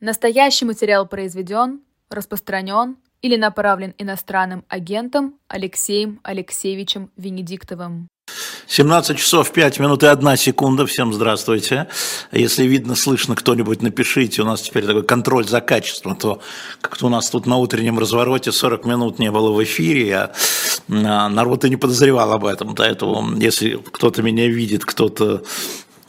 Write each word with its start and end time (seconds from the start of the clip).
Настоящий 0.00 0.64
материал 0.64 1.06
произведен, 1.06 1.80
распространен 2.08 2.96
или 3.20 3.36
направлен 3.36 3.94
иностранным 3.98 4.64
агентом 4.66 5.34
Алексеем 5.46 6.20
Алексеевичем 6.22 7.10
Венедиктовым. 7.18 8.08
17 8.66 9.18
часов 9.18 9.52
5 9.52 9.78
минут 9.78 10.02
и 10.02 10.06
1 10.06 10.36
секунда. 10.38 10.86
Всем 10.86 11.12
здравствуйте. 11.12 11.88
Если 12.32 12.64
видно, 12.64 12.94
слышно 12.94 13.36
кто-нибудь, 13.36 13.82
напишите. 13.82 14.40
У 14.40 14.46
нас 14.46 14.62
теперь 14.62 14.86
такой 14.86 15.02
контроль 15.02 15.46
за 15.46 15.60
качеством. 15.60 16.16
То 16.16 16.40
как-то 16.80 17.06
у 17.06 17.08
нас 17.10 17.28
тут 17.28 17.44
на 17.44 17.58
утреннем 17.58 17.98
развороте 17.98 18.52
40 18.52 18.86
минут 18.86 19.18
не 19.18 19.30
было 19.30 19.52
в 19.52 19.62
эфире. 19.62 20.30
а 20.88 21.28
народ 21.28 21.66
и 21.66 21.68
не 21.68 21.76
подозревал 21.76 22.32
об 22.32 22.46
этом. 22.46 22.74
Поэтому, 22.74 23.36
если 23.36 23.74
кто-то 23.74 24.22
меня 24.22 24.48
видит, 24.48 24.86
кто-то 24.86 25.42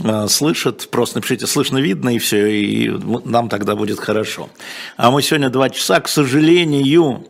а, 0.03 0.27
слышит, 0.27 0.89
просто 0.89 1.17
напишите 1.17 1.47
слышно, 1.47 1.77
видно, 1.77 2.09
и 2.15 2.19
все, 2.19 2.47
и 2.47 2.89
нам 3.25 3.49
тогда 3.49 3.75
будет 3.75 3.99
хорошо. 3.99 4.49
А 4.97 5.11
мы 5.11 5.21
сегодня 5.21 5.49
два 5.49 5.69
часа, 5.69 5.99
к 5.99 6.07
сожалению, 6.07 7.25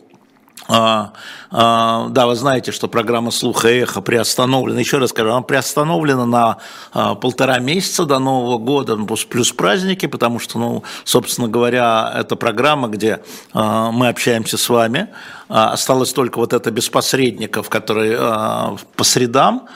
а, 0.68 1.12
а, 1.50 2.08
да, 2.10 2.28
вы 2.28 2.36
знаете, 2.36 2.72
что 2.72 2.88
программа 2.88 3.32
«Слуха 3.32 3.70
и 3.70 3.80
эхо» 3.80 4.00
приостановлена. 4.00 4.80
Еще 4.80 5.00
раз 5.00 5.10
скажу, 5.10 5.32
она 5.32 5.42
приостановлена 5.42 6.26
на 6.26 7.16
полтора 7.16 7.60
месяца 7.60 8.06
до 8.06 8.20
Нового 8.20 8.58
года, 8.58 8.96
ну, 8.96 9.06
плюс 9.06 9.52
праздники, 9.52 10.06
потому 10.06 10.40
что, 10.40 10.60
ну, 10.60 10.84
собственно 11.04 11.50
говоря, 11.50 12.14
это 12.16 12.38
программа, 12.38 12.88
где 12.88 13.22
мы 13.54 14.08
общаемся 14.08 14.58
с 14.58 14.70
вами. 14.70 15.10
А, 15.50 15.74
осталось 15.74 16.14
только 16.14 16.38
вот 16.38 16.54
это 16.54 16.72
без 16.72 16.88
посредников, 16.90 17.68
которые 17.70 18.78
по 18.96 19.04
средам. 19.04 19.68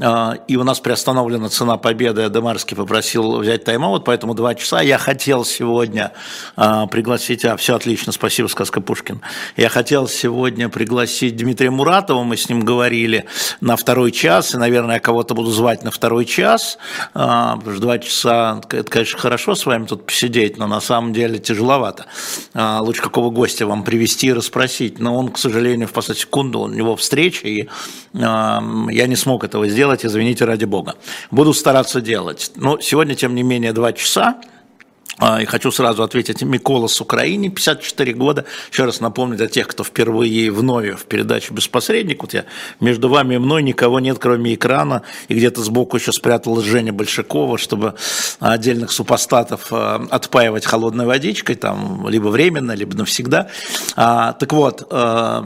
А, 0.00 0.34
и 0.48 0.56
у 0.56 0.64
нас 0.64 0.80
приостановлена 0.80 1.48
цена 1.48 1.76
победы. 1.76 2.22
Адемарский 2.22 2.76
попросил 2.76 3.38
взять 3.38 3.64
тайм-аут, 3.64 4.04
поэтому 4.04 4.34
два 4.34 4.54
часа. 4.54 4.80
Я 4.80 4.98
хотел 4.98 5.44
сегодня 5.44 6.12
а, 6.56 6.86
пригласить... 6.86 7.44
А, 7.44 7.56
все 7.56 7.76
отлично, 7.76 8.12
спасибо, 8.12 8.48
сказка 8.48 8.80
Пушкин. 8.80 9.20
Я 9.56 9.68
хотел 9.68 10.08
сегодня 10.08 10.68
пригласить 10.68 11.36
Дмитрия 11.36 11.70
Муратова, 11.70 12.24
мы 12.24 12.36
с 12.36 12.48
ним 12.48 12.64
говорили 12.64 13.26
на 13.60 13.76
второй 13.76 14.10
час, 14.10 14.54
и, 14.54 14.58
наверное, 14.58 14.96
я 14.96 15.00
кого-то 15.00 15.34
буду 15.34 15.50
звать 15.50 15.84
на 15.84 15.90
второй 15.90 16.24
час, 16.24 16.78
а, 17.14 17.56
потому 17.56 17.72
что 17.72 17.82
два 17.82 17.98
часа, 17.98 18.60
это, 18.70 18.90
конечно, 18.90 19.18
хорошо 19.18 19.54
с 19.54 19.64
вами 19.66 19.86
тут 19.86 20.06
посидеть, 20.06 20.56
но 20.58 20.66
на 20.66 20.80
самом 20.80 21.12
деле 21.12 21.38
тяжеловато. 21.38 22.06
Лучше 22.54 23.02
какого 23.02 23.30
гостя 23.30 23.66
вам 23.66 23.84
привести 23.84 24.28
и 24.28 24.32
расспросить. 24.32 24.98
Но 24.98 25.16
он, 25.16 25.28
к 25.28 25.38
сожалению, 25.38 25.88
в 25.88 25.92
последнюю 25.92 26.22
секунду, 26.22 26.60
у 26.60 26.68
него 26.68 26.96
встреча, 26.96 27.46
и 27.46 27.68
я 28.12 29.06
не 29.06 29.16
смог 29.16 29.44
этого 29.44 29.68
сделать 29.68 29.83
делать, 29.84 30.06
извините, 30.06 30.46
ради 30.46 30.64
бога. 30.64 30.94
Буду 31.30 31.52
стараться 31.52 32.00
делать. 32.00 32.52
Но 32.56 32.80
сегодня, 32.80 33.14
тем 33.14 33.34
не 33.34 33.42
менее, 33.42 33.72
два 33.72 33.92
часа. 33.92 34.36
А, 35.18 35.40
и 35.40 35.44
хочу 35.44 35.70
сразу 35.70 36.02
ответить, 36.02 36.42
Микола 36.42 36.88
с 36.88 37.00
Украины, 37.00 37.48
54 37.48 38.14
года. 38.14 38.44
Еще 38.72 38.84
раз 38.84 39.00
напомню 39.00 39.36
для 39.36 39.46
тех, 39.46 39.68
кто 39.68 39.84
впервые 39.84 40.50
вновь 40.50 41.00
в 41.00 41.04
передаче 41.06 41.54
«Без 41.54 41.68
посредника». 41.68 42.22
Вот 42.22 42.34
я, 42.34 42.44
между 42.80 43.08
вами 43.08 43.36
и 43.36 43.38
мной 43.38 43.62
никого 43.62 44.00
нет, 44.00 44.18
кроме 44.18 44.54
экрана. 44.54 45.02
И 45.28 45.34
где-то 45.34 45.62
сбоку 45.62 45.96
еще 45.96 46.12
спряталась 46.12 46.64
Женя 46.64 46.92
Большакова, 46.92 47.58
чтобы 47.58 47.94
отдельных 48.40 48.90
супостатов 48.90 49.68
а, 49.70 50.04
отпаивать 50.10 50.66
холодной 50.66 51.06
водичкой, 51.06 51.56
там, 51.56 52.08
либо 52.08 52.28
временно, 52.28 52.72
либо 52.72 52.96
навсегда. 52.96 53.48
А, 53.96 54.32
так 54.32 54.52
вот, 54.52 54.86
а, 54.90 55.44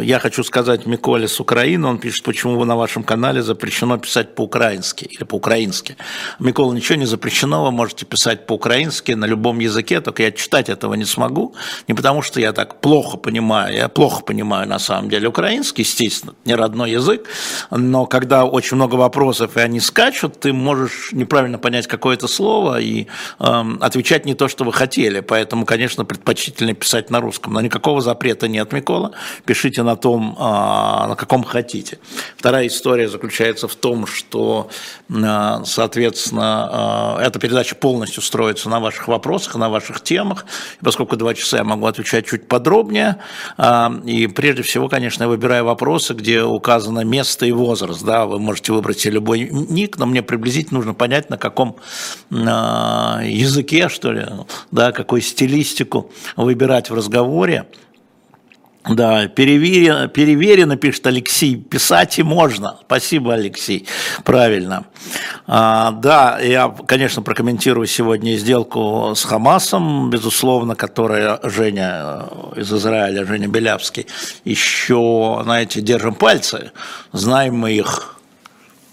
я 0.00 0.18
хочу 0.20 0.44
сказать 0.44 0.86
Миколе 0.86 1.26
с 1.26 1.40
Украины. 1.40 1.88
Он 1.88 1.98
пишет, 1.98 2.24
почему 2.24 2.64
на 2.64 2.76
вашем 2.76 3.02
канале 3.02 3.42
запрещено 3.42 3.98
писать 3.98 4.34
по-украински 4.34 5.04
или 5.04 5.24
по-украински. 5.24 5.96
Микола, 6.38 6.72
ничего 6.72 6.98
не 6.98 7.06
запрещено, 7.06 7.64
вы 7.64 7.72
можете 7.72 8.06
писать 8.06 8.27
писать 8.28 8.46
по-украински 8.46 9.12
на 9.12 9.26
любом 9.26 9.58
языке, 9.58 10.00
только 10.00 10.22
я 10.22 10.32
читать 10.32 10.68
этого 10.68 10.94
не 10.94 11.06
смогу, 11.06 11.54
не 11.88 11.94
потому 11.94 12.20
что 12.20 12.40
я 12.40 12.52
так 12.52 12.80
плохо 12.80 13.16
понимаю, 13.16 13.74
я 13.74 13.88
плохо 13.88 14.22
понимаю 14.22 14.68
на 14.68 14.78
самом 14.78 15.08
деле 15.08 15.28
украинский, 15.28 15.82
естественно, 15.82 16.34
не 16.44 16.54
родной 16.54 16.90
язык, 16.90 17.26
но 17.70 18.04
когда 18.04 18.44
очень 18.44 18.76
много 18.76 18.96
вопросов 18.96 19.56
и 19.56 19.60
они 19.60 19.80
скачут, 19.80 20.40
ты 20.40 20.52
можешь 20.52 21.12
неправильно 21.12 21.58
понять 21.58 21.86
какое-то 21.86 22.28
слово 22.28 22.80
и 22.80 23.06
э, 23.40 23.64
отвечать 23.80 24.26
не 24.26 24.34
то, 24.34 24.48
что 24.48 24.64
вы 24.64 24.74
хотели, 24.74 25.20
поэтому, 25.20 25.64
конечно, 25.64 26.04
предпочтительно 26.04 26.74
писать 26.74 27.10
на 27.10 27.20
русском, 27.20 27.54
но 27.54 27.62
никакого 27.62 28.02
запрета 28.02 28.46
нет, 28.46 28.72
Микола, 28.72 29.12
пишите 29.46 29.82
на 29.82 29.96
том, 29.96 30.36
э, 30.38 31.08
на 31.08 31.16
каком 31.16 31.44
хотите. 31.44 31.98
Вторая 32.36 32.66
история 32.66 33.08
заключается 33.08 33.68
в 33.68 33.74
том, 33.74 34.06
что, 34.06 34.68
э, 35.08 35.62
соответственно, 35.64 37.16
э, 37.20 37.26
эта 37.26 37.38
передача 37.38 37.74
полностью 37.74 38.17
полностью 38.18 38.22
строится 38.22 38.68
на 38.68 38.80
ваших 38.80 39.08
вопросах, 39.08 39.56
на 39.56 39.68
ваших 39.68 40.00
темах. 40.00 40.44
И 40.80 40.84
поскольку 40.84 41.16
два 41.16 41.34
часа 41.34 41.58
я 41.58 41.64
могу 41.64 41.86
отвечать 41.86 42.26
чуть 42.26 42.48
подробнее. 42.48 43.16
А, 43.56 43.92
и 44.06 44.26
прежде 44.26 44.62
всего, 44.62 44.88
конечно, 44.88 45.24
я 45.24 45.28
выбираю 45.28 45.64
вопросы, 45.64 46.14
где 46.14 46.42
указано 46.42 47.04
место 47.04 47.46
и 47.46 47.52
возраст. 47.52 48.04
Да, 48.04 48.26
вы 48.26 48.38
можете 48.38 48.72
выбрать 48.72 48.98
себе 48.98 49.14
любой 49.14 49.48
ник, 49.50 49.98
но 49.98 50.06
мне 50.06 50.22
приблизительно 50.22 50.78
нужно 50.78 50.94
понять, 50.94 51.30
на 51.30 51.38
каком 51.38 51.76
а, 52.30 53.20
языке, 53.24 53.88
что 53.88 54.12
ли, 54.12 54.26
да, 54.70 54.92
какую 54.92 55.22
стилистику 55.22 56.10
выбирать 56.36 56.90
в 56.90 56.94
разговоре. 56.94 57.64
Да, 58.84 59.26
переверено, 59.28 60.08
переверено, 60.08 60.76
пишет 60.76 61.06
Алексей, 61.06 61.56
писать 61.56 62.18
и 62.18 62.22
можно. 62.22 62.78
Спасибо, 62.86 63.34
Алексей, 63.34 63.86
правильно. 64.24 64.86
А, 65.46 65.90
да, 65.92 66.38
я, 66.40 66.74
конечно, 66.86 67.20
прокомментирую 67.22 67.86
сегодня 67.86 68.36
сделку 68.36 69.12
с 69.14 69.24
Хамасом, 69.24 70.10
безусловно, 70.10 70.74
которая 70.74 71.38
Женя 71.42 72.24
э, 72.54 72.60
из 72.60 72.72
Израиля, 72.72 73.26
Женя 73.26 73.48
Белявский, 73.48 74.06
еще, 74.44 75.40
знаете, 75.42 75.80
держим 75.80 76.14
пальцы, 76.14 76.70
знаем 77.12 77.56
мы 77.56 77.72
их 77.72 78.17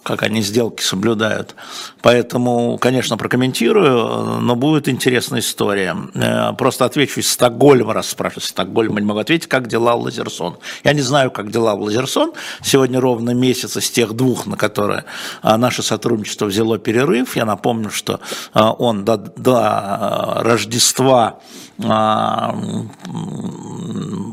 как 0.05 0.21
они 0.21 0.41
сделки 0.41 0.83
соблюдают. 0.83 1.55
Поэтому, 2.03 2.77
конечно, 2.77 3.17
прокомментирую, 3.17 4.39
но 4.39 4.55
будет 4.55 4.87
интересная 4.87 5.39
история. 5.39 5.97
Э, 6.13 6.53
просто 6.53 6.85
отвечу 6.85 7.21
из 7.21 7.31
Стокгольма, 7.31 7.91
раз 7.91 8.09
спрашивают, 8.09 8.43
Стокгольма 8.43 8.99
не 8.99 9.07
могу 9.07 9.19
ответить, 9.19 9.47
как 9.47 9.67
дела 9.67 9.95
Лазерсон. 9.95 10.57
Я 10.83 10.93
не 10.93 11.01
знаю, 11.01 11.31
как 11.31 11.51
дела 11.51 11.73
Лазерсон. 11.73 12.33
Сегодня 12.61 13.01
ровно 13.01 13.31
месяц 13.31 13.77
из 13.77 13.89
тех 13.89 14.13
двух, 14.13 14.45
на 14.45 14.57
которые 14.57 15.05
э, 15.41 15.55
наше 15.55 15.81
сотрудничество 15.81 16.45
взяло 16.45 16.77
перерыв. 16.77 17.35
Я 17.35 17.45
напомню, 17.45 17.89
что 17.89 18.19
э, 18.53 18.61
он 18.61 19.05
до, 19.05 19.17
до 19.17 20.37
Рождества 20.41 21.39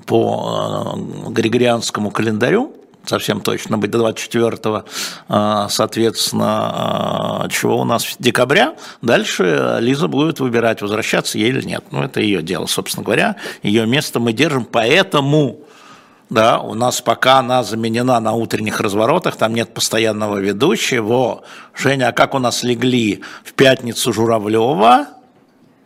по 0.06 0.98
Григорианскому 1.28 2.12
календарю 2.12 2.72
совсем 3.06 3.40
точно 3.40 3.78
быть, 3.78 3.90
до 3.90 3.98
24 3.98 4.84
а, 5.28 5.68
соответственно, 5.68 7.44
а, 7.44 7.48
чего 7.48 7.78
у 7.78 7.84
нас, 7.84 8.16
декабря. 8.18 8.74
Дальше 9.00 9.78
Лиза 9.80 10.08
будет 10.08 10.40
выбирать, 10.40 10.82
возвращаться 10.82 11.38
ей 11.38 11.50
или 11.50 11.62
нет. 11.62 11.84
Ну, 11.90 12.02
это 12.02 12.20
ее 12.20 12.42
дело, 12.42 12.66
собственно 12.66 13.04
говоря. 13.04 13.36
Ее 13.62 13.86
место 13.86 14.20
мы 14.20 14.32
держим, 14.32 14.64
поэтому 14.64 15.60
да, 16.32 16.60
у 16.60 16.72
нас 16.72 17.02
пока 17.02 17.40
она 17.40 17.62
заменена 17.62 18.18
на 18.18 18.32
утренних 18.32 18.80
разворотах, 18.80 19.36
там 19.36 19.52
нет 19.54 19.74
постоянного 19.74 20.38
ведущего. 20.38 21.42
Женя, 21.74 22.08
а 22.08 22.12
как 22.12 22.34
у 22.34 22.38
нас 22.38 22.62
легли 22.62 23.22
в 23.44 23.52
пятницу 23.52 24.14
Журавлева, 24.14 25.08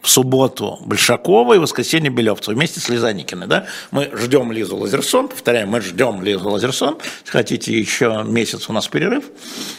в 0.06 0.09
субботу 0.09 0.78
Большакова 0.87 1.55
и 1.55 1.59
в 1.59 1.62
воскресенье 1.62 2.11
Белевцева 2.11 2.55
вместе 2.55 2.78
с 2.78 2.89
Лизаникиной. 2.89 3.49
Да? 3.49 3.67
Мы 3.91 4.09
ждем 4.15 4.53
Лизу 4.53 4.77
Лазерсон, 4.77 5.27
повторяем, 5.28 5.71
мы 5.71 5.81
ждем 5.81 6.22
Лизу 6.22 6.49
Лазерсон. 6.49 6.97
Если 7.25 7.33
хотите, 7.33 7.77
еще 7.77 8.22
месяц 8.25 8.71
у 8.71 8.72
нас 8.72 8.87
перерыв. 8.87 9.25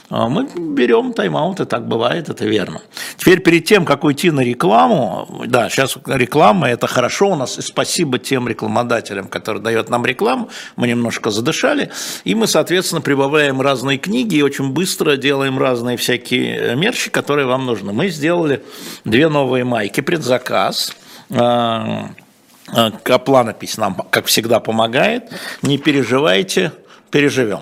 А 0.09 0.27
мы 0.27 0.47
берем 0.55 1.13
тайм-аут, 1.13 1.61
и 1.61 1.65
так 1.65 1.87
бывает, 1.87 2.27
это 2.27 2.45
верно. 2.45 2.81
Теперь 3.17 3.39
перед 3.41 3.63
тем, 3.63 3.85
как 3.85 4.03
уйти 4.03 4.29
на 4.31 4.41
рекламу, 4.41 5.45
да, 5.47 5.69
сейчас 5.69 5.97
реклама, 6.05 6.69
это 6.69 6.87
хорошо 6.87 7.29
у 7.29 7.35
нас, 7.35 7.57
и 7.57 7.61
спасибо 7.61 8.19
тем 8.19 8.49
рекламодателям, 8.49 9.27
которые 9.27 9.63
дают 9.63 9.89
нам 9.89 10.05
рекламу, 10.05 10.49
мы 10.75 10.87
немножко 10.87 11.29
задышали, 11.29 11.89
и 12.25 12.35
мы, 12.35 12.47
соответственно, 12.47 13.01
прибавляем 13.01 13.61
разные 13.61 13.97
книги 13.97 14.35
и 14.35 14.41
очень 14.41 14.71
быстро 14.71 15.15
делаем 15.15 15.57
разные 15.57 15.95
всякие 15.95 16.75
мерчи, 16.75 17.09
которые 17.09 17.47
вам 17.47 17.65
нужны. 17.65 17.93
Мы 17.93 18.09
сделали 18.09 18.63
две 19.05 19.29
новые 19.29 19.63
майки, 19.63 20.01
предзаказ. 20.17 20.93
А, 21.29 22.09
а, 22.73 22.91
Капланопись 23.03 23.77
нам, 23.77 23.95
как 24.09 24.25
всегда, 24.25 24.59
помогает. 24.59 25.31
Не 25.61 25.77
переживайте, 25.77 26.71
переживем. 27.11 27.61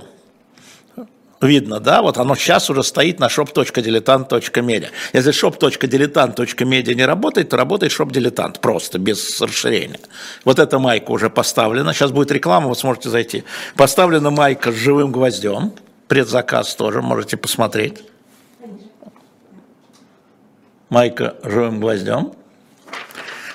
Видно, 1.42 1.80
да? 1.80 2.02
Вот 2.02 2.18
оно 2.18 2.36
сейчас 2.36 2.70
уже 2.70 2.82
стоит 2.82 3.20
на 3.20 3.28
shop.diletant.media. 3.28 4.88
Если 5.14 5.32
shop.diletant.media 5.34 6.94
не 6.96 7.06
работает, 7.06 7.50
то 7.50 7.58
работает 7.58 7.92
shop.diletant, 7.92 8.60
просто, 8.62 9.00
без 9.00 9.42
расширения. 9.42 10.00
Вот 10.46 10.60
эта 10.60 10.80
майка 10.80 11.12
уже 11.12 11.30
поставлена. 11.30 11.94
Сейчас 11.94 12.12
будет 12.12 12.32
реклама, 12.32 12.70
вы 12.70 12.76
сможете 12.76 13.10
зайти. 13.10 13.44
Поставлена 13.76 14.32
майка 14.32 14.72
с 14.72 14.76
живым 14.76 15.12
гвоздем. 15.12 15.74
Предзаказ 16.08 16.76
тоже, 16.76 17.02
можете 17.02 17.36
посмотреть. 17.36 18.04
Майка 20.90 21.36
живым 21.44 21.80
гвоздем. 21.82 22.32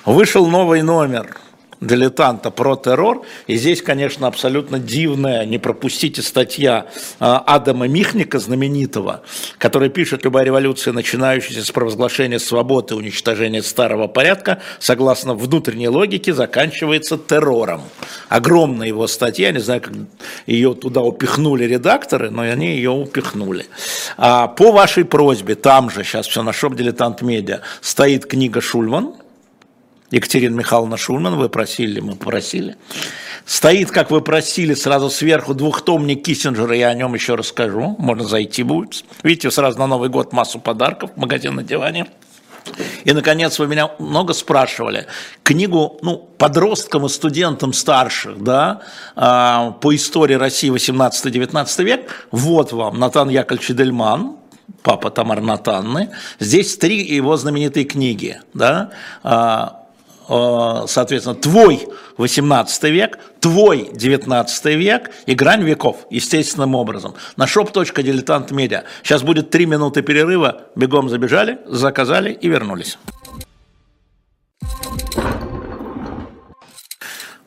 Вышел 0.05 0.47
новый 0.47 0.81
номер 0.81 1.37
дилетанта 1.81 2.51
про 2.51 2.75
террор. 2.75 3.25
И 3.47 3.55
здесь, 3.55 3.81
конечно, 3.81 4.27
абсолютно 4.27 4.79
дивная, 4.79 5.45
не 5.45 5.57
пропустите, 5.57 6.21
статья 6.21 6.85
а, 7.19 7.39
Адама 7.39 7.87
Михника, 7.87 8.39
знаменитого, 8.39 9.23
который 9.57 9.89
пишет, 9.89 10.23
любая 10.23 10.45
революция, 10.45 10.93
начинающаяся 10.93 11.65
с 11.65 11.71
провозглашения 11.71 12.39
свободы 12.39 12.93
и 12.93 12.97
уничтожения 12.97 13.63
старого 13.63 14.07
порядка, 14.07 14.61
согласно 14.79 15.33
внутренней 15.33 15.89
логике, 15.89 16.33
заканчивается 16.33 17.17
террором. 17.17 17.81
Огромная 18.29 18.87
его 18.87 19.07
статья, 19.07 19.51
не 19.51 19.59
знаю, 19.59 19.81
как 19.81 19.93
ее 20.45 20.75
туда 20.75 21.01
упихнули 21.01 21.65
редакторы, 21.65 22.29
но 22.29 22.43
они 22.43 22.75
ее 22.75 22.91
упихнули. 22.91 23.65
А 24.17 24.47
по 24.47 24.71
вашей 24.71 25.03
просьбе, 25.03 25.55
там 25.55 25.89
же, 25.89 26.03
сейчас 26.03 26.27
все 26.27 26.43
на 26.43 26.53
шоп 26.53 26.75
«Дилетант 26.75 27.21
Медиа», 27.21 27.61
стоит 27.81 28.27
книга 28.27 28.61
Шульман, 28.61 29.15
Екатерина 30.11 30.55
Михайловна 30.57 30.97
Шульман, 30.97 31.37
вы 31.37 31.49
просили, 31.49 32.01
мы 32.01 32.15
попросили. 32.15 32.75
Стоит, 33.45 33.91
как 33.91 34.11
вы 34.11 34.21
просили, 34.21 34.73
сразу 34.73 35.09
сверху 35.09 35.53
двухтомник 35.53 36.23
Киссинджера, 36.23 36.75
я 36.75 36.89
о 36.89 36.93
нем 36.93 37.13
еще 37.13 37.35
расскажу, 37.35 37.95
можно 37.97 38.25
зайти 38.25 38.63
будет. 38.63 39.03
Видите, 39.23 39.49
сразу 39.51 39.79
на 39.79 39.87
Новый 39.87 40.09
год 40.09 40.33
массу 40.33 40.59
подарков, 40.59 41.11
магазин 41.15 41.55
на 41.55 41.63
диване. 41.63 42.07
И, 43.05 43.13
наконец, 43.13 43.57
вы 43.57 43.67
меня 43.67 43.91
много 43.97 44.33
спрашивали. 44.33 45.07
Книгу 45.43 45.97
ну, 46.03 46.17
подросткам 46.37 47.05
и 47.05 47.09
студентам 47.09 47.73
старших 47.73 48.43
да, 48.43 48.81
а, 49.15 49.71
по 49.81 49.95
истории 49.95 50.35
России 50.35 50.71
18-19 50.71 51.83
век. 51.83 52.27
Вот 52.31 52.71
вам 52.71 52.99
Натан 52.99 53.29
Яковлевич 53.29 53.69
Дельман, 53.69 54.35
папа 54.83 55.09
Тамар 55.09 55.41
Натанны. 55.41 56.11
Здесь 56.39 56.77
три 56.77 57.01
его 57.03 57.35
знаменитые 57.35 57.85
книги. 57.85 58.39
Да? 58.53 58.91
Э, 60.31 60.85
соответственно, 60.87 61.35
твой 61.35 61.87
18 62.17 62.83
век, 62.83 63.19
твой 63.41 63.89
19 63.93 64.65
век 64.77 65.11
и 65.25 65.35
грань 65.35 65.63
веков, 65.63 66.05
естественным 66.09 66.75
образом. 66.75 67.15
На 67.35 67.43
shop.diletant.media. 67.45 68.83
Сейчас 69.03 69.23
будет 69.23 69.49
3 69.49 69.65
минуты 69.65 70.01
перерыва, 70.01 70.61
бегом 70.75 71.09
забежали, 71.09 71.59
заказали 71.65 72.31
и 72.31 72.47
вернулись. 72.47 72.97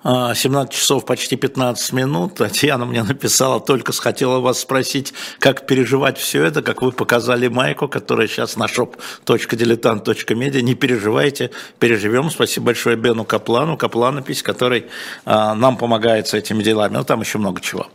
17 0.04 0.70
часов 0.70 1.06
почти 1.06 1.36
15 1.36 1.92
минут. 1.94 2.34
Татьяна 2.34 2.84
мне 2.84 3.02
написала, 3.02 3.58
только 3.58 3.92
хотела 3.92 4.38
вас 4.40 4.60
спросить, 4.60 5.14
как 5.38 5.66
переживать 5.66 6.18
все 6.18 6.44
это, 6.44 6.62
как 6.62 6.82
вы 6.82 6.92
показали 6.92 7.48
майку, 7.48 7.88
которая 7.88 8.28
сейчас 8.28 8.56
на 8.56 8.64
shop.diletant.media. 8.64 10.60
Не 10.60 10.74
переживайте, 10.74 11.50
переживем. 11.78 12.30
Спасибо 12.30 12.66
большое 12.66 12.96
Бену 12.96 13.24
Каплану, 13.24 13.78
Капланопись, 13.78 14.42
который 14.42 14.86
а, 15.24 15.54
нам 15.54 15.78
помогает 15.78 16.28
с 16.28 16.34
этими 16.34 16.62
делами. 16.62 16.94
Ну, 16.94 17.04
там 17.04 17.20
еще 17.20 17.38
много 17.38 17.62
чего. 17.62 17.86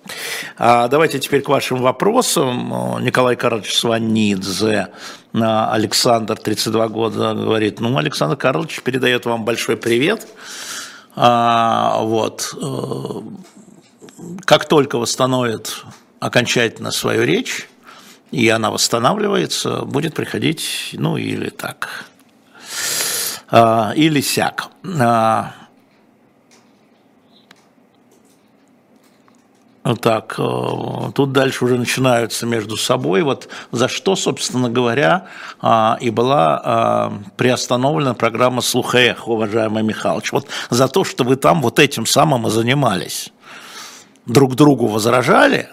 А, 0.57 0.87
давайте 0.87 1.19
теперь 1.19 1.41
к 1.41 1.49
вашим 1.49 1.77
вопросам. 1.77 3.03
Николай 3.03 3.35
Карлович 3.35 3.75
Сванидзе, 3.75 4.87
Александр, 5.33 6.37
32 6.37 6.87
года, 6.87 7.33
говорит, 7.35 7.79
ну, 7.79 7.95
Александр 7.97 8.35
Карлович 8.35 8.81
передает 8.81 9.25
вам 9.25 9.45
большой 9.45 9.77
привет. 9.77 10.25
А, 11.21 11.99
вот. 11.99 12.55
Э, 12.61 13.21
как 14.45 14.69
только 14.69 14.97
восстановит 14.97 15.83
окончательно 16.21 16.91
свою 16.91 17.25
речь, 17.25 17.67
и 18.31 18.47
она 18.47 18.71
восстанавливается, 18.71 19.81
будет 19.81 20.13
приходить, 20.13 20.91
ну, 20.93 21.17
или 21.17 21.49
так, 21.49 22.05
а, 23.49 23.91
или 23.97 24.21
сяк. 24.21 24.69
Так, 29.95 30.35
э, 30.37 31.11
тут 31.15 31.31
дальше 31.31 31.65
уже 31.65 31.77
начинаются 31.77 32.45
между 32.45 32.77
собой, 32.77 33.23
вот 33.23 33.49
за 33.71 33.87
что, 33.87 34.15
собственно 34.15 34.69
говоря, 34.69 35.27
а, 35.61 35.97
и 35.99 36.09
была 36.09 36.61
а, 36.63 37.13
приостановлена 37.37 38.13
программа 38.13 38.61
«Слухаэх», 38.61 39.27
уважаемый 39.27 39.83
Михайлович. 39.83 40.31
Вот 40.31 40.47
за 40.69 40.87
то, 40.87 41.03
что 41.03 41.23
вы 41.23 41.37
там 41.37 41.61
вот 41.61 41.79
этим 41.79 42.05
самым 42.05 42.47
и 42.47 42.49
занимались. 42.49 43.31
Друг 44.25 44.55
другу 44.55 44.87
возражали, 44.87 45.69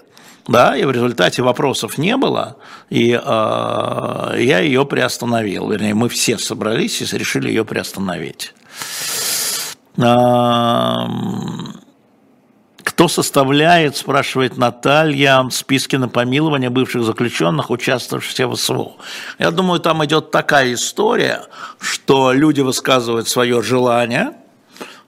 да, 0.49 0.77
и 0.77 0.85
в 0.85 0.91
результате 0.91 1.43
вопросов 1.43 1.99
не 1.99 2.17
было, 2.17 2.57
и 2.89 3.13
э, 3.13 3.19
я 3.23 4.61
ее 4.61 4.87
приостановил. 4.87 5.71
Вернее, 5.71 5.95
мы 5.95 6.09
все 6.09 6.39
собрались 6.39 7.03
и 7.03 7.19
решили 7.19 7.49
ее 7.49 7.65
приостановить. 7.65 8.55
Кто 12.97 13.09
составляет, 13.09 13.95
спрашивает 13.95 14.57
Наталья, 14.57 15.47
списки 15.51 15.97
на 15.97 16.09
помилование 16.09 16.71
бывших 16.71 17.05
заключенных, 17.05 17.69
участвовавших 17.69 18.49
в 18.49 18.57
СВО? 18.57 18.93
Я 19.39 19.51
думаю, 19.51 19.81
там 19.81 20.03
идет 20.07 20.31
такая 20.31 20.73
история, 20.73 21.43
что 21.79 22.33
люди 22.33 22.63
высказывают 22.63 23.29
свое 23.29 23.61
желание, 23.61 24.33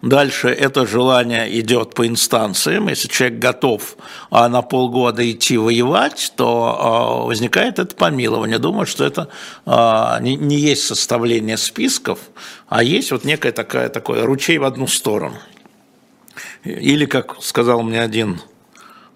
Дальше 0.00 0.48
это 0.48 0.86
желание 0.86 1.58
идет 1.58 1.94
по 1.94 2.06
инстанциям. 2.06 2.86
Если 2.86 3.08
человек 3.08 3.40
готов 3.40 3.96
а, 4.30 4.48
на 4.48 4.62
полгода 4.62 5.28
идти 5.28 5.58
воевать, 5.58 6.34
то 6.36 6.78
а, 6.78 7.26
возникает 7.26 7.80
это 7.80 7.96
помилование. 7.96 8.58
Думаю, 8.58 8.86
что 8.86 9.04
это 9.04 9.28
а, 9.66 10.20
не, 10.20 10.56
есть 10.56 10.84
составление 10.84 11.56
списков, 11.56 12.20
а 12.68 12.84
есть 12.84 13.10
вот 13.10 13.24
некая 13.24 13.50
такая, 13.50 13.88
такой 13.88 14.22
ручей 14.22 14.58
в 14.58 14.64
одну 14.64 14.86
сторону. 14.86 15.38
Или, 16.68 17.06
как 17.06 17.42
сказал 17.42 17.82
мне 17.82 18.00
один 18.00 18.40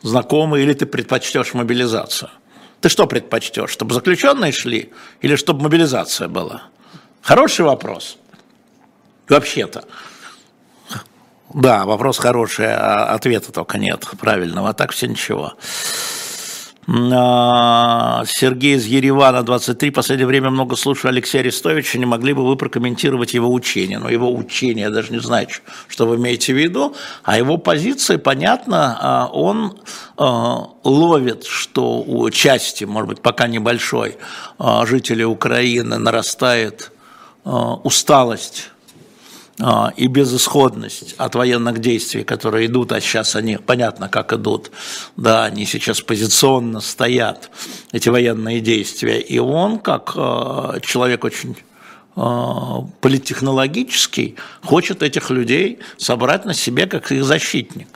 знакомый, 0.03 0.63
или 0.63 0.73
ты 0.73 0.87
предпочтешь 0.87 1.55
мобилизацию. 1.55 2.31
Ты 2.81 2.89
что 2.89 3.07
предпочтешь, 3.07 3.71
чтобы 3.71 3.95
заключенные 3.95 4.53
шли 4.53 4.93
или 5.21 5.37
чтобы 5.37 5.63
мобилизация 5.63 6.29
была? 6.29 6.65
Хороший 7.21 7.65
вопрос. 7.65 8.19
Вообще-то. 9.29 9.85
Да, 11.55 11.85
вопрос 11.85 12.19
хороший, 12.19 12.75
а 12.75 13.15
ответа 13.15 13.53
только 13.53 13.79
нет 13.79 14.07
правильного, 14.19 14.71
а 14.71 14.73
так 14.73 14.93
все 14.93 15.07
ничего. 15.07 15.55
А, 16.89 18.25
Сергей 18.27 18.75
из 18.75 18.87
Еревана, 18.87 19.45
23. 19.45 19.91
Последнее 19.93 20.27
время 20.27 20.51
много 20.51 20.75
слушаю 20.75 21.11
Алексея 21.11 21.43
Арестовича. 21.43 21.99
Не 21.99 22.07
могли 22.07 22.33
бы 22.33 22.45
вы 22.45 22.57
прокомментировать 22.57 23.35
его 23.35 23.53
учение? 23.53 23.99
Но 23.99 24.09
его 24.09 24.35
учение, 24.35 24.85
я 24.85 24.91
даже 24.91 25.13
не 25.13 25.21
знаю, 25.21 25.47
что 25.87 26.07
вы 26.07 26.17
имеете 26.17 26.53
в 26.53 26.57
виду. 26.57 26.97
А 27.23 27.39
его 27.39 27.57
позиция, 27.57 28.19
понятно, 28.19 28.99
а, 29.01 29.27
он 29.33 29.79
а, 30.17 30.71
ловит, 30.83 31.45
что 31.45 32.03
у 32.03 32.29
части, 32.31 32.83
может 32.85 33.09
быть, 33.09 33.21
пока 33.21 33.47
небольшой, 33.47 34.17
жителей 34.85 35.25
Украины 35.25 35.99
нарастает 35.99 36.91
усталость 37.45 38.72
и 39.97 40.07
безысходность 40.07 41.15
от 41.19 41.35
военных 41.35 41.79
действий, 41.79 42.25
которые 42.25 42.67
идут, 42.67 42.91
а 42.93 43.01
сейчас 43.01 43.37
они, 43.37 43.59
понятно, 43.59 44.09
как 44.09 44.33
идут, 44.33 44.71
да, 45.17 45.45
они 45.45 45.67
сейчас 45.67 46.01
позиционно 46.01 46.81
стоят, 46.81 47.51
эти 47.93 48.09
военные 48.09 48.61
действия, 48.61 49.21
и 49.21 49.39
он, 49.39 49.79
как 49.79 50.15
а, 50.17 50.81
человек 50.81 51.25
очень 51.25 51.57
а, 52.17 52.81
политтехнологический, 53.01 54.37
хочет 54.65 55.03
этих 55.03 55.31
людей 55.31 55.81
собрать 55.99 56.45
на 56.45 56.55
себе 56.55 56.87
как 56.87 57.13
их 57.13 57.23
защитник. 57.25 57.89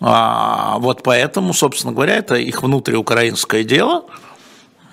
Вот 0.00 1.02
поэтому, 1.04 1.54
собственно 1.54 1.92
говоря, 1.92 2.16
это 2.16 2.34
их 2.34 2.62
внутриукраинское 2.62 3.64
дело– 3.64 4.04
а, 4.14 4.33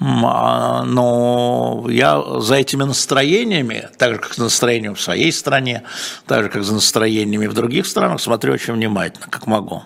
но 0.03 1.85
я 1.87 2.39
за 2.39 2.55
этими 2.55 2.83
настроениями, 2.83 3.87
так 3.99 4.13
же, 4.13 4.19
как 4.19 4.33
за 4.33 4.45
настроением 4.45 4.95
в 4.95 5.01
своей 5.01 5.31
стране, 5.31 5.83
так 6.25 6.43
же, 6.43 6.49
как 6.49 6.63
за 6.63 6.73
настроениями 6.73 7.45
в 7.45 7.53
других 7.53 7.85
странах, 7.85 8.19
смотрю 8.19 8.53
очень 8.53 8.73
внимательно, 8.73 9.27
как 9.29 9.45
могу. 9.45 9.83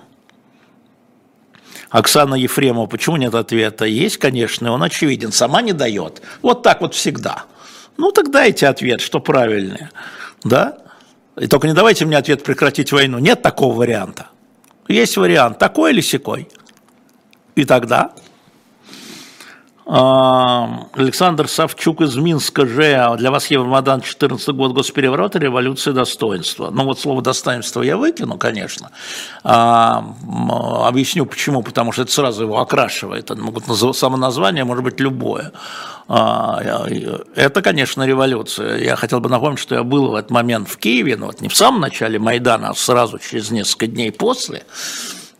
Оксана 1.90 2.36
Ефремова, 2.36 2.88
почему 2.88 3.18
нет 3.18 3.36
ответа? 3.36 3.84
Есть, 3.84 4.16
конечно, 4.16 4.72
он 4.72 4.84
очевиден, 4.84 5.34
сама 5.34 5.62
не 5.62 5.74
дает. 5.74 6.22
Вот 6.42 6.64
так 6.64 6.80
вот 6.80 6.96
всегда. 6.96 7.44
Ну, 7.98 8.14
тогда 8.14 8.40
дайте 8.40 8.68
ответ, 8.68 9.02
что 9.02 9.20
правильное. 9.20 9.92
Да? 10.46 10.78
И 11.38 11.48
только 11.48 11.68
не 11.68 11.74
давайте 11.74 12.06
мне 12.06 12.18
ответ 12.18 12.42
прекратить 12.42 12.94
войну. 12.94 13.20
Нет 13.20 13.42
такого 13.42 13.74
варианта. 13.74 14.28
Есть 14.88 15.18
вариант, 15.18 15.60
такой 15.60 15.92
или 15.92 16.00
секой. 16.00 16.48
И 17.56 17.66
тогда 17.66 18.12
А, 18.12 18.14
Александр 19.88 21.48
Савчук 21.48 22.02
из 22.02 22.16
Минска 22.16 22.66
же. 22.66 23.16
Для 23.20 23.30
вас 23.30 23.48
Евромайдан 23.52 24.02
14 24.02 24.50
год 24.50 24.74
госпереворота, 24.74 25.38
революция 25.38 25.94
достоинства. 25.94 26.72
Ну 26.72 26.86
вот 26.86 27.00
слово 27.00 27.22
достоинство 27.22 27.84
я 27.84 27.96
выкину, 27.96 28.40
конечно. 28.40 28.90
А, 29.44 30.04
объясню 30.88 31.28
почему. 31.28 31.62
Потому 31.62 31.92
что 31.92 32.02
это 32.02 32.12
сразу 32.12 32.44
его 32.44 32.60
окрашивает. 32.60 33.30
Могут 33.38 33.66
само 33.96 34.18
название 34.18 34.64
может 34.64 34.84
быть 34.84 35.00
любое. 35.00 35.52
А, 36.08 36.88
это, 37.36 37.62
конечно, 37.62 38.02
революция. 38.04 38.80
Я 38.80 38.96
хотел 38.96 39.20
бы 39.20 39.30
напомнить, 39.30 39.60
что 39.60 39.76
я 39.76 39.84
был 39.84 40.10
в 40.10 40.16
этот 40.16 40.32
момент 40.32 40.68
в 40.68 40.78
Киеве, 40.78 41.16
но 41.16 41.28
вот 41.28 41.42
не 41.42 41.48
в 41.48 41.56
самом 41.56 41.82
начале 41.82 42.18
Майдана, 42.18 42.70
а 42.70 42.74
сразу 42.74 43.20
через 43.20 43.52
несколько 43.52 43.86
дней 43.86 44.12
после. 44.12 44.64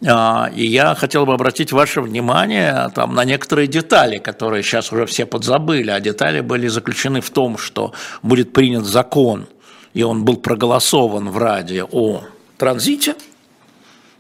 А, 0.06 0.52
и 0.54 0.66
я 0.66 0.94
хотел 0.96 1.26
бы 1.26 1.34
обратить 1.34 1.72
ваше 1.72 2.02
внимание 2.02 2.92
там, 2.94 3.16
на 3.16 3.24
некоторые 3.24 3.68
детали, 3.68 4.18
которые 4.18 4.64
сейчас 4.64 4.92
уже 4.92 5.06
все 5.06 5.26
подзабыли, 5.26 5.90
а 5.90 6.00
детали 6.00 6.42
были 6.42 6.68
заключены 6.68 7.22
в 7.22 7.30
том, 7.30 7.58
что 7.58 7.94
будет 8.22 8.52
принят 8.52 8.86
закон, 8.86 9.48
и 9.94 10.04
он 10.04 10.26
был 10.26 10.38
проголосован 10.38 11.30
в 11.30 11.38
Раде 11.38 11.84
о 11.84 12.24
транзите, 12.58 13.16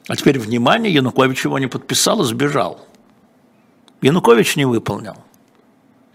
а 0.07 0.15
теперь, 0.15 0.37
внимание, 0.39 0.93
Янукович 0.93 1.45
его 1.45 1.57
не 1.57 1.67
подписал 1.67 2.21
и 2.21 2.25
сбежал. 2.25 2.85
Янукович 4.01 4.55
не 4.55 4.65
выполнил. 4.65 5.15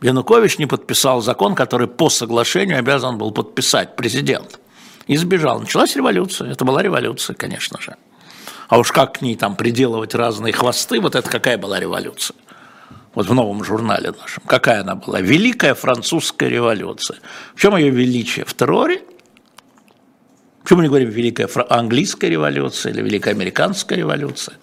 Янукович 0.00 0.58
не 0.58 0.66
подписал 0.66 1.20
закон, 1.20 1.54
который 1.54 1.88
по 1.88 2.08
соглашению 2.08 2.78
обязан 2.78 3.18
был 3.18 3.32
подписать 3.32 3.96
президент. 3.96 4.60
И 5.08 5.16
сбежал. 5.16 5.58
Началась 5.60 5.96
революция. 5.96 6.52
Это 6.52 6.64
была 6.64 6.82
революция, 6.82 7.34
конечно 7.34 7.80
же. 7.80 7.96
А 8.70 8.78
уж 8.78 8.92
как 8.92 9.18
к 9.18 9.20
ней 9.20 9.34
там 9.36 9.56
приделывать 9.56 10.14
разные 10.14 10.52
хвосты, 10.52 11.00
вот 11.00 11.16
это 11.16 11.28
какая 11.28 11.58
была 11.58 11.80
революция? 11.80 12.36
Вот 13.14 13.26
в 13.26 13.34
новом 13.34 13.64
журнале 13.64 14.12
нашем. 14.12 14.44
Какая 14.46 14.82
она 14.82 14.94
была? 14.94 15.20
Великая 15.20 15.74
французская 15.74 16.48
революция. 16.48 17.18
В 17.56 17.60
чем 17.60 17.76
ее 17.76 17.90
величие? 17.90 18.44
В 18.44 18.54
терроре? 18.54 19.02
Почему 20.62 20.78
мы 20.78 20.82
не 20.84 20.88
говорим 20.88 21.10
Великая 21.10 21.48
английская 21.68 22.28
революция 22.28 22.92
или 22.92 23.02
Великая 23.02 23.32
американская 23.32 23.98
революция? 23.98 24.56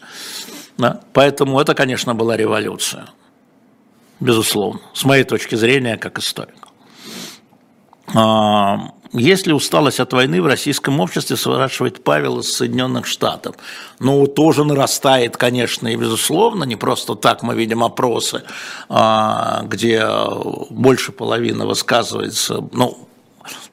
Да? 0.78 1.02
Поэтому 1.12 1.60
это, 1.60 1.76
конечно, 1.76 2.16
была 2.16 2.38
революция. 2.38 3.10
Безусловно. 4.22 4.80
С 4.94 5.04
моей 5.04 5.26
точки 5.26 5.56
зрения, 5.56 5.98
как 5.98 6.18
историка. 6.18 6.70
А, 8.16 8.94
есть 9.14 9.48
ли 9.48 9.54
усталость 9.54 10.00
от 10.00 10.14
войны 10.14 10.42
в 10.42 10.48
российском 10.48 11.00
обществе, 11.00 11.38
спрашивает 11.38 12.04
Павел 12.04 12.40
из 12.40 12.54
Соединенных 12.54 13.06
Штатов. 13.06 13.56
Ну, 14.00 14.28
тоже 14.28 14.64
нарастает, 14.64 15.38
конечно, 15.38 15.88
и 15.88 15.96
безусловно, 15.96 16.64
не 16.64 16.76
просто 16.76 17.16
так 17.16 17.44
мы 17.44 17.56
видим 17.56 17.84
опросы, 17.84 18.44
а, 18.90 19.64
где 19.64 20.06
больше 20.70 21.12
половины 21.12 21.66
высказывается, 21.66 22.68
ну, 22.72 23.08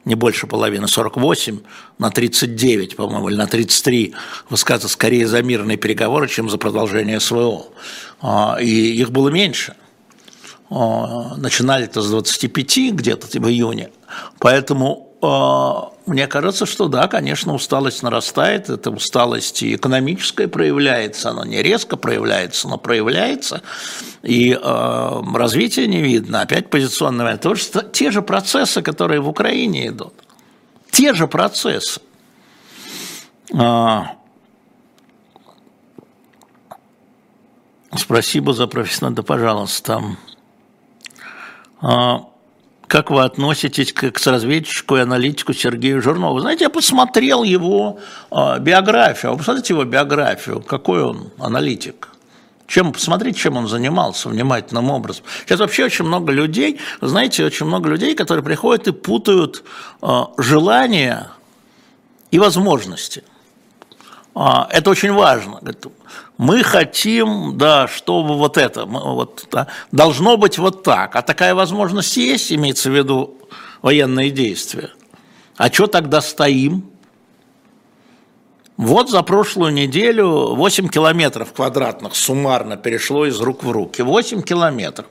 не 0.04 0.14
больше 0.14 0.46
половины, 0.46 0.86
48 0.86 1.60
на 1.98 2.10
39, 2.10 2.96
по-моему, 2.96 3.28
или 3.28 3.36
на 3.36 3.46
33 3.46 4.14
высказывается 4.50 4.88
скорее 4.88 5.26
за 5.26 5.42
мирные 5.42 5.76
переговоры, 5.76 6.28
чем 6.28 6.50
за 6.50 6.58
продолжение 6.58 7.20
СВО. 7.20 7.66
А, 8.20 8.56
и 8.60 8.66
их 8.66 9.10
было 9.10 9.30
меньше. 9.30 9.74
А, 10.70 11.36
начинали 11.36 11.84
это 11.84 12.02
с 12.02 12.10
25 12.10 12.92
где-то 12.92 13.26
в 13.26 13.48
июне. 13.48 13.90
Поэтому 14.38 15.13
мне 16.06 16.26
кажется, 16.26 16.66
что 16.66 16.88
да, 16.88 17.08
конечно, 17.08 17.54
усталость 17.54 18.02
нарастает, 18.02 18.68
эта 18.68 18.90
усталость 18.90 19.62
и 19.62 19.74
экономическая 19.74 20.48
проявляется, 20.48 21.30
она 21.30 21.46
не 21.46 21.62
резко 21.62 21.96
проявляется, 21.96 22.68
но 22.68 22.76
проявляется, 22.76 23.62
и 24.22 24.52
э, 24.52 25.22
развития 25.34 25.86
не 25.86 26.02
видно. 26.02 26.42
Опять 26.42 26.68
позиционное, 26.68 27.38
то 27.38 27.54
что 27.54 27.82
те 27.82 28.10
же 28.10 28.22
процессы, 28.22 28.82
которые 28.82 29.20
в 29.20 29.28
Украине 29.28 29.88
идут, 29.88 30.14
те 30.90 31.14
же 31.14 31.26
процессы. 31.26 32.00
А, 33.56 34.16
спасибо 37.96 38.52
за 38.52 38.66
профессионально, 38.66 39.16
да, 39.16 39.22
пожалуйста. 39.22 40.02
А, 41.80 42.26
как 42.86 43.10
вы 43.10 43.22
относитесь 43.22 43.92
к, 43.92 44.10
к 44.10 44.26
разведчику 44.26 44.96
и 44.96 45.00
аналитику 45.00 45.52
Сергею 45.52 46.02
Жирнову? 46.02 46.40
Знаете, 46.40 46.64
я 46.64 46.70
посмотрел 46.70 47.42
его 47.42 47.98
э, 48.30 48.58
биографию. 48.60 49.32
Вы 49.32 49.38
посмотрите 49.38 49.74
его 49.74 49.84
биографию. 49.84 50.60
Какой 50.60 51.02
он 51.02 51.30
аналитик? 51.38 52.08
Чем, 52.66 52.92
посмотрите, 52.92 53.38
чем 53.38 53.56
он 53.56 53.68
занимался 53.68 54.28
внимательным 54.28 54.90
образом. 54.90 55.24
Сейчас 55.44 55.60
вообще 55.60 55.84
очень 55.84 56.06
много 56.06 56.32
людей, 56.32 56.80
знаете, 57.00 57.44
очень 57.44 57.66
много 57.66 57.90
людей, 57.90 58.14
которые 58.14 58.44
приходят 58.44 58.88
и 58.88 58.92
путают 58.92 59.64
э, 60.00 60.08
желания 60.38 61.28
и 62.30 62.38
возможности. 62.38 63.22
А, 64.34 64.66
это 64.70 64.90
очень 64.90 65.12
важно. 65.12 65.60
Мы 66.38 66.64
хотим, 66.64 67.56
да, 67.56 67.86
чтобы 67.86 68.34
вот 68.34 68.58
это, 68.58 68.84
вот, 68.84 69.46
да, 69.50 69.68
должно 69.92 70.36
быть 70.36 70.58
вот 70.58 70.82
так. 70.82 71.14
А 71.14 71.22
такая 71.22 71.54
возможность 71.54 72.16
есть, 72.16 72.52
имеется 72.52 72.90
в 72.90 72.96
виду 72.96 73.38
военные 73.80 74.30
действия. 74.30 74.90
А 75.56 75.72
что 75.72 75.86
тогда 75.86 76.20
стоим? 76.20 76.90
Вот 78.76 79.08
за 79.08 79.22
прошлую 79.22 79.72
неделю 79.72 80.54
8 80.56 80.88
километров 80.88 81.52
квадратных 81.52 82.16
суммарно 82.16 82.76
перешло 82.76 83.26
из 83.26 83.40
рук 83.40 83.62
в 83.62 83.70
руки. 83.70 84.02
8 84.02 84.42
километров. 84.42 85.06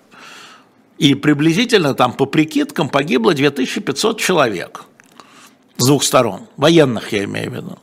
И 0.97 1.15
приблизительно 1.15 1.93
там 1.93 2.11
по 2.11 2.25
прикидкам 2.25 2.89
погибло 2.89 3.33
2500 3.33 4.19
человек 4.19 4.83
с 5.77 5.87
двух 5.87 6.03
сторон. 6.03 6.47
Военных 6.57 7.13
я 7.13 7.23
имею 7.23 7.51
в 7.51 7.55
виду 7.55 7.79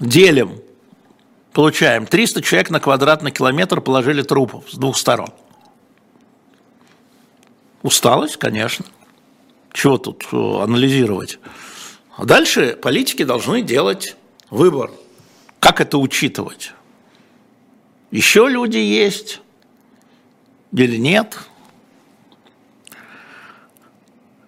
делим, 0.00 0.60
получаем 1.52 2.06
300 2.06 2.42
человек 2.42 2.70
на 2.70 2.80
квадратный 2.80 3.30
километр 3.30 3.80
положили 3.80 4.22
трупов 4.22 4.70
с 4.70 4.76
двух 4.76 4.96
сторон. 4.96 5.30
Усталость, 7.82 8.36
конечно. 8.36 8.84
Чего 9.72 9.98
тут 9.98 10.26
э, 10.32 10.36
анализировать? 10.36 11.38
А 12.16 12.24
дальше 12.24 12.76
политики 12.80 13.22
должны 13.22 13.62
делать 13.62 14.16
выбор. 14.50 14.90
Как 15.60 15.80
это 15.80 15.98
учитывать? 15.98 16.72
Еще 18.10 18.48
люди 18.48 18.78
есть 18.78 19.40
или 20.72 20.96
нет? 20.96 21.38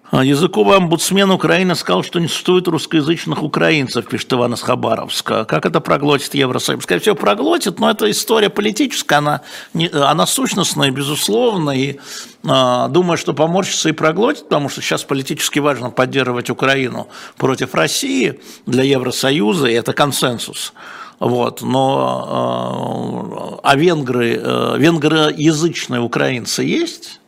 языковый 0.11 0.75
омбудсмен 0.77 1.31
Украины 1.31 1.73
сказал, 1.73 2.03
что 2.03 2.19
не 2.19 2.27
существует 2.27 2.67
русскоязычных 2.67 3.43
украинцев, 3.43 4.07
пишет 4.07 4.33
Иван 4.33 4.53
из 4.53 4.61
Хабаровска. 4.61 5.45
Как 5.45 5.65
это 5.65 5.79
проглотит 5.79 6.33
Евросоюз? 6.33 6.83
Скорее 6.83 6.99
всего, 6.99 7.15
проглотит, 7.15 7.79
но 7.79 7.89
это 7.89 8.11
история 8.11 8.49
политическая, 8.49 9.19
она, 9.19 9.41
не, 9.73 9.87
она 9.87 10.25
сущностная, 10.25 10.91
безусловно, 10.91 11.71
и 11.71 11.97
э, 12.43 12.87
думаю, 12.89 13.17
что 13.17 13.33
поморщится 13.33 13.87
и 13.87 13.93
проглотит, 13.93 14.43
потому 14.43 14.67
что 14.67 14.81
сейчас 14.81 15.05
политически 15.05 15.59
важно 15.59 15.91
поддерживать 15.91 16.49
Украину 16.49 17.07
против 17.37 17.73
России 17.73 18.41
для 18.65 18.83
Евросоюза, 18.83 19.67
и 19.67 19.73
это 19.73 19.93
консенсус. 19.93 20.73
Вот, 21.19 21.61
но 21.61 23.59
э, 23.59 23.59
а 23.63 23.75
венгры, 23.77 24.41
э, 24.43 24.75
венгроязычные 24.77 26.01
украинцы 26.01 26.63
есть? 26.63 27.20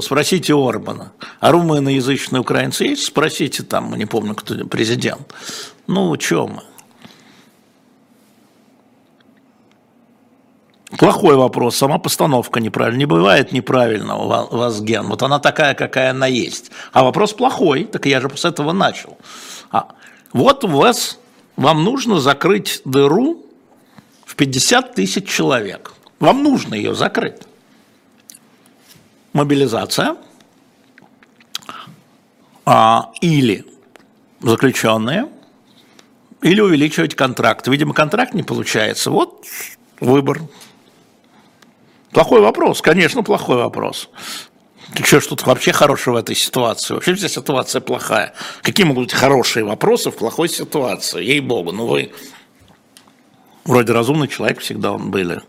Спросите 0.00 0.54
Орбана. 0.54 1.12
А 1.40 1.52
румыноязычные 1.52 2.40
украинцы 2.40 2.84
есть? 2.84 3.06
Спросите 3.06 3.62
там, 3.62 3.94
не 3.94 4.04
помню, 4.04 4.34
кто 4.34 4.54
президент. 4.66 5.34
Ну, 5.86 6.14
что 6.20 6.46
мы? 6.46 6.62
Плохой 10.98 11.36
вопрос, 11.36 11.76
сама 11.76 11.98
постановка 11.98 12.60
неправильная. 12.60 12.98
Не 12.98 13.06
бывает 13.06 13.52
неправильного 13.52 14.48
вас 14.50 14.82
ген. 14.82 15.06
Вот 15.06 15.22
она 15.22 15.38
такая, 15.38 15.74
какая 15.74 16.10
она 16.10 16.26
есть. 16.26 16.70
А 16.92 17.02
вопрос 17.02 17.32
плохой, 17.32 17.84
так 17.84 18.04
я 18.04 18.20
же 18.20 18.28
с 18.34 18.44
этого 18.44 18.72
начал. 18.72 19.16
А, 19.70 19.94
вот 20.34 20.64
у 20.64 20.68
вас, 20.68 21.18
вам 21.56 21.84
нужно 21.84 22.20
закрыть 22.20 22.82
дыру 22.84 23.46
в 24.26 24.36
50 24.36 24.94
тысяч 24.94 25.26
человек. 25.26 25.94
Вам 26.18 26.42
нужно 26.42 26.74
ее 26.74 26.94
закрыть 26.94 27.40
мобилизация 29.32 30.16
а, 32.64 33.10
или 33.20 33.64
заключенные, 34.40 35.28
или 36.42 36.60
увеличивать 36.60 37.14
контракт. 37.14 37.68
Видимо, 37.68 37.94
контракт 37.94 38.34
не 38.34 38.42
получается. 38.42 39.10
Вот 39.10 39.44
выбор. 40.00 40.40
Плохой 42.12 42.40
вопрос, 42.40 42.82
конечно, 42.82 43.22
плохой 43.22 43.56
вопрос. 43.56 44.08
Что 45.04 45.20
ж 45.20 45.26
тут 45.26 45.46
вообще 45.46 45.72
хорошего 45.72 46.14
в 46.14 46.18
этой 46.18 46.34
ситуации? 46.34 46.94
Вообще 46.94 47.14
вся 47.14 47.28
ситуация 47.28 47.80
плохая. 47.80 48.34
Какие 48.62 48.84
могут 48.86 49.04
быть 49.04 49.12
хорошие 49.12 49.64
вопросы 49.64 50.10
в 50.10 50.16
плохой 50.16 50.48
ситуации? 50.48 51.22
Ей-богу, 51.22 51.70
ну 51.70 51.86
вы 51.86 52.12
вроде 53.64 53.92
разумный 53.92 54.26
человек 54.26 54.58
всегда 54.58 54.92
он 54.92 55.10
были. 55.12 55.40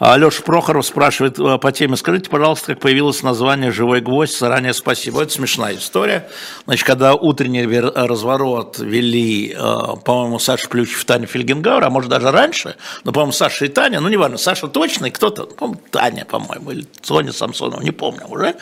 Алеша 0.00 0.42
Прохоров 0.42 0.86
спрашивает 0.86 1.38
э, 1.38 1.58
по 1.58 1.72
теме, 1.72 1.94
скажите, 1.94 2.30
пожалуйста, 2.30 2.68
как 2.68 2.80
появилось 2.80 3.22
название 3.22 3.70
«Живой 3.70 4.00
гвоздь», 4.00 4.38
заранее 4.38 4.72
спасибо. 4.72 5.20
Это 5.22 5.30
смешная 5.30 5.76
история. 5.76 6.26
Значит, 6.64 6.86
когда 6.86 7.14
утренний 7.14 7.66
разворот 7.66 8.78
вели, 8.78 9.54
э, 9.54 9.56
по-моему, 10.02 10.38
Саша 10.38 10.70
Плющев, 10.70 11.04
Таня 11.04 11.26
Фельгенгауэр, 11.26 11.84
а 11.84 11.90
может 11.90 12.08
даже 12.08 12.30
раньше, 12.30 12.76
но, 13.04 13.12
по-моему, 13.12 13.32
Саша 13.32 13.66
и 13.66 13.68
Таня, 13.68 14.00
ну, 14.00 14.08
неважно, 14.08 14.38
Саша 14.38 14.68
точно, 14.68 15.04
и 15.04 15.10
кто-то, 15.10 15.44
по 15.44 15.76
Таня, 15.90 16.24
по-моему, 16.24 16.70
или 16.70 16.86
Соня 17.02 17.34
Самсонова, 17.34 17.82
не 17.82 17.90
помню 17.90 18.26
уже, 18.26 18.56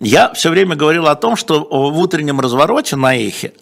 я 0.00 0.32
все 0.34 0.50
время 0.50 0.74
говорил 0.74 1.06
о 1.06 1.14
том, 1.14 1.36
что 1.36 1.60
в 1.60 1.96
утреннем 1.96 2.40
развороте 2.40 2.96
на 2.96 3.16
эхе 3.16 3.52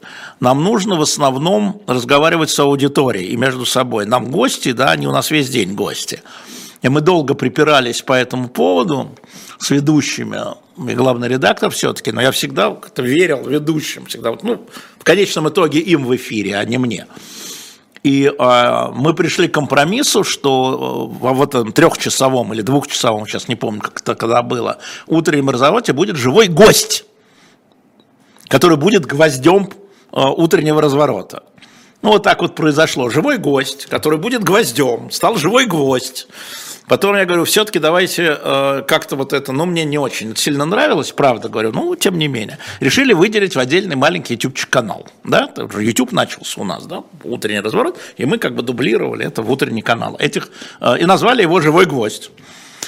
нам 0.41 0.65
нужно 0.65 0.97
в 0.97 1.03
основном 1.03 1.83
разговаривать 1.87 2.49
с 2.49 2.59
аудиторией 2.59 3.27
и 3.27 3.37
между 3.37 3.67
собой. 3.67 4.07
Нам 4.07 4.31
гости, 4.31 4.73
да, 4.73 4.93
они 4.93 5.07
у 5.07 5.13
нас 5.13 5.31
весь 5.31 5.51
день 5.51 5.75
гости– 5.75 6.23
и 6.83 6.89
мы 6.89 7.01
долго 7.01 7.35
припирались 7.35 8.03
по 8.03 8.15
этому 8.15 8.49
поводу 8.49 9.11
с 9.59 9.71
ведущими, 9.71 10.39
и 10.91 10.95
главный 10.95 11.29
редактор 11.29 11.71
все-таки, 11.71 12.13
но 12.13 12.23
я 12.23 12.31
всегда 12.31 12.71
как-то 12.71 13.03
верил 13.03 13.47
ведущим, 13.47 14.07
всегда, 14.07 14.37
ну, 14.43 14.67
в 14.99 15.05
конечном 15.05 15.49
итоге 15.49 15.81
им 15.81 16.05
в 16.05 16.17
эфире, 16.17 16.57
а 16.57 16.65
не 16.65 16.79
мне. 16.79 17.07
И 18.03 18.25
э, 18.27 18.87
мы 18.95 19.13
пришли 19.13 19.47
к 19.47 19.53
компромиссу, 19.53 20.25
что 20.25 21.11
э, 21.23 21.27
в 21.27 21.43
этом 21.43 21.73
трехчасовом 21.73 22.55
или 22.55 22.63
двухчасовом, 22.63 23.27
сейчас 23.27 23.47
не 23.49 23.57
помню, 23.57 23.83
как 23.83 24.01
это 24.01 24.15
когда 24.15 24.43
было, 24.43 24.79
утреннем 25.07 25.51
разговороте 25.51 25.93
будет 25.93 26.17
живой 26.17 26.49
гость, 26.49 27.05
который 28.49 28.79
будет 28.79 29.05
гвоздем 29.05 29.69
э, 30.13 30.19
утреннего 30.19 30.81
разворота. 30.81 31.43
Ну, 32.01 32.13
вот 32.13 32.23
так 32.23 32.41
вот 32.41 32.55
произошло. 32.55 33.11
Живой 33.11 33.37
гость, 33.37 33.85
который 33.85 34.19
будет 34.19 34.43
гвоздем, 34.43 35.11
стал 35.11 35.37
живой 35.37 35.67
гвоздь. 35.67 36.27
Потом 36.89 37.17
я 37.17 37.25
говорю, 37.25 37.45
все-таки 37.45 37.79
давайте 37.79 38.37
э, 38.39 38.83
как-то 38.87 39.17
вот 39.17 39.33
это, 39.33 39.53
ну, 39.53 39.65
мне 39.67 39.85
не 39.85 39.99
очень 39.99 40.35
сильно 40.37 40.65
нравилось, 40.65 41.13
правда 41.13 41.49
говорю, 41.49 41.73
ну, 41.73 41.95
тем 41.95 42.19
не 42.19 42.29
менее. 42.29 42.59
Решили 42.81 43.13
выделить 43.13 43.55
в 43.55 43.59
отдельный 43.59 43.97
маленький 43.97 44.35
YouTube-канал, 44.35 45.07
да, 45.25 45.49
YouTube 45.79 46.13
начался 46.13 46.61
у 46.61 46.65
нас, 46.65 46.87
да, 46.87 47.05
утренний 47.23 47.61
разворот, 47.61 47.99
и 48.17 48.25
мы 48.25 48.39
как 48.39 48.55
бы 48.55 48.63
дублировали 48.63 49.25
это 49.25 49.43
в 49.43 49.51
утренний 49.51 49.83
канал. 49.83 50.17
Этих, 50.19 50.51
э, 50.81 50.99
и 51.01 51.05
назвали 51.05 51.43
его 51.43 51.61
«Живой 51.61 51.87
гвоздь». 51.87 52.31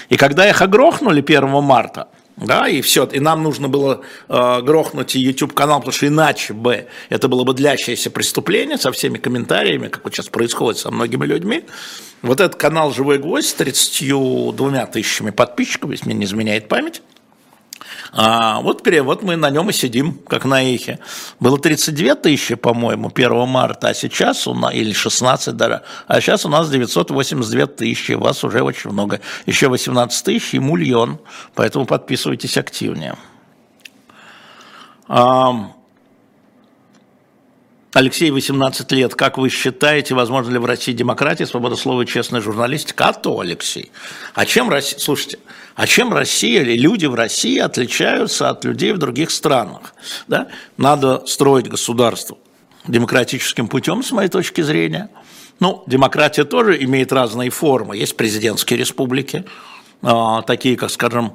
И 0.09 0.17
когда 0.17 0.49
их 0.49 0.61
огрохнули 0.61 1.21
1 1.21 1.63
марта, 1.63 2.09
да, 2.37 2.69
и 2.69 2.81
все, 2.81 3.05
и 3.07 3.21
нам 3.21 3.43
нужно 3.43 3.69
было 3.69 4.01
э, 4.29 4.61
грохнуть 4.62 5.15
YouTube 5.15 5.53
канал, 5.53 5.81
потому 5.81 5.93
что 5.93 6.07
иначе 6.07 6.55
бы 6.55 6.87
это 7.09 7.29
было 7.29 7.45
бы 7.45 7.55
длящееся 7.55 8.11
преступление 8.11 8.79
со 8.79 8.91
всеми 8.91 9.19
комментариями, 9.19 9.89
как 9.89 10.05
вот 10.05 10.15
сейчас 10.15 10.29
происходит 10.29 10.81
со 10.81 10.91
многими 10.91 11.27
людьми. 11.27 11.65
Вот 12.23 12.41
этот 12.41 12.57
канал 12.57 12.93
«Живой 12.93 13.19
гвоздь» 13.19 13.49
с 13.49 13.55
32 13.55 14.87
тысячами 14.87 15.31
подписчиков, 15.31 15.91
если 15.91 16.07
мне 16.07 16.15
не 16.15 16.25
изменяет 16.25 16.69
память, 16.69 17.03
а 18.14 18.61
вот, 18.61 18.87
вот 18.87 19.23
мы 19.23 19.37
на 19.37 19.49
нем 19.49 19.71
и 19.71 19.73
сидим, 19.73 20.21
как 20.28 20.45
на 20.45 20.62
эхе. 20.62 20.99
Было 21.40 21.59
32 21.59 22.14
тысячи, 22.16 22.54
по-моему, 22.54 23.11
1 23.12 23.49
марта, 23.49 23.88
а 23.88 23.95
сейчас 23.95 24.47
у 24.47 24.54
нас, 24.54 24.75
или 24.75 24.92
16 24.92 25.57
даже, 25.57 25.83
а 26.07 26.21
сейчас 26.21 26.45
у 26.45 26.50
нас 26.50 26.69
982 26.69 27.66
тысячи, 27.69 28.12
вас 28.12 28.45
уже 28.45 28.62
очень 28.62 28.90
много. 28.90 29.21
Еще 29.47 29.69
18 29.69 30.25
тысяч 30.25 30.52
и 30.52 30.59
мульон, 30.59 31.19
поэтому 31.54 31.87
подписывайтесь 31.87 32.59
активнее. 32.59 33.16
Алексей, 37.95 38.31
18 38.31 38.90
лет. 38.92 39.14
Как 39.14 39.37
вы 39.37 39.50
считаете, 39.50 40.14
возможно 40.14 40.52
ли 40.52 40.59
в 40.59 40.64
России 40.64 40.92
демократия, 40.92 41.47
свобода 41.47 41.76
слова 41.76 42.02
и 42.02 42.07
честная 42.07 42.40
журналистика? 42.40 43.09
А 43.09 43.12
то, 43.12 43.38
Алексей. 43.38 43.92
А 44.35 44.47
чем 44.47 44.71
Россия... 44.71 44.99
Слушайте, 44.99 45.38
а 45.75 45.87
чем 45.87 46.12
Россия 46.12 46.62
или 46.62 46.76
люди 46.76 47.07
в 47.07 47.14
России 47.14 47.59
отличаются 47.59 48.50
от 48.50 48.64
людей 48.64 48.93
в 48.93 48.99
других 48.99 49.31
странах? 49.31 49.95
Да? 50.29 50.49
Надо 50.76 51.25
строить 51.26 51.69
государство 51.69 52.38
демократическим 52.87 53.69
путем, 53.69 54.02
с 54.02 54.11
моей 54.11 54.29
точки 54.29 54.61
зрения. 54.61 55.09
Ну, 55.61 55.85
демократия 55.87 56.45
тоже 56.45 56.83
имеет 56.83 57.12
разные 57.12 57.50
формы. 57.50 57.97
Есть 57.97 58.17
президентские 58.17 58.79
республики, 58.79 59.45
а, 60.02 60.43
такие, 60.43 60.76
как, 60.76 60.91
скажем, 60.91 61.35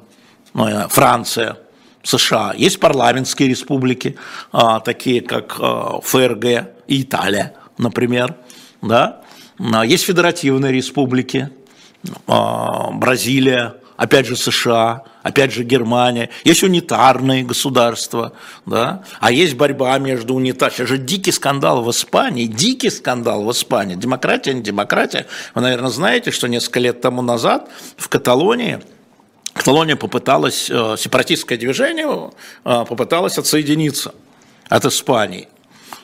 ну, 0.53 0.88
Франция– 0.89 1.58
США. 2.08 2.53
Есть 2.58 2.79
парламентские 2.79 3.50
республики, 3.50 4.17
а, 4.51 4.79
такие 4.79 5.22
как 5.22 5.58
а, 5.60 6.00
ФРГ 6.01 6.46
и 6.88 7.01
Италия, 7.01 7.53
например. 7.77 8.36
Да? 8.81 9.22
Есть 9.85 10.05
федеративные 10.05 10.72
республики, 10.72 11.50
Бразилия, 12.27 13.77
опять 13.98 14.25
же 14.25 14.38
США, 14.38 15.03
опять 15.24 15.51
же 15.51 15.64
Германия, 15.64 16.29
есть 16.46 16.64
унитарные 16.64 17.44
государства, 17.44 18.31
да, 18.66 19.03
а 19.20 19.31
есть 19.31 19.55
борьба 19.55 19.98
между 19.98 20.36
унитарными. 20.36 20.77
Сейчас 20.77 20.90
же 20.90 20.98
дикий 20.98 21.31
скандал 21.31 21.83
в 21.83 21.92
Испании, 21.92 22.46
дикий 22.46 22.90
скандал 22.90 23.44
в 23.44 23.51
Испании, 23.51 23.96
демократия, 23.96 24.53
не 24.53 24.62
демократия. 24.62 25.25
Вы, 25.53 25.62
наверное, 25.62 25.90
знаете, 25.90 26.31
что 26.31 26.48
несколько 26.48 26.79
лет 26.79 27.01
тому 27.01 27.22
назад 27.22 27.70
в 27.98 28.07
Каталонии– 28.07 28.79
Каталония 29.57 29.96
попыталась, 29.96 30.70
э, 30.70 30.96
сепаратистское 30.98 31.57
движение 31.57 32.31
э, 32.64 32.86
попыталось 32.88 33.38
отсоединиться 33.38 34.14
от 34.70 34.86
Испании. 34.86 35.48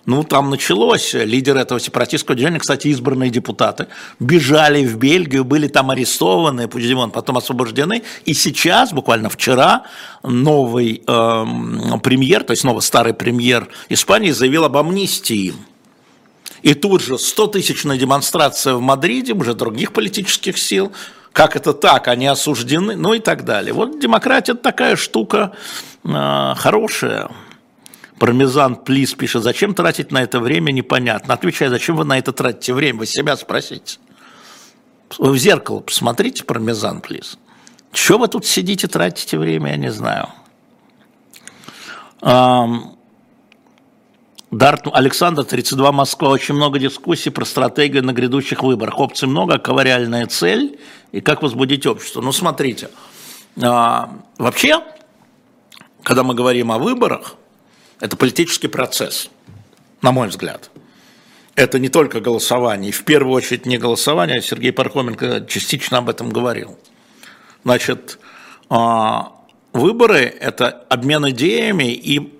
Ну, 0.05 0.23
там 0.23 0.49
началось, 0.49 1.13
лидеры 1.13 1.61
этого 1.61 1.79
сепаратистского 1.79 2.35
движения, 2.35 2.59
кстати, 2.59 2.89
избранные 2.89 3.29
депутаты, 3.29 3.87
бежали 4.19 4.85
в 4.85 4.97
Бельгию, 4.97 5.45
были 5.45 5.67
там 5.67 5.91
арестованы, 5.91 6.67
Пучдемон 6.67 7.11
потом 7.11 7.37
освобождены, 7.37 8.03
и 8.25 8.33
сейчас, 8.33 8.91
буквально 8.91 9.29
вчера, 9.29 9.83
новый 10.23 11.03
э, 11.07 11.45
премьер, 12.03 12.43
то 12.43 12.51
есть 12.51 12.65
новый 12.65 12.81
старый 12.81 13.13
премьер 13.13 13.69
Испании 13.87 14.31
заявил 14.31 14.65
об 14.65 14.75
амнистии. 14.75 15.53
И 16.63 16.73
тут 16.73 17.01
же 17.01 17.15
100-тысячная 17.15 17.97
демонстрация 17.97 18.75
в 18.75 18.81
Мадриде, 18.81 19.33
уже 19.33 19.53
других 19.53 19.93
политических 19.93 20.57
сил, 20.57 20.91
как 21.33 21.55
это 21.55 21.73
так, 21.73 22.07
они 22.07 22.27
осуждены, 22.27 22.95
ну 22.95 23.13
и 23.13 23.19
так 23.19 23.43
далее. 23.43 23.73
Вот 23.73 23.99
демократия 23.99 24.53
такая 24.53 24.95
штука 24.95 25.53
э, 26.03 26.53
хорошая. 26.55 27.31
Пармезан 28.19 28.75
Плиз 28.75 29.13
пишет, 29.13 29.43
зачем 29.43 29.73
тратить 29.73 30.11
на 30.11 30.21
это 30.21 30.39
время, 30.39 30.71
непонятно. 30.71 31.33
Отвечаю, 31.33 31.71
зачем 31.71 31.95
вы 31.95 32.05
на 32.05 32.17
это 32.17 32.31
тратите 32.31 32.73
время, 32.73 32.99
вы 32.99 33.05
себя 33.05 33.35
спросите. 33.35 33.97
Вы 35.17 35.31
в 35.31 35.37
зеркало 35.37 35.79
посмотрите, 35.79 36.43
Пармезан 36.43 37.01
Плиз. 37.01 37.37
Чего 37.91 38.19
вы 38.19 38.27
тут 38.27 38.45
сидите, 38.45 38.87
тратите 38.87 39.37
время, 39.37 39.71
я 39.71 39.77
не 39.77 39.91
знаю. 39.91 40.29
Дарт 44.53 44.87
Александр, 44.93 45.43
32, 45.43 45.91
Москва. 45.91 46.29
Очень 46.29 46.55
много 46.55 46.77
дискуссий 46.79 47.31
про 47.31 47.43
стратегию 47.43 48.03
на 48.03 48.13
грядущих 48.13 48.61
выборах. 48.61 48.99
Опций 48.99 49.27
много, 49.27 49.57
ковариальная 49.57 50.27
цель 50.27 50.79
и 51.11 51.21
как 51.21 51.41
возбудить 51.41 51.87
общество. 51.87 52.21
Ну, 52.21 52.31
смотрите, 52.31 52.89
а, 53.61 54.11
вообще, 54.37 54.83
когда 56.03 56.23
мы 56.23 56.35
говорим 56.35 56.71
о 56.71 56.77
выборах, 56.77 57.35
это 57.99 58.17
политический 58.17 58.67
процесс, 58.67 59.29
на 60.01 60.11
мой 60.11 60.27
взгляд. 60.27 60.69
Это 61.55 61.77
не 61.77 61.89
только 61.89 62.19
голосование, 62.19 62.91
в 62.91 63.03
первую 63.03 63.35
очередь 63.35 63.65
не 63.65 63.77
голосование, 63.77 64.39
а 64.39 64.41
Сергей 64.41 64.71
Пархоменко 64.71 65.45
частично 65.47 65.99
об 65.99 66.09
этом 66.09 66.31
говорил. 66.31 66.79
Значит, 67.63 68.19
а, 68.69 69.33
выборы– 69.71 70.21
это 70.39 70.69
обмен 70.89 71.29
идеями 71.29 71.93
и 71.93 72.33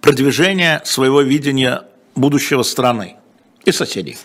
продвижение 0.00 0.82
своего 0.84 1.22
видения 1.22 1.84
будущего 2.14 2.62
страны 2.62 3.16
и 3.64 3.72
соседей. 3.72 4.18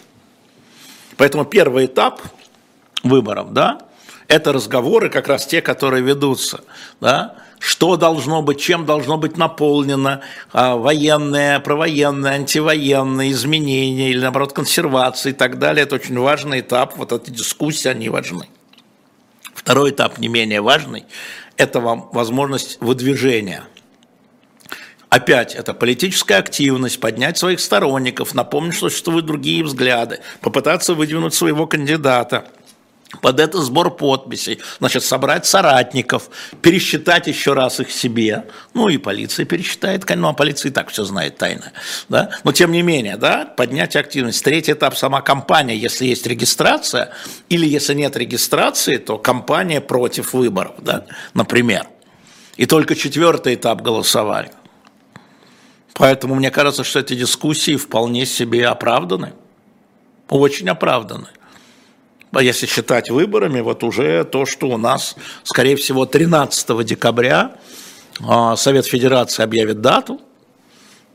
Поэтому 1.18 1.46
первый 1.46 1.86
этап 1.86 2.22
выборов, 3.04 3.54
да, 3.54 3.82
это 4.28 4.54
разговоры 4.54 5.10
как 5.10 5.28
раз 5.28 5.46
те, 5.46 5.62
которые 5.62 6.04
ведутся, 6.04 6.64
да, 7.00 7.36
что 7.62 7.95
должно 7.95 8.41
быть, 8.41 8.60
чем 8.60 8.88
должно 8.88 9.17
быть 9.17 9.38
наполнено 9.38 10.21
а, 10.52 10.76
военное, 10.76 11.60
провоенное, 11.60 12.34
антивоенное 12.34 13.30
изменения 13.30 14.10
или, 14.10 14.19
наоборот, 14.19 14.52
консервация 14.52 15.30
и 15.30 15.34
так 15.36 15.60
далее. 15.60 15.84
Это 15.84 15.95
очень 15.95 16.17
важный 16.17 16.62
этап, 16.62 16.97
вот 16.97 17.12
эти 17.12 17.30
дискуссии, 17.30 17.88
они 17.88 18.10
важны. 18.10 18.50
Второй 19.54 19.91
этап, 19.91 20.17
не 20.17 20.28
менее 20.28 20.62
важный, 20.62 21.06
это 21.56 21.80
вам 21.80 22.10
возможность 22.12 22.78
выдвижения– 22.82 23.63
Опять 25.12 25.56
это 25.56 25.74
политическая 25.74 26.38
активность, 26.38 27.02
поднять 27.02 27.38
своих 27.38 27.60
сторонников, 27.60 28.34
напомнить, 28.34 28.76
что 28.76 28.88
существуют 28.88 29.26
другие 29.26 29.62
взгляды, 29.62 30.21
попытаться 30.39 30.93
выдвинуть 30.93 31.34
своего 31.34 31.67
кандидата 31.67 32.45
под 33.19 33.39
это 33.39 33.62
сбор 33.62 33.95
подписей, 33.95 34.60
значит, 34.80 35.04
собрать 35.04 35.45
соратников, 35.45 36.30
пересчитать 36.62 37.28
еще 37.28 37.54
раз 37.54 37.80
их 37.80 37.91
себе, 37.91 38.45
ну 38.74 38.88
и 38.88 38.97
полиция 38.97 39.45
пересчитает, 39.45 40.06
ну 40.15 40.30
а 40.30 40.34
полиция 40.34 40.69
и 40.69 40.74
так 40.74 40.89
все 40.89 41.04
знает 41.04 41.38
тайно, 41.38 41.74
да, 42.10 42.32
но 42.43 42.52
тем 42.52 42.71
не 42.71 42.82
менее, 42.82 43.17
да, 43.17 43.45
поднять 43.45 43.95
активность. 43.95 44.43
Третий 44.43 44.74
этап– 44.74 44.97
сама 44.97 45.21
кампания, 45.21 45.76
если 45.76 46.06
есть 46.06 46.26
регистрация, 46.26 47.12
или 47.50 47.65
если 47.65 47.93
нет 47.93 48.15
регистрации, 48.15 48.97
то 48.97 49.17
кампания 49.17 49.82
против 49.82 50.34
выборов, 50.34 50.76
да, 50.80 51.06
например. 51.34 51.88
И 52.58 52.65
только 52.65 52.95
четвертый 52.95 53.56
этап– 53.56 53.82
голосования. 53.84 54.54
Поэтому 55.93 56.36
мне 56.36 56.52
кажется, 56.52 56.84
что 56.84 57.00
эти 57.00 57.15
дискуссии 57.15 57.76
вполне 57.76 58.26
себе 58.26 58.67
оправданы, 58.67 59.34
очень 60.30 60.69
оправданы. 60.69 61.28
А 62.34 62.41
если 62.41 62.65
считать 62.65 63.10
выборами, 63.10 63.60
вот 63.60 63.84
уже 63.84 64.24
то, 64.24 64.46
что 64.46 64.67
у 64.70 64.78
нас, 64.78 65.15
скорее 65.44 65.76
всего, 65.76 66.06
13 66.06 66.86
декабря 66.86 67.58
а, 68.26 68.56
Совет 68.56 68.86
Федерации 68.86 69.44
объявит 69.44 69.82
дату, 69.82 70.22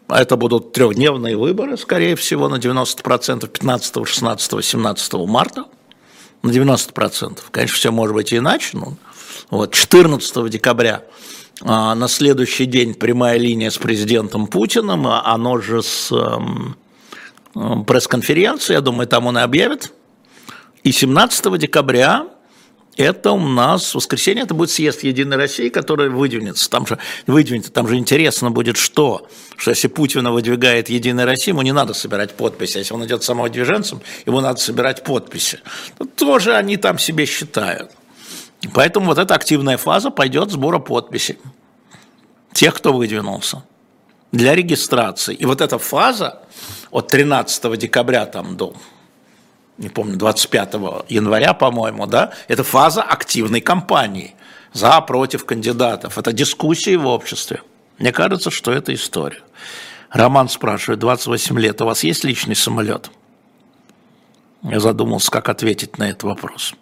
а 0.09 0.21
это 0.21 0.37
будут 0.37 0.73
трехдневные 0.73 1.37
выборы, 1.37 1.79
скорее 1.79 2.17
всего, 2.17 2.49
на 2.49 2.57
90%, 2.57 3.49
15, 3.49 4.07
16, 4.07 4.65
17 4.65 5.15
марта, 5.15 5.65
на 6.43 6.51
90%. 6.51 7.39
Конечно, 7.51 7.77
все 7.77 7.91
может 7.91 8.15
быть 8.15 8.35
иначе, 8.35 8.77
но 8.77 8.97
вот 9.49 9.73
14 9.73 10.51
декабря 10.51 11.03
а, 11.63 11.95
на 11.95 12.09
следующий 12.09 12.67
день 12.67 12.93
прямая 12.93 13.39
линия 13.39 13.71
с 13.71 13.79
президентом 13.79 14.47
Путиным, 14.47 15.07
оно 15.07 15.59
же 15.63 15.83
с 15.83 16.13
эм, 16.13 16.77
пресс-конференцией, 17.87 18.75
я 18.75 18.81
думаю, 18.83 19.07
там 19.07 19.27
он 19.27 19.39
и 19.39 19.41
объявит 19.41 19.95
и 20.87 20.93
17 20.93 21.59
декабря 21.59 22.29
это 22.97 23.33
у 23.33 23.41
нас 23.41 23.93
воскресенье, 23.93 24.45
это 24.45 24.55
будет 24.55 24.71
съезд 24.71 25.03
Единой 25.03 25.37
России, 25.37 25.69
который 25.69 26.11
выдвинется. 26.11 26.71
Там 26.71 26.87
же, 26.87 26.99
выдвинется, 27.27 27.73
там 27.73 27.89
же 27.89 27.97
интересно 27.97 28.53
будет 28.53 28.77
что? 28.77 29.27
Что 29.57 29.73
если 29.73 29.89
Путина 29.89 30.31
выдвигает 30.31 30.89
Единая 30.89 31.27
Россия, 31.27 31.53
ему 31.53 31.63
не 31.63 31.73
надо 31.73 31.93
собирать 31.93 32.37
подписи. 32.37 32.79
Если 32.79 32.95
он 32.95 33.05
идет 33.05 33.25
самовыдвиженцем, 33.25 34.01
ему 34.27 34.41
надо 34.41 34.61
собирать 34.61 35.03
подписи. 35.03 35.59
Тоже 36.15 36.55
они 36.55 36.77
там 36.77 37.01
себе 37.01 37.27
считают. 37.27 37.91
Поэтому 38.73 39.07
вот 39.07 39.19
эта 39.19 39.35
активная 39.35 39.79
фаза 39.79 40.11
пойдет 40.11 40.53
сбора 40.53 40.79
подписей. 40.79 41.37
Тех, 42.53 42.75
кто 42.75 42.93
выдвинулся. 42.93 43.65
Для 44.31 44.55
регистрации. 44.55 45.35
И 45.35 45.47
вот 45.47 45.61
эта 45.61 45.81
фаза 45.81 46.43
от 46.93 47.09
13 47.09 47.77
декабря 47.77 48.25
там 48.27 48.57
до 48.57 48.73
не 49.79 49.89
помню, 49.89 50.17
25 50.17 50.75
января, 51.09 51.53
по-моему, 51.55 52.07
да, 52.07 52.33
это 52.49 52.65
фаза 52.65 53.03
активной 53.03 53.61
кампании 53.61 54.35
за, 54.73 55.01
против 55.01 55.45
кандидатов. 55.45 56.19
Это 56.19 56.33
дискуссии 56.33 56.97
в 56.97 57.07
обществе. 57.07 57.63
Мне 57.99 58.13
кажется, 58.13 58.51
что 58.51 58.73
это 58.73 58.95
история. 58.95 59.43
Роман 60.11 60.49
спрашивает, 60.49 61.01
28 61.01 61.59
лет, 61.59 61.81
у 61.81 61.87
вас 61.87 62.05
есть 62.05 62.25
личный 62.25 62.57
самолет? 62.57 63.11
Я 64.63 64.81
задумался, 64.81 65.31
как 65.31 65.49
ответить 65.49 65.99
на 65.99 66.09
этот 66.09 66.25
вопрос. 66.25 66.75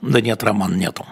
Да 0.00 0.20
нет, 0.20 0.42
Роман, 0.42 0.76
нету. 0.76 1.06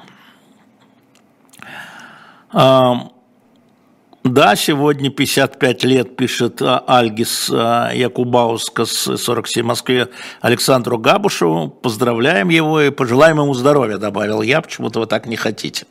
Да, 4.22 4.54
сегодня 4.54 5.09
55 5.09 5.85
лет, 5.85 6.14
пишет 6.14 6.61
а, 6.61 6.85
Альгис 6.87 7.50
а, 7.50 7.90
Якубаускас, 7.94 9.09
47 9.16 9.64
в 9.64 9.66
Москве, 9.66 10.09
Александру 10.42 10.98
Габушеву. 10.98 11.68
Поздравляем 11.68 12.50
его 12.50 12.83
и 12.83 12.90
пожелаем 12.90 13.38
ему 13.38 13.54
здоровья, 13.54 13.96
добавил 13.96 14.42
я. 14.42 14.61
Почему-то 14.61 15.00
вы 15.00 15.06
так 15.06 15.26
не 15.26 15.37
хотите. 15.37 15.87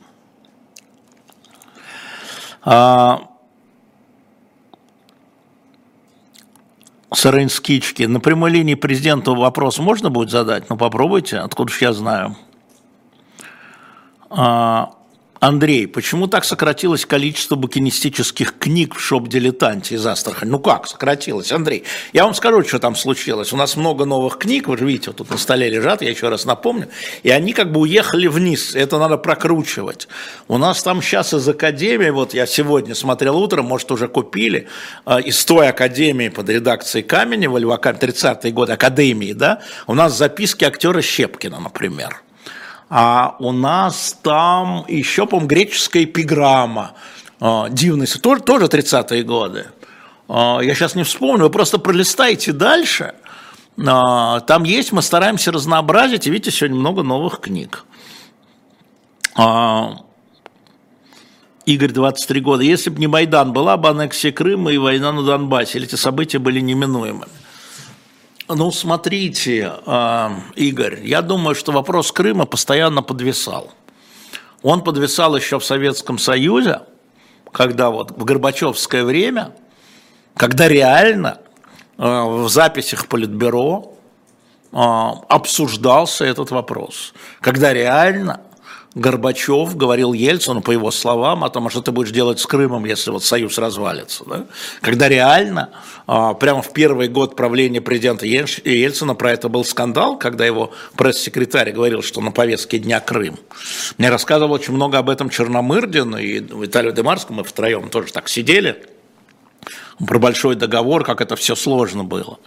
А, 2.62 3.22
Сарынскички. 7.12 8.04
На 8.04 8.20
прямой 8.20 8.52
линии 8.52 8.76
президенту 8.76 9.34
вопрос 9.34 9.80
можно 9.80 10.12
будет 10.12 10.30
задать? 10.30 10.70
Ну, 10.70 10.78
попробуйте, 10.78 11.40
откуда 11.40 11.74
же 11.74 11.80
я 11.82 11.94
знаю. 11.94 12.36
А, 14.30 14.92
Андрей, 15.40 15.88
почему 15.88 16.28
так 16.28 16.44
сократилось 16.44 17.06
количество 17.06 17.56
букинистических 17.56 18.58
книг 18.58 18.96
в 18.96 19.00
шоп-дилетанте 19.00 19.96
из 19.96 20.06
Астрахани? 20.06 20.50
Ну 20.50 20.60
как 20.60 20.86
сократилось, 20.86 21.54
Андрей? 21.54 21.86
Я 22.12 22.26
вам 22.26 22.34
скажу, 22.34 22.62
что 22.64 22.78
там 22.80 22.94
случилось. 22.96 23.54
У 23.54 23.56
нас 23.56 23.78
много 23.78 24.04
новых 24.04 24.38
книг, 24.38 24.68
вы 24.68 24.78
же 24.78 24.86
видите, 24.86 25.12
вот 25.12 25.18
тут 25.18 25.30
на 25.30 25.38
столе 25.38 25.70
лежат, 25.70 26.02
я 26.02 26.10
еще 26.10 26.28
раз 26.28 26.44
напомню, 26.44 26.90
и 27.24 27.30
они 27.30 27.54
как 27.54 27.72
бы 27.72 27.80
уехали 27.80 28.28
вниз, 28.28 28.76
это 28.76 29.00
надо 29.00 29.18
прокручивать. 29.18 30.10
У 30.50 30.58
нас 30.58 30.84
там 30.84 31.02
сейчас 31.02 31.34
из 31.34 31.48
Академии, 31.48 32.10
вот 32.10 32.34
я 32.34 32.46
сегодня 32.46 32.94
смотрел 32.94 33.38
утром, 33.38 33.66
может 33.66 33.90
уже 33.94 34.10
купили, 34.10 34.68
э, 35.06 35.22
из 35.22 35.46
той 35.46 35.70
Академии 35.70 36.28
под 36.28 36.50
редакцией 36.50 37.04
Каменева, 37.04 37.58
Льва 37.58 37.78
30-е 37.78 38.52
годы, 38.52 38.74
Академии, 38.74 39.32
да, 39.32 39.62
у 39.88 39.94
нас 39.94 40.18
записки 40.18 40.66
актера 40.66 41.02
Щепкина, 41.02 41.62
например 41.62 42.22
а 42.90 43.36
у 43.40 43.52
нас 43.52 44.18
там 44.22 44.84
еще, 44.88 45.28
по-моему, 45.28 45.48
греческая 45.48 46.06
эпиграмма, 46.06 46.94
а, 47.40 47.70
дивный, 47.70 48.08
тоже, 48.08 48.42
тоже 48.42 48.66
30-е 48.66 49.24
годы. 49.24 49.68
А, 50.28 50.60
я 50.60 50.74
сейчас 50.74 50.96
не 50.96 51.04
вспомню, 51.04 51.44
вы 51.44 51.50
просто 51.52 51.78
пролистайте 51.78 52.52
дальше, 52.52 53.14
а, 53.86 54.40
там 54.42 54.64
есть, 54.64 54.92
мы 54.92 55.02
стараемся 55.02 55.52
разнообразить, 55.52 56.26
и 56.26 56.32
видите, 56.32 56.52
сегодня 56.52 56.78
много 56.78 57.04
новых 57.04 57.40
книг. 57.40 57.86
Игорь, 61.66 61.92
23 61.92 62.42
года. 62.42 62.64
Если 62.64 62.90
бы 62.90 63.00
не 63.00 63.08
Майдан, 63.08 63.54
была 63.54 63.78
бы 63.78 63.90
аннексия 63.90 64.32
Крыма 64.32 64.72
и 64.72 64.78
война 64.78 65.14
на 65.14 65.24
Донбассе, 65.24 65.78
или 65.78 65.86
эти 65.86 65.96
события 65.96 66.40
были 66.40 66.60
неминуемыми? 66.60 67.28
Ну, 68.52 68.72
смотрите, 68.72 69.72
а, 69.86 70.34
Игорь, 70.56 71.06
я 71.06 71.22
думаю, 71.22 71.54
что 71.54 71.72
вопрос 71.72 72.12
Крыма 72.12 72.48
постоянно 72.48 73.04
подвисал. 73.04 73.70
Он 74.64 74.84
подвисал 74.84 75.36
еще 75.36 75.60
в 75.60 75.64
Советском 75.66 76.18
Союзе, 76.18 76.82
когда 77.52 77.92
вот 77.92 78.10
в 78.10 78.24
Горбачевское 78.24 79.04
время, 79.04 79.54
когда 80.36 80.68
реально 80.68 81.42
а, 82.00 82.26
в 82.26 82.50
записях 82.50 83.06
Политбюро 83.06 83.94
а, 84.72 85.22
обсуждался 85.30 86.26
этот 86.26 86.50
вопрос, 86.50 87.14
когда 87.42 87.72
реально 87.72 88.42
Горбачев 88.96 89.76
говорил 89.76 90.14
Ельцину, 90.14 90.62
по 90.62 90.72
его 90.72 90.90
словам, 90.90 91.44
о 91.44 91.50
том, 91.50 91.68
а 91.68 91.70
что 91.70 91.82
ты 91.82 91.92
будешь 91.92 92.12
делать 92.12 92.40
с 92.40 92.48
Крымом, 92.48 92.86
если 92.86 93.12
вот 93.12 93.24
Союз 93.24 93.58
развалится. 93.60 94.24
Да? 94.26 94.46
Когда 94.82 95.08
реально, 95.08 95.70
а, 96.08 96.34
прямо 96.34 96.64
в 96.64 96.74
первый 96.74 97.08
год 97.08 97.36
правления 97.36 97.82
президента 97.82 98.26
Ельцина 98.26 99.14
про 99.14 99.32
это 99.32 99.48
был 99.48 99.64
скандал, 99.64 100.18
когда 100.18 100.44
его 100.46 100.72
пресс-секретарь 100.96 101.72
говорил, 101.72 102.02
что 102.02 102.20
на 102.22 102.32
повестке 102.32 102.80
дня 102.80 103.00
Крым. 103.00 103.38
Мне 104.00 104.10
рассказывал 104.10 104.54
очень 104.54 104.74
много 104.74 104.98
об 104.98 105.10
этом 105.10 105.30
Черномырдин 105.30 106.18
и 106.18 106.40
Виталий 106.40 106.92
Демарском, 106.92 107.36
мы 107.36 107.44
втроем 107.44 107.90
тоже 107.90 108.12
так 108.12 108.28
сидели, 108.28 108.84
про 110.08 110.18
большой 110.18 110.56
договор, 110.56 111.04
как 111.04 111.22
это 111.22 111.36
все 111.36 111.56
сложно 111.56 112.04
было. 112.04 112.40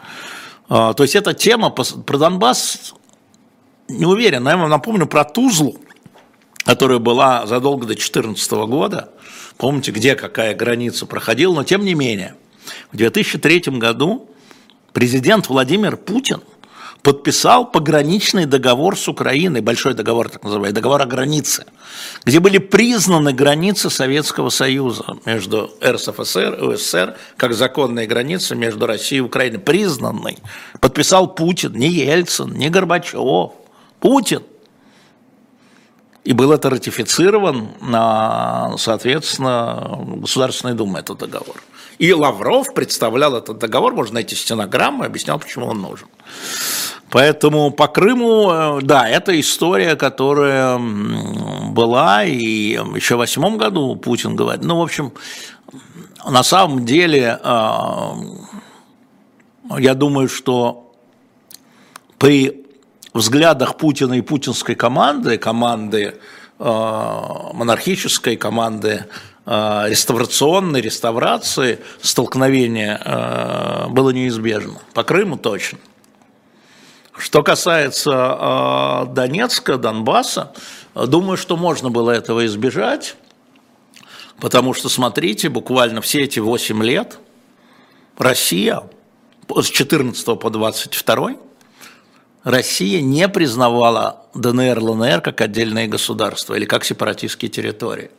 А, 0.69 0.93
то 0.95 1.05
есть 1.05 1.15
эта 1.15 1.35
тема 1.35 1.71
про 1.71 2.19
Донбасс, 2.19 2.95
не 3.89 4.07
уверен, 4.07 4.49
я 4.49 4.57
вам 4.57 4.71
напомню 4.71 5.07
про 5.07 5.25
Тузлу, 5.25 5.77
которая 6.65 6.99
была 6.99 7.47
задолго 7.47 7.83
до 7.83 7.95
2014 7.95 8.53
года, 8.53 9.11
помните, 9.57 9.91
где 9.91 10.15
какая 10.15 10.55
граница 10.55 11.07
проходила, 11.07 11.55
но 11.55 11.65
тем 11.65 11.85
не 11.85 11.95
менее, 11.95 12.35
в 12.93 12.97
2003 12.97 13.79
году 13.79 14.29
президент 14.93 15.49
Владимир 15.49 15.97
Путин 15.97 16.41
подписал 17.03 17.71
пограничный 17.71 18.47
договор 18.47 18.97
с 18.97 19.09
Украиной, 19.09 19.61
большой 19.61 19.95
договор, 19.95 20.29
так 20.29 20.45
называемый, 20.45 20.73
договор 20.73 21.03
о 21.03 21.07
границе, 21.07 21.67
где 22.25 22.39
были 22.39 22.59
признаны 22.59 23.33
границы 23.33 23.91
Советского 23.91 24.51
Союза 24.51 25.17
между 25.25 25.73
РСФСР 25.85 26.59
и 26.61 26.63
УССР, 26.63 27.17
как 27.37 27.55
законные 27.55 28.07
границы 28.07 28.55
между 28.55 28.87
Россией 28.87 29.19
и 29.19 29.23
Украиной, 29.23 29.59
признанный. 29.59 30.39
Подписал 30.81 31.35
Путин, 31.35 31.73
не 31.75 31.89
Ельцин, 31.89 32.53
не 32.53 32.71
Горбачев, 32.71 33.53
Путин. 33.99 34.43
И 36.25 36.33
был 36.33 36.53
это 36.53 36.71
ратифицирован, 36.71 37.69
соответственно, 38.79 39.99
Государственной 40.19 40.75
Думой 40.75 41.01
этот 41.01 41.19
договор. 41.19 41.57
И 41.99 42.13
Лавров 42.13 42.75
представлял 42.75 43.35
этот 43.37 43.59
договор, 43.59 43.95
можно 43.95 44.15
найти 44.15 44.35
стенограмму, 44.35 45.05
объяснял, 45.05 45.39
почему 45.39 45.67
он 45.67 45.81
нужен. 45.83 46.09
Поэтому 47.11 47.71
по 47.71 47.89
Крыму, 47.89 48.51
э, 48.51 48.81
да, 48.83 49.07
это 49.07 49.39
история, 49.39 49.97
которая 49.97 50.79
была, 50.79 52.25
и 52.25 52.79
еще 52.97 53.17
в 53.17 53.19
восьмом 53.19 53.59
году 53.59 53.97
Путин 53.97 54.35
говорит, 54.35 54.65
ну, 54.65 54.79
в 54.79 54.83
общем, 54.83 55.13
на 56.27 56.43
самом 56.43 56.87
деле, 56.87 57.39
э, 57.43 58.11
я 59.79 59.95
думаю, 59.95 60.29
что 60.29 60.95
при 62.17 62.62
взглядах 63.19 63.77
Путина 63.77 64.15
и 64.15 64.21
путинской 64.21 64.75
команды, 64.75 65.39
команды 65.39 66.19
монархической, 66.59 68.37
команды 68.37 69.07
реставрационной, 69.45 70.81
реставрации, 70.81 71.81
столкновение 72.01 73.01
было 73.91 74.11
неизбежно. 74.11 74.81
По 74.95 75.03
Крыму 75.03 75.37
точно. 75.37 75.79
Что 77.17 77.43
касается 77.43 79.07
Донецка, 79.11 79.77
Донбасса, 79.77 80.53
думаю, 80.95 81.37
что 81.37 81.57
можно 81.57 81.91
было 81.91 82.11
этого 82.13 82.47
избежать, 82.47 83.17
потому 84.41 84.73
что, 84.75 84.89
смотрите, 84.89 85.49
буквально 85.49 86.01
все 86.01 86.23
эти 86.23 86.39
8 86.39 86.83
лет 86.83 87.19
Россия 88.17 88.83
с 89.55 89.67
14 89.67 90.39
по 90.39 90.51
22 90.51 91.33
Россия 92.45 93.01
не 93.01 93.29
признавала 93.29 94.23
ДНР, 94.35 94.81
ЛНР 94.81 95.21
как 95.21 95.41
отдельные 95.41 95.87
государства 95.87 96.55
или 96.55 96.65
как 96.65 96.85
сепаратистские 96.85 97.51
территории. 97.51 98.11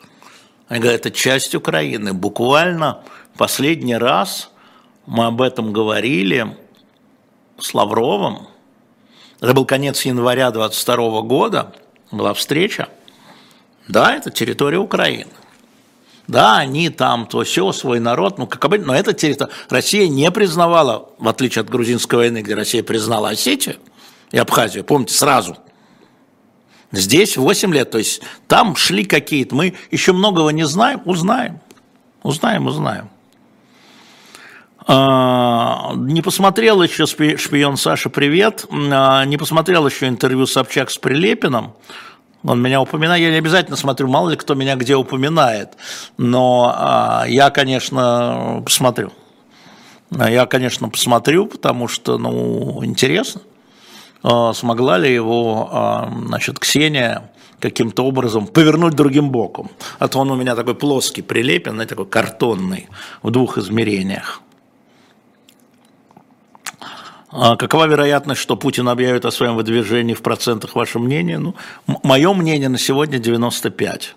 Они 0.70 0.80
говорят, 0.80 1.02
это 1.02 1.12
часть 1.12 1.56
Украины. 1.56 2.14
Буквально 2.14 3.04
последний 3.38 3.98
раз 3.98 4.50
мы 5.06 5.26
об 5.26 5.42
этом 5.42 5.74
говорили 5.74 6.56
с 7.60 7.74
Лавровым. 7.74 8.48
Это 9.42 9.54
был 9.54 9.66
конец 9.66 10.06
января 10.06 10.52
22 10.52 11.22
года, 11.24 11.74
была 12.12 12.34
встреча. 12.34 12.88
Да, 13.90 14.16
это 14.16 14.32
территория 14.32 14.78
Украины. 14.78 15.32
Да, 16.28 16.60
они 16.60 16.90
там, 16.90 17.28
то 17.28 17.44
все, 17.44 17.74
свой 17.74 18.00
народ, 18.00 18.38
ну, 18.38 18.48
как 18.48 18.64
обычно, 18.64 18.88
но 18.88 18.96
эта 18.96 19.12
территория 19.12 19.52
Россия 19.70 20.08
не 20.08 20.32
признавала, 20.32 21.10
в 21.18 21.28
отличие 21.28 21.64
от 21.64 21.70
грузинской 21.70 22.20
войны, 22.20 22.42
где 22.42 22.56
Россия 22.56 22.82
признала 22.82 23.32
Осетию 23.32 23.76
и 24.34 24.38
Абхазию, 24.38 24.84
помните, 24.84 25.14
сразу. 25.14 25.58
Здесь 26.92 27.38
8 27.38 27.74
лет, 27.74 27.92
то 27.92 28.00
есть 28.00 28.22
там 28.48 28.76
шли 28.76 29.06
какие-то, 29.06 29.56
мы 29.56 29.76
еще 29.92 30.12
многого 30.12 30.50
не 30.50 30.66
знаем, 30.66 31.02
узнаем, 31.06 31.62
узнаем, 32.24 32.66
узнаем. 32.66 33.10
А, 34.86 35.94
не 35.96 36.22
посмотрел 36.22 36.82
еще 36.82 37.06
шпион 37.06 37.78
Саша, 37.78 38.10
привет. 38.10 38.66
А, 38.72 39.24
не 39.26 39.38
посмотрел 39.38 39.88
еще 39.88 40.08
интервью 40.08 40.46
Собчак 40.46 40.90
с 40.90 40.98
Прилепиным. 40.98 41.74
Он 42.44 42.62
меня 42.62 42.82
упоминает, 42.82 43.22
я 43.22 43.30
не 43.30 43.38
обязательно 43.38 43.78
смотрю, 43.78 44.08
мало 44.08 44.32
ли 44.32 44.36
кто 44.36 44.56
меня 44.56 44.76
где 44.76 44.96
упоминает, 44.96 45.78
но 46.18 46.74
а, 46.76 47.26
я, 47.28 47.52
конечно, 47.52 48.62
посмотрю. 48.66 49.14
Я, 50.12 50.46
конечно, 50.48 50.90
посмотрю, 50.90 51.46
потому 51.48 51.88
что, 51.88 52.18
ну, 52.18 52.84
интересно, 52.84 53.42
смогла 54.54 54.98
ли 54.98 55.14
его, 55.14 55.70
а, 55.72 56.14
значит, 56.28 56.60
Ксения 56.60 57.30
каким-то 57.60 58.06
образом 58.06 58.48
повернуть 58.48 58.94
другим 58.94 59.30
боком. 59.30 59.70
А 60.00 60.08
то 60.08 60.20
он 60.20 60.32
у 60.32 60.36
меня 60.36 60.56
такой 60.56 60.76
плоский, 60.76 61.22
прилепенный, 61.22 61.86
такой 61.86 62.06
картонный 62.06 62.88
в 63.22 63.32
двух 63.32 63.58
измерениях. 63.58 64.42
А 67.36 67.56
какова 67.56 67.88
вероятность, 67.88 68.42
что 68.42 68.56
Путин 68.56 68.88
объявит 68.88 69.26
о 69.26 69.32
своем 69.32 69.56
выдвижении 69.56 70.14
в 70.14 70.22
процентах, 70.22 70.76
ваше 70.76 71.00
мнение? 71.00 71.40
Ну, 71.40 71.56
мое 72.04 72.32
мнение 72.34 72.70
на 72.70 72.78
сегодня 72.78 73.18
95. 73.18 74.16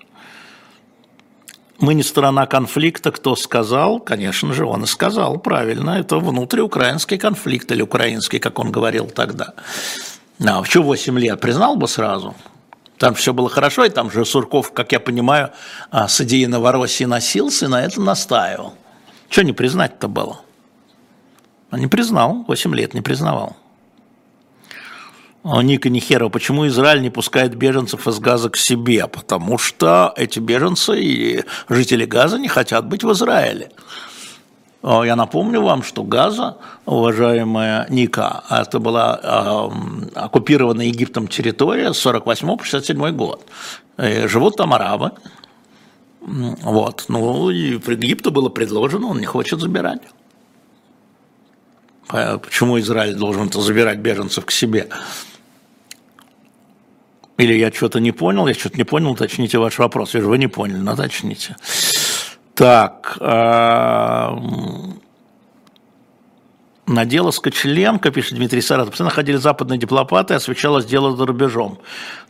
Мы 1.79 1.95
не 1.95 2.03
сторона 2.03 2.47
конфликта, 2.47 3.13
кто 3.13 3.37
сказал, 3.37 4.01
конечно 4.01 4.55
же, 4.55 4.65
он 4.65 4.85
и 4.85 4.87
сказал 4.87 5.39
правильно, 5.39 5.91
это 5.91 6.17
внутриукраинский 6.19 7.19
конфликт, 7.19 7.71
или 7.71 7.83
украинский, 7.83 8.39
как 8.39 8.59
он 8.59 8.73
говорил 8.73 9.07
тогда. 9.07 9.53
А 10.45 10.65
что 10.65 10.83
8 10.83 11.19
лет, 11.19 11.41
признал 11.41 11.77
бы 11.77 11.87
сразу? 11.87 12.35
Там 12.99 13.15
все 13.15 13.35
было 13.35 13.51
хорошо, 13.51 13.85
и 13.85 13.91
там 13.91 14.11
же 14.11 14.25
Сурков, 14.25 14.73
как 14.73 14.93
я 14.93 15.01
понимаю, 15.01 15.51
а, 15.91 16.09
с 16.09 16.19
идеей 16.23 16.47
Новороссии 16.47 17.05
носился 17.05 17.67
и 17.67 17.69
на 17.69 17.85
это 17.85 18.01
настаивал. 18.01 18.75
Что 19.29 19.43
не 19.43 19.53
признать-то 19.53 20.09
было? 20.09 20.41
Он 21.71 21.81
не 21.81 21.89
признал, 21.89 22.45
8 22.49 22.75
лет 22.75 22.95
не 22.95 23.03
признавал. 23.03 23.57
А 25.49 25.63
Ника 25.63 25.89
Нихерова, 25.89 26.29
почему 26.29 26.67
Израиль 26.67 27.03
не 27.03 27.11
пускает 27.11 27.55
беженцев 27.55 28.09
из 28.09 28.19
Газа 28.19 28.51
к 28.51 28.57
себе? 28.57 29.07
Потому 29.07 29.59
что 29.59 30.13
эти 30.17 30.41
беженцы 30.41 31.01
и 31.01 31.45
жители 31.69 32.05
Газа 32.05 32.37
не 32.37 32.49
хотят 32.49 32.89
быть 32.89 33.05
в 33.05 33.13
Израиле. 33.13 33.71
А 34.83 35.05
я 35.05 35.15
напомню 35.15 35.63
вам, 35.63 35.85
что 35.85 36.03
Газа, 36.03 36.57
уважаемая 36.85 37.87
Ника, 37.91 38.43
это 38.51 38.81
была 38.81 39.21
э, 39.23 40.19
оккупированная 40.19 40.87
Египтом 40.87 41.29
территория 41.29 41.93
с 41.93 41.99
48 41.99 42.57
по 42.57 42.65
67 42.65 43.11
год. 43.13 43.47
И 44.03 44.27
живут 44.27 44.57
там 44.57 44.75
арабы. 44.75 45.13
Вот. 46.21 47.05
Ну, 47.07 47.51
и 47.51 47.75
Египту 47.75 48.33
было 48.33 48.49
предложено, 48.49 49.07
он 49.07 49.21
не 49.21 49.27
хочет 49.27 49.61
забирать. 49.61 50.03
Почему 52.09 52.81
Израиль 52.81 53.15
должен 53.15 53.49
забирать 53.53 53.99
беженцев 53.99 54.45
к 54.45 54.51
себе? 54.51 54.89
Или 57.39 57.55
я 57.55 57.71
что-то 57.71 58.01
не 58.01 58.13
понял, 58.13 58.47
я 58.47 58.55
что-то 58.55 58.79
не 58.79 58.85
понял, 58.85 59.11
уточните 59.11 59.59
ваш 59.59 59.79
вопрос. 59.79 60.15
Я 60.15 60.21
же 60.21 60.27
вы 60.27 60.39
не 60.39 60.49
поняли, 60.49 60.79
но 60.79 60.95
уточните. 60.95 61.57
Так, 62.55 63.19
а, 63.21 64.35
на 66.87 67.05
дело 67.05 67.31
Скочеленко, 67.31 68.11
пишет 68.11 68.39
Дмитрий 68.39 68.63
Саратов, 68.63 68.93
постоянно 68.93 69.15
ходили 69.15 69.37
западные 69.37 69.79
дипломаты, 69.79 70.33
освещалось 70.33 70.87
дело 70.87 71.15
за 71.15 71.27
рубежом. 71.27 71.79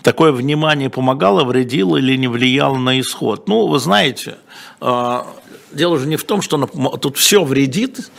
Такое 0.03 0.33
внимание 0.33 0.91
помогало, 0.91 1.45
вредило 1.45 1.97
или 1.99 2.17
не 2.17 2.27
влияло 2.27 2.77
на 2.77 2.99
исход? 2.99 3.47
Ну, 3.47 3.69
вы 3.69 3.79
знаете, 3.79 4.39
а, 4.81 5.27
дело 5.73 5.99
же 5.99 6.09
не 6.09 6.17
в 6.17 6.25
том, 6.25 6.43
что 6.43 6.67
тут 6.67 7.17
все 7.17 7.45
вредит, 7.45 8.11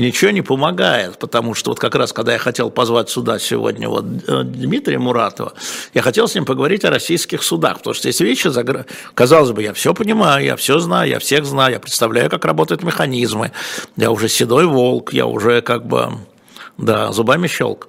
и 0.00 0.02
ничего 0.02 0.30
не 0.30 0.40
помогает, 0.40 1.18
потому 1.18 1.52
что 1.52 1.72
вот 1.72 1.78
как 1.78 1.94
раз, 1.94 2.14
когда 2.14 2.32
я 2.32 2.38
хотел 2.38 2.70
позвать 2.70 3.10
сюда 3.10 3.38
сегодня 3.38 3.86
вот 3.86 4.06
э, 4.26 4.44
Дмитрия 4.44 4.98
Муратова, 4.98 5.52
я 5.92 6.00
хотел 6.00 6.26
с 6.26 6.34
ним 6.34 6.46
поговорить 6.46 6.86
о 6.86 6.90
российских 6.90 7.42
судах, 7.42 7.78
потому 7.78 7.92
что 7.92 8.10
здесь 8.10 8.20
вещи, 8.20 8.50
казалось 9.12 9.50
бы, 9.50 9.62
я 9.62 9.74
все 9.74 9.92
понимаю, 9.92 10.42
я 10.42 10.56
все 10.56 10.78
знаю, 10.78 11.10
я 11.10 11.18
всех 11.18 11.44
знаю, 11.44 11.74
я 11.74 11.80
представляю, 11.80 12.30
как 12.30 12.46
работают 12.46 12.82
механизмы, 12.82 13.52
я 13.98 14.10
уже 14.10 14.30
седой 14.30 14.64
волк, 14.64 15.12
я 15.12 15.26
уже 15.26 15.60
как 15.60 15.86
бы, 15.86 16.12
да, 16.78 17.12
зубами 17.12 17.46
щелк. 17.46 17.88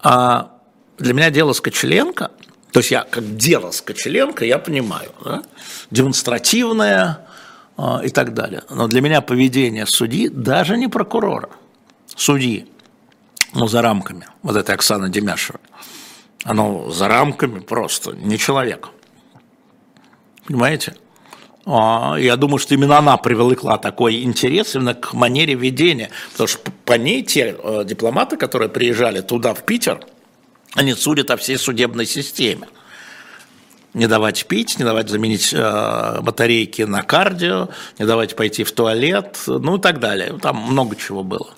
А 0.00 0.50
для 0.98 1.14
меня 1.14 1.30
дело 1.30 1.54
Скочеленко, 1.54 2.32
то 2.70 2.80
есть 2.80 2.90
я 2.90 3.06
как 3.08 3.34
дело 3.34 3.70
Скочеленко, 3.70 4.44
я 4.44 4.58
понимаю, 4.58 5.10
да, 5.24 5.42
демонстративное, 5.90 7.26
и 7.78 8.08
так 8.08 8.32
далее. 8.32 8.62
Но 8.70 8.88
для 8.88 9.00
меня 9.00 9.20
поведение 9.20 9.86
судьи, 9.86 10.28
даже 10.28 10.76
не 10.76 10.88
прокурора, 10.88 11.50
судьи, 12.14 12.66
ну, 13.52 13.68
за 13.68 13.82
рамками, 13.82 14.26
вот 14.42 14.56
этой 14.56 14.74
Оксаны 14.74 15.10
Демяшевой, 15.10 15.60
оно 16.44 16.90
за 16.90 17.08
рамками 17.08 17.60
просто, 17.60 18.12
не 18.12 18.38
человек. 18.38 18.88
Понимаете? 20.46 20.94
А, 21.66 22.16
я 22.16 22.36
думаю, 22.36 22.58
что 22.58 22.74
именно 22.74 22.98
она 22.98 23.16
привлекла 23.16 23.76
такой 23.76 24.22
интерес 24.22 24.76
именно 24.76 24.94
к 24.94 25.12
манере 25.12 25.54
ведения, 25.54 26.10
потому 26.32 26.46
что 26.46 26.70
по 26.84 26.92
ней 26.92 27.22
те 27.22 27.56
э, 27.58 27.84
дипломаты, 27.84 28.36
которые 28.36 28.68
приезжали 28.68 29.20
туда, 29.20 29.52
в 29.52 29.64
Питер, 29.64 30.00
они 30.74 30.94
судят 30.94 31.30
о 31.30 31.36
всей 31.36 31.58
судебной 31.58 32.06
системе 32.06 32.68
не 33.96 34.06
давать 34.06 34.46
пить, 34.46 34.78
не 34.78 34.84
давать 34.84 35.08
заменить 35.08 35.54
э, 35.54 36.20
батарейки 36.20 36.82
на 36.82 37.02
кардио, 37.02 37.70
не 37.98 38.04
давать 38.04 38.36
пойти 38.36 38.62
в 38.62 38.70
туалет, 38.72 39.38
ну 39.46 39.78
и 39.78 39.80
так 39.80 40.00
далее. 40.00 40.38
Там 40.40 40.56
много 40.58 40.96
чего 40.96 41.24
было. 41.24 41.48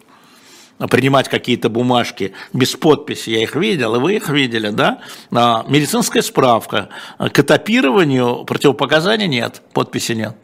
Принимать 0.88 1.28
какие-то 1.28 1.68
бумажки 1.68 2.34
без 2.52 2.76
подписи, 2.76 3.30
я 3.30 3.42
их 3.42 3.56
видел, 3.56 3.96
и 3.96 3.98
вы 3.98 4.14
их 4.14 4.28
видели, 4.28 4.68
да? 4.68 5.00
А, 5.32 5.64
медицинская 5.66 6.22
справка. 6.22 6.90
К 7.18 7.40
этапированию 7.40 8.44
противопоказаний 8.44 9.26
нет, 9.26 9.60
подписи 9.72 10.12
нет. 10.12 10.36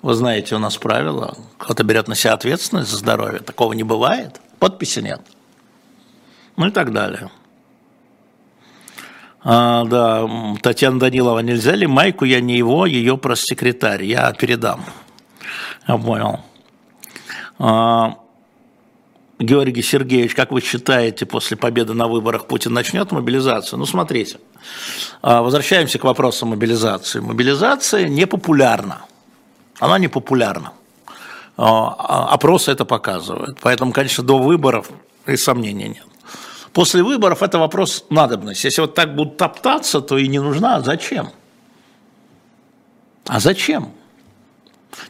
Вы 0.00 0.14
знаете, 0.14 0.54
у 0.54 0.58
нас 0.58 0.78
правило, 0.78 1.36
кто-то 1.58 1.84
берет 1.84 2.08
на 2.08 2.14
себя 2.14 2.32
ответственность 2.32 2.90
за 2.90 2.96
здоровье, 2.96 3.40
такого 3.40 3.74
не 3.74 3.82
бывает, 3.82 4.40
подписи 4.58 5.00
нет. 5.00 5.20
Ну 6.56 6.68
и 6.68 6.70
так 6.70 6.94
далее. 6.94 7.30
А, 9.44 9.84
да, 9.84 10.26
Татьяна 10.62 10.98
Данилова, 10.98 11.40
нельзя 11.40 11.72
ли 11.72 11.86
майку, 11.86 12.24
я 12.24 12.40
не 12.40 12.56
его, 12.56 12.86
ее 12.86 13.18
пресс-секретарь, 13.18 14.04
я 14.04 14.32
передам. 14.32 14.84
Я 15.86 15.98
понял. 15.98 16.40
А, 17.58 18.16
Георгий 19.38 19.82
Сергеевич, 19.82 20.34
как 20.34 20.50
вы 20.50 20.62
считаете, 20.62 21.26
после 21.26 21.58
победы 21.58 21.92
на 21.92 22.08
выборах 22.08 22.46
Путин 22.46 22.72
начнет 22.72 23.12
мобилизацию? 23.12 23.78
Ну, 23.78 23.84
смотрите, 23.84 24.38
а, 25.20 25.42
возвращаемся 25.42 25.98
к 25.98 26.04
вопросу 26.04 26.46
мобилизации. 26.46 27.20
Мобилизация 27.20 28.08
непопулярна. 28.08 29.02
Она 29.78 29.98
непопулярна. 29.98 30.72
А, 31.58 32.28
опросы 32.32 32.72
это 32.72 32.86
показывают. 32.86 33.58
Поэтому, 33.60 33.92
конечно, 33.92 34.24
до 34.24 34.38
выборов 34.38 34.88
и 35.26 35.36
сомнений 35.36 35.88
нет. 35.88 36.13
После 36.74 37.04
выборов 37.04 37.42
это 37.42 37.58
вопрос 37.60 38.04
надобности. 38.10 38.66
Если 38.66 38.80
вот 38.80 38.94
так 38.94 39.14
будут 39.14 39.36
топтаться, 39.36 40.00
то 40.00 40.18
и 40.18 40.26
не 40.26 40.40
нужна. 40.40 40.76
А 40.76 40.80
зачем? 40.80 41.30
А 43.26 43.38
зачем? 43.38 43.92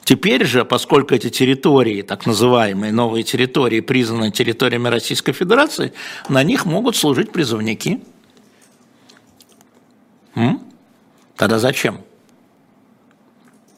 Теперь 0.05 0.45
же, 0.45 0.67
поскольку 0.67 1.15
эти 1.15 1.31
территории, 1.31 2.03
так 2.03 2.27
называемые 2.27 2.93
новые 2.93 3.25
территории, 3.25 3.81
признаны 3.81 4.31
территориями 4.31 4.89
Российской 4.89 5.33
Федерации, 5.33 5.95
на 6.29 6.43
них 6.43 6.67
могут 6.67 6.97
служить 6.97 7.33
призывники. 7.33 8.03
М? 10.35 10.61
Тогда 11.35 11.59
зачем? 11.59 12.03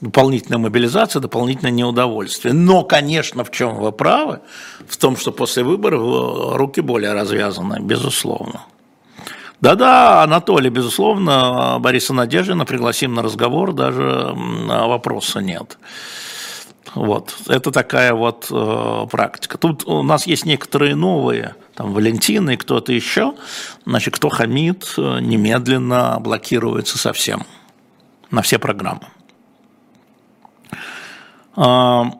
Дополнительная 0.00 0.58
мобилизация, 0.58 1.20
дополнительное 1.20 1.70
неудовольствие. 1.70 2.52
Но, 2.52 2.84
конечно, 2.84 3.44
в 3.44 3.50
чем 3.50 3.76
вы 3.76 3.92
правы? 3.92 4.40
В 4.86 4.96
том, 4.98 5.16
что 5.16 5.32
после 5.32 5.62
выборов 5.62 6.02
э, 6.02 6.56
руки 6.56 6.80
более 6.80 7.14
развязаны, 7.14 7.78
безусловно. 7.80 8.62
Да-да, 9.62 10.22
Анатолий, 10.22 10.68
безусловно, 10.68 11.78
Бориса 11.80 12.12
Надеждина 12.12 12.66
пригласим 12.66 13.14
на 13.14 13.22
разговор, 13.22 13.72
даже 13.72 14.34
вопроса 14.34 15.40
нет. 15.40 15.78
Вот, 16.94 17.36
это 17.48 17.70
такая 17.70 18.14
вот 18.14 18.48
э, 18.50 19.06
практика. 19.10 19.58
Тут 19.58 19.86
у 19.86 20.02
нас 20.02 20.26
есть 20.26 20.46
некоторые 20.46 20.94
новые, 20.94 21.54
там 21.74 21.92
Валентина 21.92 22.50
и 22.50 22.56
кто-то 22.56 22.92
еще, 22.92 23.34
значит, 23.84 24.14
кто 24.14 24.28
хамит, 24.28 24.94
э, 24.96 25.18
немедленно 25.20 26.18
блокируется 26.20 26.98
совсем 26.98 27.44
на 28.30 28.42
все 28.42 28.58
программы. 28.58 29.08
А, 31.56 32.12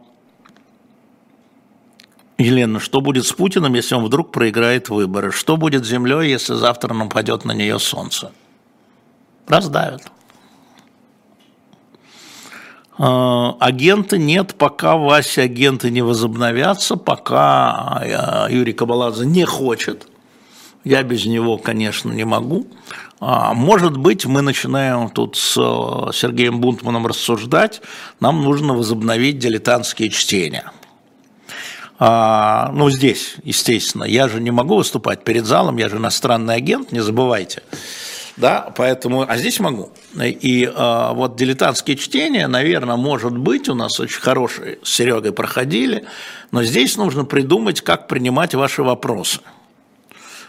Елена, 2.38 2.80
что 2.80 3.00
будет 3.00 3.26
с 3.26 3.32
Путиным, 3.32 3.74
если 3.74 3.94
он 3.94 4.04
вдруг 4.04 4.32
проиграет 4.32 4.88
выборы? 4.88 5.30
Что 5.30 5.56
будет 5.56 5.84
с 5.84 5.88
Землей, 5.88 6.30
если 6.30 6.54
завтра 6.54 6.94
нападет 6.94 7.44
на 7.44 7.52
нее 7.52 7.78
Солнце? 7.78 8.32
Раздавят. 9.46 10.10
А, 12.98 13.56
агенты 13.60 14.18
нет, 14.18 14.54
пока 14.54 14.96
Вася 14.96 15.42
агенты 15.42 15.90
не 15.90 16.02
возобновятся, 16.02 16.96
пока 16.96 18.00
а, 18.00 18.48
Юрий 18.50 18.72
Кабаладзе 18.72 19.26
не 19.26 19.44
хочет. 19.44 20.08
Я 20.84 21.02
без 21.02 21.26
него, 21.26 21.58
конечно, 21.58 22.10
не 22.12 22.24
могу. 22.24 22.68
А, 23.20 23.54
может 23.54 23.96
быть, 23.96 24.26
мы 24.26 24.42
начинаем 24.42 25.08
тут 25.08 25.36
с 25.36 25.54
Сергеем 25.54 26.60
Бунтманом 26.60 27.06
рассуждать, 27.06 27.80
нам 28.20 28.42
нужно 28.42 28.74
возобновить 28.74 29.38
дилетантские 29.38 30.10
чтения– 30.10 30.72
а, 31.98 32.70
ну, 32.74 32.90
здесь, 32.90 33.36
естественно, 33.42 34.04
я 34.04 34.28
же 34.28 34.40
не 34.40 34.50
могу 34.50 34.76
выступать 34.76 35.24
перед 35.24 35.46
залом, 35.46 35.78
я 35.78 35.88
же 35.88 35.96
иностранный 35.96 36.54
агент, 36.54 36.92
не 36.92 37.00
забывайте. 37.00 37.62
Да, 38.36 38.70
поэтому, 38.76 39.24
а 39.26 39.38
здесь 39.38 39.60
могу. 39.60 39.90
И 40.22 40.70
а, 40.74 41.14
вот 41.14 41.36
дилетантские 41.36 41.96
чтения, 41.96 42.46
наверное, 42.48 42.96
может 42.96 43.34
быть, 43.34 43.70
у 43.70 43.74
нас 43.74 43.98
очень 43.98 44.20
хорошие 44.20 44.78
с 44.82 44.92
Серегой 44.92 45.32
проходили, 45.32 46.04
но 46.50 46.62
здесь 46.62 46.98
нужно 46.98 47.24
придумать, 47.24 47.80
как 47.80 48.08
принимать 48.08 48.54
ваши 48.54 48.82
вопросы. 48.82 49.40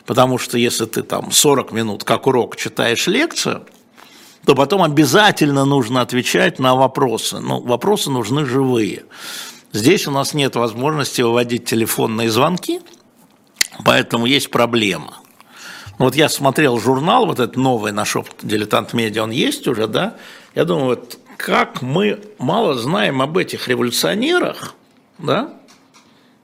Потому 0.08 0.38
что 0.38 0.58
если 0.58 0.86
ты 0.86 1.04
там 1.04 1.32
40 1.32 1.74
минут, 1.74 2.04
как 2.06 2.28
урок, 2.28 2.56
читаешь 2.56 3.08
лекцию, 3.08 3.65
то 4.46 4.56
потом 4.56 4.82
обязательно 4.82 5.65
нужно 5.65 6.00
отвечать 6.00 6.60
на 6.60 6.76
вопросы. 6.76 7.39
Ну, 7.39 7.60
вопросы 7.60 8.10
нужны 8.10 8.46
живые. 8.46 9.04
Здесь 9.74 10.08
у 10.08 10.12
нас 10.12 10.34
нет 10.34 10.56
возможности 10.56 11.22
выводить 11.22 11.65
телефонные 11.65 12.32
звонки, 12.32 12.80
поэтому 13.84 14.26
есть 14.26 14.50
проблема. 14.50 15.17
Вот 15.98 16.15
я 16.15 16.30
смотрел 16.30 16.80
журнал, 16.80 17.26
вот 17.26 17.39
этот 17.39 17.58
новый 17.58 17.91
наш 17.91 18.15
«Дилетант 18.41 18.93
Медиа», 18.93 19.24
он 19.24 19.32
есть 19.32 19.67
уже, 19.67 19.88
да? 19.88 20.15
Я 20.56 20.63
думаю, 20.63 20.86
вот 20.86 21.20
как 21.36 21.82
мы 21.82 22.22
мало 22.39 22.76
знаем 22.76 23.22
об 23.22 23.38
этих 23.38 23.67
революционерах, 23.67 24.74
да? 25.17 25.54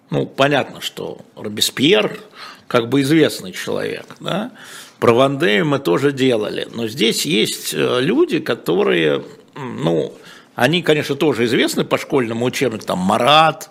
Ну, 0.10 0.26
понятно, 0.26 0.82
что 0.82 1.20
Робеспьер 1.38 2.20
как 2.68 2.90
бы 2.90 3.02
известный 3.02 3.52
человек, 3.52 4.06
да? 4.20 4.52
Про 5.00 5.14
Вандею 5.14 5.66
мы 5.66 5.80
тоже 5.80 6.12
делали, 6.12 6.68
но 6.74 6.88
здесь 6.88 7.26
есть 7.26 7.74
э, 7.74 8.00
люди, 8.00 8.40
которые, 8.40 9.24
ну, 9.56 10.14
они, 10.56 10.82
конечно, 10.82 11.16
тоже 11.16 11.46
известны 11.46 11.84
по 11.84 11.98
школьному 11.98 12.46
учебнику, 12.46 12.86
там 12.86 13.00
Марат, 13.00 13.70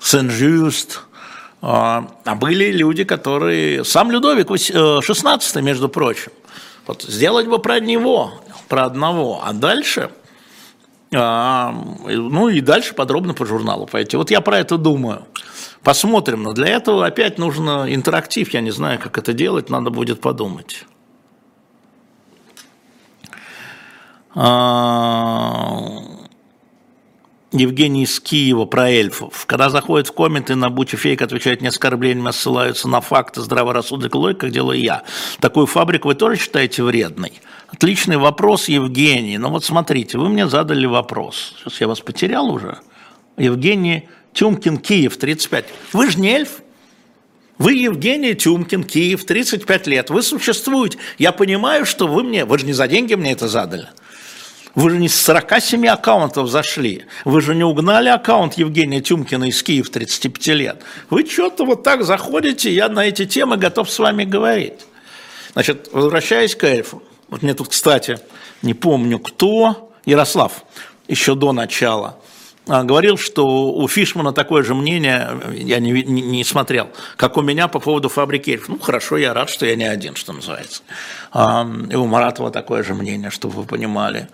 Сен-Жюст, 0.00 1.02
а, 1.62 2.08
а 2.24 2.34
были 2.34 2.70
люди, 2.70 3.04
которые... 3.04 3.84
Сам 3.84 4.10
Людовик 4.10 4.50
XVI, 4.50 5.40
э, 5.54 5.62
между 5.62 5.88
прочим. 5.88 6.32
Вот 6.86 7.02
сделать 7.02 7.46
бы 7.46 7.58
про 7.58 7.80
него, 7.80 8.34
про 8.68 8.84
одного, 8.84 9.42
а 9.44 9.52
дальше... 9.52 10.10
А, 11.14 11.72
ну 12.04 12.48
и 12.48 12.60
дальше 12.60 12.94
подробно 12.94 13.32
по 13.32 13.46
журналу 13.46 13.86
пойти. 13.86 14.16
Вот 14.16 14.30
я 14.30 14.40
про 14.40 14.58
это 14.58 14.76
думаю. 14.76 15.24
Посмотрим, 15.86 16.42
но 16.42 16.52
для 16.52 16.66
этого 16.66 17.06
опять 17.06 17.38
нужно 17.38 17.86
интерактив, 17.88 18.52
я 18.52 18.60
не 18.60 18.72
знаю, 18.72 18.98
как 18.98 19.18
это 19.18 19.32
делать, 19.32 19.70
надо 19.70 19.90
будет 19.90 20.20
подумать. 20.20 20.84
А, 24.34 25.78
Евгений 27.52 28.02
из 28.02 28.18
Киева 28.18 28.64
про 28.64 28.90
эльфов. 28.90 29.46
Когда 29.46 29.70
заходят 29.70 30.08
в 30.08 30.12
комменты 30.12 30.56
на 30.56 30.70
Бучи 30.70 30.96
Фейк, 30.96 31.22
отвечают 31.22 31.62
не 31.62 31.68
оскорблениями, 31.68 32.30
а 32.30 32.32
ссылаются 32.32 32.88
на 32.88 33.00
факты, 33.00 33.40
здраворассудок 33.40 34.12
и 34.12 34.18
логика, 34.18 34.40
как 34.40 34.50
делаю 34.50 34.80
я. 34.80 35.04
Такую 35.38 35.66
фабрику 35.66 36.08
вы 36.08 36.16
тоже 36.16 36.40
считаете 36.40 36.82
вредной? 36.82 37.34
Отличный 37.68 38.16
вопрос, 38.16 38.66
Евгений. 38.66 39.38
Ну 39.38 39.50
вот 39.50 39.64
смотрите, 39.64 40.18
вы 40.18 40.30
мне 40.30 40.48
задали 40.48 40.86
вопрос. 40.86 41.54
Сейчас 41.60 41.80
я 41.80 41.86
вас 41.86 42.00
потерял 42.00 42.50
уже. 42.50 42.80
Евгений 43.36 44.08
Тюмкин, 44.36 44.76
Киев, 44.76 45.16
35. 45.16 45.64
Вы 45.94 46.10
же 46.10 46.20
не 46.20 46.34
эльф? 46.34 46.60
Вы 47.56 47.72
Евгений 47.72 48.34
Тюмкин, 48.34 48.84
Киев, 48.84 49.24
35 49.24 49.86
лет. 49.86 50.10
Вы 50.10 50.22
существуете. 50.22 50.98
Я 51.16 51.32
понимаю, 51.32 51.86
что 51.86 52.06
вы 52.06 52.22
мне... 52.22 52.44
Вы 52.44 52.58
же 52.58 52.66
не 52.66 52.74
за 52.74 52.86
деньги 52.86 53.14
мне 53.14 53.32
это 53.32 53.48
задали. 53.48 53.88
Вы 54.74 54.90
же 54.90 54.98
не 54.98 55.08
с 55.08 55.18
47 55.22 55.86
аккаунтов 55.86 56.50
зашли. 56.50 57.06
Вы 57.24 57.40
же 57.40 57.54
не 57.54 57.64
угнали 57.64 58.10
аккаунт 58.10 58.58
Евгения 58.58 59.00
Тюмкина 59.00 59.44
из 59.48 59.62
Киев 59.62 59.88
35 59.88 60.46
лет. 60.48 60.82
Вы 61.08 61.24
что-то 61.24 61.64
вот 61.64 61.82
так 61.82 62.04
заходите, 62.04 62.70
я 62.70 62.90
на 62.90 63.06
эти 63.06 63.24
темы 63.24 63.56
готов 63.56 63.90
с 63.90 63.98
вами 63.98 64.24
говорить. 64.24 64.80
Значит, 65.54 65.88
возвращаясь 65.92 66.54
к 66.54 66.62
эльфу. 66.64 67.02
Вот 67.28 67.42
мне 67.42 67.54
тут, 67.54 67.68
кстати, 67.68 68.18
не 68.60 68.74
помню 68.74 69.18
кто, 69.18 69.94
Ярослав, 70.04 70.62
еще 71.08 71.34
до 71.34 71.52
начала 71.52 72.20
говорил, 72.66 73.16
что 73.16 73.46
у 73.46 73.86
Фишмана 73.86 74.32
такое 74.32 74.62
же 74.62 74.74
мнение, 74.74 75.30
я 75.52 75.78
не, 75.78 76.02
не, 76.02 76.22
не 76.22 76.44
смотрел, 76.44 76.88
как 77.16 77.36
у 77.36 77.42
меня 77.42 77.68
по 77.68 77.78
поводу 77.78 78.08
фабрики 78.08 78.50
эльф. 78.50 78.68
Ну, 78.68 78.78
хорошо, 78.78 79.16
я 79.16 79.34
рад, 79.34 79.48
что 79.48 79.66
я 79.66 79.76
не 79.76 79.84
один, 79.84 80.16
что 80.16 80.32
называется. 80.32 80.82
А, 81.32 81.66
и 81.90 81.94
у 81.94 82.06
Маратова 82.06 82.50
такое 82.50 82.82
же 82.82 82.94
мнение, 82.94 83.30
чтобы 83.30 83.54
вы 83.54 83.64
понимали. 83.64 84.28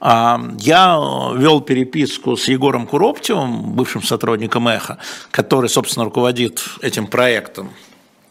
А, 0.00 0.40
я 0.58 0.98
вел 1.34 1.60
переписку 1.60 2.36
с 2.36 2.48
Егором 2.48 2.86
Куроптевым, 2.86 3.72
бывшим 3.72 4.02
сотрудником 4.02 4.68
«Эхо», 4.68 4.98
который, 5.30 5.70
собственно, 5.70 6.04
руководит 6.04 6.62
этим 6.82 7.06
проектом 7.06 7.70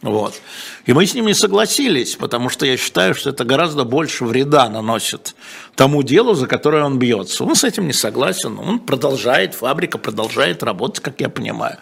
вот. 0.00 0.40
И 0.86 0.92
мы 0.92 1.06
с 1.06 1.14
ним 1.14 1.26
не 1.26 1.34
согласились, 1.34 2.14
потому 2.14 2.48
что 2.50 2.64
я 2.64 2.76
считаю, 2.76 3.14
что 3.14 3.30
это 3.30 3.44
гораздо 3.44 3.84
больше 3.84 4.24
вреда 4.24 4.68
наносит 4.68 5.34
тому 5.74 6.04
делу, 6.04 6.34
за 6.34 6.46
которое 6.46 6.84
он 6.84 6.98
бьется. 6.98 7.42
Он 7.42 7.56
с 7.56 7.64
этим 7.64 7.86
не 7.86 7.92
согласен, 7.92 8.58
он 8.60 8.78
продолжает, 8.78 9.54
фабрика 9.54 9.98
продолжает 9.98 10.62
работать, 10.62 11.02
как 11.02 11.20
я 11.20 11.28
понимаю. 11.28 11.78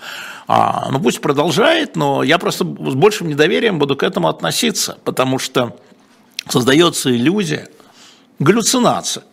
А, 0.49 0.89
ну 0.91 0.99
пусть 0.99 1.21
продолжает, 1.21 1.95
но 1.95 2.23
я 2.23 2.39
просто 2.39 2.65
с 2.65 2.95
большим 2.95 3.29
недоверием 3.29 3.79
буду 3.79 3.97
к 3.97 4.03
этому 4.03 4.29
относиться, 4.29 4.99
потому 5.05 5.39
что 5.39 5.77
создается 6.49 7.15
иллюзия, 7.15 7.69
галлюцинация, 8.39 9.25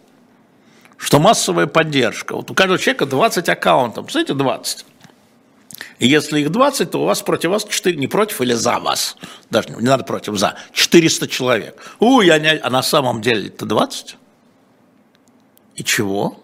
что 0.97 1.19
массовая 1.19 1.67
поддержка. 1.67 2.35
Вот 2.35 2.51
у 2.51 2.53
каждого 2.53 2.79
человека 2.79 3.05
20 3.05 3.47
аккаунтов, 3.47 4.05
представляете, 4.05 4.33
20. 4.33 4.85
И 5.99 6.08
если 6.08 6.41
их 6.41 6.51
20, 6.51 6.91
то 6.91 7.01
у 7.01 7.06
вас 7.06 7.21
против 7.21 7.51
вас 7.51 7.63
4, 7.63 7.95
не 7.97 8.08
против 8.08 8.41
или 8.41 8.53
за 8.53 8.79
вас, 8.79 9.15
даже 9.49 9.69
не 9.69 9.88
надо 9.88 10.03
против, 10.03 10.38
за, 10.38 10.56
400 10.73 11.27
человек. 11.27 11.95
У, 11.99 12.21
я 12.21 12.39
не, 12.39 12.49
а 12.49 12.69
на 12.69 12.84
самом 12.84 13.21
деле 13.21 13.47
это 13.47 13.65
20? 13.65 14.17
И 15.75 15.84
чего? 15.84 16.43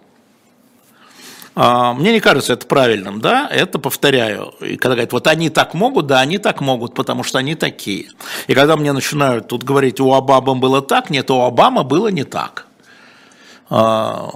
А, 1.62 1.94
мне 1.94 2.14
не 2.14 2.20
кажется 2.20 2.54
это 2.54 2.66
правильным, 2.66 3.20
да, 3.20 3.48
это 3.52 3.80
повторяю. 3.80 4.54
И 4.62 4.78
когда 4.78 4.96
говорят, 4.96 5.12
вот 5.12 5.28
они 5.28 5.50
так 5.50 5.74
могут, 5.74 6.08
да, 6.08 6.22
они 6.22 6.38
так 6.38 6.62
могут, 6.62 6.94
потому 6.94 7.24
что 7.24 7.38
они 7.38 7.56
такие. 7.56 8.08
И 8.48 8.54
когда 8.54 8.78
мне 8.78 8.94
начинают 8.94 9.50
тут 9.50 9.64
говорить, 9.64 10.00
у 10.00 10.14
Обамы 10.14 10.56
было 10.56 10.82
так, 10.82 11.10
нет, 11.10 11.30
у 11.32 11.42
Обамы 11.42 11.84
было 11.84 12.08
не 12.08 12.24
так. 12.24 12.65
А, 13.69 14.30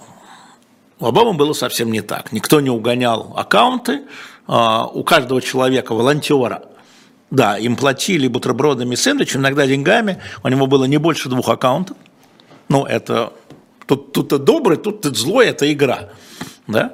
у 1.00 1.06
Обамы 1.06 1.34
было 1.34 1.54
совсем 1.54 1.92
не 1.92 2.02
так. 2.02 2.32
Никто 2.34 2.60
не 2.60 2.70
угонял 2.70 3.34
аккаунты, 3.38 4.02
у 4.48 5.04
каждого 5.04 5.42
человека, 5.42 5.94
волонтера, 5.94 6.64
Да, 7.32 7.58
им 7.58 7.76
платили 7.76 8.28
бутербродами 8.28 8.94
и 8.94 8.98
сэндвичем, 8.98 9.40
иногда 9.40 9.66
деньгами. 9.66 10.22
У 10.44 10.50
него 10.50 10.68
было 10.68 10.86
не 10.86 10.98
больше 10.98 11.30
двух 11.30 11.50
аккаунтов. 11.50 11.98
Ну, 12.70 12.86
это 12.86 13.34
тут, 13.88 14.14
тут 14.14 14.30
ты 14.30 14.38
добрый, 14.38 14.78
тут 14.78 15.02
ты 15.02 15.14
злой, 15.14 15.48
это 15.48 15.72
игра. 15.72 16.10
Да? 16.68 16.94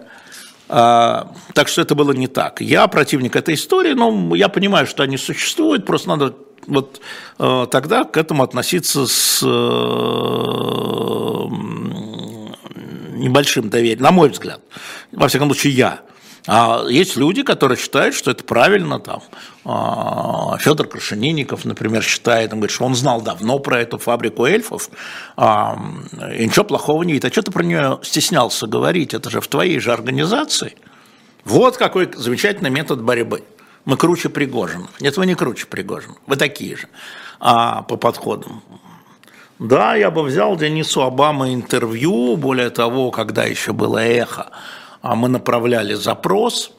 А, 0.67 1.33
так 1.53 1.67
что 1.67 1.81
это 1.81 1.95
было 1.95 2.11
не 2.11 2.27
так. 2.27 2.61
Я 2.61 2.87
противник 2.87 3.35
этой 3.35 3.55
истории, 3.55 3.93
но 3.93 4.35
я 4.35 4.49
понимаю, 4.49 4.85
что 4.85 5.03
они 5.03 5.17
существуют, 5.17 5.85
просто 5.85 6.09
надо 6.09 6.35
вот 6.67 7.01
э, 7.39 7.67
тогда 7.71 8.03
к 8.03 8.17
этому 8.17 8.43
относиться 8.43 9.07
с 9.07 9.41
э, 9.43 9.47
небольшим 13.17 13.69
доверием, 13.69 14.01
на 14.01 14.11
мой 14.11 14.29
взгляд. 14.29 14.61
Во 15.11 15.27
всяком 15.27 15.47
случае, 15.49 15.73
я. 15.73 16.01
А 16.51 16.83
есть 16.89 17.15
люди, 17.15 17.43
которые 17.43 17.77
считают, 17.77 18.15
что 18.15 18.31
это 18.31 18.43
правильно. 18.43 18.99
Там, 18.99 19.21
а, 19.65 20.57
Федор 20.57 20.87
Крашенинников, 20.87 21.63
например, 21.63 22.01
считает, 22.01 22.51
он 22.51 22.59
говорит, 22.59 22.73
что 22.73 22.85
он 22.85 22.95
знал 22.95 23.21
давно 23.21 23.59
про 23.59 23.79
эту 23.79 23.99
фабрику 23.99 24.45
эльфов, 24.45 24.89
а, 25.37 25.79
и 26.35 26.47
ничего 26.47 26.65
плохого 26.65 27.03
не 27.03 27.13
видит. 27.13 27.25
А 27.25 27.31
что 27.31 27.43
ты 27.43 27.51
про 27.51 27.61
нее 27.61 27.99
стеснялся 28.01 28.65
говорить? 28.65 29.13
Это 29.13 29.29
же 29.29 29.41
в 29.41 29.47
твоей 29.47 29.77
же 29.79 29.93
организации. 29.93 30.73
Вот 31.45 31.77
какой 31.77 32.09
замечательный 32.15 32.71
метод 32.71 33.03
борьбы. 33.03 33.43
Мы 33.85 33.95
круче 33.95 34.29
Пригожина. 34.29 34.87
Нет, 34.99 35.17
вы 35.17 35.27
не 35.27 35.35
круче 35.35 35.67
Пригожина. 35.67 36.15
Вы 36.25 36.35
такие 36.35 36.77
же 36.77 36.87
а, 37.39 37.83
по 37.83 37.95
подходам. 37.95 38.63
Да, 39.59 39.93
я 39.93 40.09
бы 40.09 40.23
взял 40.23 40.55
Денису 40.55 41.03
Обама 41.03 41.53
интервью, 41.53 42.37
более 42.37 42.71
того, 42.71 43.11
когда 43.11 43.43
еще 43.43 43.71
было 43.71 43.99
эхо, 43.99 44.49
мы 45.01 45.29
направляли 45.29 45.93
запрос, 45.93 46.71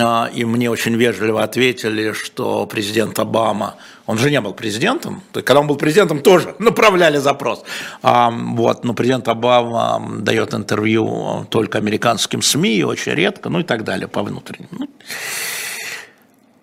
а, 0.00 0.30
и 0.34 0.44
мне 0.44 0.70
очень 0.70 0.94
вежливо 0.94 1.42
ответили, 1.42 2.12
что 2.12 2.66
президент 2.66 3.18
Обама, 3.18 3.76
он 4.06 4.18
же 4.18 4.30
не 4.30 4.40
был 4.40 4.52
президентом, 4.52 5.22
когда 5.32 5.60
он 5.60 5.66
был 5.66 5.76
президентом, 5.76 6.20
тоже 6.20 6.54
направляли 6.58 7.18
запрос. 7.18 7.64
А, 8.02 8.30
вот, 8.30 8.84
но 8.84 8.94
президент 8.94 9.28
Обама 9.28 10.20
дает 10.20 10.54
интервью 10.54 11.46
только 11.50 11.78
американским 11.78 12.42
СМИ, 12.42 12.84
очень 12.84 13.12
редко, 13.12 13.48
ну 13.48 13.60
и 13.60 13.64
так 13.64 13.84
далее 13.84 14.08
по 14.08 14.22
внутренним. 14.22 14.68
Ну, 14.70 14.88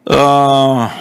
а, 0.08 0.91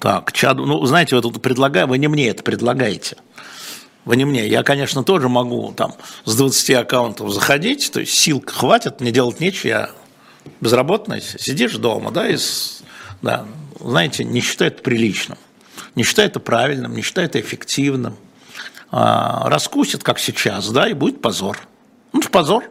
так, 0.00 0.32
Чаду, 0.32 0.66
ну, 0.66 0.84
знаете, 0.84 1.16
вы 1.16 1.22
тут 1.22 1.40
предлагаю, 1.40 1.86
вы 1.86 1.98
не 1.98 2.08
мне 2.08 2.28
это 2.28 2.42
предлагаете 2.42 3.16
вы 4.08 4.16
не 4.16 4.24
мне. 4.24 4.48
Я, 4.48 4.62
конечно, 4.62 5.04
тоже 5.04 5.28
могу 5.28 5.70
там 5.72 5.92
с 6.24 6.34
20 6.34 6.70
аккаунтов 6.70 7.30
заходить, 7.30 7.92
то 7.92 8.00
есть 8.00 8.14
сил 8.14 8.42
хватит, 8.44 9.02
мне 9.02 9.12
делать 9.12 9.38
нечего, 9.38 9.68
я 9.68 9.90
безработный, 10.62 11.20
сидишь 11.20 11.76
дома, 11.76 12.10
да, 12.10 12.26
и, 12.26 12.38
да, 13.20 13.44
знаете, 13.78 14.24
не 14.24 14.40
считаю 14.40 14.70
это 14.70 14.82
приличным, 14.82 15.36
не 15.94 16.04
считаю 16.04 16.30
это 16.30 16.40
правильным, 16.40 16.96
не 16.96 17.02
считаю 17.02 17.26
это 17.26 17.38
эффективным. 17.38 18.16
А, 18.90 19.46
раскусит, 19.50 20.02
как 20.02 20.18
сейчас, 20.18 20.70
да, 20.70 20.88
и 20.88 20.94
будет 20.94 21.20
позор. 21.20 21.58
Ну, 22.14 22.22
позор. 22.22 22.64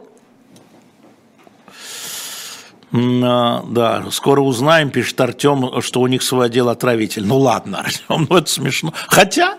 А, 2.92 3.64
да, 3.68 4.10
скоро 4.10 4.40
узнаем, 4.40 4.90
пишет 4.90 5.20
Артем, 5.20 5.80
что 5.82 6.00
у 6.00 6.08
них 6.08 6.24
свой 6.24 6.46
отдел 6.46 6.68
отравитель. 6.68 7.24
Ну 7.24 7.38
ладно, 7.38 7.78
Артем, 7.84 8.26
ну 8.28 8.38
это 8.38 8.50
смешно. 8.50 8.92
Хотя, 9.06 9.56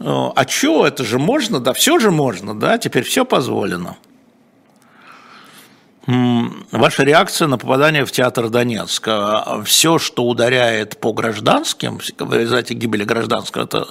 а 0.00 0.46
что, 0.46 0.86
это 0.86 1.04
же 1.04 1.18
можно, 1.18 1.60
да, 1.60 1.72
все 1.72 1.98
же 1.98 2.10
можно, 2.10 2.58
да, 2.58 2.78
теперь 2.78 3.04
все 3.04 3.24
позволено. 3.24 3.96
Ваша 6.06 7.02
реакция 7.02 7.48
на 7.48 7.58
попадание 7.58 8.06
в 8.06 8.12
театр 8.12 8.48
Донецка. 8.48 9.62
Все, 9.66 9.98
что 9.98 10.24
ударяет 10.24 10.98
по 10.98 11.12
гражданским, 11.12 11.98
в 11.98 12.34
результате 12.34 12.72
гибели 12.72 13.04
гражданского, 13.04 13.64
это, 13.64 13.88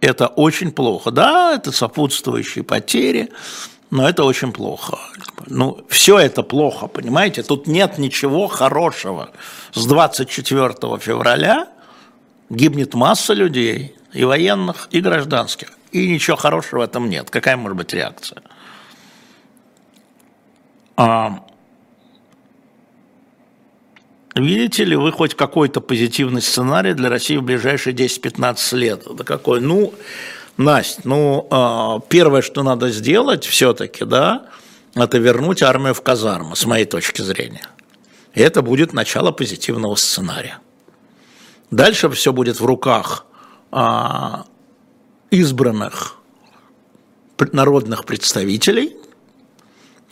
это 0.00 0.26
очень 0.26 0.72
плохо. 0.72 1.12
Да, 1.12 1.54
это 1.54 1.70
сопутствующие 1.70 2.64
потери, 2.64 3.30
но 3.90 4.08
это 4.08 4.24
очень 4.24 4.50
плохо. 4.52 4.98
Ну, 5.46 5.84
все 5.88 6.18
это 6.18 6.42
плохо, 6.42 6.88
понимаете? 6.88 7.44
Тут 7.44 7.68
нет 7.68 7.98
ничего 7.98 8.48
хорошего. 8.48 9.30
С 9.72 9.86
24 9.86 10.74
февраля 10.98 11.68
гибнет 12.50 12.94
масса 12.94 13.32
людей, 13.32 13.94
и 14.12 14.24
военных, 14.24 14.88
и 14.90 15.00
гражданских. 15.00 15.68
И 15.92 16.08
ничего 16.08 16.36
хорошего 16.36 16.80
в 16.80 16.82
этом 16.82 17.08
нет. 17.08 17.30
Какая 17.30 17.56
может 17.56 17.76
быть 17.76 17.92
реакция? 17.94 18.42
А, 20.96 21.44
видите 24.34 24.84
ли 24.84 24.96
вы 24.96 25.12
хоть 25.12 25.34
какой-то 25.34 25.80
позитивный 25.80 26.42
сценарий 26.42 26.92
для 26.92 27.08
России 27.08 27.36
в 27.36 27.42
ближайшие 27.42 27.94
10-15 27.94 28.76
лет? 28.76 29.02
Да 29.14 29.24
какой? 29.24 29.60
Ну, 29.60 29.94
Настя, 30.56 31.02
ну, 31.04 31.46
а, 31.50 32.00
первое, 32.08 32.42
что 32.42 32.62
надо 32.62 32.90
сделать 32.90 33.44
все-таки, 33.44 34.04
да, 34.04 34.46
это 34.94 35.18
вернуть 35.18 35.62
армию 35.62 35.94
в 35.94 36.02
казармы, 36.02 36.56
с 36.56 36.66
моей 36.66 36.84
точки 36.84 37.22
зрения. 37.22 37.66
И 38.34 38.40
это 38.40 38.62
будет 38.62 38.92
начало 38.92 39.30
позитивного 39.32 39.94
сценария. 39.94 40.58
Дальше 41.70 42.08
все 42.10 42.32
будет 42.32 42.60
в 42.60 42.64
руках 42.64 43.26
а, 43.70 44.44
избранных 45.30 46.16
народных 47.52 48.04
представителей, 48.04 48.96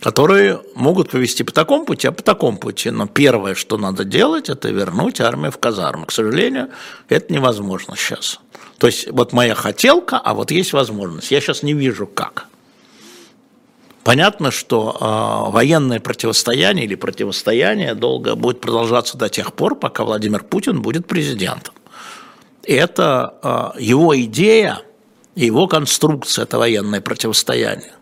которые 0.01 0.63
могут 0.75 1.11
повести 1.11 1.43
по 1.43 1.53
такому 1.53 1.85
пути, 1.85 2.09
а 2.09 2.13
по 2.13 2.23
такому 2.23 2.59
пути. 2.59 2.91
Но 2.91 3.07
первое, 3.07 3.55
что 3.55 3.77
надо 3.77 4.05
делать, 4.05 4.49
это 4.49 4.71
вернуть 4.71 5.21
армию 5.21 5.53
в 5.53 5.59
казармы. 5.59 6.07
К 6.07 6.13
сожалению, 6.13 6.71
это 7.09 7.33
невозможно 7.33 7.97
сейчас. 7.97 8.41
То 8.79 8.87
есть 8.87 9.11
вот 9.11 9.33
моя 9.33 9.55
хотелка, 9.55 10.19
а 10.19 10.35
вот 10.35 10.51
есть 10.51 10.73
возможность. 10.73 11.31
Я 11.31 11.41
сейчас 11.41 11.63
не 11.63 11.75
вижу 11.75 12.07
как. 12.07 12.47
Понятно, 14.09 14.51
что 14.51 14.97
э, 14.99 15.53
военное 15.53 16.01
противостояние 16.01 16.87
или 16.87 16.95
противостояние 16.95 17.95
долго 17.95 18.37
будет 18.37 18.61
продолжаться 18.61 19.19
до 19.19 19.29
тех 19.29 19.53
пор, 19.53 19.75
пока 19.75 20.03
Владимир 20.05 20.43
Путин 20.43 20.81
будет 20.81 21.07
президентом 21.07 21.75
это 22.69 23.75
э, 23.77 23.81
его 23.81 24.19
идея, 24.21 24.83
его 25.35 25.67
конструкция, 25.67 26.45
это 26.45 26.59
военное 26.59 27.01
противостояние. 27.01 27.93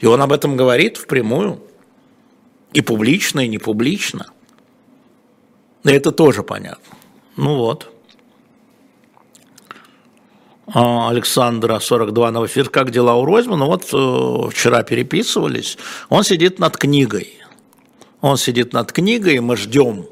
И 0.00 0.06
он 0.06 0.22
об 0.22 0.32
этом 0.32 0.56
говорит 0.56 0.96
впрямую, 0.96 1.60
и 2.72 2.80
публично, 2.80 3.40
и 3.40 3.48
не 3.48 3.58
публично. 3.58 4.26
И 5.84 5.90
это 5.90 6.12
тоже 6.12 6.42
понятно. 6.42 6.96
Ну 7.36 7.56
вот. 7.56 7.92
А, 10.66 11.10
Александра, 11.10 11.78
42 11.78 12.30
на 12.30 12.46
эфир. 12.46 12.68
Как 12.70 12.90
дела 12.90 13.14
у 13.16 13.24
Ройзмана? 13.24 13.66
Вот 13.66 13.88
э, 13.92 14.50
вчера 14.50 14.82
переписывались. 14.82 15.78
Он 16.08 16.24
сидит 16.24 16.58
над 16.58 16.76
книгой. 16.76 17.34
Он 18.20 18.36
сидит 18.36 18.72
над 18.72 18.92
книгой, 18.92 19.40
мы 19.40 19.56
ждем 19.56 20.06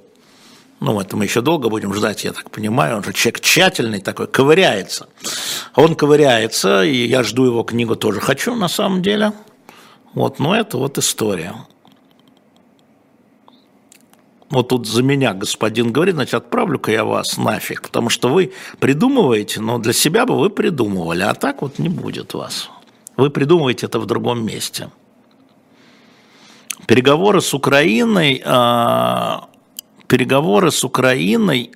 ну, 0.80 0.98
это 0.98 1.14
мы 1.14 1.24
еще 1.24 1.42
долго 1.42 1.68
будем 1.68 1.92
ждать, 1.92 2.24
я 2.24 2.32
так 2.32 2.50
понимаю, 2.50 2.96
он 2.96 3.04
же 3.04 3.12
человек 3.12 3.40
тщательный 3.40 4.00
такой, 4.00 4.26
ковыряется. 4.26 5.08
Он 5.74 5.94
ковыряется, 5.94 6.82
и 6.82 7.06
я 7.06 7.22
жду 7.22 7.44
его 7.44 7.62
книгу 7.62 7.96
тоже 7.96 8.20
хочу, 8.20 8.54
на 8.54 8.68
самом 8.68 9.02
деле. 9.02 9.32
Вот, 10.14 10.38
но 10.38 10.56
это 10.56 10.78
вот 10.78 10.96
история. 10.96 11.54
Вот 14.50 14.68
тут 14.68 14.86
за 14.86 15.02
меня 15.02 15.32
господин 15.32 15.92
говорит, 15.92 16.16
значит, 16.16 16.34
отправлю-ка 16.34 16.90
я 16.90 17.04
вас 17.04 17.38
нафиг, 17.38 17.82
потому 17.82 18.08
что 18.08 18.28
вы 18.28 18.52
придумываете, 18.80 19.60
но 19.60 19.78
для 19.78 19.92
себя 19.92 20.26
бы 20.26 20.38
вы 20.38 20.50
придумывали, 20.50 21.22
а 21.22 21.34
так 21.34 21.62
вот 21.62 21.78
не 21.78 21.88
будет 21.88 22.34
вас. 22.34 22.68
Вы 23.16 23.30
придумываете 23.30 23.86
это 23.86 24.00
в 24.00 24.06
другом 24.06 24.44
месте. 24.44 24.90
Переговоры 26.86 27.40
с 27.40 27.54
Украиной 27.54 28.42
а, 28.44 29.48
переговоры 30.10 30.72
с 30.72 30.82
Украиной, 30.82 31.70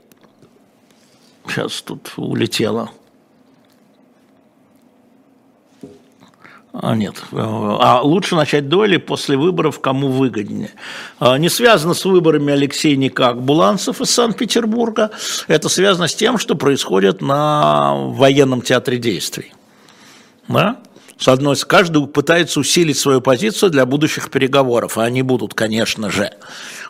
сейчас 1.47 1.83
тут 1.83 2.13
улетело, 2.17 2.91
А, 6.77 6.97
нет. 6.97 7.23
А 7.31 8.01
лучше 8.03 8.35
начать 8.35 8.69
до 8.69 8.85
или 8.85 8.97
после 8.97 9.37
выборов, 9.37 9.79
кому 9.79 10.09
выгоднее. 10.09 10.73
А, 11.21 11.39
не 11.39 11.49
связано 11.49 11.95
с 11.95 12.05
выборами 12.05 12.53
Алексей 12.53 12.97
никак 12.97 13.41
Буланцев 13.41 14.01
из 14.01 14.11
Санкт-Петербурга. 14.11 15.13
Это 15.47 15.69
связано 15.69 16.09
с 16.09 16.17
тем, 16.17 16.37
что 16.37 16.57
происходит 16.57 17.23
на 17.23 17.95
военном 17.95 18.61
театре 18.61 18.99
действий. 18.99 19.53
Да? 20.49 20.79
С 21.17 21.29
одной 21.29 21.55
стороны, 21.55 21.71
каждый 21.71 22.07
пытается 22.09 22.59
усилить 22.59 22.99
свою 22.99 23.21
позицию 23.21 23.71
для 23.71 23.87
будущих 23.87 24.31
переговоров, 24.31 24.99
а 24.99 25.05
они 25.05 25.23
будут, 25.23 25.55
конечно 25.55 26.11
же. 26.11 26.33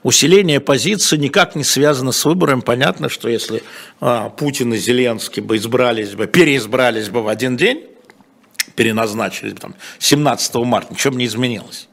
Усиление 0.02 0.60
позиции 0.60 1.18
никак 1.18 1.56
не 1.56 1.64
связано 1.64 2.12
с 2.12 2.24
выбором. 2.24 2.62
Понятно, 2.62 3.10
что 3.10 3.28
если 3.28 3.62
а, 4.00 4.30
Путин 4.30 4.72
и 4.72 4.78
Зеленский 4.78 5.42
бы 5.42 5.58
избрались 5.58 6.14
бы, 6.14 6.26
переизбрались 6.26 7.10
бы 7.10 7.22
в 7.22 7.28
один 7.28 7.58
день, 7.58 7.82
переназначили 8.76 9.50
там 9.50 9.74
17 9.98 10.54
марта, 10.56 10.92
ничего 10.92 11.14
не 11.14 11.26
изменилось. 11.26 11.88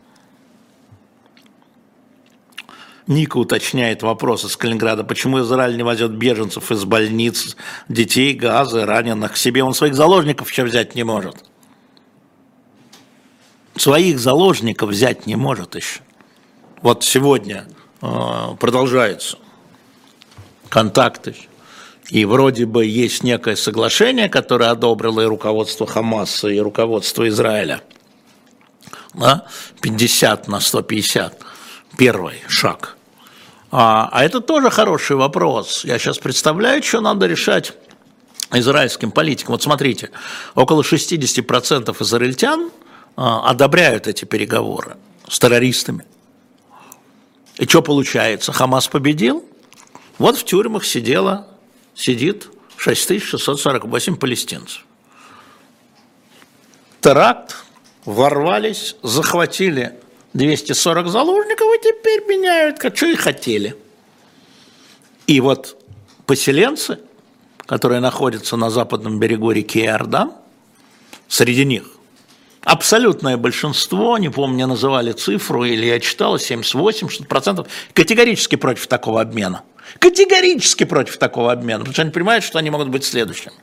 Ника 3.07 3.38
уточняет 3.38 4.03
вопрос 4.03 4.45
из 4.45 4.55
Калининграда, 4.55 5.03
почему 5.03 5.41
Израиль 5.41 5.75
не 5.75 5.84
возет 5.84 6.11
беженцев 6.11 6.71
из 6.71 6.86
больниц, 6.86 7.57
детей, 7.89 8.34
газы, 8.34 8.86
раненых 8.86 9.34
к 9.34 9.38
себе. 9.38 9.63
Он 9.63 9.73
своих 9.73 9.95
заложников 9.95 10.49
еще 10.49 10.63
взять 10.63 10.95
не 10.95 11.03
может. 11.03 11.36
Своих 13.75 14.19
заложников 14.19 14.89
взять 14.91 15.25
не 15.25 15.36
может 15.36 15.75
еще. 15.75 16.01
Вот 16.82 17.03
сегодня 17.03 17.65
э, 18.01 18.55
продолжаются 18.59 19.38
контакты. 20.69 21.36
И 22.12 22.26
вроде 22.26 22.66
бы 22.66 22.86
есть 22.86 23.24
некое 23.24 23.55
соглашение, 23.55 24.28
которое 24.28 24.70
одобрило 24.70 25.22
и 25.22 25.26
руководство 25.26 25.88
Хамаса, 25.88 26.49
и 26.49 26.59
руководство 26.59 27.26
Израиля. 27.30 27.82
Да? 29.14 29.45
50 29.82 30.49
на 30.49 30.59
150. 30.59 31.41
Первый 31.97 32.36
шаг. 32.49 32.97
А, 33.72 34.09
а 34.12 34.26
это 34.26 34.41
тоже 34.41 34.70
хороший 34.70 35.16
вопрос. 35.16 35.86
Я 35.86 35.97
сейчас 35.99 36.20
представляю, 36.20 36.84
что 36.84 36.99
надо 36.99 37.28
решать 37.28 37.72
израильским 38.51 39.12
политикам. 39.12 39.53
Вот 39.53 39.64
смотрите, 39.64 40.12
около 40.53 40.82
60% 40.82 41.95
израильтян 42.03 42.72
а, 43.16 43.49
одобряют 43.49 44.07
эти 44.07 44.26
переговоры 44.26 44.97
с 45.30 45.39
террористами. 45.39 46.03
И 47.57 47.66
что 47.66 47.82
получается? 47.82 48.51
Хамас 48.51 48.89
победил? 48.89 49.45
Вот 50.18 50.38
в 50.38 50.43
тюрьмах 50.43 50.84
сидело, 50.84 51.47
сидит 51.96 52.48
6648 52.78 54.16
палестинцев. 54.16 54.86
Теракт, 57.02 57.56
ворвались, 58.06 58.96
захватили 59.04 60.00
240 60.34 61.08
заложников 61.08 61.68
и 61.76 61.80
теперь 61.80 62.26
меняют, 62.28 62.80
как 62.80 62.96
что 62.96 63.08
и 63.08 63.16
хотели. 63.16 63.76
И 65.28 65.39
вот 65.42 65.78
поселенцы, 66.26 67.00
которые 67.66 68.00
находятся 68.02 68.56
на 68.58 68.70
западном 68.70 69.20
берегу 69.20 69.52
реки 69.52 69.82
Иордан, 69.82 70.34
среди 71.28 71.66
них 71.66 71.84
абсолютное 72.64 73.38
большинство, 73.38 74.18
не 74.18 74.30
помню, 74.30 74.54
мне 74.54 74.66
называли 74.66 75.12
цифру, 75.12 75.64
или 75.64 75.86
я 75.86 76.00
читал, 76.00 76.36
78% 76.36 77.68
категорически 77.94 78.56
против 78.56 78.88
такого 78.88 79.22
обмена. 79.22 79.64
Категорически 80.00 80.84
против 80.84 81.18
такого 81.18 81.52
обмена, 81.52 81.80
потому 81.80 81.94
что 81.94 82.02
они 82.02 82.12
понимают, 82.12 82.44
что 82.44 82.60
они 82.60 82.70
могут 82.70 82.89
быть 82.89 83.04
следующими. 83.04 83.54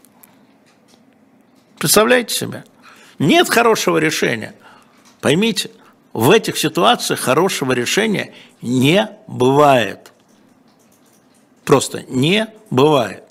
Представляете 1.79 2.35
себе? 2.35 2.65
Нет 3.19 3.49
хорошего 3.49 3.99
решения. 3.99 4.55
Поймите, 5.21 5.71
в 6.13 6.31
этих 6.31 6.59
ситуациях 6.59 7.21
хорошего 7.21 7.73
решения 7.73 8.35
не 8.63 9.09
бывает. 9.27 10.13
Просто 11.65 12.03
не 12.09 12.49
бывает. 12.71 13.25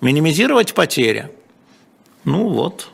Минимизировать 0.00 0.74
потери. 0.74 1.30
Ну 2.24 2.48
вот. 2.48 2.90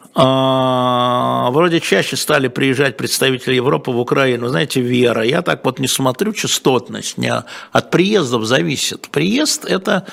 А, 0.00 0.03
вроде 0.14 1.80
чаще 1.80 2.16
стали 2.16 2.48
приезжать 2.48 2.96
представители 2.96 3.54
Европы 3.54 3.90
в 3.90 3.98
Украину. 3.98 4.48
Знаете, 4.48 4.80
Вера, 4.80 5.24
я 5.24 5.42
так 5.42 5.64
вот 5.64 5.78
не 5.80 5.88
смотрю 5.88 6.32
частотность, 6.32 7.18
не 7.18 7.32
от 7.72 7.90
приездов 7.90 8.44
зависит. 8.44 9.08
Приезд– 9.10 9.64
это 9.66 10.06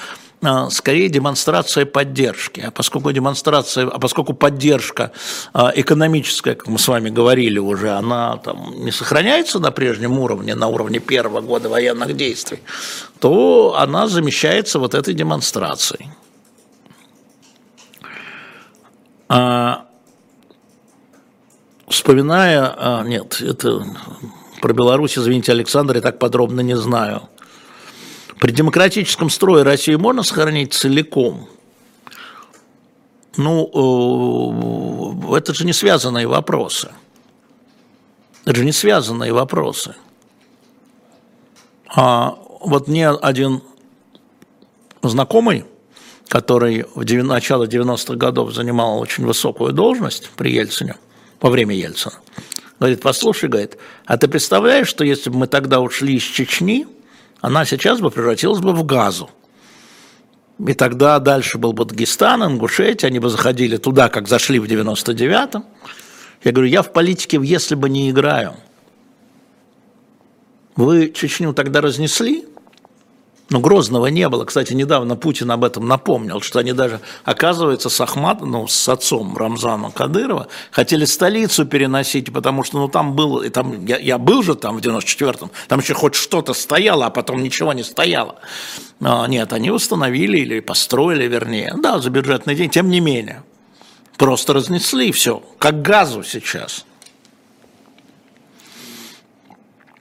а, 0.43 0.71
скорее 0.71 1.07
демонстрация 1.09 1.85
поддержки. 1.85 2.61
А 2.61 2.71
поскольку 2.71 3.11
демонстрация, 3.11 3.87
а 3.87 3.99
поскольку 3.99 4.33
поддержка 4.33 5.11
а, 5.53 5.71
экономическая, 5.75 6.55
как 6.55 6.67
мы 6.67 6.79
с 6.79 6.87
вами 6.87 7.11
говорили 7.11 7.59
уже, 7.59 7.91
она 7.91 8.37
там 8.37 8.73
не 8.83 8.91
сохраняется 8.91 9.59
на 9.59 9.71
прежнем 9.71 10.17
уровне, 10.17 10.55
на 10.55 10.67
уровне 10.67 10.99
первого 10.99 11.41
года 11.41 11.69
военных 11.69 12.15
действий, 12.15 12.59
то 13.19 13.75
она 13.77 14.07
замещается 14.07 14.79
вот 14.79 14.95
этой 14.95 15.13
демонстрацией. 15.13 16.09
А, 19.29 19.85
вспоминая, 21.91 23.03
нет, 23.03 23.41
это 23.41 23.85
про 24.61 24.73
Беларусь, 24.73 25.17
извините, 25.17 25.51
Александр, 25.51 25.95
я 25.95 26.01
так 26.01 26.19
подробно 26.19 26.61
не 26.61 26.75
знаю– 26.75 27.23
при 28.41 28.51
демократическом 28.51 29.29
строе 29.29 29.63
Россию 29.63 29.99
можно 29.99 30.23
сохранить 30.23 30.73
целиком? 30.73 31.47
Ну, 33.37 33.69
это 35.35 35.53
же 35.53 35.63
не 35.63 35.73
связанные 35.73 36.25
вопросы. 36.25 36.91
Это 38.43 38.55
же 38.55 38.65
не 38.65 38.71
связанные 38.71 39.31
вопросы. 39.31 39.93
А 41.85 42.35
вот 42.61 42.87
мне 42.87 43.09
один 43.09 43.61
знакомый, 45.03 45.65
который 46.27 46.87
в 46.95 47.05
начало 47.23 47.65
90-х 47.65 48.15
годов 48.15 48.55
занимал 48.55 48.97
очень 48.99 49.23
высокую 49.23 49.71
должность 49.71 50.31
при 50.31 50.53
Ельцине, 50.55 50.95
во 51.41 51.49
время 51.49 51.75
Ельцина, 51.75 52.15
говорит, 52.79 53.01
послушай, 53.01 53.49
говорит, 53.49 53.77
а 54.05 54.17
ты 54.17 54.27
представляешь, 54.27 54.87
что 54.87 55.03
если 55.03 55.29
бы 55.29 55.39
мы 55.39 55.47
тогда 55.47 55.81
ушли 55.81 56.15
из 56.15 56.23
Чечни– 56.23 56.87
она 57.41 57.65
сейчас 57.65 57.99
бы 57.99 58.11
превратилась 58.11 58.59
бы 58.59 58.71
в 58.71 58.85
газу. 58.85 59.29
И 60.65 60.73
тогда 60.73 61.17
дальше 61.17 61.57
был 61.57 61.73
бы 61.73 61.85
Дагестан, 61.85 62.43
Ингушетия, 62.43 63.07
они 63.07 63.17
бы 63.17 63.29
заходили 63.29 63.77
туда, 63.77 64.09
как 64.09 64.27
зашли 64.27 64.59
в 64.59 64.65
99-м. 64.65 65.65
Я 66.43 66.51
говорю, 66.51 66.69
я 66.69 66.83
в 66.83 66.93
политике 66.93 67.39
если 67.41 67.73
бы 67.73 67.89
не 67.89 68.11
играю. 68.11 68.53
Вы 70.75 71.11
Чечню 71.11 71.53
тогда 71.53 71.81
разнесли, 71.81 72.45
но 73.51 73.59
Грозного 73.59 74.07
не 74.07 74.27
было. 74.29 74.45
Кстати, 74.45 74.73
недавно 74.73 75.17
Путин 75.17 75.51
об 75.51 75.65
этом 75.65 75.85
напомнил, 75.85 76.39
что 76.39 76.59
они 76.59 76.71
даже, 76.71 77.01
оказывается, 77.25 77.89
с 77.89 77.99
Ахмат, 77.99 78.39
ну, 78.41 78.65
с 78.65 78.87
отцом 78.87 79.35
Рамзана 79.35 79.91
Кадырова, 79.91 80.47
хотели 80.71 81.03
столицу 81.03 81.65
переносить, 81.65 82.31
потому 82.31 82.63
что, 82.63 82.79
ну, 82.79 82.87
там 82.87 83.13
был, 83.13 83.41
и 83.41 83.49
там, 83.49 83.85
я, 83.85 83.97
я 83.97 84.17
был 84.17 84.41
же 84.41 84.55
там 84.55 84.77
в 84.77 84.79
94-м, 84.79 85.51
там 85.67 85.79
еще 85.79 85.93
хоть 85.93 86.15
что-то 86.15 86.53
стояло, 86.53 87.07
а 87.07 87.09
потом 87.09 87.43
ничего 87.43 87.73
не 87.73 87.83
стояло. 87.83 88.35
А, 89.01 89.27
нет, 89.27 89.51
они 89.51 89.69
установили 89.69 90.37
или 90.37 90.61
построили, 90.61 91.27
вернее, 91.27 91.75
да, 91.77 91.99
за 91.99 92.09
бюджетный 92.09 92.55
день, 92.55 92.69
тем 92.69 92.89
не 92.89 93.01
менее. 93.01 93.43
Просто 94.17 94.53
разнесли 94.53 95.11
все, 95.11 95.43
как 95.59 95.81
газу 95.81 96.23
сейчас– 96.23 96.85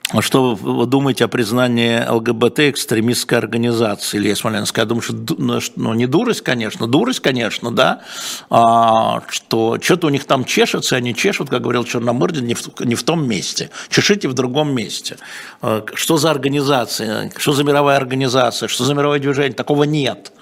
что 0.19 0.55
вы 0.55 0.85
думаете 0.85 1.25
о 1.25 1.27
признании 1.29 2.05
ЛГБТ 2.05 2.59
экстремистской 2.71 3.37
организации 3.37 4.17
Илья 4.17 4.35
Смоленская? 4.35 4.83
Я 4.83 4.87
думаю, 4.87 5.01
что 5.01 5.15
ну, 5.37 5.59
ну, 5.77 5.93
не 5.93 6.07
дурость, 6.07 6.41
конечно, 6.41 6.87
дурость, 6.87 7.21
конечно, 7.21 7.71
да, 7.71 8.01
а, 8.49 9.23
что 9.29 9.77
что-то 9.81 10.07
у 10.07 10.09
них 10.09 10.25
там 10.25 10.43
чешется, 10.43 10.97
они 10.97 11.15
чешут, 11.15 11.49
как 11.49 11.61
говорил 11.61 11.85
Черномырдин, 11.85 12.45
не 12.45 12.55
в, 12.55 12.79
не 12.81 12.95
в 12.95 13.03
том 13.03 13.25
месте. 13.25 13.69
Чешите 13.89 14.27
в 14.27 14.33
другом 14.33 14.75
месте. 14.75 15.17
А, 15.61 15.85
что 15.93 16.17
за 16.17 16.31
организация? 16.31 17.31
Что 17.37 17.53
за 17.53 17.63
мировая 17.63 17.97
организация? 17.97 18.67
Что 18.67 18.83
за 18.83 18.93
мировое 18.93 19.19
движение? 19.19 19.53
Такого 19.53 19.83
нет 19.83 20.33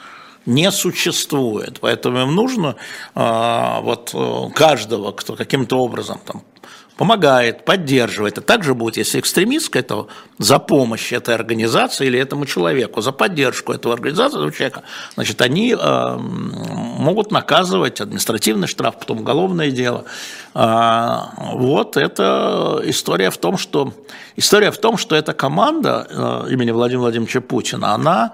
не 0.45 0.71
существует. 0.71 1.79
Поэтому 1.79 2.21
им 2.21 2.33
нужно 2.33 2.75
а, 3.13 3.81
вот 3.81 4.11
э, 4.13 4.49
каждого, 4.55 5.11
кто 5.11 5.35
каким-то 5.35 5.77
образом 5.77 6.19
там 6.25 6.41
помогает, 6.99 7.63
поддерживает. 7.63 8.37
И 8.39 8.41
также 8.41 8.73
будет, 8.73 8.97
если 8.97 9.21
экстремистское, 9.21 9.83
то 9.83 10.09
за 10.37 10.59
помощь 10.59 11.13
этой 11.13 11.33
организации 11.33 12.07
или 12.07 12.19
этому 12.19 12.45
человеку, 12.45 12.99
за 12.99 13.13
поддержку 13.13 13.71
этого 13.71 13.93
организации, 13.93 14.37
этого 14.37 14.51
человека, 14.51 14.83
значит, 15.15 15.41
они 15.41 15.73
э, 15.79 16.17
могут 16.17 17.31
наказывать 17.31 18.01
административный 18.01 18.67
штраф, 18.67 18.99
потом 18.99 19.19
уголовное 19.19 19.71
дело. 19.71 20.03
Э, 20.53 21.19
вот 21.53 21.95
это 21.95 22.81
история 22.83 23.29
в 23.29 23.37
том, 23.37 23.57
что 23.57 23.93
история 24.35 24.69
в 24.69 24.77
том, 24.77 24.97
что 24.97 25.15
эта 25.15 25.31
команда 25.31 26.05
э, 26.09 26.51
имени 26.51 26.71
Владимира 26.71 27.03
Владимировича 27.03 27.39
Путина, 27.39 27.93
она 27.93 28.23
а, 28.23 28.33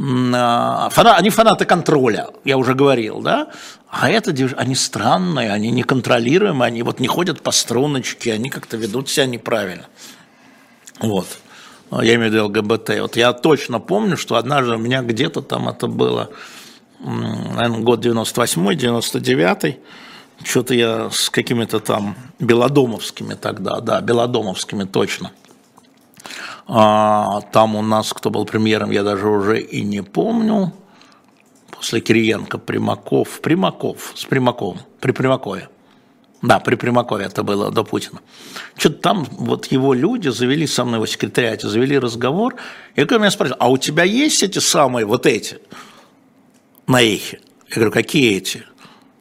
фана, 0.00 1.16
они 1.16 1.30
фанаты 1.30 1.64
контроля, 1.66 2.28
я 2.44 2.56
уже 2.56 2.74
говорил, 2.74 3.20
да, 3.20 3.48
а 3.88 4.10
это 4.10 4.34
они 4.56 4.74
странные, 4.74 5.52
они 5.52 5.70
неконтролируемые, 5.70 6.68
они 6.68 6.82
вот 6.82 7.00
не 7.00 7.08
ходят 7.08 7.42
по 7.42 7.50
струночке, 7.50 8.32
они 8.32 8.48
как-то 8.48 8.76
ведут 8.76 9.10
себя 9.10 9.26
неправильно. 9.26 9.86
Вот. 11.00 11.26
Я 11.90 12.14
имею 12.14 12.30
в 12.30 12.34
виду 12.34 12.44
ЛГБТ. 12.46 13.00
Вот 13.00 13.16
я 13.16 13.32
точно 13.32 13.80
помню, 13.80 14.16
что 14.16 14.36
однажды 14.36 14.74
у 14.74 14.78
меня 14.78 15.02
где-то 15.02 15.42
там 15.42 15.68
это 15.68 15.86
было, 15.88 16.30
наверное, 17.00 17.80
год 17.80 18.04
98-й, 18.04 18.76
99-й, 18.76 19.80
что-то 20.44 20.72
я 20.72 21.10
с 21.10 21.28
какими-то 21.30 21.80
там 21.80 22.16
белодомовскими 22.38 23.34
тогда, 23.34 23.80
да, 23.80 24.00
белодомовскими 24.00 24.84
точно– 24.84 25.32
а, 25.39 25.39
там 26.66 27.76
у 27.76 27.82
нас, 27.82 28.12
кто 28.12 28.30
был 28.30 28.44
премьером, 28.44 28.90
я 28.90 29.02
даже 29.02 29.28
уже 29.28 29.60
и 29.60 29.82
не 29.82 30.02
помню. 30.02 30.72
После 31.70 32.00
Кириенко, 32.00 32.58
Примаков, 32.58 33.40
Примаков, 33.40 34.12
с 34.14 34.24
Примаковым, 34.24 34.80
при 35.00 35.12
Примакове. 35.12 35.68
Да, 36.42 36.58
при 36.58 36.74
Примакове 36.74 37.26
это 37.26 37.42
было 37.42 37.70
до 37.70 37.84
Путина. 37.84 38.20
Что-то 38.76 38.96
там 38.96 39.24
вот 39.30 39.66
его 39.66 39.92
люди 39.92 40.28
завели 40.28 40.66
со 40.66 40.84
мной, 40.84 40.96
его 40.96 41.06
секретариате, 41.06 41.68
завели 41.68 41.98
разговор. 41.98 42.56
И 42.94 43.00
когда 43.00 43.18
меня 43.18 43.30
спрашивают, 43.30 43.62
а 43.62 43.70
у 43.70 43.76
тебя 43.76 44.04
есть 44.04 44.42
эти 44.42 44.58
самые, 44.58 45.04
вот 45.04 45.26
эти, 45.26 45.58
на 46.86 47.02
эхе? 47.02 47.40
Я 47.68 47.74
говорю, 47.74 47.92
какие 47.92 48.36
эти? 48.36 48.64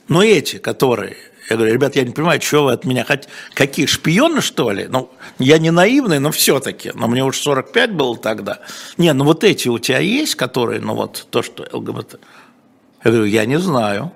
Ну, 0.08 0.22
эти, 0.22 0.58
которые. 0.58 1.18
Я 1.50 1.56
говорю, 1.56 1.74
ребят, 1.74 1.96
я 1.96 2.04
не 2.04 2.12
понимаю, 2.12 2.40
что 2.42 2.66
вы 2.66 2.74
от 2.74 2.86
меня 2.86 3.04
хотите. 3.04 3.30
Какие, 3.56 3.88
шпионы, 3.88 4.40
что 4.42 4.70
ли? 4.72 4.88
Ну, 4.88 5.10
я 5.40 5.58
не 5.58 5.72
наивный, 5.72 6.20
но 6.20 6.32
все-таки. 6.32 6.92
Но 6.94 7.08
мне 7.08 7.24
уже 7.24 7.40
45 7.40 7.94
было 7.94 8.16
тогда. 8.18 8.60
Не, 8.98 9.14
ну 9.14 9.26
вот 9.26 9.44
эти 9.44 9.68
у 9.68 9.80
тебя 9.80 9.98
есть, 9.98 10.36
которые, 10.36 10.80
ну 10.80 10.94
вот 10.94 11.28
то, 11.32 11.42
что 11.42 11.68
ЛГБТ. 11.72 12.20
Я 13.04 13.12
говорю, 13.12 13.26
я 13.26 13.46
не 13.46 13.60
знаю. 13.60 14.12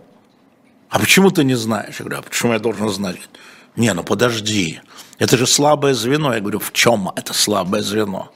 А 0.89 0.99
почему 0.99 1.31
ты 1.31 1.43
не 1.43 1.55
знаешь? 1.55 1.95
Я 1.99 2.05
говорю, 2.05 2.19
а 2.19 2.21
почему 2.21 2.53
я 2.53 2.59
должен 2.59 2.89
знать? 2.89 3.17
Не, 3.75 3.93
ну 3.93 4.03
подожди, 4.03 4.81
это 5.17 5.35
же 5.35 5.47
слабое 5.47 5.95
звено. 5.95 6.35
Я 6.35 6.39
говорю, 6.39 6.59
в 6.59 6.71
чем 6.71 7.09
это 7.15 7.33
слабое 7.33 7.81
звено? 7.81 8.31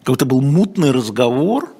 Какой-то 0.00 0.26
был 0.26 0.42
мутный 0.42 0.90
разговор, 0.90 1.74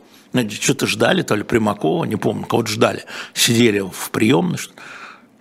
что-то 0.49 0.87
ждали, 0.87 1.21
то 1.21 1.35
ли 1.35 1.43
Примакова, 1.43 2.05
не 2.05 2.17
помню, 2.17 2.47
кого-то 2.47 2.71
ждали. 2.71 3.05
Сидели 3.35 3.81
в 3.81 4.11
приемной. 4.11 4.59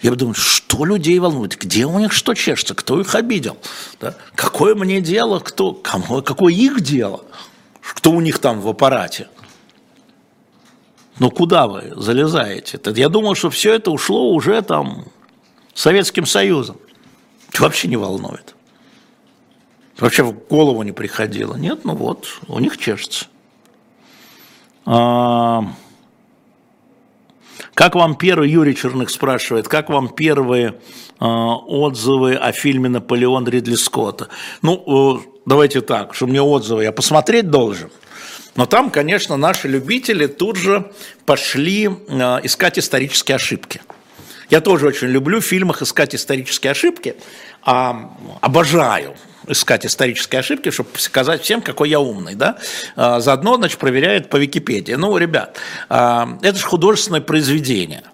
Я 0.02 0.12
думаю, 0.16 0.34
что 0.34 0.84
людей 0.84 1.20
волнует, 1.20 1.58
где 1.58 1.86
у 1.86 2.00
них 2.00 2.12
что 2.12 2.34
чешется, 2.34 2.74
кто 2.74 3.00
их 3.00 3.14
обидел, 3.14 3.58
да? 4.00 4.16
какое 4.34 4.74
мне 4.74 5.00
дело, 5.00 5.40
кто, 5.40 5.74
кому, 5.74 6.24
какое 6.24 6.54
их 6.54 6.82
дело, 6.82 7.24
кто 7.82 8.12
у 8.12 8.20
них 8.20 8.40
там 8.40 8.62
в 8.62 8.68
аппарате. 8.68 9.28
Ну 11.20 11.30
куда 11.30 11.68
вы 11.68 11.94
залезаете? 11.96 12.80
Я 12.96 13.10
думал, 13.10 13.36
что 13.36 13.52
все 13.52 13.76
это 13.76 13.92
ушло 13.92 14.34
уже 14.34 14.60
там 14.64 15.06
Советским 15.76 16.26
Союзом. 16.26 16.78
Вообще 17.60 17.88
не 17.88 17.98
волнует. 17.98 18.56
Вообще 20.00 20.24
в 20.24 20.34
голову 20.34 20.82
не 20.82 20.94
приходило. 20.94 21.56
Нет, 21.56 21.86
ну 21.86 21.94
вот, 21.94 22.28
у 22.48 22.60
них 22.60 22.80
чешется. 22.80 23.28
А... 24.86 25.64
Как 27.74 27.96
вам 27.96 28.16
первый, 28.16 28.50
Юрий 28.50 28.76
Черных 28.76 29.10
спрашивает, 29.10 29.68
как 29.68 29.90
вам 29.90 30.10
первые 30.10 30.76
э, 31.20 31.26
отзывы 31.26 32.36
о 32.36 32.52
фильме 32.52 32.90
«Наполеон» 32.90 33.48
Ридли 33.48 33.76
Скотта? 33.76 34.28
Ну, 34.62 35.18
э, 35.18 35.40
давайте 35.46 35.82
так, 35.82 36.14
что 36.14 36.28
мне 36.28 36.42
отзывы 36.42 36.84
я 36.84 36.92
посмотреть 36.92 37.50
должен– 37.50 37.90
но 38.56 38.66
там, 38.66 38.92
конечно, 38.92 39.38
наши 39.38 39.68
любители 39.68 40.28
тут 40.28 40.58
же 40.58 40.92
пошли 41.26 41.86
э, 41.88 42.40
искать 42.44 42.78
исторические 42.78 43.36
ошибки. 43.36 43.82
Я 44.50 44.60
тоже 44.60 44.88
очень 44.88 45.08
люблю 45.08 45.40
в 45.40 45.46
фильмах 45.46 45.82
искать 45.82 46.14
исторические 46.14 46.72
ошибки, 46.72 47.16
а, 47.64 48.12
обожаю 48.42 49.16
искать 49.48 49.86
исторические 49.86 50.40
ошибки, 50.40 50.70
чтобы 50.70 50.90
сказать 50.96 51.42
всем, 51.44 51.62
какой 51.62 51.90
я 51.90 52.00
умный, 52.00 52.36
да, 52.36 52.58
а, 52.96 53.20
заодно, 53.20 53.58
значит, 53.58 53.80
проверяет 53.80 54.30
по 54.30 54.38
Википедии. 54.38 54.94
Ну, 54.94 55.16
ребят, 55.18 55.58
а, 55.90 56.38
это 56.42 56.58
же 56.58 56.66
художественное 56.66 57.22
произведение– 57.22 58.04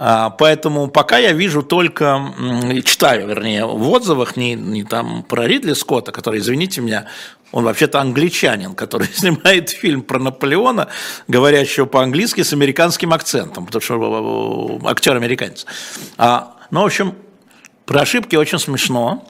а, 0.00 0.30
поэтому 0.30 0.86
пока 0.86 1.18
я 1.18 1.32
вижу 1.32 1.62
только, 1.64 2.32
читаю, 2.84 3.26
вернее, 3.26 3.66
в 3.66 3.90
отзывах 3.90 4.36
не, 4.36 4.54
не 4.54 4.84
там 4.84 5.24
про 5.24 5.44
Ридли 5.44 5.72
Скотта, 5.72 6.12
который, 6.12 6.38
извините 6.38 6.80
меня, 6.80 7.06
он 7.50 7.64
вообще-то 7.64 8.00
англичанин, 8.00 8.74
который 8.74 9.08
снимает 9.12 9.70
фильм 9.70 10.02
про 10.02 10.20
Наполеона, 10.20 10.88
говорящего 11.26 11.86
по-английски 11.86 12.42
с 12.42 12.52
американским 12.52 13.12
акцентом, 13.12 13.66
потому 13.66 13.82
что 13.82 14.80
э, 14.84 14.88
актер 14.88 15.16
американец. 15.16 15.66
А, 16.16 16.56
ну, 16.70 16.82
в 16.82 16.86
общем, 16.86 17.16
про 17.84 18.02
ошибки 18.02 18.36
очень 18.36 18.60
смешно. 18.60 19.26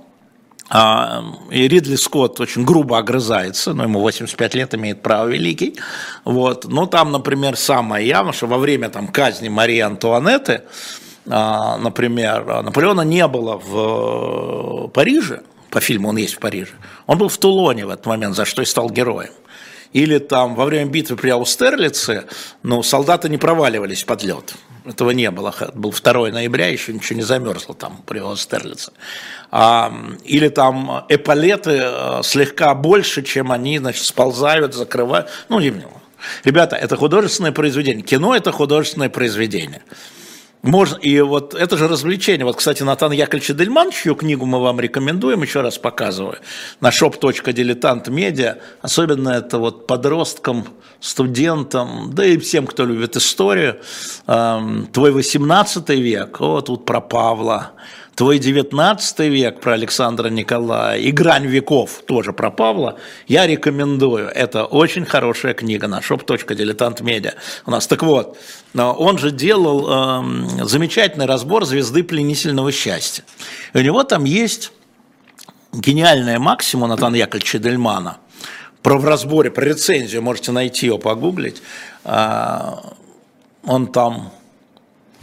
А, 0.71 1.25
и 1.51 1.67
Ридли 1.67 1.97
Скотт 1.97 2.41
очень 2.41 2.65
грубо 2.65 2.99
огрызается, 2.99 3.73
но 3.73 3.85
ему 3.85 4.01
85 4.01 4.55
лет, 4.55 4.75
имеет 4.75 5.03
право 5.03 5.29
великий. 5.29 5.77
Вот. 6.25 6.67
Но 6.67 6.87
там, 6.87 7.13
например, 7.13 7.57
самое 7.57 8.07
явно, 8.07 8.33
что 8.33 8.47
во 8.47 8.59
время 8.59 8.91
там, 8.91 9.09
казни 9.09 9.49
Марии 9.49 9.81
Антуанетты, 9.81 10.63
а, 11.27 11.79
например, 11.79 12.63
Наполеона 12.63 13.03
не 13.03 13.27
было 13.27 13.59
в 13.59 14.87
э, 14.87 14.89
Париже, 14.89 15.43
по 15.71 15.81
фильму 15.81 16.09
он 16.09 16.17
есть 16.17 16.35
в 16.35 16.39
Париже, 16.39 16.73
он 17.07 17.19
был 17.19 17.29
в 17.29 17.39
Тулоне 17.39 17.85
в 17.85 17.91
этот 17.91 18.07
момент, 18.07 18.35
за 18.35 18.45
что 18.45 18.63
и 18.63 18.65
стал 18.65 18.91
героем. 18.91 19.31
Или 19.93 20.19
там 20.19 20.55
во 20.55 20.65
время 20.65 20.91
битвы 20.91 21.17
при 21.17 21.31
Аустерлице, 21.31 22.25
ну, 22.63 22.83
солдаты 22.83 23.29
не 23.29 23.39
проваливались 23.39 24.05
под 24.05 24.23
лед. 24.23 24.55
Этого 24.85 25.11
не 25.11 25.31
было. 25.31 25.55
Был 25.75 25.93
2 25.93 26.31
ноября, 26.31 26.69
еще 26.69 26.93
ничего 26.93 27.19
не 27.19 27.23
замерзло 27.23 27.75
там 27.75 28.03
при 28.07 28.19
Аустерлице. 28.19 28.93
А, 29.51 29.93
или 30.25 30.49
там 30.49 31.05
эполеты 31.09 31.81
э, 31.83 32.21
слегка 32.23 32.75
больше, 32.75 33.23
чем 33.23 33.53
они, 33.53 33.79
значит, 33.79 34.05
сползают, 34.05 34.75
закрывают. 34.75 35.29
Ну, 35.49 35.61
не 35.61 35.73
Ребята, 36.45 36.77
это 36.77 36.97
художественное 36.97 37.53
произведение. 37.53 38.03
Кино– 38.03 38.35
это 38.37 38.51
художественное 38.51 39.09
произведение. 39.09 39.83
Можно, 40.63 40.97
и 40.97 41.21
вот 41.21 41.55
это 41.55 41.77
же 41.77 41.87
развлечение. 41.87 42.45
Вот, 42.45 42.57
кстати, 42.57 42.83
Натан 42.83 43.13
Яковлевич 43.13 43.57
Дельман, 43.57 43.91
чью 43.93 44.17
книгу 44.17 44.45
мы 44.45 44.61
вам 44.61 44.81
рекомендуем, 44.81 45.43
еще 45.43 45.61
раз 45.61 45.79
показываю, 45.79 46.39
на 46.81 46.89
shop.diletant.media, 46.89 48.59
особенно 48.83 49.31
это 49.31 49.59
вот 49.59 49.87
подросткам, 49.87 50.67
студентам, 51.01 52.11
да 52.13 52.25
и 52.25 52.39
всем, 52.39 52.67
кто 52.67 52.85
любит 52.85 53.17
историю. 53.17 53.81
Эм, 54.27 54.89
твой 54.93 55.13
18 55.13 55.89
век, 55.91 56.41
о, 56.41 56.61
тут 56.61 56.85
про 56.85 57.01
Павла, 57.01 57.73
твой 58.19 58.41
19 58.41 59.19
век 59.21 59.61
про 59.61 59.75
Александра 59.75 60.29
Николая 60.29 60.99
и 60.99 61.13
грань 61.13 61.47
веков 61.47 62.03
тоже 62.05 62.33
про 62.33 62.51
Павла, 62.51 62.99
я 63.29 63.47
рекомендую. 63.47 64.27
Это 64.27 64.65
очень 64.65 65.05
хорошая 65.05 65.55
книга 65.55 65.87
на 65.87 66.01
shop.diletant.media 66.01 67.35
у 67.65 67.71
нас. 67.71 67.87
Так 67.87 68.03
вот, 68.03 68.37
он 68.75 69.19
же 69.19 69.31
делал 69.31 69.87
э, 69.89 70.65
замечательный 70.65 71.27
разбор 71.27 71.65
звезды 71.65 72.03
пленительного 72.03 72.73
счастья. 72.73 73.23
И 73.73 73.79
у 73.79 73.83
него 73.83 74.03
там 74.03 74.25
есть 74.25 74.73
гениальная 75.73 76.41
максима 76.41 76.89
Натана 76.89 77.15
Яковлевича 77.15 77.61
Дельмана 77.61 78.17
про 78.83 78.99
в 78.99 79.05
разборе, 79.05 79.53
про 79.53 79.65
рецензию, 79.65 80.23
можете 80.23 80.51
найти 80.51 80.87
его, 80.87 80.99
погуглить. 80.99 81.63
Э, 82.03 82.79
он 83.65 83.87
там 83.93 84.33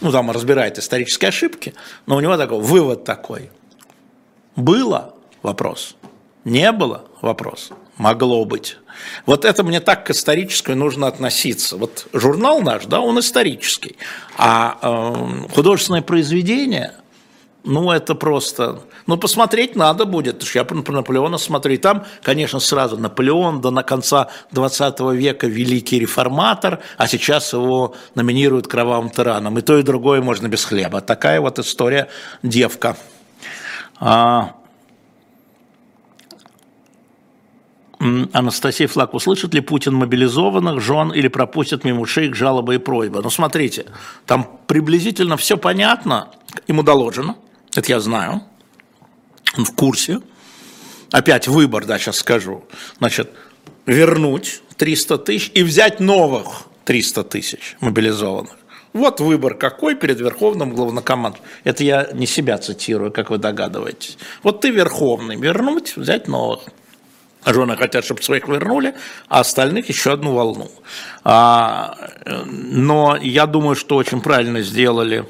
ну, 0.01 0.11
там 0.11 0.31
разбирает 0.31 0.77
исторические 0.77 1.29
ошибки, 1.29 1.73
но 2.05 2.15
у 2.15 2.19
него 2.19 2.37
такой 2.37 2.61
вывод 2.61 3.03
такой. 3.03 3.49
Было 4.55 5.13
вопрос, 5.41 5.95
не 6.43 6.71
было 6.71 7.05
вопрос, 7.21 7.71
могло 7.97 8.45
быть. 8.45 8.77
Вот 9.25 9.43
это 9.43 9.63
мне 9.63 9.81
так 9.81 10.05
к 10.05 10.11
исторической 10.11 10.75
нужно 10.75 11.07
относиться. 11.07 11.75
Вот 11.75 12.07
журнал 12.13 12.61
наш, 12.61 12.85
да, 12.85 13.01
он 13.01 13.19
исторический, 13.19 13.97
а 14.37 14.77
э, 14.81 15.53
художественное 15.53 16.01
произведение– 16.01 16.93
ну, 17.65 17.89
это 17.89 18.13
просто... 18.13 18.83
Ну, 19.07 19.17
посмотреть 19.17 19.75
надо 19.75 20.05
будет. 20.05 20.43
Я 20.53 20.63
про 20.63 20.93
Наполеона 20.93 21.39
смотрю. 21.39 21.73
И 21.73 21.77
там, 21.77 22.05
конечно, 22.21 22.59
сразу 22.59 22.95
Наполеон 22.97 23.59
до 23.59 23.71
на 23.71 23.81
конца 23.81 24.27
20 24.51 24.99
века 25.13 25.47
великий 25.47 25.99
реформатор, 25.99 26.79
а 26.97 27.07
сейчас 27.07 27.53
его 27.53 27.95
номинируют 28.13 28.67
кровавым 28.67 29.09
тираном. 29.09 29.57
И 29.57 29.61
то, 29.61 29.79
и 29.79 29.83
другое 29.83 30.21
можно 30.21 30.47
без 30.47 30.63
хлеба. 30.63 31.01
Такая 31.01 31.41
вот 31.41 31.57
история 31.57 32.07
девка. 32.43 32.95
А... 33.99 34.55
Анастасия 38.33 38.87
Флаг, 38.87 39.15
услышит 39.15 39.55
ли 39.55 39.61
Путин 39.61 39.95
мобилизованных 39.95 40.79
жен 40.81 41.11
или 41.11 41.29
пропустит 41.29 41.83
мимо 41.83 42.01
ушей 42.01 42.27
их 42.27 42.35
жалобы 42.35 42.75
и 42.75 42.77
просьбы? 42.77 43.21
Ну, 43.23 43.31
смотрите, 43.31 43.87
там 44.27 44.59
приблизительно 44.67 45.37
все 45.37 45.57
понятно, 45.57 46.29
ему 46.67 46.83
доложено– 46.83 47.37
это 47.75 47.91
я 47.91 47.99
знаю, 47.99 48.41
он 49.57 49.65
в 49.65 49.75
курсе. 49.75 50.19
Опять 51.11 51.47
выбор, 51.47 51.85
да, 51.85 51.99
сейчас 51.99 52.17
скажу. 52.17 52.63
Значит, 52.97 53.31
вернуть 53.85 54.61
300 54.77 55.17
тысяч 55.19 55.51
и 55.53 55.63
взять 55.63 55.99
новых 55.99 56.63
300 56.85 57.23
тысяч 57.23 57.77
мобилизованных. 57.79 58.55
Вот 58.93 59.19
выбор 59.19 59.55
какой 59.55 59.95
перед 59.95 60.19
Верховным 60.19 60.73
главнокомандующим. 60.73 61.45
Это 61.65 61.83
я 61.83 62.09
не 62.13 62.25
себя 62.25 62.57
цитирую, 62.57 63.11
как 63.11 63.29
вы 63.29 63.37
догадываетесь. 63.37 64.17
Вот 64.41 64.61
ты 64.61 64.69
Верховный, 64.69 65.35
вернуть, 65.35 65.97
взять 65.97 66.27
новых. 66.27 66.61
Жены 67.45 67.75
хотят, 67.75 68.05
чтобы 68.05 68.23
своих 68.23 68.47
вернули, 68.47 68.95
а 69.27 69.41
остальных 69.41 69.89
еще 69.89 70.13
одну 70.13 70.33
волну. 70.33 70.71
А, 71.23 71.95
но 72.45 73.17
я 73.21 73.45
думаю, 73.45 73.75
что 73.75 73.97
очень 73.97 74.21
правильно 74.21 74.61
сделали 74.61 75.25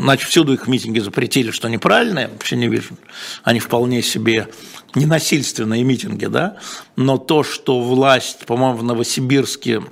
Значит, 0.00 0.28
всюду 0.28 0.54
их 0.54 0.66
митинги 0.68 1.00
запретили, 1.00 1.50
что 1.50 1.68
неправильно, 1.68 2.20
я 2.20 2.28
вообще 2.28 2.56
не 2.56 2.68
вижу. 2.68 2.96
Они 3.42 3.60
вполне 3.60 4.00
себе 4.02 4.48
ненасильственные 4.94 5.84
митинги, 5.84 6.26
да, 6.26 6.56
но 6.96 7.18
то, 7.18 7.42
что 7.42 7.80
власть, 7.80 8.46
по-моему, 8.46 8.78
в 8.78 8.82
Новосибирске 8.82 9.82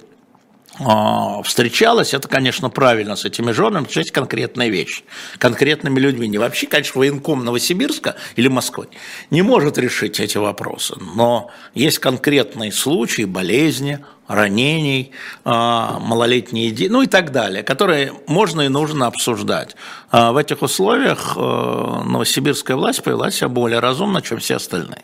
встречалась, 1.44 2.14
это, 2.14 2.28
конечно, 2.28 2.70
правильно 2.70 3.16
с 3.16 3.24
этими 3.24 3.52
женами, 3.52 3.84
потому 3.84 3.90
что 3.90 4.00
есть 4.00 4.12
конкретная 4.12 4.68
вещь, 4.68 5.02
конкретными 5.38 5.98
людьми. 6.00 6.28
Не 6.28 6.38
вообще, 6.38 6.66
конечно, 6.66 6.98
военком 6.98 7.44
Новосибирска 7.44 8.16
или 8.36 8.48
Москвы 8.48 8.88
не 9.30 9.42
может 9.42 9.78
решить 9.78 10.20
эти 10.20 10.38
вопросы, 10.38 10.96
но 11.14 11.50
есть 11.74 11.98
конкретные 11.98 12.72
случаи 12.72 13.24
болезни, 13.24 13.98
ранений, 14.28 15.12
а, 15.44 15.98
малолетние 15.98 16.70
дети, 16.70 16.90
ну 16.90 17.02
и 17.02 17.06
так 17.06 17.32
далее, 17.32 17.62
которые 17.62 18.12
можно 18.26 18.62
и 18.62 18.68
нужно 18.68 19.06
обсуждать. 19.06 19.76
А 20.10 20.32
в 20.32 20.36
этих 20.36 20.62
условиях 20.62 21.36
новосибирская 21.36 22.76
власть 22.76 23.02
повела 23.02 23.30
себя 23.30 23.48
более 23.48 23.80
разумно, 23.80 24.22
чем 24.22 24.38
все 24.38 24.56
остальные. 24.56 25.02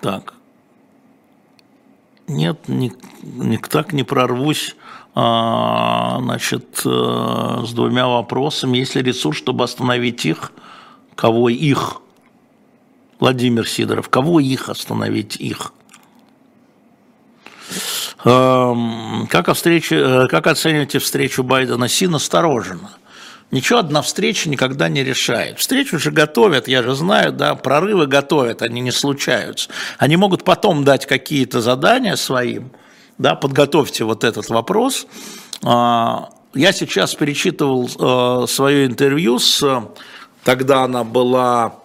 Так. 0.00 0.34
Нет, 2.26 2.68
ни, 2.68 2.92
ни, 3.22 3.56
так 3.56 3.92
не 3.92 4.04
прорвусь 4.04 4.76
а, 5.14 6.18
значит, 6.20 6.82
а, 6.84 7.64
с 7.66 7.72
двумя 7.72 8.06
вопросами. 8.06 8.78
Есть 8.78 8.94
ли 8.94 9.02
ресурс, 9.02 9.38
чтобы 9.38 9.64
остановить 9.64 10.26
их? 10.26 10.52
Кого 11.14 11.48
их? 11.48 12.00
Владимир 13.18 13.66
Сидоров. 13.66 14.08
Кого 14.08 14.40
их 14.40 14.68
остановить 14.68 15.36
их? 15.36 15.72
Как, 18.18 19.48
о 19.48 19.54
встрече, 19.54 19.96
э, 19.96 20.26
как 20.28 20.48
оцениваете 20.48 20.98
встречу 20.98 21.44
Байдена 21.44 21.88
Си 21.88 22.08
настороженно? 22.08 22.90
Ничего 23.50 23.78
одна 23.78 24.02
встреча 24.02 24.50
никогда 24.50 24.88
не 24.88 25.02
решает. 25.02 25.58
Встречу 25.58 25.98
же 25.98 26.10
готовят, 26.10 26.68
я 26.68 26.82
же 26.82 26.94
знаю, 26.94 27.32
да, 27.32 27.54
прорывы 27.54 28.06
готовят, 28.06 28.60
они 28.60 28.82
не 28.82 28.90
случаются. 28.90 29.70
Они 29.96 30.16
могут 30.16 30.44
потом 30.44 30.84
дать 30.84 31.06
какие-то 31.06 31.62
задания 31.62 32.16
своим, 32.16 32.72
да, 33.16 33.34
подготовьте 33.34 34.04
вот 34.04 34.22
этот 34.22 34.50
вопрос. 34.50 35.06
А, 35.64 36.28
я 36.54 36.72
сейчас 36.72 37.14
перечитывал 37.14 37.88
э, 37.88 38.46
свое 38.48 38.86
интервью 38.86 39.38
с, 39.38 39.82
тогда 40.44 40.82
она 40.82 41.04
была 41.04 41.76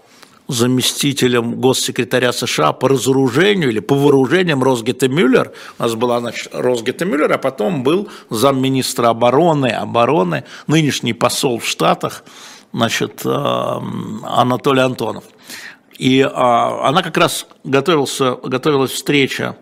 заместителем 0.53 1.59
госсекретаря 1.59 2.31
США 2.31 2.73
по 2.73 2.89
разоружению 2.89 3.69
или 3.69 3.79
по 3.79 3.95
вооружениям 3.95 4.63
Росгета 4.63 5.07
Мюллер. 5.07 5.51
У 5.79 5.83
нас 5.83 5.95
была 5.95 6.19
значит, 6.19 6.49
Росгета 6.53 7.05
Мюллер, 7.05 7.31
а 7.31 7.37
потом 7.37 7.83
был 7.83 8.09
замминистра 8.29 9.09
обороны, 9.09 9.67
обороны, 9.67 10.45
нынешний 10.67 11.13
посол 11.13 11.59
в 11.59 11.65
Штатах, 11.65 12.23
значит, 12.71 13.21
э, 13.25 13.29
Анатолий 13.29 14.81
Антонов. 14.81 15.23
И 15.97 16.21
а, 16.21 16.87
она 16.89 17.03
как 17.03 17.17
раз 17.17 17.45
готовился, 17.63 18.35
готовилась 18.43 18.91
встреча 18.91 19.55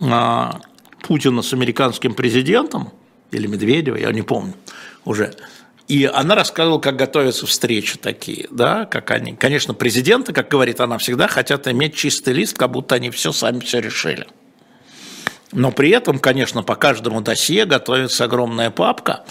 а, 0.00 0.60
Путина 1.02 1.42
с 1.42 1.52
американским 1.52 2.14
президентом, 2.14 2.90
или 3.30 3.46
Медведева, 3.46 3.96
я 3.96 4.12
не 4.12 4.22
помню 4.22 4.54
уже. 5.04 5.34
И 5.92 6.06
она 6.06 6.34
рассказывала, 6.34 6.78
как 6.78 6.96
готовятся 6.96 7.46
встречи 7.46 7.98
такие, 7.98 8.48
да, 8.50 8.86
как 8.86 9.10
они. 9.10 9.34
Конечно, 9.34 9.74
президенты, 9.74 10.32
как 10.32 10.48
говорит 10.48 10.80
она 10.80 10.96
всегда, 10.96 11.28
хотят 11.28 11.68
иметь 11.68 11.94
чистый 11.94 12.32
лист, 12.32 12.56
как 12.56 12.70
будто 12.70 12.94
они 12.94 13.10
все 13.10 13.30
сами 13.30 13.60
все 13.60 13.78
решили. 13.78 14.26
Но 15.52 15.70
при 15.70 15.90
этом, 15.90 16.18
конечно, 16.18 16.62
по 16.62 16.76
каждому 16.76 17.20
досье 17.20 17.66
готовится 17.66 18.24
огромная 18.24 18.70
папка, 18.70 19.24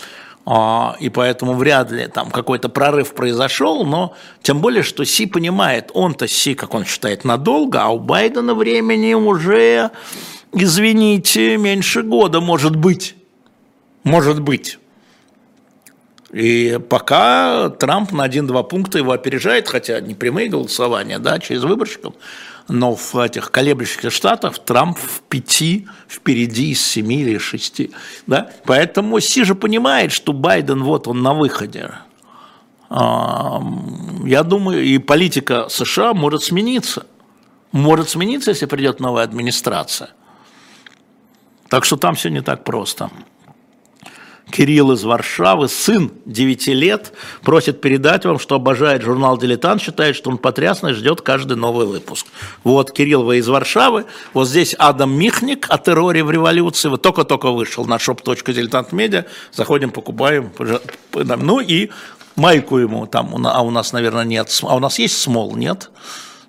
а, 0.45 0.95
и 0.99 1.09
поэтому 1.09 1.55
вряд 1.55 1.89
ли 1.89 2.05
там 2.05 2.29
какой-то 2.29 2.69
прорыв 2.69 3.15
произошел, 3.15 3.83
но 3.83 4.15
тем 4.43 4.61
более, 4.61 4.83
что 4.83 5.03
Си 5.03 5.25
понимает, 5.25 5.89
он-то 5.95 6.27
Си, 6.27 6.53
как 6.53 6.75
он 6.75 6.85
считает, 6.85 7.25
надолго, 7.25 7.81
а 7.81 7.89
у 7.89 7.97
Байдена 7.97 8.53
времени 8.53 9.15
уже, 9.15 9.89
извините, 10.53 11.57
меньше 11.57 12.03
года 12.03 12.39
может 12.39 12.75
быть. 12.75 13.15
Может 14.03 14.41
быть. 14.41 14.77
И 16.31 16.79
пока 16.89 17.69
Трамп 17.69 18.13
на 18.13 18.23
один-два 18.23 18.63
пункта 18.63 18.97
его 18.97 19.11
опережает, 19.11 19.67
хотя 19.67 19.99
не 19.99 20.15
прямые 20.15 20.47
голосования, 20.47 21.19
да, 21.19 21.39
через 21.39 21.63
выборщиков, 21.63 22.13
но 22.69 22.95
в 22.95 23.15
этих 23.17 23.51
колеблющихся 23.51 24.09
штатах 24.09 24.57
Трамп 24.59 24.97
в 24.97 25.21
пяти 25.27 25.87
впереди 26.07 26.71
из 26.71 26.81
семи 26.81 27.21
или 27.21 27.37
шести. 27.37 27.91
Да? 28.27 28.49
Поэтому 28.65 29.19
Си 29.19 29.43
же 29.43 29.55
понимает, 29.55 30.13
что 30.13 30.31
Байден 30.31 30.83
вот 30.83 31.07
он 31.07 31.21
на 31.21 31.33
выходе. 31.33 31.91
Я 32.89 34.43
думаю, 34.43 34.83
и 34.83 34.97
политика 34.99 35.67
США 35.69 36.13
может 36.13 36.43
смениться. 36.43 37.07
Может 37.73 38.09
смениться, 38.09 38.51
если 38.51 38.65
придет 38.67 38.99
новая 38.99 39.23
администрация. 39.23 40.11
Так 41.69 41.85
что 41.85 41.97
там 41.97 42.15
все 42.15 42.29
не 42.29 42.41
так 42.41 42.63
просто. 42.63 43.09
Кирилл 44.49 44.91
из 44.91 45.03
Варшавы, 45.03 45.67
сын 45.67 46.11
9 46.25 46.67
лет, 46.67 47.13
просит 47.43 47.79
передать 47.81 48.25
вам, 48.25 48.39
что 48.39 48.55
обожает 48.55 49.01
журнал 49.01 49.37
«Дилетант», 49.37 49.81
считает, 49.81 50.15
что 50.15 50.29
он 50.29 50.37
потрясный, 50.37 50.93
ждет 50.93 51.21
каждый 51.21 51.55
новый 51.57 51.85
выпуск. 51.85 52.25
Вот, 52.63 52.91
Кирилл, 52.91 53.23
вы 53.23 53.37
из 53.37 53.47
Варшавы, 53.47 54.05
вот 54.33 54.47
здесь 54.47 54.75
Адам 54.77 55.13
Михник 55.13 55.67
о 55.69 55.77
терроре 55.77 56.23
в 56.23 56.31
революции, 56.31 56.89
вот 56.89 57.01
только-только 57.01 57.51
вышел 57.51 57.85
на 57.85 57.95
shop.diletantmedia, 57.95 59.25
заходим, 59.53 59.91
покупаем, 59.91 60.51
ну 61.13 61.59
и 61.59 61.89
майку 62.35 62.77
ему 62.77 63.05
там, 63.07 63.45
а 63.47 63.61
у 63.61 63.71
нас, 63.71 63.93
наверное, 63.93 64.25
нет, 64.25 64.49
а 64.63 64.75
у 64.75 64.79
нас 64.79 64.99
есть 64.99 65.17
смол, 65.17 65.55
нет? 65.55 65.89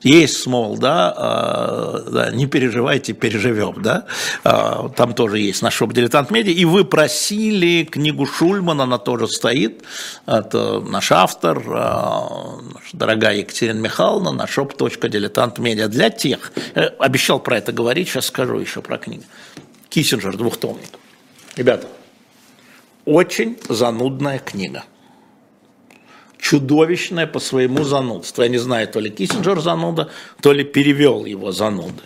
Есть 0.02 0.42
смол, 0.42 0.76
да, 0.76 2.02
э, 2.06 2.10
да, 2.10 2.30
не 2.30 2.46
переживайте, 2.46 3.12
переживем, 3.12 3.82
да, 3.82 4.06
э, 4.44 4.88
там 4.96 5.14
тоже 5.14 5.38
есть 5.38 5.62
наш 5.62 5.74
шоп 5.74 5.92
«Дилетант 5.92 6.30
Медиа», 6.30 6.52
и 6.52 6.64
вы 6.64 6.84
просили 6.84 7.84
книгу 7.84 8.26
Шульмана, 8.26 8.84
она 8.84 8.98
тоже 8.98 9.28
стоит, 9.28 9.82
это 10.26 10.80
наш 10.80 11.12
автор, 11.12 11.58
э, 11.58 11.70
наша 11.70 12.96
дорогая 12.96 13.36
Екатерина 13.36 13.80
Михайловна, 13.80 14.32
на 14.32 14.44
shop.diletantmedia 14.44 15.88
для 15.88 16.10
тех, 16.10 16.52
обещал 16.98 17.40
про 17.40 17.58
это 17.58 17.72
говорить, 17.72 18.08
сейчас 18.08 18.26
скажу 18.26 18.58
еще 18.58 18.82
про 18.82 18.98
книгу. 18.98 19.24
Киссинджер, 19.88 20.36
двухтомник. 20.36 20.88
Ребята, 21.56 21.86
очень 23.04 23.58
занудная 23.68 24.38
книга 24.38 24.84
чудовищное 26.42 27.28
по 27.28 27.38
своему 27.38 27.84
занудству. 27.84 28.42
Я 28.42 28.48
не 28.48 28.58
знаю, 28.58 28.88
то 28.88 28.98
ли 28.98 29.10
Киссинджер 29.10 29.60
зануда, 29.60 30.10
то 30.40 30.52
ли 30.52 30.64
перевел 30.64 31.24
его 31.24 31.52
зануды. 31.52 32.02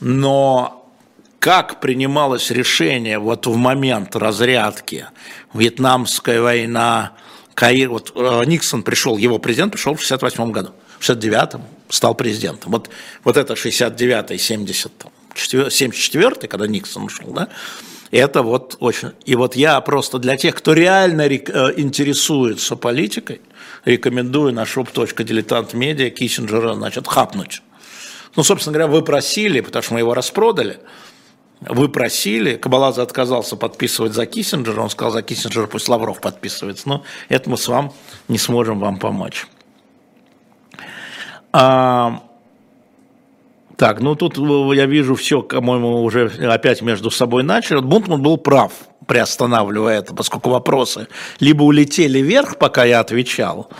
Но 0.00 0.90
как 1.38 1.80
принималось 1.80 2.50
решение 2.50 3.18
вот 3.18 3.46
в 3.46 3.54
момент 3.54 4.16
разрядки, 4.16 5.06
Вьетнамская 5.52 6.40
война, 6.40 7.12
Каир, 7.54 7.90
вот 7.90 8.12
э, 8.14 8.44
Никсон 8.46 8.82
пришел, 8.82 9.18
его 9.18 9.38
президент 9.38 9.72
пришел 9.72 9.94
в 9.94 10.00
68 10.00 10.50
году, 10.50 10.70
в 10.98 11.06
69-м 11.06 11.62
стал 11.90 12.14
президентом. 12.14 12.72
Вот, 12.72 12.88
вот 13.24 13.36
это 13.36 13.52
69-й, 13.52 14.38
70 14.38 14.92
74 15.34 16.48
когда 16.48 16.66
Никсон 16.66 17.04
ушел, 17.04 17.30
да, 17.32 17.48
это 18.10 18.42
вот 18.42 18.76
очень... 18.80 19.12
И 19.24 19.34
вот 19.34 19.56
я 19.56 19.80
просто 19.80 20.18
для 20.18 20.36
тех, 20.36 20.54
кто 20.54 20.72
реально 20.72 21.22
э, 21.22 21.72
интересуется 21.76 22.76
политикой, 22.76 23.40
рекомендую 23.84 24.52
на 24.52 24.62
shop.diletant.media 24.62 26.10
Киссинджера, 26.10 26.74
значит, 26.74 27.06
хапнуть. 27.06 27.62
Ну, 28.36 28.42
собственно 28.42 28.74
говоря, 28.74 28.90
вы 28.90 29.02
просили, 29.02 29.60
потому 29.60 29.82
что 29.82 29.94
мы 29.94 30.00
его 30.00 30.14
распродали, 30.14 30.78
вы 31.60 31.88
просили, 31.88 32.56
Кабаладзе 32.56 33.02
отказался 33.02 33.56
подписывать 33.56 34.12
за 34.12 34.26
Киссинджера, 34.26 34.80
он 34.80 34.90
сказал, 34.90 35.12
за 35.12 35.22
Киссинджера 35.22 35.66
пусть 35.66 35.88
Лавров 35.88 36.20
подписывается, 36.20 36.88
но 36.88 37.04
это 37.28 37.50
мы 37.50 37.56
с 37.56 37.66
вами 37.66 37.90
не 38.28 38.38
сможем 38.38 38.78
вам 38.78 38.98
помочь. 38.98 39.46
А, 41.52 42.22
так, 43.78 44.00
ну 44.00 44.16
тут 44.16 44.36
э, 44.38 44.76
я 44.76 44.86
вижу 44.86 45.14
все, 45.14 45.40
по-моему, 45.40 46.02
уже 46.02 46.26
опять 46.50 46.82
между 46.82 47.12
собой 47.12 47.44
начали. 47.44 47.78
Бунтман 47.78 48.20
был 48.20 48.36
прав, 48.36 48.72
приостанавливая 49.06 50.00
это, 50.00 50.16
поскольку 50.16 50.50
вопросы 50.50 51.06
либо 51.38 51.62
улетели 51.62 52.18
вверх, 52.18 52.58
пока 52.58 52.84
я 52.84 52.98
отвечал. 52.98 53.70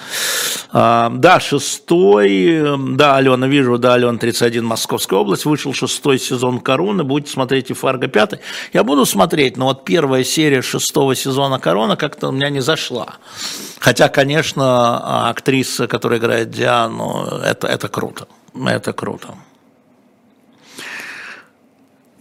А, 0.70 1.10
да, 1.10 1.40
шестой, 1.40 2.62
да, 2.94 3.16
Алена, 3.16 3.48
вижу, 3.48 3.76
да, 3.76 3.94
Алена, 3.94 4.16
31, 4.16 4.64
Московская 4.64 5.18
область, 5.18 5.44
вышел 5.44 5.74
шестой 5.74 6.20
сезон 6.20 6.60
«Короны», 6.60 7.02
будете 7.02 7.32
смотреть 7.32 7.70
и 7.70 7.74
«Фарго» 7.74 8.06
пятый. 8.06 8.38
Я 8.72 8.84
буду 8.84 9.04
смотреть, 9.04 9.56
но 9.56 9.64
вот 9.64 9.84
первая 9.84 10.22
серия 10.22 10.62
шестого 10.62 11.16
сезона 11.16 11.58
«Корона» 11.58 11.96
как-то 11.96 12.28
у 12.28 12.32
меня 12.32 12.50
не 12.50 12.60
зашла. 12.60 13.16
Хотя, 13.80 14.08
конечно, 14.08 15.28
актриса, 15.28 15.88
которая 15.88 16.20
играет 16.20 16.50
Диану, 16.50 17.26
это, 17.44 17.66
это 17.66 17.88
круто, 17.88 18.28
это 18.54 18.92
круто. 18.92 19.34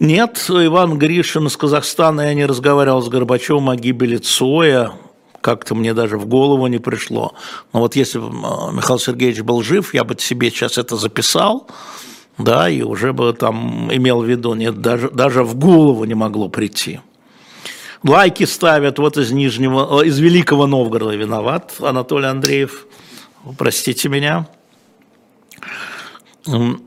Нет, 0.00 0.44
Иван 0.48 0.96
Гришин 0.96 1.48
из 1.48 1.56
Казахстана, 1.56 2.20
я 2.20 2.34
не 2.34 2.46
разговаривал 2.46 3.02
с 3.02 3.08
Горбачевым 3.08 3.68
о 3.68 3.74
гибели 3.74 4.16
Цоя, 4.18 4.92
как-то 5.40 5.74
мне 5.74 5.92
даже 5.92 6.18
в 6.18 6.26
голову 6.26 6.68
не 6.68 6.78
пришло. 6.78 7.34
Но 7.72 7.80
вот 7.80 7.96
если 7.96 8.20
бы 8.20 8.26
э, 8.28 8.72
Михаил 8.72 9.00
Сергеевич 9.00 9.40
был 9.40 9.60
жив, 9.62 9.92
я 9.94 10.04
бы 10.04 10.16
себе 10.16 10.50
сейчас 10.50 10.78
это 10.78 10.94
записал, 10.94 11.66
да, 12.38 12.68
и 12.68 12.82
уже 12.82 13.12
бы 13.12 13.32
там 13.32 13.92
имел 13.92 14.22
в 14.22 14.24
виду, 14.24 14.54
нет, 14.54 14.80
даже, 14.80 15.10
даже 15.10 15.42
в 15.42 15.56
голову 15.56 16.04
не 16.04 16.14
могло 16.14 16.48
прийти. 16.48 17.00
Лайки 18.04 18.44
ставят 18.44 19.00
вот 19.00 19.16
из 19.16 19.32
Нижнего, 19.32 20.04
из 20.04 20.16
Великого 20.20 20.68
Новгорода 20.68 21.16
виноват 21.16 21.74
Анатолий 21.80 22.28
Андреев, 22.28 22.86
простите 23.56 24.08
меня. 24.08 24.46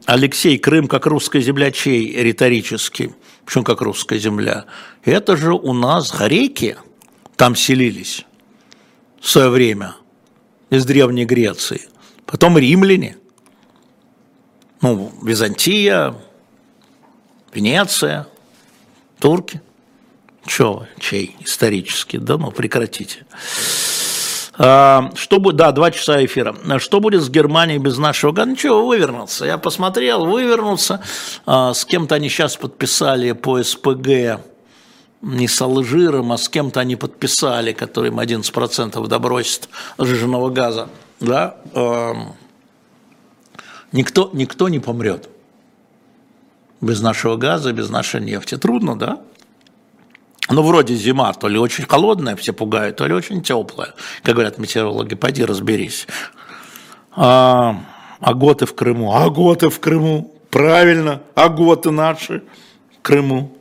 Алексей, 0.05 0.57
Крым 0.57 0.87
как 0.87 1.05
русская 1.05 1.41
земля 1.41 1.71
чей 1.71 2.13
риторически? 2.13 3.13
Почему 3.45 3.63
как 3.63 3.81
русская 3.81 4.17
земля? 4.17 4.65
Это 5.03 5.35
же 5.35 5.53
у 5.53 5.73
нас 5.73 6.11
греки 6.11 6.77
там 7.35 7.55
селились 7.55 8.25
в 9.19 9.29
свое 9.29 9.49
время 9.49 9.95
из 10.69 10.85
Древней 10.85 11.25
Греции. 11.25 11.81
Потом 12.25 12.57
римляне, 12.57 13.17
ну, 14.81 15.11
Византия, 15.21 16.15
Венеция, 17.53 18.27
турки. 19.19 19.61
Че, 20.45 20.87
чей 20.99 21.35
исторический? 21.41 22.17
Да 22.17 22.37
ну, 22.37 22.51
прекратите. 22.51 23.25
А, 24.63 25.09
что 25.15 25.39
будет, 25.39 25.55
да, 25.55 25.71
два 25.71 25.89
часа 25.89 26.23
эфира. 26.23 26.55
Что 26.77 26.99
будет 26.99 27.23
с 27.23 27.29
Германией 27.29 27.79
без 27.79 27.97
нашего 27.97 28.31
газа? 28.31 28.51
Ничего, 28.51 28.85
вывернуться. 28.85 29.45
Я 29.45 29.57
посмотрел, 29.57 30.27
вывернуться. 30.27 31.01
А, 31.47 31.73
с 31.73 31.83
кем-то 31.83 32.13
они 32.13 32.29
сейчас 32.29 32.57
подписали 32.57 33.31
по 33.31 33.61
СПГ 33.61 34.39
не 35.23 35.47
с 35.47 35.59
Алжиром, 35.61 36.31
а 36.31 36.37
с 36.37 36.47
кем-то 36.47 36.79
они 36.79 36.95
подписали, 36.95 37.73
который 37.73 38.09
им 38.09 38.19
11% 38.19 39.07
добросит 39.07 39.67
сжиженного 39.97 40.51
газа. 40.51 40.89
Да? 41.19 41.57
А, 41.73 42.13
никто, 43.91 44.29
никто 44.33 44.69
не 44.69 44.77
помрет 44.77 45.27
без 46.81 47.01
нашего 47.01 47.35
газа, 47.35 47.73
без 47.73 47.89
нашей 47.89 48.21
нефти. 48.21 48.57
Трудно, 48.57 48.97
да? 48.97 49.21
Ну, 50.53 50.63
вроде 50.63 50.95
зима, 50.95 51.33
то 51.33 51.47
ли 51.47 51.57
очень 51.57 51.85
холодная, 51.85 52.35
все 52.35 52.53
пугают, 52.53 52.97
то 52.97 53.07
ли 53.07 53.13
очень 53.13 53.41
теплая. 53.41 53.93
Как 54.23 54.35
говорят 54.35 54.57
метеорологи, 54.57 55.15
пойди 55.15 55.45
разберись. 55.45 56.07
А, 57.11 57.77
а 58.19 58.33
готы 58.33 58.65
в 58.65 58.75
Крыму, 58.75 59.13
а 59.13 59.29
готы 59.29 59.69
в 59.69 59.79
Крыму, 59.79 60.33
правильно, 60.49 61.21
а 61.35 61.49
готы 61.49 61.91
наши 61.91 62.43
в 62.97 63.01
Крыму. 63.01 63.51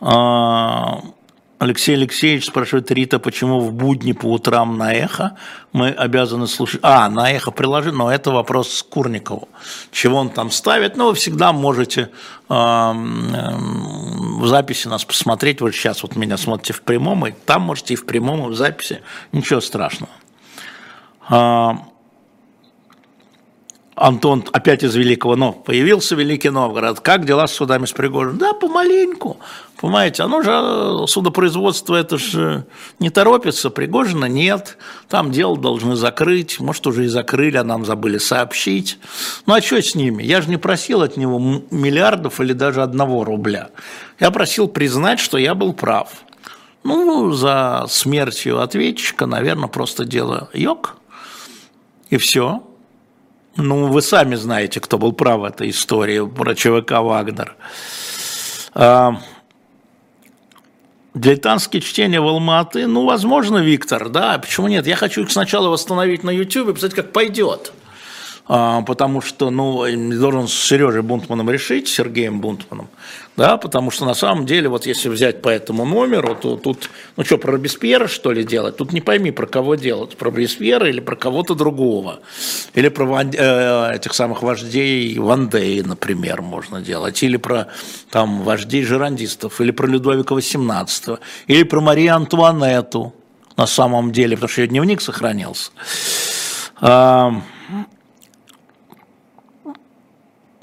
А, 0.00 1.02
Алексей 1.60 1.94
Алексеевич 1.94 2.46
спрашивает 2.46 2.90
Рита, 2.90 3.18
почему 3.18 3.60
в 3.60 3.74
будни 3.74 4.12
по 4.12 4.32
утрам 4.32 4.78
на 4.78 4.94
эхо 4.94 5.36
мы 5.74 5.90
обязаны 5.90 6.46
слушать... 6.46 6.80
А, 6.82 7.10
на 7.10 7.30
эхо 7.30 7.50
приложить, 7.50 7.92
но 7.92 8.10
это 8.10 8.30
вопрос 8.30 8.72
с 8.72 8.82
Курникову. 8.82 9.46
Чего 9.92 10.16
он 10.16 10.30
там 10.30 10.50
ставит? 10.50 10.96
Ну, 10.96 11.08
вы 11.08 11.14
всегда 11.14 11.52
можете 11.52 12.08
в 12.48 14.46
записи 14.46 14.88
нас 14.88 15.04
посмотреть. 15.04 15.60
Вы 15.60 15.72
сейчас 15.72 16.02
вот 16.02 16.16
меня 16.16 16.38
смотрите 16.38 16.72
в 16.72 16.80
прямом, 16.80 17.26
и 17.26 17.32
там 17.32 17.60
можете 17.60 17.92
и 17.92 17.96
в 17.98 18.06
прямом, 18.06 18.48
и 18.48 18.52
в 18.52 18.54
записи. 18.54 19.02
Ничего 19.32 19.60
страшного. 19.60 20.10
Э, 24.00 24.04
Антон 24.04 24.44
опять 24.52 24.82
из 24.82 24.94
Великого, 24.94 25.36
но 25.36 25.52
появился 25.52 26.16
Великий 26.16 26.50
Новгород. 26.50 27.00
Как 27.00 27.26
дела 27.26 27.46
с 27.46 27.52
судами 27.52 27.84
с 27.84 27.92
Пригожиным? 27.92 28.38
Да, 28.38 28.52
помаленьку. 28.54 29.38
Понимаете, 29.80 30.22
оно 30.22 30.42
же, 30.42 30.50
э, 30.50 31.06
судопроизводство, 31.06 31.96
это 31.96 32.18
же 32.18 32.64
не 32.98 33.10
торопится, 33.10 33.70
Пригожина 33.70 34.26
нет, 34.26 34.76
там 35.08 35.30
дело 35.30 35.56
должны 35.56 35.96
закрыть, 35.96 36.60
может, 36.60 36.86
уже 36.86 37.04
и 37.04 37.08
закрыли, 37.08 37.56
а 37.56 37.64
нам 37.64 37.84
забыли 37.84 38.18
сообщить. 38.18 38.98
Ну, 39.46 39.54
а 39.54 39.60
что 39.60 39.80
с 39.80 39.94
ними? 39.94 40.22
Я 40.22 40.42
же 40.42 40.50
не 40.50 40.56
просил 40.56 41.02
от 41.02 41.16
него 41.16 41.38
миллиардов 41.70 42.40
или 42.40 42.52
даже 42.52 42.82
одного 42.82 43.24
рубля. 43.24 43.70
Я 44.18 44.30
просил 44.30 44.68
признать, 44.68 45.20
что 45.20 45.38
я 45.38 45.54
был 45.54 45.72
прав. 45.72 46.08
Ну, 46.82 47.32
за 47.32 47.84
смертью 47.88 48.60
ответчика, 48.60 49.26
наверное, 49.26 49.68
просто 49.68 50.04
дело 50.04 50.48
йог, 50.54 50.96
и 52.08 52.16
все. 52.16 52.62
Ну, 53.56 53.86
вы 53.88 54.00
сами 54.02 54.36
знаете, 54.36 54.80
кто 54.80 54.98
был 54.98 55.12
прав 55.12 55.40
в 55.40 55.44
этой 55.44 55.70
истории 55.70 56.26
про 56.26 56.54
ЧВК 56.54 56.92
«Вагнер». 57.00 57.56
А, 58.72 59.20
дилетантские 61.14 61.82
чтения 61.82 62.20
в 62.20 62.28
Алматы, 62.28 62.86
ну, 62.86 63.04
возможно, 63.04 63.58
Виктор, 63.58 64.08
да, 64.08 64.38
почему 64.38 64.68
нет? 64.68 64.86
Я 64.86 64.96
хочу 64.96 65.22
их 65.22 65.30
сначала 65.32 65.68
восстановить 65.68 66.22
на 66.22 66.30
YouTube 66.30 66.68
и 66.68 66.72
посмотреть, 66.72 67.04
как 67.04 67.12
пойдет. 67.12 67.72
А, 68.52 68.82
потому 68.82 69.20
что, 69.20 69.50
ну, 69.50 69.84
должен 70.18 70.48
с 70.48 70.52
Сережей 70.52 71.02
Бунтманом 71.02 71.48
решить, 71.48 71.86
Сергеем 71.86 72.40
Бунтманом, 72.40 72.88
да, 73.36 73.56
потому 73.56 73.92
что 73.92 74.04
на 74.04 74.14
самом 74.14 74.44
деле, 74.44 74.68
вот 74.68 74.86
если 74.86 75.08
взять 75.08 75.40
по 75.40 75.48
этому 75.48 75.84
номеру, 75.84 76.34
то 76.34 76.56
тут, 76.56 76.90
ну 77.16 77.24
что, 77.24 77.38
про 77.38 77.52
Робеспьера, 77.52 78.08
что 78.08 78.32
ли, 78.32 78.42
делать? 78.42 78.76
Тут 78.76 78.92
не 78.92 79.00
пойми, 79.00 79.30
про 79.30 79.46
кого 79.46 79.76
делать, 79.76 80.16
про 80.16 80.32
Робеспьера 80.32 80.88
или 80.88 80.98
про 80.98 81.14
кого-то 81.14 81.54
другого, 81.54 82.18
или 82.74 82.88
про 82.88 83.22
э, 83.22 83.94
этих 83.94 84.14
самых 84.14 84.42
вождей 84.42 85.16
Вандеи, 85.16 85.82
например, 85.82 86.42
можно 86.42 86.80
делать, 86.80 87.22
или 87.22 87.36
про 87.36 87.68
там 88.10 88.42
вождей 88.42 88.82
жерандистов, 88.82 89.60
или 89.60 89.70
про 89.70 89.86
Людовика 89.86 90.34
XVIII, 90.34 91.20
или 91.46 91.62
про 91.62 91.80
Марию 91.80 92.16
Антуанетту, 92.16 93.14
на 93.56 93.68
самом 93.68 94.10
деле, 94.10 94.34
потому 94.36 94.48
что 94.48 94.62
ее 94.62 94.66
дневник 94.66 95.00
сохранился. 95.00 95.70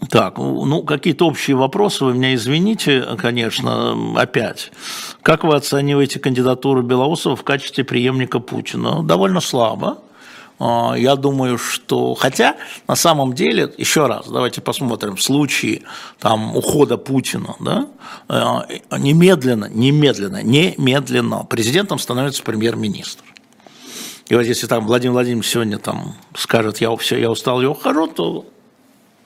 Так, 0.09 0.37
ну, 0.37 0.83
какие-то 0.83 1.27
общие 1.27 1.55
вопросы, 1.55 2.05
вы 2.05 2.13
меня 2.13 2.33
извините, 2.35 3.05
конечно, 3.17 4.19
опять. 4.19 4.71
Как 5.21 5.43
вы 5.43 5.55
оцениваете 5.55 6.19
кандидатуру 6.19 6.81
Белоусова 6.81 7.35
в 7.35 7.43
качестве 7.43 7.83
преемника 7.83 8.39
Путина? 8.39 9.03
Довольно 9.03 9.41
слабо. 9.41 9.99
А, 10.59 10.95
я 10.97 11.15
думаю, 11.15 11.57
что... 11.57 12.15
Хотя, 12.15 12.55
на 12.87 12.95
самом 12.95 13.33
деле, 13.33 13.71
еще 13.77 14.07
раз, 14.07 14.27
давайте 14.27 14.61
посмотрим, 14.61 15.15
в 15.15 15.21
случае 15.21 15.83
там, 16.19 16.55
ухода 16.55 16.97
Путина, 16.97 17.55
да, 17.59 17.87
э, 18.29 18.97
немедленно, 18.97 19.69
немедленно, 19.69 20.41
немедленно 20.41 21.43
президентом 21.43 21.99
становится 21.99 22.43
премьер-министр. 22.43 23.23
И 24.29 24.35
вот 24.35 24.41
если 24.41 24.67
там 24.67 24.85
Владимир 24.87 25.13
Владимирович 25.13 25.47
сегодня 25.47 25.77
там 25.77 26.15
скажет, 26.35 26.81
я 26.81 26.95
все, 26.97 27.17
я 27.19 27.29
устал, 27.29 27.61
я 27.61 27.69
ухожу, 27.69 28.07
то 28.07 28.45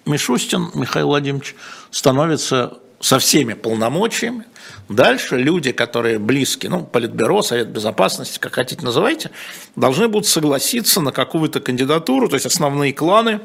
Мишустин 0.05 0.71
Михаил 0.73 1.07
Владимирович 1.07 1.55
становится 1.89 2.79
со 2.99 3.19
всеми 3.19 3.53
полномочиями. 3.53 4.45
Дальше 4.87 5.37
люди, 5.37 5.71
которые 5.71 6.19
близки, 6.19 6.67
ну, 6.67 6.83
Политбюро, 6.83 7.41
Совет 7.41 7.69
Безопасности, 7.69 8.37
как 8.39 8.55
хотите 8.55 8.83
называйте, 8.83 9.31
должны 9.75 10.07
будут 10.07 10.27
согласиться 10.27 11.01
на 11.01 11.11
какую-то 11.11 11.59
кандидатуру, 11.59 12.29
то 12.29 12.35
есть 12.35 12.45
основные 12.45 12.93
кланы, 12.93 13.41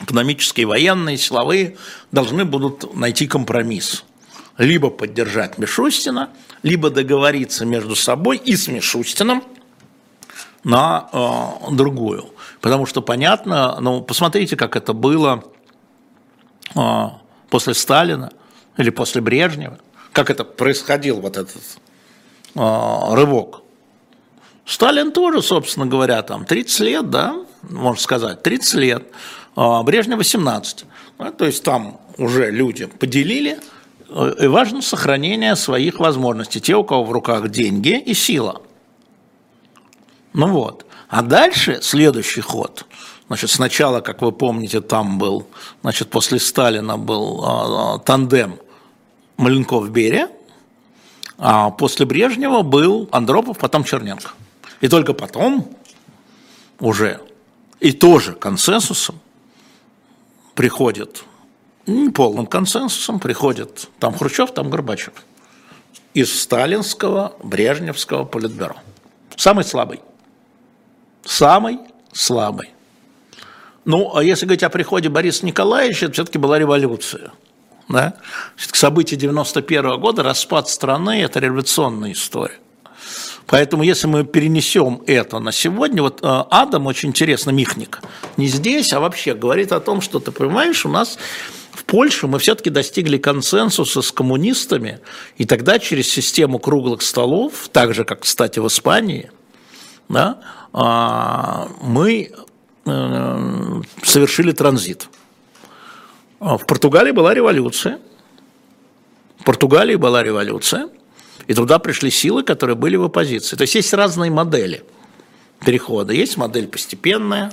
экономические, 0.00 0.66
военные, 0.66 1.16
силовые, 1.16 1.76
должны 2.12 2.44
будут 2.44 2.94
найти 2.94 3.26
компромисс. 3.26 4.04
Либо 4.56 4.90
поддержать 4.90 5.58
Мишустина, 5.58 6.30
либо 6.62 6.90
договориться 6.90 7.64
между 7.64 7.94
собой 7.94 8.38
и 8.38 8.56
с 8.56 8.68
Мишустином 8.68 9.44
на 10.64 11.08
э, 11.12 11.74
другую. 11.74 12.30
Потому 12.60 12.86
что 12.86 13.00
понятно, 13.02 13.78
ну, 13.80 14.02
посмотрите, 14.02 14.56
как 14.56 14.74
это 14.76 14.92
было 14.92 15.44
после 16.74 17.74
Сталина 17.74 18.30
или 18.76 18.90
после 18.90 19.20
Брежнева, 19.20 19.78
как 20.12 20.30
это 20.30 20.44
происходил, 20.44 21.20
вот 21.20 21.36
этот 21.36 21.62
а, 22.54 23.14
рывок. 23.14 23.62
Сталин 24.64 25.12
тоже, 25.12 25.42
собственно 25.42 25.86
говоря, 25.86 26.22
там 26.22 26.44
30 26.44 26.80
лет, 26.80 27.10
да, 27.10 27.36
можно 27.62 28.00
сказать, 28.00 28.42
30 28.42 28.74
лет, 28.74 29.06
а 29.56 29.82
Брежнев 29.82 30.18
18. 30.18 30.84
то 31.36 31.44
есть 31.44 31.62
там 31.64 32.00
уже 32.18 32.50
люди 32.50 32.86
поделили, 32.86 33.58
э, 34.10 34.34
и 34.40 34.46
важно 34.46 34.82
сохранение 34.82 35.56
своих 35.56 35.98
возможностей, 36.00 36.60
те, 36.60 36.76
у 36.76 36.84
кого 36.84 37.04
в 37.04 37.12
руках 37.12 37.48
деньги 37.48 37.98
и 37.98 38.12
сила. 38.12 38.60
Ну 40.34 40.48
вот. 40.48 40.84
А 41.08 41.22
дальше 41.22 41.78
следующий 41.80 42.42
ход– 42.42 42.84
Значит, 43.28 43.50
сначала, 43.50 44.00
как 44.00 44.22
вы 44.22 44.32
помните, 44.32 44.80
там 44.80 45.18
был, 45.18 45.46
значит, 45.82 46.10
после 46.10 46.38
Сталина 46.40 46.96
был 46.96 47.44
э, 47.44 47.98
тандем 48.00 48.58
Маленков-Берия, 49.36 50.30
а 51.36 51.70
после 51.70 52.06
Брежнева 52.06 52.62
был 52.62 53.08
Андропов, 53.12 53.58
потом 53.58 53.84
Черненко. 53.84 54.30
И 54.80 54.88
только 54.88 55.12
потом 55.12 55.76
уже, 56.80 57.20
и 57.80 57.92
тоже 57.92 58.32
консенсусом 58.32 59.20
приходит, 60.54 61.22
не 61.86 62.08
полным 62.08 62.46
консенсусом, 62.46 63.20
приходит 63.20 63.88
там 63.98 64.16
Хрущев, 64.16 64.52
там 64.52 64.70
Горбачев. 64.70 65.12
Из 66.14 66.42
сталинского, 66.42 67.34
брежневского 67.42 68.24
политбюро. 68.24 68.76
Самый 69.36 69.64
слабый. 69.64 70.00
Самый 71.24 71.78
слабый. 72.12 72.70
Ну, 73.88 74.14
а 74.14 74.22
если 74.22 74.44
говорить 74.44 74.62
о 74.64 74.68
приходе 74.68 75.08
Бориса 75.08 75.46
Николаевича, 75.46 76.04
это 76.04 76.12
все-таки 76.12 76.36
была 76.36 76.58
революция. 76.58 77.32
Да? 77.88 78.16
События 78.54 79.16
91 79.16 79.98
года, 79.98 80.22
распад 80.22 80.68
страны– 80.68 81.22
это 81.22 81.40
революционная 81.40 82.12
история. 82.12 82.58
Поэтому, 83.46 83.82
если 83.82 84.06
мы 84.06 84.24
перенесем 84.24 85.02
это 85.06 85.38
на 85.38 85.52
сегодня, 85.52 86.02
вот 86.02 86.20
э, 86.22 86.26
Адам 86.50 86.84
очень 86.84 87.08
интересно, 87.08 87.48
Михник, 87.48 88.02
не 88.36 88.48
здесь, 88.48 88.92
а 88.92 89.00
вообще 89.00 89.32
говорит 89.32 89.72
о 89.72 89.80
том, 89.80 90.02
что 90.02 90.20
ты 90.20 90.32
понимаешь, 90.32 90.84
у 90.84 90.90
нас 90.90 91.16
в 91.72 91.84
Польше 91.84 92.26
мы 92.26 92.40
все-таки 92.40 92.68
достигли 92.68 93.16
консенсуса 93.16 94.02
с 94.02 94.12
коммунистами, 94.12 95.00
и 95.38 95.46
тогда 95.46 95.78
через 95.78 96.10
систему 96.10 96.58
круглых 96.58 97.00
столов, 97.00 97.70
так 97.72 97.94
же, 97.94 98.04
как, 98.04 98.20
кстати, 98.20 98.58
в 98.58 98.66
Испании, 98.66 99.30
да, 100.10 100.40
а, 100.74 101.68
мы 101.80 102.32
совершили 104.02 104.52
транзит. 104.52 105.08
В 106.40 106.64
Португалии 106.66 107.12
была 107.12 107.34
революция. 107.34 107.98
В 109.38 109.44
Португалии 109.44 109.96
была 109.96 110.22
революция. 110.22 110.88
И 111.46 111.54
туда 111.54 111.78
пришли 111.78 112.10
силы, 112.10 112.42
которые 112.42 112.76
были 112.76 112.96
в 112.96 113.04
оппозиции. 113.04 113.56
То 113.56 113.62
есть 113.62 113.74
есть 113.74 113.92
разные 113.94 114.30
модели 114.30 114.84
перехода. 115.64 116.12
Есть 116.12 116.36
модель 116.36 116.68
постепенная. 116.68 117.52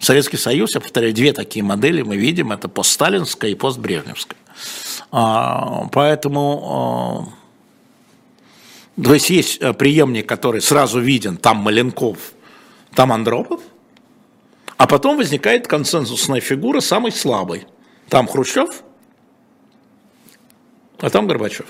Советский 0.00 0.38
Союз, 0.38 0.74
я 0.74 0.80
повторяю, 0.80 1.14
две 1.14 1.32
такие 1.32 1.62
модели 1.62 2.02
мы 2.02 2.16
видим. 2.16 2.52
Это 2.52 2.68
постсталинская 2.68 3.50
и 3.50 3.54
постбрежневская. 3.54 4.38
А, 5.10 5.86
поэтому... 5.92 7.30
А, 8.96 9.02
то 9.02 9.12
есть 9.12 9.30
есть 9.30 9.58
э, 9.60 9.72
преемник, 9.72 10.28
который 10.28 10.60
сразу 10.60 11.00
виден, 11.00 11.36
там 11.36 11.56
Маленков, 11.58 12.18
там 12.94 13.12
Андропов, 13.12 13.60
а 14.76 14.86
потом 14.86 15.16
возникает 15.16 15.66
консенсусная 15.66 16.40
фигура, 16.40 16.80
самый 16.80 17.12
слабый. 17.12 17.66
Там 18.08 18.26
Хрущев, 18.26 18.82
а 20.98 21.10
там 21.10 21.26
Горбачев. 21.26 21.66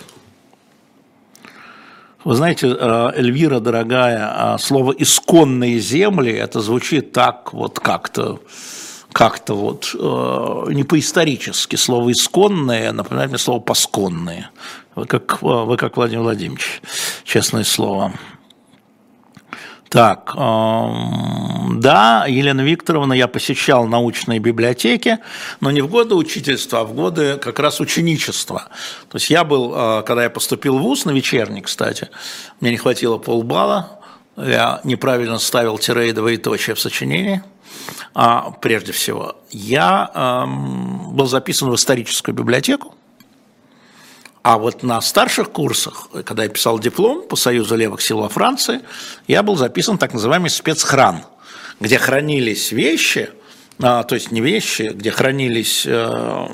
Вы 2.24 2.34
знаете, 2.36 2.68
э, 2.68 3.10
Эльвира, 3.16 3.60
дорогая, 3.60 4.54
э, 4.54 4.58
слово 4.58 4.92
«исконные 4.92 5.78
земли» 5.78 6.32
это 6.32 6.60
звучит 6.60 7.12
так 7.12 7.52
вот 7.52 7.78
как-то 7.78 8.40
как-то 9.12 9.54
вот 9.54 9.94
э, 9.94 10.72
не 10.72 10.82
по-исторически. 10.82 11.76
Слово 11.76 12.10
«исконное» 12.10 12.92
напоминает 12.92 13.30
мне 13.30 13.38
слово 13.38 13.60
«посконное». 13.60 14.50
Вы 14.96 15.06
как, 15.06 15.42
вы 15.42 15.76
как 15.76 15.96
Владимир 15.96 16.22
Владимирович, 16.22 16.80
честное 17.24 17.64
слово. 17.64 18.12
Так, 19.94 20.32
да, 20.34 22.26
Елена 22.26 22.62
Викторовна, 22.62 23.12
я 23.12 23.28
посещал 23.28 23.86
научные 23.86 24.40
библиотеки, 24.40 25.18
но 25.60 25.70
не 25.70 25.82
в 25.82 25.88
годы 25.88 26.16
учительства, 26.16 26.80
а 26.80 26.84
в 26.84 26.94
годы 26.94 27.36
как 27.36 27.60
раз 27.60 27.78
ученичества. 27.78 28.64
То 29.08 29.18
есть 29.18 29.30
я 29.30 29.44
был, 29.44 29.72
э, 29.72 30.02
когда 30.02 30.24
я 30.24 30.30
поступил 30.30 30.78
в 30.78 30.82
ВУЗ, 30.82 31.04
на 31.04 31.12
вечерний, 31.12 31.60
кстати, 31.60 32.08
мне 32.60 32.72
не 32.72 32.76
хватило 32.76 33.18
полбалла, 33.18 34.00
я 34.36 34.80
неправильно 34.82 35.38
ставил 35.38 35.78
тире 35.78 36.08
и 36.08 36.12
двоеточие 36.12 36.74
в 36.74 36.80
сочинении, 36.80 37.44
а, 38.14 38.50
прежде 38.50 38.90
всего. 38.90 39.36
Я 39.52 40.44
был 41.06 41.26
записан 41.26 41.70
в 41.70 41.74
историческую 41.76 42.34
библиотеку, 42.34 42.96
а 44.44 44.58
вот 44.58 44.82
на 44.82 45.00
старших 45.00 45.52
курсах, 45.52 46.08
когда 46.26 46.42
я 46.42 46.50
писал 46.50 46.78
диплом 46.78 47.26
по 47.26 47.34
Союзу 47.34 47.76
левых 47.76 48.02
сил 48.02 48.18
во 48.20 48.28
Франции, 48.28 48.82
я 49.26 49.42
был 49.42 49.56
записан 49.56 49.96
так 49.96 50.12
называемый 50.12 50.50
спецхран, 50.50 51.24
где 51.80 51.96
хранились 51.96 52.70
вещи, 52.70 53.30
а, 53.80 54.02
то 54.02 54.14
есть 54.14 54.32
не 54.32 54.42
вещи, 54.42 54.92
где 54.94 55.10
хранились 55.10 55.84
э, 55.86 56.46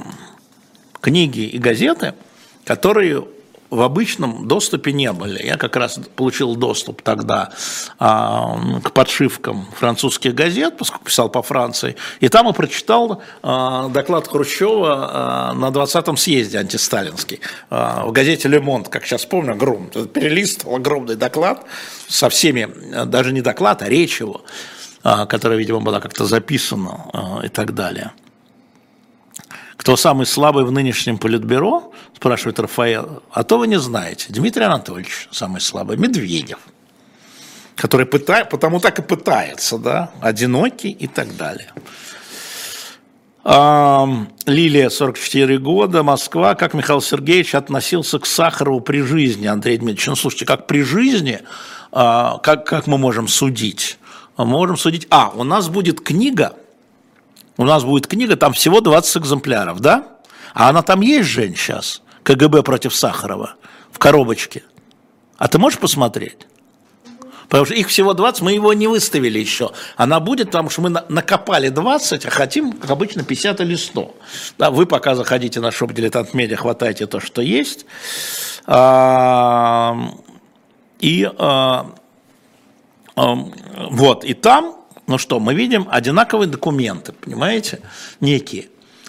книги 1.00 1.40
и 1.40 1.58
газеты, 1.58 2.14
которые 2.64 3.26
в 3.70 3.80
обычном 3.82 4.48
доступе 4.48 4.92
не 4.92 5.12
были. 5.12 5.44
Я 5.44 5.56
как 5.56 5.76
раз 5.76 5.98
получил 6.16 6.56
доступ 6.56 7.02
тогда 7.02 7.50
а, 7.98 8.58
к 8.82 8.92
подшивкам 8.92 9.66
французских 9.76 10.34
газет, 10.34 10.76
поскольку 10.76 11.04
писал 11.04 11.28
по 11.28 11.42
Франции, 11.42 11.96
и 12.20 12.28
там 12.28 12.48
и 12.48 12.52
прочитал 12.52 13.22
а, 13.42 13.88
доклад 13.88 14.28
Хрущева 14.28 15.10
а, 15.12 15.54
на 15.54 15.68
20-м 15.68 16.16
съезде 16.16 16.58
антисталинский 16.58 17.40
а, 17.70 18.04
в 18.06 18.12
газете 18.12 18.48
«Ле 18.48 18.60
Монт», 18.60 18.88
как 18.88 19.06
сейчас 19.06 19.24
помню, 19.24 19.52
огромный, 19.52 20.06
перелистывал 20.06 20.76
огромный 20.76 21.16
доклад 21.16 21.64
со 22.08 22.28
всеми, 22.28 22.68
даже 23.06 23.32
не 23.32 23.40
доклад, 23.40 23.82
а 23.82 23.88
речь 23.88 24.20
его, 24.20 24.42
а, 25.02 25.26
которая, 25.26 25.58
видимо, 25.58 25.80
была 25.80 26.00
как-то 26.00 26.24
записана 26.24 27.06
а, 27.12 27.40
и 27.44 27.48
так 27.48 27.74
далее. 27.74 28.12
Кто 29.80 29.96
самый 29.96 30.26
слабый 30.26 30.66
в 30.66 30.70
нынешнем 30.70 31.16
политбюро, 31.16 31.90
спрашивает 32.14 32.60
Рафаэл, 32.60 33.22
а 33.30 33.44
то 33.44 33.56
вы 33.56 33.66
не 33.66 33.78
знаете. 33.78 34.26
Дмитрий 34.28 34.64
Анатольевич 34.64 35.26
самый 35.30 35.62
слабый, 35.62 35.96
Медведев, 35.96 36.58
который 37.76 38.04
пытает, 38.04 38.50
потому 38.50 38.78
так 38.78 38.98
и 38.98 39.02
пытается, 39.02 39.78
да, 39.78 40.10
одинокий 40.20 40.90
и 40.90 41.06
так 41.06 41.34
далее. 41.34 41.72
Лилия, 44.44 44.90
44 44.90 45.56
года, 45.56 46.02
Москва. 46.02 46.54
Как 46.56 46.74
Михаил 46.74 47.00
Сергеевич 47.00 47.54
относился 47.54 48.18
к 48.18 48.26
Сахарову 48.26 48.82
при 48.82 49.00
жизни, 49.00 49.46
Андрей 49.46 49.78
Дмитриевич? 49.78 50.08
Ну, 50.08 50.14
слушайте, 50.14 50.44
как 50.44 50.66
при 50.66 50.82
жизни, 50.82 51.40
а, 51.90 52.36
как, 52.42 52.66
как 52.66 52.86
мы 52.86 52.98
можем 52.98 53.28
судить? 53.28 53.98
Мы 54.36 54.44
можем 54.44 54.76
судить... 54.76 55.06
А, 55.08 55.32
у 55.34 55.42
нас 55.42 55.70
будет 55.70 56.02
книга– 56.02 56.52
у 57.60 57.64
нас 57.64 57.84
будет 57.84 58.06
книга, 58.06 58.36
там 58.36 58.54
всего 58.54 58.80
20 58.80 59.18
экземпляров, 59.18 59.80
да? 59.80 60.06
А 60.54 60.70
она 60.70 60.80
там 60.80 61.02
есть, 61.02 61.28
Жень, 61.28 61.54
сейчас? 61.54 62.00
КГБ 62.22 62.62
против 62.62 62.94
Сахарова 62.94 63.56
в 63.92 63.98
коробочке. 63.98 64.62
А 65.36 65.46
ты 65.46 65.58
можешь 65.58 65.78
посмотреть? 65.78 66.46
Потому 67.50 67.66
что 67.66 67.74
их 67.74 67.88
всего 67.88 68.14
20, 68.14 68.40
мы 68.40 68.52
его 68.54 68.72
не 68.72 68.86
выставили 68.86 69.38
еще. 69.38 69.72
Она 69.98 70.20
будет, 70.20 70.46
потому 70.46 70.70
что 70.70 70.80
мы 70.80 70.88
накопали 70.88 71.68
20, 71.68 72.24
а 72.24 72.30
хотим, 72.30 72.72
как 72.72 72.92
обычно, 72.92 73.24
50 73.24 73.60
или 73.60 73.74
100. 73.74 74.16
Да, 74.56 74.70
вы 74.70 74.86
пока 74.86 75.14
заходите 75.14 75.60
на 75.60 75.70
шоп 75.70 75.92
«Дилетант 75.92 76.32
Медиа», 76.32 76.56
хватайте 76.56 77.06
то, 77.06 77.20
что 77.20 77.42
есть. 77.42 77.84
А, 78.64 79.98
и 80.98 81.30
а, 81.36 81.92
а, 83.16 83.34
вот, 83.90 84.24
и 84.24 84.32
там 84.32 84.79
ну 85.10 85.18
что, 85.18 85.40
мы 85.40 85.54
видим 85.54 85.88
одинаковые 85.90 86.48
документы, 86.48 87.12
понимаете, 87.12 87.80
некие. 88.20 88.68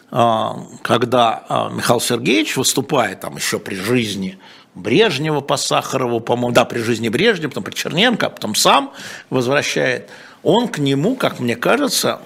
А, 0.09 0.57
когда 0.81 1.45
а, 1.47 1.69
Михаил 1.69 2.01
Сергеевич 2.01 2.57
выступает 2.57 3.19
там 3.19 3.35
еще 3.35 3.59
при 3.59 3.75
жизни 3.75 4.39
Брежнева 4.73 5.41
по 5.41 5.57
Сахарову, 5.57 6.19
по-моему, 6.19 6.55
да, 6.55 6.65
при 6.65 6.79
жизни 6.79 7.07
Брежнева, 7.07 7.49
потом 7.49 7.65
при 7.65 7.75
Черненко, 7.75 8.25
а 8.25 8.29
потом 8.31 8.55
сам 8.55 8.93
возвращает, 9.29 10.09
он 10.41 10.69
к 10.69 10.79
нему, 10.79 11.15
как 11.15 11.39
мне 11.39 11.55
кажется, 11.55 12.19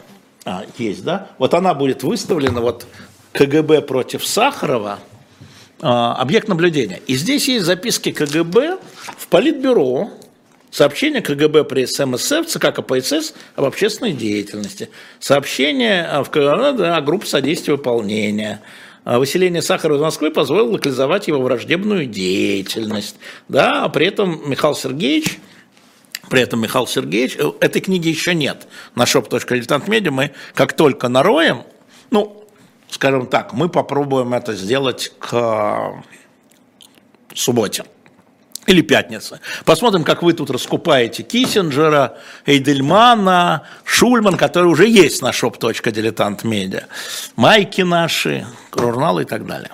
а, 0.46 0.64
есть, 0.78 1.04
да, 1.04 1.28
вот 1.38 1.54
она 1.54 1.74
будет 1.74 2.02
выставлена, 2.02 2.62
вот 2.62 2.88
КГБ 3.34 3.82
против 3.82 4.26
Сахарова, 4.26 5.00
объект 5.82 6.48
наблюдения. 6.48 7.02
И 7.08 7.18
здесь 7.18 7.50
есть 7.50 7.66
записки 7.66 8.14
КГБ 8.14 8.78
в 9.18 9.28
Политбюро, 9.28 10.12
Сообщение 10.76 11.22
КГБ 11.22 11.64
при 11.64 11.86
СМСФ, 11.86 12.48
ЦК 12.48 12.74
КПСС 12.76 13.34
об 13.56 13.64
общественной 13.64 14.12
деятельности. 14.12 14.90
Сообщение 15.22 16.22
в 16.22 16.30
КГБ 16.30 16.90
о 16.90 17.00
группе 17.00 17.26
содействия 17.26 17.76
выполнения. 17.76 18.62
Выселение 19.06 19.62
Сахарова 19.62 20.00
из 20.00 20.02
Москвы 20.02 20.32
позволило 20.32 20.74
локализовать 20.74 21.30
его 21.30 21.40
враждебную 21.40 22.08
деятельность. 22.08 23.16
Да, 23.48 23.86
а 23.86 23.88
при 23.88 24.08
этом 24.08 24.50
Михаил 24.50 24.76
Сергеевич 24.76 25.40
при 26.30 26.42
этом 26.42 26.62
Михаил 26.62 26.88
Сергеевич, 26.88 27.38
э, 27.38 27.52
этой 27.62 27.82
книги 27.82 28.10
еще 28.10 28.36
нет 28.36 28.68
на 28.96 29.04
shop.diletantmedia, 29.04 30.12
мы 30.12 30.32
как 30.56 30.74
только 30.74 31.08
нароем, 31.08 31.64
ну, 32.10 32.46
скажем 32.90 33.28
так, 33.28 33.54
мы 33.54 33.70
попробуем 33.70 34.34
это 34.34 34.54
сделать 34.56 35.14
к 35.20 36.04
субботе 37.34 37.86
или 38.68 38.82
пятница. 38.82 39.40
Посмотрим, 39.64 40.04
как 40.04 40.24
вы 40.24 40.34
тут 40.34 40.50
раскупаете 40.50 41.24
Киссинджера, 41.24 42.18
Эйдельмана, 42.46 43.64
Шульман, 43.84 44.38
который 44.38 44.66
уже 44.66 44.88
есть 44.88 45.22
на 45.22 45.30
shop.diletant.media, 45.30 46.84
майки 47.36 47.82
наши, 47.82 48.46
журналы 48.76 49.24
и 49.24 49.26
так 49.26 49.46
далее. 49.46 49.72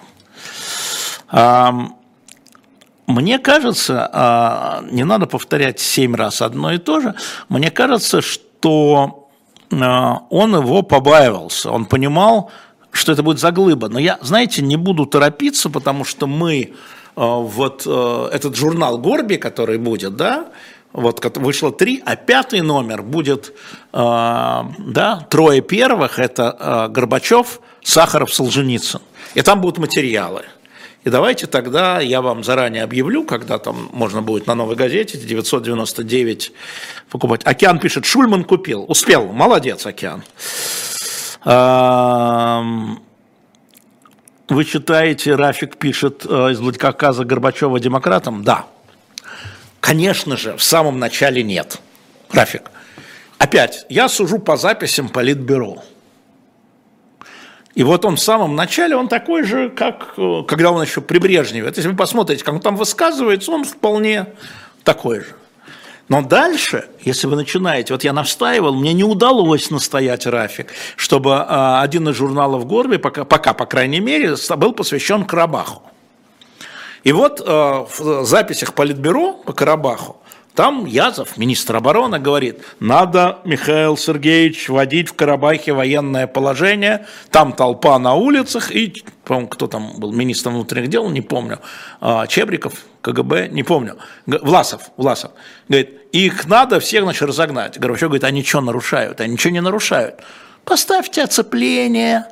Мне 3.07 3.39
кажется, 3.39 4.09
а, 4.13 4.83
не 4.89 5.03
надо 5.03 5.25
повторять 5.25 5.79
семь 5.79 6.15
раз 6.15 6.41
одно 6.41 6.71
и 6.71 6.77
то 6.77 7.01
же, 7.01 7.15
мне 7.49 7.69
кажется, 7.69 8.21
что 8.21 9.29
а, 9.71 10.21
он 10.29 10.55
его 10.55 10.81
побаивался, 10.81 11.71
он 11.71 11.85
понимал, 11.85 12.51
что 12.91 13.11
это 13.11 13.23
будет 13.23 13.39
заглыба. 13.39 13.89
Но 13.89 13.99
я, 13.99 14.17
знаете, 14.21 14.61
не 14.61 14.77
буду 14.77 15.05
торопиться, 15.05 15.69
потому 15.69 16.05
что 16.05 16.27
мы 16.27 16.73
вот 17.16 17.84
э, 17.86 18.30
этот 18.32 18.55
журнал 18.55 18.97
Горби, 18.97 19.36
который 19.36 19.78
будет, 19.78 20.16
да, 20.16 20.47
вот 20.93 21.38
вышло 21.38 21.72
три, 21.72 22.01
а 22.05 22.16
пятый 22.16 22.62
номер 22.62 23.01
будет, 23.01 23.53
э, 23.93 23.97
да, 23.97 25.28
трое 25.30 25.62
первых, 25.62 26.20
это 26.20 26.55
э, 26.59 26.88
Горбачев, 26.91 27.62
Сахаров, 27.84 28.34
Солженицын. 28.34 29.01
И 29.34 29.41
там 29.41 29.62
будут 29.62 29.78
материалы. 29.78 30.43
И 31.03 31.09
давайте 31.09 31.47
тогда 31.47 31.99
я 31.99 32.22
вам 32.22 32.43
заранее 32.43 32.84
объявлю, 32.84 33.24
когда 33.24 33.57
там 33.57 33.89
можно 33.91 34.22
будет 34.22 34.45
на 34.45 34.53
новой 34.53 34.76
газете 34.76 35.18
999 35.18 36.51
покупать. 37.09 37.41
Океан 37.43 37.80
пишет, 37.80 38.05
Шульман 38.05 38.43
купил. 38.43 38.86
Успел. 38.88 39.32
Молодец, 39.32 39.86
Океан. 39.88 40.24
Вы 44.52 44.66
читаете, 44.66 45.36
Рафик 45.36 45.78
пишет 45.78 46.26
э, 46.28 46.52
из 46.52 46.60
Владикавказа 46.60 47.24
Горбачева 47.24 47.80
демократом? 47.80 48.43
Да. 48.43 48.66
Конечно 49.80 50.36
же, 50.36 50.58
в 50.58 50.62
самом 50.62 50.99
начале 50.99 51.41
нет. 51.41 51.80
Рафик. 52.34 52.64
Опять, 53.38 53.86
я 53.88 54.10
сужу 54.10 54.39
по 54.39 54.58
записям 54.58 55.08
Политбюро. 55.08 55.82
И 57.76 57.84
вот 57.84 58.04
он 58.04 58.18
в 58.18 58.20
самом 58.20 58.58
начале, 58.58 58.97
он 58.97 59.08
такой 59.08 59.43
же, 59.43 59.70
как 59.70 60.16
э, 60.18 60.43
когда 60.45 60.72
он 60.72 60.82
еще 60.82 60.99
при 60.99 61.20
Брежневе. 61.20 61.70
Это 61.70 61.80
если 61.80 61.89
вы 61.89 61.95
посмотрите, 61.95 62.43
как 62.43 62.56
он 62.56 62.60
там 62.60 62.76
высказывается, 62.76 63.54
он 63.54 63.64
вполне 63.64 64.26
такой 64.84 65.22
же. 65.22 65.36
Но 66.12 66.22
дальше, 66.22 66.89
если 67.05 67.26
вы 67.28 67.38
начинаете, 67.38 67.93
вот 67.93 68.03
я 68.03 68.12
настаивал, 68.12 68.76
мне 68.76 68.91
не 68.91 69.05
удалось 69.05 69.72
настоять, 69.72 70.26
Рафик, 70.26 70.74
чтобы 70.97 71.38
а, 71.38 71.82
один 71.82 72.09
из 72.09 72.18
журналов 72.18 72.68
Горби, 72.68 72.97
пока, 72.97 73.24
пока, 73.24 73.53
по 73.53 73.66
крайней 73.66 74.01
мере, 74.01 74.36
был 74.57 74.74
посвящен 74.74 75.24
Карабаху. 75.24 75.84
И 77.05 77.14
вот 77.14 77.39
э, 77.39 77.43
в 77.45 78.26
записях 78.26 78.74
Политбюро 78.74 79.36
по 79.45 79.53
Карабаху 79.53 80.20
там 80.56 80.86
Язов, 80.86 81.38
министр 81.38 81.78
обороны, 81.78 82.20
говорит, 82.20 82.60
надо, 82.80 83.39
Михаил 83.45 83.95
Сергеевич, 83.95 84.68
вводить 84.68 85.10
в 85.10 85.14
Карабахе 85.14 85.72
военное 85.72 86.28
положение, 86.28 87.06
там 87.30 87.54
толпа 87.54 87.97
на 87.99 88.16
улицах, 88.16 88.70
и, 88.72 89.04
по-моему, 89.24 89.47
кто 89.47 89.68
там 89.68 89.99
был 89.99 90.12
министром 90.12 90.56
внутренних 90.56 90.89
дел, 90.89 91.10
не 91.10 91.22
помню, 91.22 91.60
а, 92.02 92.28
Чебриков, 92.28 92.74
КГБ, 93.02 93.47
не 93.49 93.64
помню, 93.64 93.97
Власов, 94.26 94.91
Власов, 94.97 95.32
говорит, 95.70 96.02
их 96.12 96.45
надо 96.47 96.82
всех, 96.82 97.04
значит, 97.04 97.22
разогнать. 97.22 97.80
Горбачев 97.80 98.10
говорит, 98.10 98.26
они 98.26 98.43
что 98.43 98.60
нарушают? 98.60 99.22
Они 99.22 99.34
ничего 99.34 99.54
не 99.54 99.62
нарушают. 99.62 100.22
Поставьте 100.66 101.24
оцепление, 101.24 102.26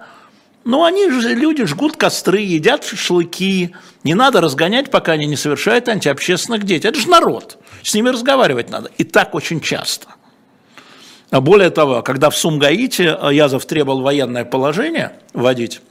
ну, 0.66 0.84
они 0.84 1.10
же, 1.10 1.34
люди 1.34 1.66
жгут 1.66 1.95
костры, 1.95 2.39
едят 2.39 2.84
шашлыки. 2.84 3.76
Не 4.03 4.14
надо 4.14 4.41
разгонять, 4.41 4.91
пока 4.91 5.14
они 5.14 5.26
не 5.26 5.36
совершают 5.36 5.88
антиобщественных 5.88 6.64
действий. 6.64 6.89
Это 6.89 6.99
же 6.99 7.10
народ. 7.10 7.57
С 7.82 7.93
ними 7.93 8.10
разговаривать 8.10 8.70
надо. 8.70 8.91
И 8.97 9.03
так 9.03 9.34
очень 9.36 9.62
часто. 9.62 10.07
А 11.32 11.41
более 11.41 11.70
того, 11.70 12.01
когда 12.01 12.30
в 12.30 12.38
Сумгаите 12.38 13.03
Язов 13.32 13.66
требовал 13.66 14.01
военное 14.01 14.45
положение 14.45 15.14
вводить, 15.34 15.82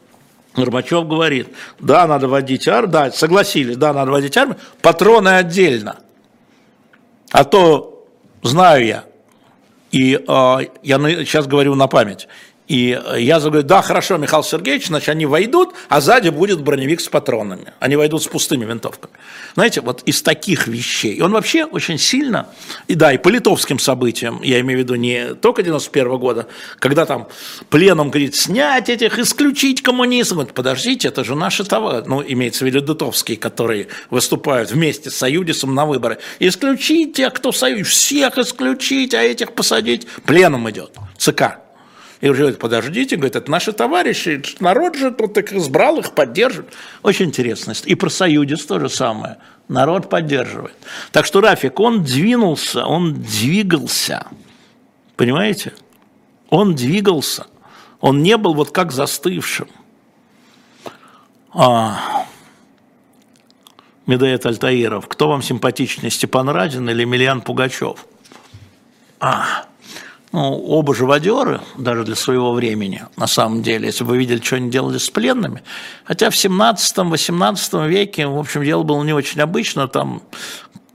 Горбачев 0.55 1.07
говорит, 1.07 1.49
да, 1.79 2.07
надо 2.07 2.27
вводить 2.27 2.67
армию, 2.67 2.91
да, 2.91 3.13
согласились, 3.13 3.77
да, 3.77 3.93
надо 3.93 4.11
вводить 4.11 4.37
армию, 4.37 4.59
патроны 4.83 5.29
отдельно. 5.29 5.97
А 7.31 7.45
то 7.45 8.07
знаю 8.43 8.85
я, 8.85 9.05
и 9.91 10.15
э, 10.15 10.59
я 10.83 10.99
сейчас 10.99 11.47
говорю 11.47 11.75
на 11.75 11.87
память, 11.87 12.27
и 12.69 13.01
я 13.17 13.41
говорю, 13.41 13.63
да, 13.63 13.81
хорошо, 13.81 14.19
Михаил 14.19 14.45
Сергеевич, 14.45 14.89
значит, 14.89 15.09
они 15.09 15.25
войдут, 15.25 15.71
а 15.89 16.03
сзади 16.03 16.29
будет 16.29 16.61
броневик 16.61 17.01
с 17.01 17.09
патронами. 17.09 17.73
Они 17.81 17.97
войдут 17.97 18.23
с 18.23 18.29
пустыми 18.29 18.67
винтовками. 18.67 19.15
Знаете, 19.55 19.81
вот 19.81 20.03
из 20.03 20.21
таких 20.21 20.69
вещей. 20.69 21.15
И 21.15 21.23
он 21.23 21.33
вообще 21.33 21.65
очень 21.65 21.99
сильно, 21.99 22.49
и 22.87 22.95
да, 22.95 23.15
и 23.15 23.19
по 23.19 23.31
литовским 23.31 23.79
событиям, 23.79 24.43
я 24.43 24.61
имею 24.61 24.81
в 24.81 24.83
виду 24.83 24.97
не 24.97 25.35
только 25.35 25.63
91 25.63 26.09
-го 26.09 26.19
года, 26.19 26.47
когда 26.79 27.07
там 27.07 27.29
пленом 27.71 28.11
говорит, 28.11 28.37
снять 28.37 28.91
этих, 28.91 29.19
исключить 29.19 29.83
коммунизм. 29.83 30.37
Вот, 30.37 30.53
подождите, 30.53 31.09
это 31.09 31.25
же 31.25 31.35
наши 31.35 31.65
товары, 31.65 32.05
ну, 32.07 32.23
имеется 32.23 32.65
в 32.65 32.67
виду 32.67 32.81
литовские, 32.81 33.39
которые 33.39 33.89
выступают 34.11 34.71
вместе 34.71 35.11
с 35.11 35.17
Союзом 35.17 35.75
на 35.75 35.87
выборы. 35.87 36.19
Исключить 36.39 37.15
тех, 37.15 37.33
кто 37.33 37.51
в 37.51 37.57
Союзе, 37.57 37.85
всех 37.85 38.37
исключить, 38.37 39.15
а 39.15 39.23
этих 39.23 39.55
посадить. 39.55 40.07
Пленом 40.27 40.69
идет. 40.69 40.91
ЦК. 41.17 41.68
И 42.21 42.29
говорит, 42.29 42.59
подождите, 42.59 43.17
говорит, 43.17 43.37
это 43.37 43.51
наши 43.51 43.73
товарищи, 43.73 44.43
народ 44.59 44.97
же 44.97 45.13
тут 45.13 45.35
так 45.35 45.53
избрал 45.53 45.99
их, 45.99 46.13
поддерживает. 46.13 46.73
Очень 47.03 47.27
интересно. 47.27 47.75
И 47.85 47.95
про 47.95 48.11
Союзец 48.11 48.65
то 48.65 48.81
же 48.81 48.89
самое. 48.89 49.37
Народ 49.69 50.11
поддерживает. 50.11 50.75
Так 51.13 51.27
что 51.27 51.41
Рафик, 51.41 51.79
он 51.79 52.03
двинулся, 52.03 52.85
он 52.85 53.15
двигался. 53.15 54.27
Понимаете? 55.17 55.75
Он 56.51 56.75
двигался. 56.75 57.47
Он 58.01 58.23
не 58.23 58.37
был 58.37 58.55
вот 58.55 58.73
как 58.73 58.91
застывшим. 58.91 59.69
А, 61.53 62.25
Медает 64.07 64.47
Альтаиров. 64.47 65.07
Кто 65.07 65.29
вам 65.29 65.43
симпатичнее, 65.43 66.11
Степан 66.11 66.49
Радин 66.49 66.89
или 66.89 67.03
Емельян 67.03 67.43
Пугачев? 67.43 68.07
А, 69.21 69.67
ну, 70.33 70.59
оба 70.59 70.95
живодеры, 70.95 71.61
даже 71.79 72.05
для 72.05 72.15
своего 72.15 72.53
времени, 72.53 73.05
на 73.17 73.27
самом 73.27 73.63
деле, 73.63 73.87
если 73.87 74.05
бы 74.05 74.11
вы 74.11 74.19
видели, 74.19 74.41
что 74.43 74.57
они 74.57 74.71
делали 74.71 74.99
с 74.99 75.09
пленными. 75.09 75.63
Хотя 76.05 76.31
в 76.31 76.35
17-18 76.35 77.89
веке, 77.89 78.27
в 78.27 78.39
общем, 78.39 78.63
дело 78.63 78.83
было 78.83 79.03
не 79.05 79.15
очень 79.15 79.41
обычно, 79.41 79.89
там 79.89 80.23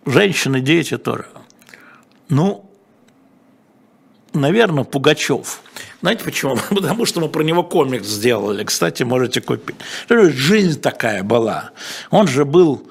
женщины, 0.05 0.61
дети 0.61 0.97
тоже. 0.97 1.25
Ну, 2.29 2.69
наверное, 4.33 4.83
Пугачев. 4.83 5.61
Знаете 6.01 6.23
почему? 6.23 6.57
Потому 6.69 7.05
что 7.05 7.19
мы 7.19 7.29
про 7.29 7.43
него 7.43 7.63
комикс 7.63 8.07
сделали. 8.07 8.63
Кстати, 8.63 9.01
можете 9.03 9.41
купить. 9.41 9.75
Жизнь 10.09 10.79
такая 10.79 11.23
была. 11.23 11.71
Он 12.11 12.27
же 12.27 12.45
был 12.45 12.87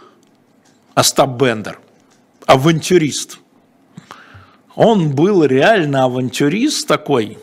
Остап 0.95 1.30
Бендер, 1.40 1.78
авантюрист– 2.47 3.38
он 4.74 5.14
был 5.14 5.44
реально 5.44 6.04
авантюрист 6.04 6.86
такой, 6.88 7.38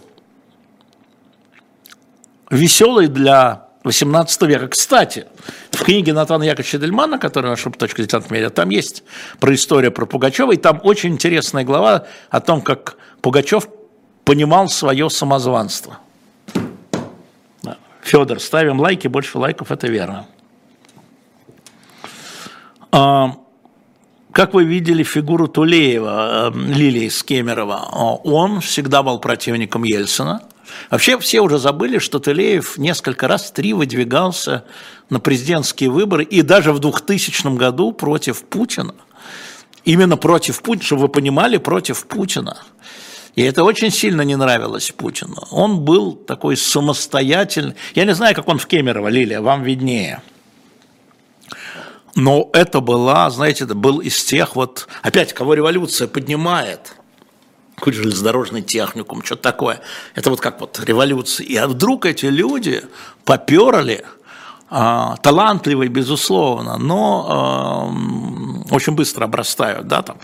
веселый 2.49 3.07
для 3.07 3.67
18 3.83 4.41
века. 4.43 4.67
Кстати, 4.67 5.25
в 5.71 5.83
книге 5.83 6.13
Натана 6.13 6.43
Яковлевича 6.43 6.79
Дельмана, 6.79 7.17
которая 7.17 7.51
наша 7.51 7.69
точка 7.69 8.01
дилетант 8.01 8.29
медиа, 8.31 8.49
там 8.49 8.69
есть 8.69 9.03
про 9.39 9.53
историю 9.53 9.91
про 9.91 10.05
Пугачева, 10.05 10.53
и 10.53 10.57
там 10.57 10.81
очень 10.83 11.13
интересная 11.13 11.63
глава 11.63 12.05
о 12.29 12.41
том, 12.41 12.61
как 12.61 12.97
Пугачев 13.21 13.69
понимал 14.25 14.67
свое 14.67 15.09
самозванство. 15.09 15.99
Федор, 18.01 18.39
ставим 18.39 18.79
лайки, 18.79 19.07
больше 19.07 19.37
лайков, 19.37 19.71
это 19.71 19.87
верно. 19.87 20.25
Как 24.31 24.53
вы 24.53 24.63
видели 24.63 25.01
фигуру 25.01 25.47
Тулеева, 25.47 26.51
э, 26.53 26.59
Лилии 26.73 27.09
Скемерова, 27.09 28.19
он 28.23 28.61
всегда 28.61 29.01
был 29.01 29.19
противником 29.19 29.83
Ельцина. 29.83 30.43
Вообще 30.91 31.17
все 31.17 31.41
уже 31.41 31.57
забыли, 31.57 31.97
что 31.97 32.19
Тулеев 32.19 32.77
несколько 32.77 33.27
раз, 33.27 33.51
три 33.51 33.73
выдвигался 33.73 34.65
на 35.09 35.19
президентские 35.19 35.89
выборы 35.89 36.23
и 36.23 36.43
даже 36.43 36.73
в 36.73 36.79
2000 36.79 37.55
году 37.57 37.91
против 37.91 38.43
Путина. 38.43 38.93
Именно 39.83 40.15
против 40.15 40.61
Путина, 40.61 40.85
чтобы 40.85 41.01
вы 41.03 41.09
понимали, 41.09 41.57
против 41.57 42.05
Путина. 42.05 42.57
И 43.35 43.41
это 43.41 43.63
очень 43.63 43.89
сильно 43.89 44.21
не 44.21 44.35
нравилось 44.35 44.91
Путину. 44.91 45.37
Он 45.49 45.79
был 45.79 46.13
такой 46.13 46.55
самостоятельный. 46.55 47.73
Я 47.95 48.05
не 48.05 48.13
знаю, 48.13 48.35
как 48.35 48.47
он 48.47 48.59
в 48.59 48.67
Кемерово, 48.67 49.07
Лилия, 49.07 49.41
вам 49.41 49.63
виднее– 49.63 50.21
но 52.19 52.49
это 52.51 52.81
была, 52.81 53.29
знаете, 53.29 53.63
это 53.63 53.75
был 53.75 53.99
из 53.99 54.23
тех 54.23 54.55
вот, 54.55 54.87
опять, 55.01 55.33
кого 55.33 55.53
революция 55.53 56.07
поднимает, 56.07 56.95
какой 57.75 57.93
железнодорожный 57.93 58.61
техникум, 58.61 59.23
что-то 59.23 59.41
такое. 59.41 59.79
Это 60.15 60.29
вот 60.29 60.41
как 60.41 60.59
вот 60.59 60.79
революция. 60.83 61.45
И 61.45 61.57
вдруг 61.65 62.05
эти 62.05 62.25
люди 62.25 62.83
поперли, 63.23 64.05
а, 64.69 65.15
талантливые, 65.17 65.89
безусловно, 65.89 66.77
но 66.77 67.25
а, 67.29 68.75
очень 68.75 68.93
быстро 68.93 69.23
обрастают, 69.23 69.87
да, 69.87 70.01
там, 70.01 70.17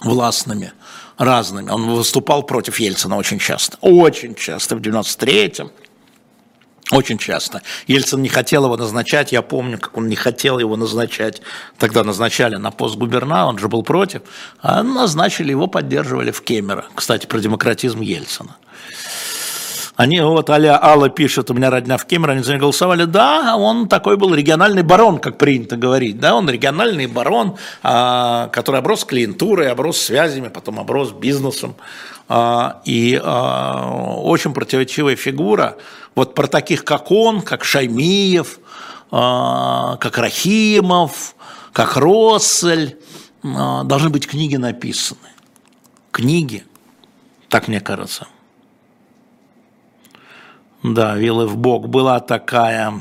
властными, 0.00 0.72
разными. 1.18 1.70
Он 1.70 1.88
выступал 1.88 2.42
против 2.42 2.80
Ельцина 2.80 3.16
очень 3.16 3.38
часто, 3.38 3.78
очень 3.80 4.34
часто, 4.34 4.74
в 4.74 4.80
93-м, 4.80 5.70
очень 6.90 7.18
часто. 7.18 7.62
Ельцин 7.86 8.22
не 8.22 8.28
хотел 8.28 8.64
его 8.64 8.76
назначать, 8.76 9.32
я 9.32 9.42
помню, 9.42 9.78
как 9.78 9.96
он 9.96 10.08
не 10.08 10.16
хотел 10.16 10.58
его 10.58 10.76
назначать. 10.76 11.42
Тогда 11.78 12.04
назначали 12.04 12.56
на 12.56 12.70
пост 12.70 12.96
губернатора, 12.96 13.48
он 13.48 13.58
же 13.58 13.68
был 13.68 13.82
против. 13.82 14.22
А 14.60 14.82
назначили 14.82 15.50
его, 15.50 15.68
поддерживали 15.68 16.30
в 16.32 16.42
Кемера. 16.42 16.84
Кстати, 16.94 17.26
про 17.26 17.38
демократизм 17.38 18.00
Ельцина. 18.00 18.56
Они, 19.94 20.20
вот 20.20 20.48
Аля 20.48 20.82
Алла 20.82 21.10
пишет, 21.10 21.50
у 21.50 21.54
меня 21.54 21.68
родня 21.68 21.98
в 21.98 22.06
Кемерово, 22.06 22.32
они 22.32 22.42
за 22.42 22.52
него 22.52 22.62
голосовали. 22.62 23.04
Да, 23.04 23.56
он 23.56 23.88
такой 23.88 24.16
был 24.16 24.34
региональный 24.34 24.82
барон, 24.82 25.18
как 25.18 25.36
принято 25.36 25.76
говорить. 25.76 26.18
Да, 26.18 26.34
он 26.34 26.48
региональный 26.48 27.06
барон, 27.06 27.56
а, 27.82 28.48
который 28.48 28.80
оброс 28.80 29.04
клиентурой, 29.04 29.70
оброс 29.70 29.98
связями, 29.98 30.48
потом 30.48 30.80
оброс 30.80 31.12
бизнесом. 31.12 31.74
А, 32.26 32.80
и 32.86 33.20
а, 33.22 34.16
очень 34.22 34.54
противоречивая 34.54 35.14
фигура. 35.14 35.76
Вот 36.14 36.34
про 36.34 36.46
таких, 36.46 36.84
как 36.84 37.10
он, 37.10 37.42
как 37.42 37.64
Шаймиев, 37.64 38.60
как 39.10 40.16
Рахимов, 40.18 41.36
как 41.74 41.98
Россель, 41.98 42.98
должны 43.42 44.08
быть 44.08 44.26
книги 44.26 44.56
написаны. 44.56 45.20
Книги, 46.10 46.64
так 47.50 47.68
мне 47.68 47.80
кажется. 47.80 48.26
Да, 50.82 51.16
вилы 51.16 51.46
в 51.46 51.56
бок. 51.56 51.88
Была 51.88 52.20
такая, 52.20 52.92
э, 52.92 53.00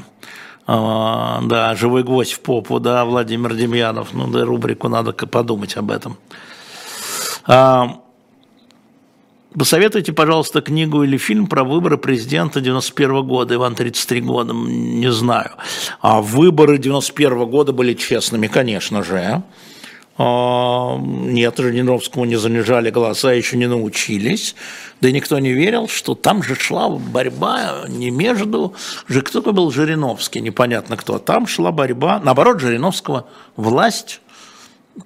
да, 0.68 1.76
живой 1.76 2.04
гвоздь 2.04 2.34
в 2.34 2.40
попу, 2.42 2.80
да, 2.80 3.06
Владимир 3.06 3.56
Демьянов. 3.56 4.14
Ну, 4.14 4.28
да, 4.28 4.46
рубрику 4.46 4.88
надо 4.88 5.14
подумать 5.14 5.76
об 5.78 5.90
этом. 5.90 6.18
А, 7.46 8.00
посоветуйте, 9.58 10.14
пожалуйста, 10.14 10.62
книгу 10.62 11.04
или 11.04 11.18
фильм 11.18 11.48
про 11.48 11.64
выборы 11.64 11.98
президента 11.98 12.62
91 12.62 13.24
года, 13.24 13.56
Иван 13.56 13.74
33 13.74 14.22
года, 14.22 14.54
не 14.54 15.12
знаю. 15.12 15.52
А 16.02 16.22
выборы 16.22 16.78
91 16.78 17.46
года 17.50 17.74
были 17.74 17.96
честными, 17.96 18.46
конечно 18.46 19.04
же. 19.04 19.42
А, 20.24 21.00
нет, 21.00 21.58
Жириновскому 21.58 22.26
не 22.26 22.36
занижали 22.36 22.92
голоса, 22.92 23.32
еще 23.32 23.58
не 23.58 23.66
научились. 23.66 24.56
Да 25.00 25.10
и 25.10 25.14
никто 25.14 25.40
не 25.40 25.52
верил, 25.52 25.88
что 25.88 26.14
там 26.14 26.44
же 26.44 26.54
шла 26.54 26.90
борьба 26.90 27.86
не 27.88 28.12
между... 28.12 28.76
Кто 29.08 29.42
был 29.42 29.72
Жириновский, 29.72 30.40
непонятно 30.42 30.96
кто. 30.96 31.18
Там 31.18 31.48
шла 31.48 31.72
борьба, 31.72 32.22
наоборот, 32.24 32.60
Жириновского 32.60 33.30
власть 33.56 34.22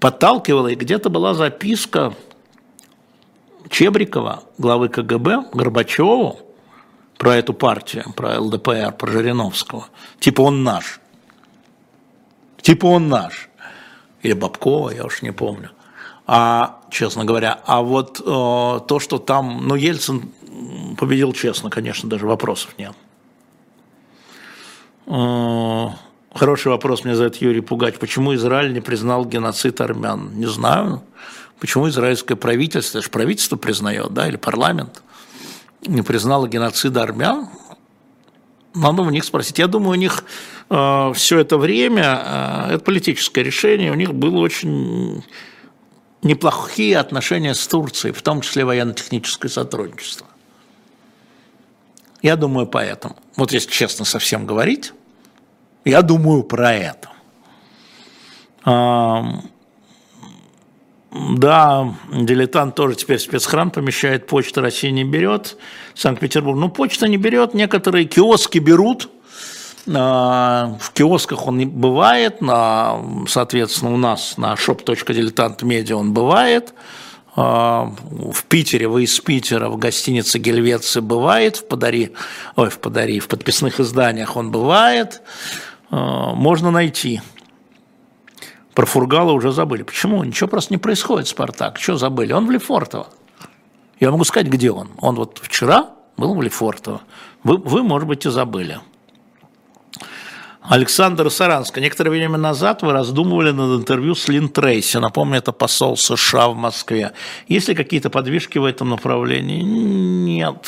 подталкивала, 0.02 0.68
и 0.68 0.76
где-то 0.76 1.10
была 1.10 1.34
записка 1.34 2.14
Чебрикова, 3.70 4.44
главы 4.58 4.90
КГБ, 4.90 5.46
Горбачеву, 5.54 6.40
про 7.18 7.38
эту 7.38 7.54
партию, 7.54 8.12
про 8.18 8.42
ЛДПР, 8.42 8.92
про 8.98 9.12
Жириновского. 9.14 9.88
Типа 10.20 10.42
он 10.42 10.66
наш. 10.66 11.00
Типа 12.62 12.88
он 12.88 13.08
наш 13.08 13.50
или 14.26 14.34
Бабкова, 14.34 14.90
я 14.90 15.06
уж 15.06 15.22
не 15.22 15.32
помню. 15.32 15.70
А, 16.28 16.82
честно 16.90 17.26
говоря, 17.26 17.60
а 17.66 17.82
вот 17.82 18.20
э, 18.20 18.24
то, 18.24 19.00
что 19.00 19.20
там, 19.20 19.68
ну, 19.68 19.76
Ельцин 19.76 20.32
победил 20.98 21.34
честно, 21.34 21.70
конечно, 21.70 22.10
даже 22.10 22.26
вопросов 22.26 22.74
нет. 22.80 22.94
Э, 25.06 25.90
хороший 26.34 26.70
вопрос 26.70 27.04
мне 27.04 27.14
задает 27.14 27.36
Юрий 27.36 27.62
Пугач. 27.62 27.96
Почему 28.00 28.34
Израиль 28.34 28.74
не 28.74 28.82
признал 28.82 29.26
геноцид 29.26 29.80
армян? 29.80 30.32
Не 30.34 30.48
знаю. 30.48 31.04
Почему 31.60 31.88
израильское 31.90 32.36
правительство, 32.36 32.98
это 32.98 33.06
же 33.06 33.12
правительство 33.12 33.58
признает, 33.58 34.12
да, 34.12 34.28
или 34.28 34.38
парламент, 34.38 35.04
не 35.86 36.02
признало 36.02 36.48
геноцида 36.48 37.04
армян? 37.04 37.48
Надо 38.76 39.02
у 39.02 39.10
них 39.10 39.24
спросить. 39.24 39.58
Я 39.58 39.68
думаю, 39.68 39.92
у 39.92 39.96
них 39.96 40.26
э, 40.70 41.12
все 41.16 41.40
это 41.40 41.58
время, 41.58 42.68
э, 42.70 42.74
это 42.74 42.84
политическое 42.84 43.42
решение, 43.42 43.92
у 43.92 43.96
них 43.96 44.14
было 44.14 44.40
очень 44.40 45.24
неплохие 46.22 46.98
отношения 46.98 47.54
с 47.54 47.66
Турцией, 47.68 48.14
в 48.14 48.22
том 48.22 48.42
числе 48.42 48.66
военно-техническое 48.66 49.50
сотрудничество. 49.50 50.28
Я 52.22 52.36
думаю, 52.36 52.68
поэтому. 52.68 53.16
Вот 53.38 53.52
если 53.52 53.70
честно 53.70 54.04
совсем 54.04 54.46
говорить, 54.46 54.92
я 55.86 56.02
думаю 56.02 56.44
про 56.44 56.74
это. 56.74 57.10
Да, 61.16 61.96
дилетант 62.12 62.76
тоже 62.76 62.96
теперь 62.96 63.20
спецхран 63.20 63.72
помещает, 63.72 64.28
почта 64.28 64.62
России 64.62 64.90
не 64.90 65.06
берет, 65.06 65.58
Санкт-Петербург. 65.94 66.58
Ну, 66.58 66.68
почта 66.68 67.08
не 67.08 67.16
берет, 67.16 67.54
некоторые 67.54 68.04
киоски 68.04 68.58
берут, 68.58 69.10
а, 69.94 70.76
в 70.82 70.92
киосках 70.92 71.48
он 71.48 71.70
бывает, 71.70 72.42
на, 72.42 73.00
соответственно, 73.30 73.94
у 73.94 73.98
нас 73.98 74.38
на 74.38 74.56
shop.diletant.media 74.56 75.94
он 75.94 76.12
бывает, 76.12 76.74
а, 77.38 77.94
в 78.10 78.44
Питере, 78.46 78.90
вы 78.90 79.04
из 79.04 79.18
Питера, 79.22 79.70
в 79.70 79.78
гостинице 79.78 80.38
Гельвеции 80.38 81.00
бывает, 81.00 81.56
в 81.56 81.68
подари, 81.68 82.12
ой, 82.58 82.70
в 82.70 82.80
подари, 82.80 83.22
в 83.22 83.30
подписных 83.30 83.80
изданиях 83.80 84.36
он 84.36 84.52
бывает, 84.52 85.22
а, 85.92 86.34
можно 86.34 86.72
найти. 86.72 87.22
Про 88.76 88.86
Фургала 88.86 89.32
уже 89.32 89.52
забыли. 89.54 89.84
Почему? 89.84 90.22
Ничего 90.24 90.50
просто 90.50 90.74
не 90.74 90.78
происходит, 90.78 91.30
Спартак. 91.30 91.80
Что 91.80 91.96
забыли? 91.96 92.34
Он 92.34 92.46
в 92.46 92.52
Лефортово. 92.52 93.08
Я 94.02 94.12
могу 94.12 94.26
сказать, 94.26 94.48
где 94.48 94.70
он. 94.70 94.90
Он 95.00 95.16
вот 95.16 95.40
вчера 95.42 95.92
был 96.18 96.36
в 96.36 96.42
Лефортово. 96.42 97.02
Вы, 97.44 97.58
вы 97.58 97.84
может 97.84 98.08
быть, 98.08 98.26
и 98.26 98.30
забыли. 98.30 98.80
Александр 100.62 101.30
Саранско. 101.30 101.80
Некоторое 101.80 102.10
время 102.10 102.38
назад 102.38 102.82
вы 102.82 102.92
раздумывали 102.92 103.52
над 103.52 103.80
интервью 103.80 104.14
с 104.14 104.28
Лин 104.28 104.50
Трейси. 104.50 104.98
Напомню, 104.98 105.38
это 105.38 105.54
посол 105.54 105.96
США 105.96 106.50
в 106.50 106.56
Москве. 106.58 107.14
Есть 107.48 107.70
ли 107.70 107.76
какие-то 107.76 108.10
подвижки 108.10 108.58
в 108.58 108.66
этом 108.66 108.90
направлении? 108.90 109.62
Нет. 109.62 110.68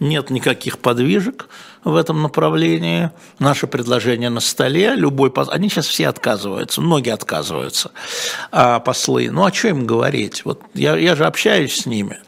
Нет 0.00 0.28
никаких 0.28 0.80
подвижек 0.80 1.48
в 1.90 1.96
этом 1.96 2.22
направлении. 2.22 3.10
Наше 3.38 3.66
предложение 3.66 4.30
на 4.30 4.40
столе, 4.40 4.94
любой 4.94 5.30
посол, 5.30 5.54
они 5.54 5.68
сейчас 5.68 5.86
все 5.86 6.08
отказываются, 6.08 6.80
многие 6.80 7.12
отказываются, 7.12 7.90
а 8.52 8.80
послы. 8.80 9.30
Ну, 9.30 9.44
а 9.44 9.52
что 9.52 9.68
им 9.68 9.86
говорить? 9.86 10.44
Вот 10.44 10.62
я, 10.74 10.96
я 10.96 11.16
же 11.16 11.24
общаюсь 11.24 11.82
с 11.82 11.86
ними. 11.86 12.18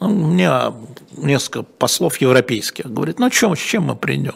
Ну, 0.00 0.08
меня 0.08 0.72
несколько 1.16 1.62
послов 1.62 2.18
европейских 2.18 2.86
говорит, 2.86 3.18
ну, 3.18 3.30
чем, 3.30 3.56
с 3.56 3.60
чем 3.60 3.84
мы 3.84 3.96
придем? 3.96 4.34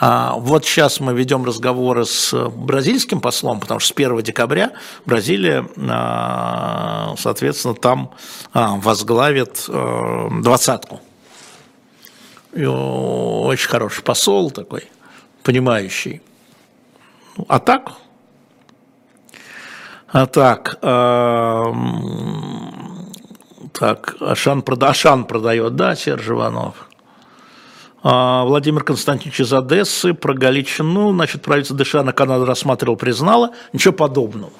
А 0.00 0.34
вот 0.36 0.64
сейчас 0.64 1.00
мы 1.00 1.12
ведем 1.12 1.44
разговоры 1.44 2.04
с 2.04 2.32
бразильским 2.50 3.20
послом, 3.20 3.58
потому 3.58 3.80
что 3.80 3.92
с 3.92 3.96
1 3.96 4.22
декабря 4.22 4.70
Бразилия, 5.06 5.66
а, 5.76 7.14
соответственно, 7.18 7.74
там 7.74 8.12
а, 8.52 8.76
возглавит 8.76 9.64
э, 9.68 10.28
двадцатку 10.40 11.00
очень 12.52 13.68
хороший 13.68 14.02
посол 14.02 14.50
такой, 14.50 14.84
понимающий. 15.42 16.22
А 17.46 17.58
так, 17.58 17.92
а 20.08 20.26
так, 20.26 20.78
э, 20.82 21.64
так, 23.72 24.16
Ашан, 24.20 24.62
прода, 24.62 24.88
Ашан 24.88 25.24
продает, 25.24 25.76
да, 25.76 25.94
Серж 25.94 26.28
Иванов. 26.28 26.88
А, 28.02 28.44
Владимир 28.44 28.84
Константинович 28.84 29.40
из 29.40 29.52
Одессы 29.52 30.14
про 30.14 30.32
Галичину, 30.32 31.12
значит, 31.12 31.42
правительство 31.42 31.76
Дышана 31.76 32.12
Канада 32.12 32.46
рассматривал, 32.46 32.96
признала. 32.96 33.50
Ничего 33.72 33.92
подобного. 33.92 34.52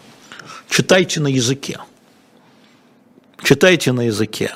Читайте 0.68 1.20
на 1.20 1.28
языке. 1.28 1.78
Читайте 3.42 3.92
на 3.92 4.02
языке. 4.02 4.54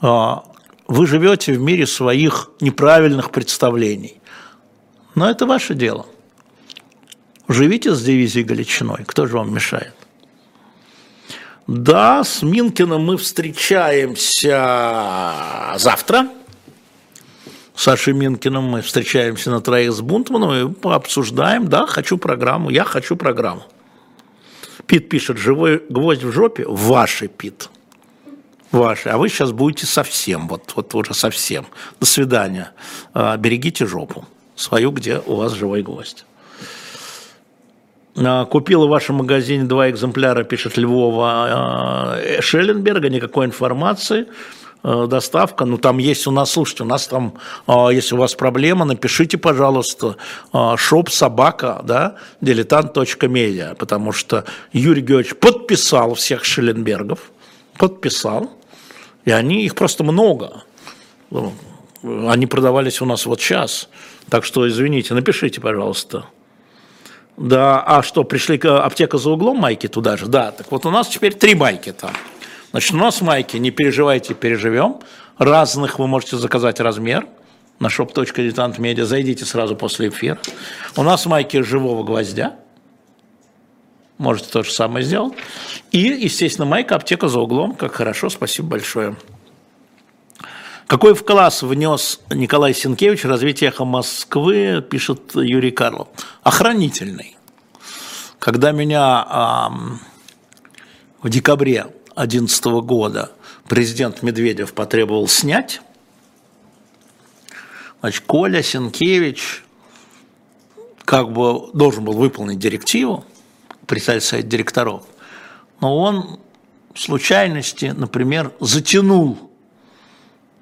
А, 0.00 0.44
вы 0.86 1.06
живете 1.06 1.52
в 1.52 1.60
мире 1.60 1.86
своих 1.86 2.50
неправильных 2.60 3.30
представлений. 3.30 4.20
Но 5.14 5.30
это 5.30 5.46
ваше 5.46 5.74
дело. 5.74 6.06
Живите 7.48 7.94
с 7.94 8.02
дивизией 8.02 8.44
Галичиной, 8.44 9.04
кто 9.06 9.26
же 9.26 9.36
вам 9.36 9.54
мешает? 9.54 9.94
Да, 11.66 12.24
с 12.24 12.42
Минкиным 12.42 13.02
мы 13.02 13.16
встречаемся 13.16 14.52
завтра. 15.76 16.28
С 17.74 17.82
Сашей 17.82 18.12
Минкиным 18.12 18.64
мы 18.64 18.82
встречаемся 18.82 19.50
на 19.50 19.60
троих 19.60 19.92
с 19.92 20.00
Бунтманом 20.00 20.54
и 20.54 20.74
обсуждаем, 20.88 21.68
да, 21.68 21.86
хочу 21.86 22.18
программу, 22.18 22.70
я 22.70 22.84
хочу 22.84 23.16
программу. 23.16 23.64
Пит 24.86 25.08
пишет, 25.08 25.38
живой 25.38 25.82
гвоздь 25.88 26.22
в 26.22 26.30
жопе, 26.30 26.64
ваши, 26.68 27.28
Пит 27.28 27.70
ваши, 28.74 29.08
а 29.08 29.16
вы 29.16 29.28
сейчас 29.28 29.52
будете 29.52 29.86
совсем, 29.86 30.48
вот, 30.48 30.72
вот 30.76 30.94
уже 30.94 31.14
совсем. 31.14 31.66
До 32.00 32.06
свидания. 32.06 32.70
А, 33.12 33.36
берегите 33.36 33.86
жопу 33.86 34.26
свою, 34.56 34.90
где 34.90 35.20
у 35.24 35.36
вас 35.36 35.52
живой 35.52 35.82
гость. 35.82 36.26
А, 38.16 38.44
купила 38.44 38.86
в 38.86 38.90
вашем 38.90 39.16
магазине 39.16 39.64
два 39.64 39.90
экземпляра, 39.90 40.44
пишет 40.44 40.76
Львова 40.76 41.30
а, 41.30 42.18
Шелленберга, 42.40 43.08
никакой 43.08 43.46
информации 43.46 44.26
доставка, 44.82 45.64
ну 45.64 45.78
там 45.78 45.96
есть 45.96 46.26
у 46.26 46.30
нас, 46.30 46.50
слушайте, 46.50 46.82
у 46.82 46.86
нас 46.86 47.06
там, 47.06 47.38
если 47.66 48.16
у 48.16 48.18
вас 48.18 48.34
проблема, 48.34 48.84
напишите, 48.84 49.38
пожалуйста, 49.38 50.16
шоп 50.76 51.08
собака, 51.08 51.80
да, 51.82 52.16
дилетант.медиа, 52.42 53.76
потому 53.78 54.12
что 54.12 54.44
Юрий 54.74 55.00
Георгиевич 55.00 55.40
подписал 55.40 56.12
всех 56.16 56.44
Шелленбергов, 56.44 57.30
подписал, 57.78 58.50
и 59.24 59.30
они, 59.30 59.64
их 59.64 59.74
просто 59.74 60.04
много. 60.04 60.64
Они 62.02 62.46
продавались 62.46 63.00
у 63.00 63.06
нас 63.06 63.26
вот 63.26 63.40
сейчас. 63.40 63.88
Так 64.28 64.44
что, 64.44 64.68
извините, 64.68 65.14
напишите, 65.14 65.60
пожалуйста. 65.60 66.26
Да, 67.36 67.82
а 67.82 68.02
что, 68.02 68.24
пришли 68.24 68.58
к 68.58 68.84
аптека 68.84 69.18
за 69.18 69.30
углом 69.30 69.58
майки 69.58 69.88
туда 69.88 70.16
же? 70.16 70.26
Да, 70.26 70.52
так 70.52 70.70
вот 70.70 70.86
у 70.86 70.90
нас 70.90 71.08
теперь 71.08 71.34
три 71.34 71.54
майки 71.54 71.92
там. 71.92 72.12
Значит, 72.70 72.92
у 72.92 72.98
нас 72.98 73.20
майки, 73.20 73.56
не 73.56 73.70
переживайте, 73.70 74.34
переживем. 74.34 75.00
Разных 75.38 75.98
вы 75.98 76.06
можете 76.06 76.36
заказать 76.36 76.78
размер 76.80 77.26
на 77.80 77.88
shop.diletantmedia. 77.88 79.04
Зайдите 79.04 79.44
сразу 79.44 79.74
после 79.74 80.08
эфира. 80.08 80.38
У 80.96 81.02
нас 81.02 81.26
майки 81.26 81.60
живого 81.62 82.04
гвоздя. 82.04 82.56
Можете 84.18 84.48
то 84.50 84.62
же 84.62 84.70
самое 84.70 85.04
сделать. 85.04 85.34
И, 85.90 85.98
естественно, 85.98 86.66
майка 86.66 86.94
аптека 86.94 87.28
за 87.28 87.40
углом. 87.40 87.74
Как 87.74 87.94
хорошо, 87.94 88.30
спасибо 88.30 88.68
большое. 88.68 89.16
Какой 90.86 91.14
вклад 91.14 91.60
внес 91.62 92.20
Николай 92.30 92.74
Сенкевич 92.74 93.24
в 93.24 93.28
развитие 93.28 93.68
эхо 93.68 93.84
Москвы, 93.84 94.84
пишет 94.88 95.34
Юрий 95.34 95.70
Карлов? 95.70 96.08
Охранительный. 96.42 97.36
Когда 98.38 98.70
меня 98.72 99.26
э, 99.28 99.74
в 101.22 101.30
декабре 101.30 101.86
2011 102.14 102.64
года 102.84 103.32
президент 103.66 104.22
Медведев 104.22 104.74
потребовал 104.74 105.26
снять, 105.26 105.80
значит, 108.00 108.22
Коля 108.26 108.62
Сенкевич 108.62 109.64
как 111.04 111.32
бы 111.32 111.70
должен 111.72 112.04
был 112.04 112.12
выполнить 112.12 112.58
директиву, 112.58 113.24
представитель 113.86 114.26
совет 114.26 114.48
директоров, 114.48 115.04
но 115.80 115.96
он 115.98 116.40
в 116.92 117.00
случайности, 117.00 117.86
например, 117.96 118.52
затянул 118.60 119.50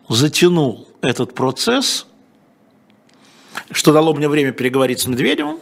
затянул 0.08 0.88
этот 1.00 1.34
процесс, 1.34 2.06
что 3.70 3.92
дало 3.92 4.14
мне 4.14 4.28
время 4.28 4.52
переговорить 4.52 5.00
с 5.00 5.06
Медведевым, 5.06 5.58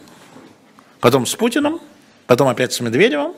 потом 0.99 1.25
с 1.25 1.35
Путиным, 1.35 1.79
потом 2.27 2.47
опять 2.47 2.73
с 2.73 2.79
Медведевым. 2.79 3.33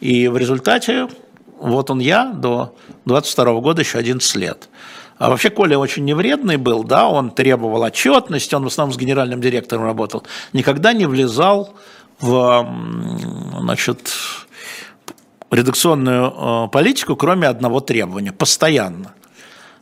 И 0.00 0.28
в 0.28 0.36
результате 0.36 1.08
вот 1.58 1.90
он 1.90 1.98
я 1.98 2.26
до 2.26 2.76
22 3.04 3.60
года 3.60 3.82
еще 3.82 3.98
11 3.98 4.36
лет. 4.36 4.68
А 5.18 5.30
вообще 5.30 5.50
Коля 5.50 5.76
очень 5.78 6.04
невредный 6.04 6.56
был, 6.56 6.84
да, 6.84 7.08
он 7.08 7.32
требовал 7.32 7.82
отчетности, 7.82 8.54
он 8.54 8.62
в 8.62 8.68
основном 8.68 8.94
с 8.94 8.98
генеральным 8.98 9.40
директором 9.40 9.84
работал, 9.84 10.24
никогда 10.52 10.92
не 10.92 11.06
влезал 11.06 11.74
в, 12.20 13.58
значит, 13.60 14.12
редакционную 15.50 16.66
э, 16.66 16.68
политику, 16.68 17.16
кроме 17.16 17.48
одного 17.48 17.80
требования, 17.80 18.32
постоянно. 18.32 19.14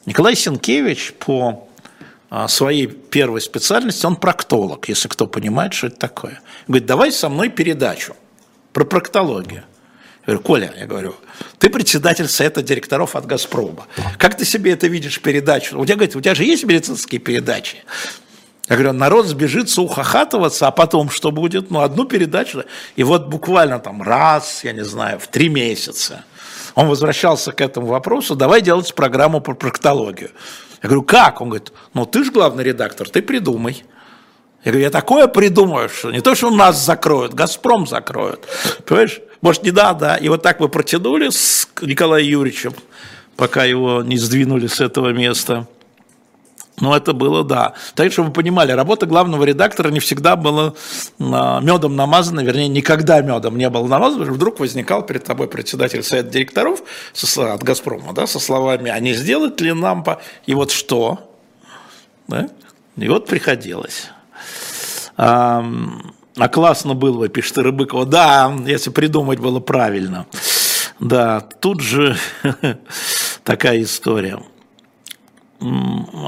Николай 0.04 0.36
Сенкевич 0.36 1.14
по 1.18 1.66
а, 2.28 2.48
своей 2.48 2.86
первой 2.86 3.40
специальности, 3.40 4.04
он 4.04 4.16
проктолог, 4.16 4.88
если 4.88 5.08
кто 5.08 5.26
понимает, 5.26 5.74
что 5.74 5.86
это 5.88 5.96
такое. 5.96 6.40
Говорит, 6.66 6.86
давай 6.86 7.12
со 7.12 7.28
мной 7.28 7.48
передачу 7.48 8.16
про 8.72 8.84
проктологию. 8.84 9.64
Я 10.26 10.32
говорю, 10.32 10.40
Коля, 10.40 10.74
я 10.76 10.86
говорю, 10.86 11.14
ты 11.58 11.70
председатель 11.70 12.26
совета 12.26 12.60
директоров 12.62 13.14
от 13.14 13.26
«Газпрома». 13.26 13.86
Как 14.18 14.36
ты 14.36 14.44
себе 14.44 14.72
это 14.72 14.88
видишь, 14.88 15.20
передачу? 15.20 15.78
У 15.78 15.84
тебя, 15.84 15.94
говорит, 15.94 16.16
у 16.16 16.20
тебя 16.20 16.34
же 16.34 16.42
есть 16.42 16.64
медицинские 16.64 17.20
передачи? 17.20 17.78
Я 18.68 18.76
говорю, 18.76 18.93
народ 18.93 19.26
сбежится 19.26 19.80
ухахатываться, 19.80 20.66
а 20.66 20.70
потом 20.70 21.10
что 21.10 21.30
будет? 21.30 21.70
Ну, 21.70 21.80
одну 21.80 22.05
передачу. 22.05 22.64
И 22.97 23.05
вот 23.05 23.28
буквально 23.28 23.78
там 23.78 24.02
раз, 24.02 24.64
я 24.64 24.72
не 24.72 24.84
знаю, 24.84 25.18
в 25.18 25.28
три 25.28 25.48
месяца– 25.48 26.24
он 26.76 26.88
возвращался 26.88 27.52
к 27.52 27.62
этому 27.62 27.86
вопросу, 27.86 28.36
давай 28.36 28.60
делать 28.60 28.94
программу 28.94 29.40
по 29.40 29.55
проктологию. 29.55 30.30
Я 30.82 30.90
говорю, 30.90 31.02
как? 31.02 31.40
Он 31.40 31.48
говорит, 31.48 31.72
ну 31.94 32.05
ты 32.05 32.22
же 32.22 32.30
главный 32.30 32.62
редактор, 32.62 33.09
ты 33.09 33.22
придумай. 33.22 33.82
Я 34.62 34.72
говорю, 34.72 34.84
я 34.84 34.90
такое 34.90 35.26
придумаю, 35.26 35.88
что 35.88 36.12
не 36.12 36.20
то, 36.20 36.34
что 36.34 36.51
нас 36.51 36.84
закроют, 36.84 37.32
«Газпром» 37.32 37.86
закроют. 37.86 38.47
Понимаешь? 38.84 39.20
Может, 39.40 39.62
не 39.62 39.70
да, 39.70 39.94
да. 39.94 40.16
И 40.16 40.28
вот 40.28 40.43
так 40.43 40.60
мы 40.60 40.68
протянули 40.68 41.30
с 41.30 41.66
Николаем 41.80 42.26
Юрьевичем, 42.26 42.74
пока 43.36 43.64
его 43.64 44.02
не 44.02 44.18
сдвинули 44.18 44.66
с 44.66 44.80
этого 44.80 45.10
места. 45.12 45.66
Ну, 46.78 46.94
это 46.94 47.15
было, 47.15 47.43
да. 47.43 47.73
Так, 47.94 48.12
чтобы 48.12 48.28
вы 48.28 48.35
понимали, 48.35 48.73
работа 48.73 49.07
главного 49.07 49.44
редактора 49.44 49.89
не 49.89 50.01
всегда 50.01 50.36
была 50.36 50.74
а, 51.19 51.61
медом 51.61 51.97
намазана, 51.97 52.40
вернее, 52.40 52.69
никогда 52.69 53.23
медом 53.23 53.57
не 53.57 53.70
было 53.70 53.86
намазано, 53.86 54.24
вдруг 54.24 54.61
возникал 54.61 55.03
перед 55.03 55.24
тобой 55.24 55.48
председатель 55.48 56.03
совета 56.03 56.28
директоров 56.28 56.82
от 57.39 57.62
«Газпрома», 57.62 58.12
да, 58.12 58.27
со 58.27 58.39
словами, 58.39 58.90
а 58.90 59.01
не 59.01 59.15
сделать 59.15 59.61
ли 59.61 59.73
нам 59.73 60.05
по... 60.05 60.20
И 60.44 60.55
вот 60.55 60.70
что? 60.70 61.32
Да? 62.28 62.48
И 62.97 63.09
вот 63.09 63.27
приходилось. 63.27 64.11
А, 65.16 65.65
а 66.36 66.48
классно 66.48 66.94
было 66.94 67.20
бы, 67.20 67.28
пишет 67.31 67.57
Рыбыкова. 67.57 68.05
Да, 68.05 68.55
если 68.66 68.90
придумать 68.90 69.39
было 69.39 69.61
правильно. 69.61 70.27
Да, 71.01 71.40
тут 71.40 71.81
же 71.81 72.16
такая 73.44 73.82
история. 73.82 74.40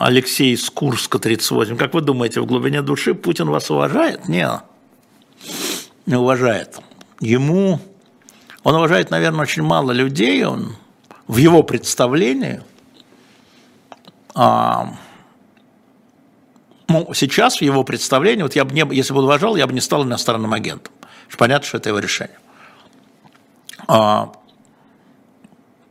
Алексей 0.01 0.55
из 0.55 0.69
Курска, 0.71 1.19
38. 1.19 1.77
Как 1.77 1.95
вы 1.95 2.01
думаете, 2.01 2.41
в 2.41 2.47
глубине 2.47 2.83
души 2.83 3.15
Путин 3.15 3.49
вас 3.51 3.71
уважает? 3.71 4.29
Не, 4.29 4.49
не 6.07 6.17
уважает. 6.17 6.79
Ему, 7.21 7.81
он 8.63 8.75
уважает, 8.75 9.11
наверное, 9.11 9.43
очень 9.43 9.63
мало 9.63 9.93
людей, 9.93 10.45
он 10.45 10.77
в 11.27 11.37
его 11.37 11.63
представлении, 11.63 12.63
а, 14.35 14.95
ну, 16.89 17.13
сейчас 17.13 17.59
в 17.59 17.63
его 17.63 17.85
представлении, 17.85 18.43
вот 18.43 18.57
я 18.57 18.65
бы 18.65 18.73
не, 18.73 18.87
если 18.95 19.13
бы 19.13 19.23
уважал, 19.23 19.57
я 19.57 19.67
бы 19.67 19.75
не 19.75 19.81
стал 19.81 20.05
иностранным 20.05 20.55
агентом. 20.55 20.93
Понятно, 21.37 21.67
что 21.67 21.77
это 21.77 21.91
его 21.91 21.99
решение. 21.99 22.39
А, 23.87 24.33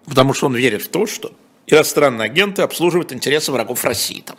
потому 0.06 0.34
что 0.34 0.48
он 0.48 0.56
верит 0.56 0.82
в 0.82 0.90
то, 0.90 1.06
что 1.06 1.32
иностранные 1.68 2.26
агенты 2.26 2.61
обслуживают 2.61 3.14
интересы 3.14 3.52
врагов 3.52 3.84
России 3.85 4.22
там. 4.22 4.38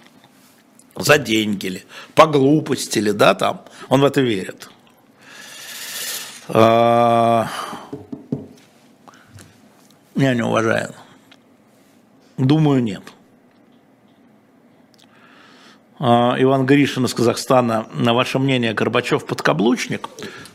За 0.96 1.18
деньги 1.18 1.66
ли, 1.66 1.84
по 2.14 2.26
глупости 2.26 2.98
ли, 2.98 3.12
да, 3.12 3.34
там. 3.34 3.62
Он 3.88 4.00
в 4.00 4.04
это 4.04 4.20
верит. 4.20 4.68
А... 6.48 7.48
Я 10.16 10.34
не 10.34 10.42
уважаю. 10.42 10.92
Думаю, 12.36 12.82
нет. 12.82 13.02
А, 16.00 16.34
Иван 16.38 16.66
Гришин 16.66 17.04
из 17.04 17.14
Казахстана. 17.14 17.86
На 17.94 18.14
ваше 18.14 18.40
мнение, 18.40 18.72
Горбачев 18.72 19.24
подкаблучник? 19.24 20.08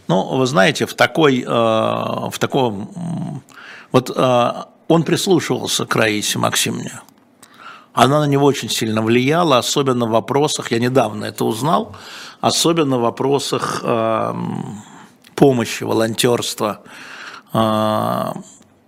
Ну, 0.09 0.35
вы 0.35 0.45
знаете, 0.47 0.85
в 0.85 0.93
такой, 0.95 1.45
а, 1.47 2.29
в 2.29 2.39
таком, 2.39 3.41
вот 3.93 4.11
он 4.87 5.03
прислушивался 5.03 5.85
к 5.85 5.95
Раисе 5.95 6.39
Максимовне. 6.39 7.01
Она 7.93 8.19
на 8.19 8.25
него 8.25 8.45
очень 8.45 8.69
сильно 8.69 9.01
влияла, 9.01 9.59
особенно 9.59 10.07
в 10.07 10.09
вопросах, 10.09 10.71
я 10.71 10.79
недавно 10.79 11.25
это 11.25 11.45
узнал, 11.45 11.95
особенно 12.41 12.97
в 12.97 13.01
вопросах 13.01 13.81
э, 13.83 14.33
помощи, 15.35 15.83
волонтерства, 15.83 16.81
э, 17.53 18.23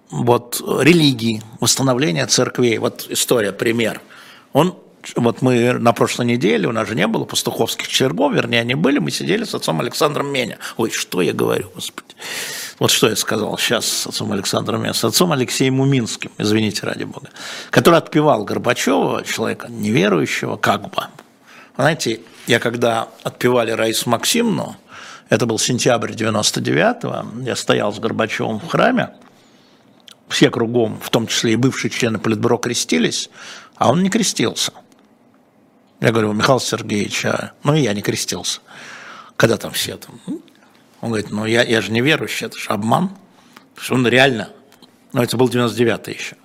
вот, 0.09 0.61
религии, 0.81 1.43
восстановления 1.59 2.25
церквей. 2.25 2.79
Вот 2.79 3.05
история, 3.09 3.51
пример. 3.51 4.01
Он 4.53 4.75
вот 5.15 5.41
мы 5.41 5.73
на 5.73 5.93
прошлой 5.93 6.25
неделе, 6.25 6.67
у 6.67 6.71
нас 6.71 6.87
же 6.87 6.95
не 6.95 7.07
было 7.07 7.25
пастуховских 7.25 7.87
чергов, 7.87 8.33
вернее, 8.33 8.61
они 8.61 8.75
были, 8.75 8.99
мы 8.99 9.11
сидели 9.11 9.43
с 9.43 9.53
отцом 9.53 9.79
Александром 9.79 10.31
Меня. 10.31 10.57
Ой, 10.77 10.89
что 10.89 11.21
я 11.21 11.33
говорю, 11.33 11.69
господи. 11.75 12.15
Вот 12.79 12.91
что 12.91 13.09
я 13.09 13.15
сказал 13.15 13.57
сейчас 13.57 13.85
с 13.85 14.07
отцом 14.07 14.31
Александром 14.31 14.81
Меня, 14.81 14.93
с 14.93 15.03
отцом 15.03 15.31
Алексеем 15.31 15.79
Уминским, 15.79 16.31
извините 16.37 16.85
ради 16.85 17.03
бога, 17.03 17.29
который 17.69 17.99
отпевал 17.99 18.43
Горбачева, 18.43 19.23
человека 19.23 19.67
неверующего, 19.69 20.57
как 20.57 20.89
бы. 20.89 21.03
Знаете, 21.75 22.21
я 22.47 22.59
когда 22.59 23.09
отпевали 23.23 23.71
Раису 23.71 24.09
Максимовну, 24.09 24.75
это 25.29 25.45
был 25.45 25.59
сентябрь 25.59 26.11
99-го, 26.11 27.43
я 27.43 27.55
стоял 27.55 27.93
с 27.93 27.99
Горбачевым 27.99 28.59
в 28.59 28.67
храме, 28.67 29.11
все 30.29 30.49
кругом, 30.49 30.99
в 30.99 31.09
том 31.09 31.27
числе 31.27 31.53
и 31.53 31.55
бывшие 31.55 31.91
члены 31.91 32.17
Политбюро, 32.17 32.57
крестились, 32.57 33.29
а 33.75 33.91
он 33.91 34.01
не 34.01 34.09
крестился– 34.09 34.71
я 36.05 36.11
говорю, 36.11 36.33
Михаил 36.33 36.59
Сергеевич, 36.59 37.25
а... 37.25 37.53
ну 37.63 37.73
и 37.73 37.81
я 37.81 37.93
не 37.93 38.03
крестился. 38.03 38.61
Когда 39.37 39.57
там 39.57 39.71
все 39.71 39.97
там? 39.97 40.19
Он 41.01 41.09
говорит, 41.09 41.31
ну 41.31 41.45
я, 41.45 41.63
я 41.63 41.81
же 41.81 41.91
не 41.91 42.01
верующий, 42.01 42.45
это 42.45 42.59
же 42.59 42.69
обман. 42.69 43.09
Что 43.75 43.95
он 43.95 44.07
реально, 44.07 44.49
ну 45.13 45.23
это 45.23 45.35
был 45.35 45.49
99-й 45.49 46.13
еще. 46.13 46.35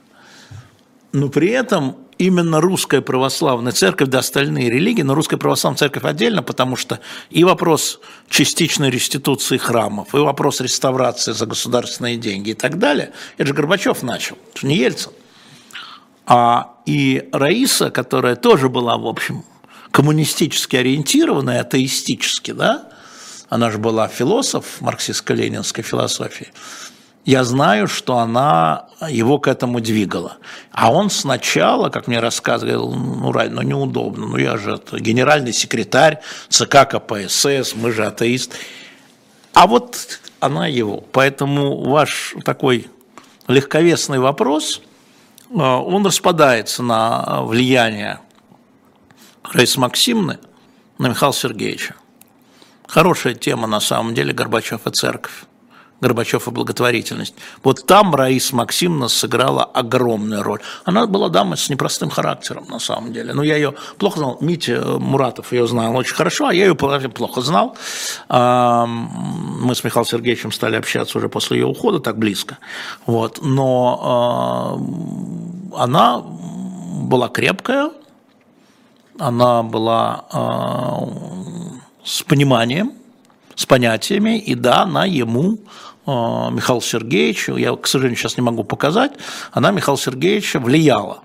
Но 1.12 1.28
при 1.28 1.50
этом 1.50 1.98
именно 2.16 2.62
русская 2.62 3.02
православная 3.02 3.72
церковь, 3.72 4.08
да 4.08 4.20
остальные 4.20 4.70
религии, 4.70 5.02
но 5.02 5.14
русская 5.14 5.36
православная 5.36 5.78
церковь 5.78 6.04
отдельно, 6.04 6.42
потому 6.42 6.76
что 6.76 7.00
и 7.28 7.44
вопрос 7.44 8.00
частичной 8.30 8.90
реституции 8.90 9.58
храмов, 9.58 10.14
и 10.14 10.18
вопрос 10.18 10.62
реставрации 10.62 11.32
за 11.32 11.44
государственные 11.44 12.16
деньги 12.16 12.50
и 12.50 12.54
так 12.54 12.78
далее, 12.78 13.12
это 13.36 13.48
же 13.48 13.54
Горбачев 13.54 14.02
начал, 14.02 14.38
это 14.50 14.60
же 14.60 14.66
не 14.66 14.76
Ельцин. 14.76 15.12
А 16.26 16.74
и 16.86 17.28
Раиса, 17.32 17.90
которая 17.90 18.36
тоже 18.36 18.68
была, 18.68 18.96
в 18.96 19.06
общем, 19.06 19.44
коммунистически 19.90 20.76
ориентированная, 20.76 21.60
атеистически, 21.60 22.52
да, 22.52 22.88
она 23.48 23.70
же 23.70 23.78
была 23.78 24.06
философ 24.08 24.80
марксистско-ленинской 24.80 25.82
философии, 25.82 26.48
я 27.24 27.44
знаю, 27.44 27.86
что 27.86 28.18
она 28.18 28.86
его 29.08 29.38
к 29.38 29.46
этому 29.46 29.80
двигала. 29.80 30.38
А 30.72 30.90
он 30.90 31.10
сначала, 31.10 31.90
как 31.90 32.06
мне 32.06 32.18
рассказывал, 32.18 32.94
ну, 32.94 33.30
Рай, 33.30 33.50
ну 33.50 33.62
неудобно, 33.62 34.26
ну 34.26 34.36
я 34.36 34.56
же 34.56 34.74
это, 34.74 34.98
генеральный 34.98 35.52
секретарь 35.52 36.20
ЦК 36.48 36.88
КПСС, 36.88 37.74
мы 37.74 37.92
же 37.92 38.06
атеист. 38.06 38.54
А 39.52 39.66
вот 39.66 40.20
она 40.38 40.66
его. 40.66 41.04
Поэтому 41.12 41.90
ваш 41.90 42.34
такой 42.44 42.88
легковесный 43.48 44.18
вопрос, 44.18 44.80
он 45.52 46.06
распадается 46.06 46.82
на 46.82 47.42
влияние 47.42 48.20
Раисы 49.42 49.80
Максимны 49.80 50.38
на 50.98 51.08
Михаила 51.08 51.34
Сергеевича. 51.34 51.96
Хорошая 52.86 53.34
тема 53.34 53.66
на 53.66 53.80
самом 53.80 54.14
деле 54.14 54.32
Горбачев 54.32 54.86
и 54.86 54.90
церковь. 54.90 55.44
Горбачев 56.00 56.48
и 56.48 56.50
благотворительность. 56.50 57.34
Вот 57.62 57.86
там 57.86 58.14
Раиса 58.14 58.56
Максимовна 58.56 59.08
сыграла 59.08 59.64
огромную 59.64 60.42
роль. 60.42 60.60
Она 60.84 61.06
была 61.06 61.28
дама 61.28 61.56
с 61.56 61.68
непростым 61.68 62.08
характером, 62.10 62.66
на 62.68 62.78
самом 62.78 63.12
деле. 63.12 63.34
Но 63.34 63.42
я 63.42 63.56
ее 63.56 63.74
плохо 63.98 64.18
знал. 64.18 64.38
Митя 64.40 64.82
Муратов 64.98 65.52
ее 65.52 65.66
знал 65.66 65.94
очень 65.96 66.14
хорошо, 66.14 66.46
а 66.46 66.54
я 66.54 66.66
ее 66.66 66.74
плохо 66.74 67.40
знал. 67.42 67.76
Мы 68.28 69.74
с 69.74 69.84
Михаилом 69.84 70.06
Сергеевичем 70.06 70.52
стали 70.52 70.76
общаться 70.76 71.18
уже 71.18 71.28
после 71.28 71.58
ее 71.58 71.66
ухода 71.66 72.00
так 72.00 72.16
близко. 72.18 72.58
Вот. 73.06 73.40
Но 73.42 74.80
она 75.76 76.18
была 76.18 77.28
крепкая, 77.28 77.90
она 79.18 79.62
была 79.62 80.24
с 82.02 82.22
пониманием, 82.22 82.92
с 83.54 83.66
понятиями, 83.66 84.38
и 84.38 84.54
да, 84.54 84.84
она 84.84 85.04
ему 85.04 85.58
Э, 85.58 85.89
Михаила 86.50 86.82
Сергеевича, 86.82 87.54
я, 87.56 87.74
к 87.76 87.86
сожалению, 87.86 88.18
сейчас 88.18 88.36
не 88.36 88.42
могу 88.42 88.64
показать, 88.64 89.12
она 89.52 89.70
Михаила 89.70 89.98
Сергеевича 89.98 90.58
влияла. 90.58 91.22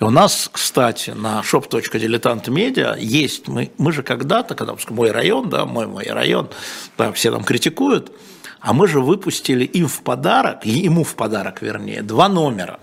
И 0.00 0.04
у 0.04 0.10
нас, 0.10 0.48
кстати, 0.52 1.10
на 1.10 1.40
shop.diletant.media 1.40 2.98
есть, 2.98 3.48
мы, 3.48 3.70
мы 3.78 3.92
же 3.92 4.02
когда-то, 4.02 4.54
когда 4.54 4.74
мой 4.90 5.10
район, 5.10 5.48
да, 5.48 5.64
мой, 5.64 5.86
мой 5.86 6.04
район, 6.04 6.48
да, 6.96 7.12
все 7.12 7.30
там 7.30 7.44
критикуют, 7.44 8.12
а 8.60 8.72
мы 8.72 8.88
же 8.88 9.00
выпустили 9.00 9.64
им 9.64 9.88
в 9.88 10.02
подарок, 10.02 10.64
ему 10.64 11.04
в 11.04 11.14
подарок, 11.14 11.62
вернее, 11.62 12.02
два 12.02 12.28
номера. 12.28 12.78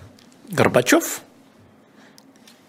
Горбачев, 0.49 1.21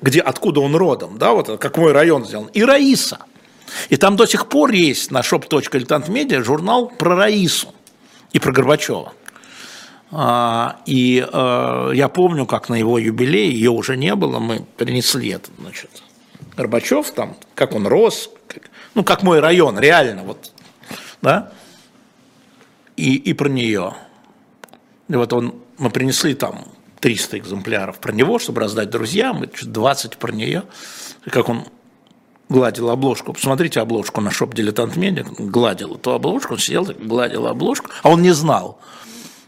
где, 0.00 0.20
откуда 0.20 0.60
он 0.60 0.76
родом, 0.76 1.18
да, 1.18 1.32
вот 1.32 1.58
как 1.58 1.76
мой 1.76 1.92
район 1.92 2.24
сделан, 2.24 2.46
и 2.46 2.62
Раиса. 2.62 3.18
И 3.88 3.96
там 3.96 4.16
до 4.16 4.26
сих 4.26 4.48
пор 4.48 4.70
есть 4.70 5.10
на 5.10 5.20
shop.diletant.media 5.20 6.42
журнал 6.42 6.88
про 6.88 7.16
Раису 7.16 7.74
и 8.34 8.38
про 8.40 8.52
Горбачева. 8.52 9.14
А, 10.10 10.80
и 10.84 11.26
э, 11.26 11.90
я 11.94 12.08
помню, 12.08 12.46
как 12.46 12.68
на 12.68 12.74
его 12.74 12.98
юбилей, 12.98 13.50
ее 13.50 13.70
уже 13.70 13.96
не 13.96 14.14
было, 14.14 14.38
мы 14.38 14.66
принесли 14.76 15.30
это, 15.30 15.50
значит, 15.58 15.90
Горбачев 16.56 17.10
там, 17.12 17.36
как 17.54 17.74
он 17.74 17.86
рос, 17.86 18.30
как, 18.46 18.70
ну, 18.94 19.02
как 19.02 19.22
мой 19.22 19.40
район, 19.40 19.78
реально, 19.78 20.24
вот, 20.24 20.52
да, 21.22 21.52
и, 22.96 23.14
и 23.16 23.32
про 23.32 23.48
нее. 23.48 23.94
И 25.08 25.14
вот 25.14 25.32
он, 25.32 25.54
мы 25.78 25.90
принесли 25.90 26.34
там 26.34 26.66
300 27.00 27.38
экземпляров 27.38 27.98
про 27.98 28.12
него, 28.12 28.38
чтобы 28.38 28.60
раздать 28.60 28.90
друзьям, 28.90 29.44
20 29.62 30.16
про 30.18 30.32
нее, 30.32 30.64
как 31.30 31.48
он 31.48 31.64
гладил 32.48 32.90
обложку. 32.90 33.32
Посмотрите 33.32 33.80
обложку 33.80 34.20
на 34.20 34.30
шоп 34.30 34.54
«Дилетант 34.54 34.96
Медиа», 34.96 35.24
гладил 35.38 35.96
эту 35.96 36.12
обложку, 36.12 36.54
он 36.54 36.58
сидел, 36.58 36.84
гладил 36.84 37.46
обложку, 37.46 37.90
а 38.02 38.10
он 38.10 38.22
не 38.22 38.32
знал. 38.32 38.78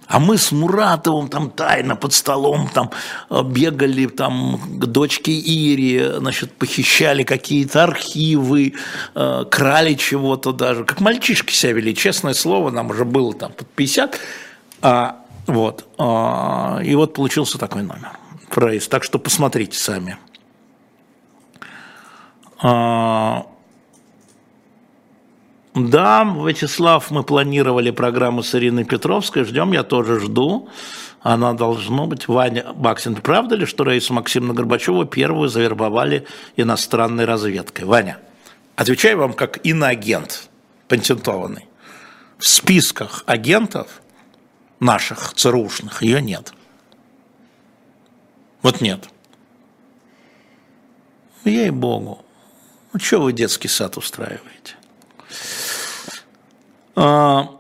А 0.07 0.21
мы 0.21 0.39
с 0.39 0.53
Муратовым 0.53 1.29
там 1.29 1.51
тайно 1.51 1.97
под 1.97 2.13
столом 2.13 2.69
там 2.73 2.91
э, 3.29 3.43
бегали 3.43 4.07
там 4.07 4.61
к 4.79 4.87
дочке 4.87 5.33
Ире, 5.33 6.19
значит, 6.19 6.53
похищали 6.53 7.25
какие-то 7.25 7.83
архивы, 7.83 8.75
э, 9.15 9.45
крали 9.51 9.95
чего-то 9.95 10.53
даже. 10.53 10.85
Как 10.85 11.01
мальчишки 11.01 11.53
себя 11.53 11.73
вели, 11.73 11.95
честное 11.95 12.35
слово, 12.35 12.71
нам 12.71 12.91
уже 12.91 13.05
было 13.05 13.35
там 13.35 13.53
под 13.53 13.67
50. 13.69 14.21
А, 14.83 15.17
вот. 15.49 15.85
А, 15.99 16.81
и 16.85 16.95
вот 16.95 17.15
получился 17.15 17.59
такой 17.59 17.83
номер. 17.83 18.13
Прайс. 18.51 18.87
Так 18.87 19.03
что 19.03 19.19
посмотрите 19.19 19.77
сами. 19.77 20.19
А, 22.59 23.47
да, 25.75 26.25
Вячеслав, 26.25 27.11
мы 27.11 27.23
планировали 27.23 27.91
программу 27.91 28.43
с 28.43 28.55
Ириной 28.55 28.85
Петровской, 28.85 29.45
ждем, 29.45 29.73
я 29.73 29.83
тоже 29.83 30.21
жду. 30.21 30.69
Она 31.21 31.55
должна 31.55 32.07
быть. 32.07 32.29
Ваня 32.29 32.73
Баксин, 32.73 33.17
правда 33.17 33.57
ли, 33.57 33.67
что 33.67 33.85
Раису 33.85 34.15
Максимовну 34.15 34.55
Горбачеву 34.55 35.05
первую 35.07 35.49
завербовали 35.49 36.27
иностранной 36.57 37.25
разведкой? 37.25 37.85
Ваня, 37.85 38.19
отвечаю 38.77 39.19
вам 39.19 39.33
как 39.33 39.65
иноагент, 39.67 40.49
патентованный. 40.89 41.67
В 42.39 42.47
списках 42.47 43.25
агентов 43.27 44.03
наших 44.79 45.35
ЦРУшных 45.35 46.03
ее 46.03 46.23
нет. 46.23 46.55
Вот 48.63 48.81
нет. 48.81 49.09
Ей-богу. 51.45 52.26
Ну, 52.97 53.01
что 53.01 53.21
вы 53.21 53.35
детский 53.35 53.69
сад 53.69 53.99
устраиваете? 53.99 54.75
А, 56.95 57.51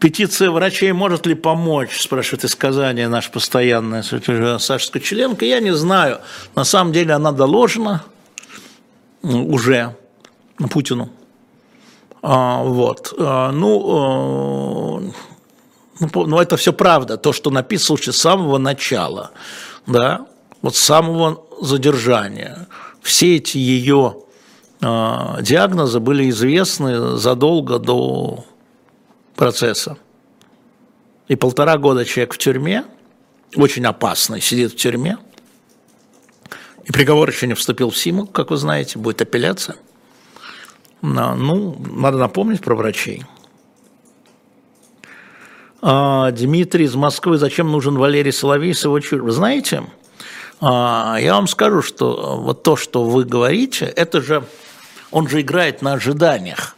петиция 0.00 0.50
врачей 0.50 0.92
может 0.92 1.26
ли 1.26 1.34
помочь, 1.34 2.00
спрашивает 2.00 2.44
из 2.44 2.54
Казани 2.54 3.04
наш 3.04 3.30
постоянный 3.30 4.02
Саша 4.02 4.86
Скочеленко. 4.86 5.44
Я 5.44 5.60
не 5.60 5.74
знаю. 5.74 6.22
На 6.54 6.64
самом 6.64 6.94
деле 6.94 7.12
она 7.12 7.32
доложена 7.32 8.02
уже 9.20 9.94
Путину. 10.70 11.10
А, 12.22 12.62
вот. 12.62 13.12
А, 13.18 13.52
ну, 13.52 15.12
ну, 16.00 16.26
ну, 16.26 16.40
это 16.40 16.56
все 16.56 16.72
правда. 16.72 17.18
То, 17.18 17.34
что 17.34 17.50
написано 17.50 17.98
с 17.98 18.16
самого 18.16 18.56
начала, 18.56 19.32
да, 19.86 20.24
вот 20.62 20.76
с 20.76 20.80
самого 20.80 21.44
задержания 21.60 22.68
все 23.02 23.36
эти 23.36 23.58
ее 23.58 24.16
а, 24.80 25.40
диагнозы 25.42 26.00
были 26.00 26.30
известны 26.30 27.16
задолго 27.16 27.78
до 27.78 28.44
процесса. 29.34 29.98
И 31.28 31.36
полтора 31.36 31.78
года 31.78 32.04
человек 32.04 32.34
в 32.34 32.38
тюрьме, 32.38 32.84
очень 33.56 33.84
опасный, 33.84 34.40
сидит 34.40 34.72
в 34.72 34.76
тюрьме. 34.76 35.18
И 36.84 36.92
приговор 36.92 37.28
еще 37.28 37.46
не 37.46 37.54
вступил 37.54 37.90
в 37.90 37.96
силу, 37.96 38.26
как 38.26 38.50
вы 38.50 38.56
знаете, 38.56 38.98
будет 38.98 39.22
апелляция. 39.22 39.76
Ну, 41.00 41.76
надо 41.96 42.18
напомнить 42.18 42.60
про 42.60 42.74
врачей. 42.74 43.24
А, 45.80 46.30
Дмитрий 46.30 46.84
из 46.84 46.94
Москвы, 46.94 47.38
зачем 47.38 47.70
нужен 47.70 47.96
Валерий 47.96 48.32
Соловей 48.32 48.72
с 48.72 48.84
его 48.84 49.00
чур? 49.00 49.22
Вы 49.22 49.32
знаете, 49.32 49.82
я 50.62 51.34
вам 51.34 51.48
скажу, 51.48 51.82
что 51.82 52.12
э, 52.12 52.42
вот 52.42 52.62
то, 52.62 52.76
что 52.76 53.04
вы 53.04 53.24
говорите, 53.24 53.84
это 53.84 54.20
же, 54.20 54.44
он 55.10 55.28
же 55.28 55.40
играет 55.40 55.82
на 55.82 55.94
ожиданиях. 55.94 56.76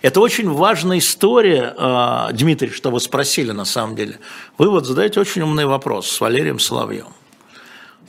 Это 0.00 0.20
очень 0.20 0.50
важная 0.50 0.98
история, 0.98 1.74
э, 1.76 2.32
Дмитрий, 2.32 2.70
что 2.70 2.90
вы 2.90 2.98
спросили 2.98 3.52
на 3.52 3.66
самом 3.66 3.94
деле. 3.94 4.18
Вы 4.56 4.70
вот 4.70 4.86
задаете 4.86 5.20
очень 5.20 5.42
умный 5.42 5.66
вопрос 5.66 6.10
с 6.10 6.20
Валерием 6.20 6.58
Соловьевым. 6.58 7.12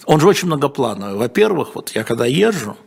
Он 0.06 0.22
же 0.22 0.28
очень 0.28 0.48
многоплановый. 0.48 1.18
Во-первых, 1.18 1.76
вот 1.76 1.90
я 1.90 2.06
когда 2.06 2.26
езжу, 2.26 2.78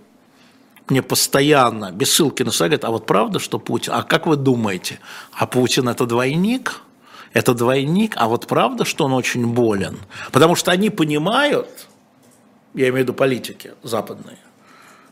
мне 0.88 1.02
постоянно, 1.02 1.92
без 1.92 2.12
ссылки 2.12 2.42
на 2.42 2.50
говорят, 2.50 2.84
а 2.84 2.90
вот 2.90 3.04
правда, 3.04 3.38
что 3.38 3.58
Путин, 3.58 3.92
а 3.94 4.02
как 4.02 4.26
вы 4.26 4.36
думаете, 4.36 4.98
а 5.32 5.46
Путин 5.46 5.88
это 5.88 6.06
двойник? 6.06 6.80
Это 7.32 7.54
двойник, 7.54 8.14
а 8.16 8.26
вот 8.26 8.46
правда, 8.46 8.84
что 8.84 9.04
он 9.04 9.12
очень 9.12 9.46
болен? 9.46 9.98
Потому 10.32 10.56
что 10.56 10.72
они 10.72 10.90
понимают, 10.90 11.89
я 12.74 12.84
имею 12.84 12.94
в 12.94 12.98
виду 12.98 13.14
политики 13.14 13.72
западные, 13.82 14.38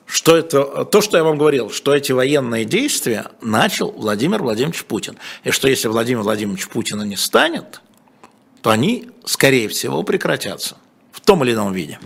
что 0.07 0.37
это, 0.37 0.85
то, 0.85 1.01
что 1.01 1.19
я 1.19 1.25
вам 1.25 1.37
говорил, 1.37 1.71
что 1.71 1.95
эти 1.95 2.13
военные 2.13 2.65
действия 2.65 3.27
начал 3.43 3.91
Владимир 3.93 4.43
Владимирович 4.43 4.85
Путин. 4.85 5.19
И 5.45 5.51
что 5.51 5.69
если 5.69 5.89
Владимир 5.89 6.23
Владимирович 6.23 6.69
Путина 6.69 7.03
не 7.03 7.17
станет, 7.17 7.83
то 8.63 8.71
они, 8.71 9.11
скорее 9.25 9.69
всего, 9.69 10.03
прекратятся 10.03 10.77
в 11.13 11.21
том 11.21 11.45
или 11.45 11.53
ином 11.53 11.73
виде. 11.73 11.99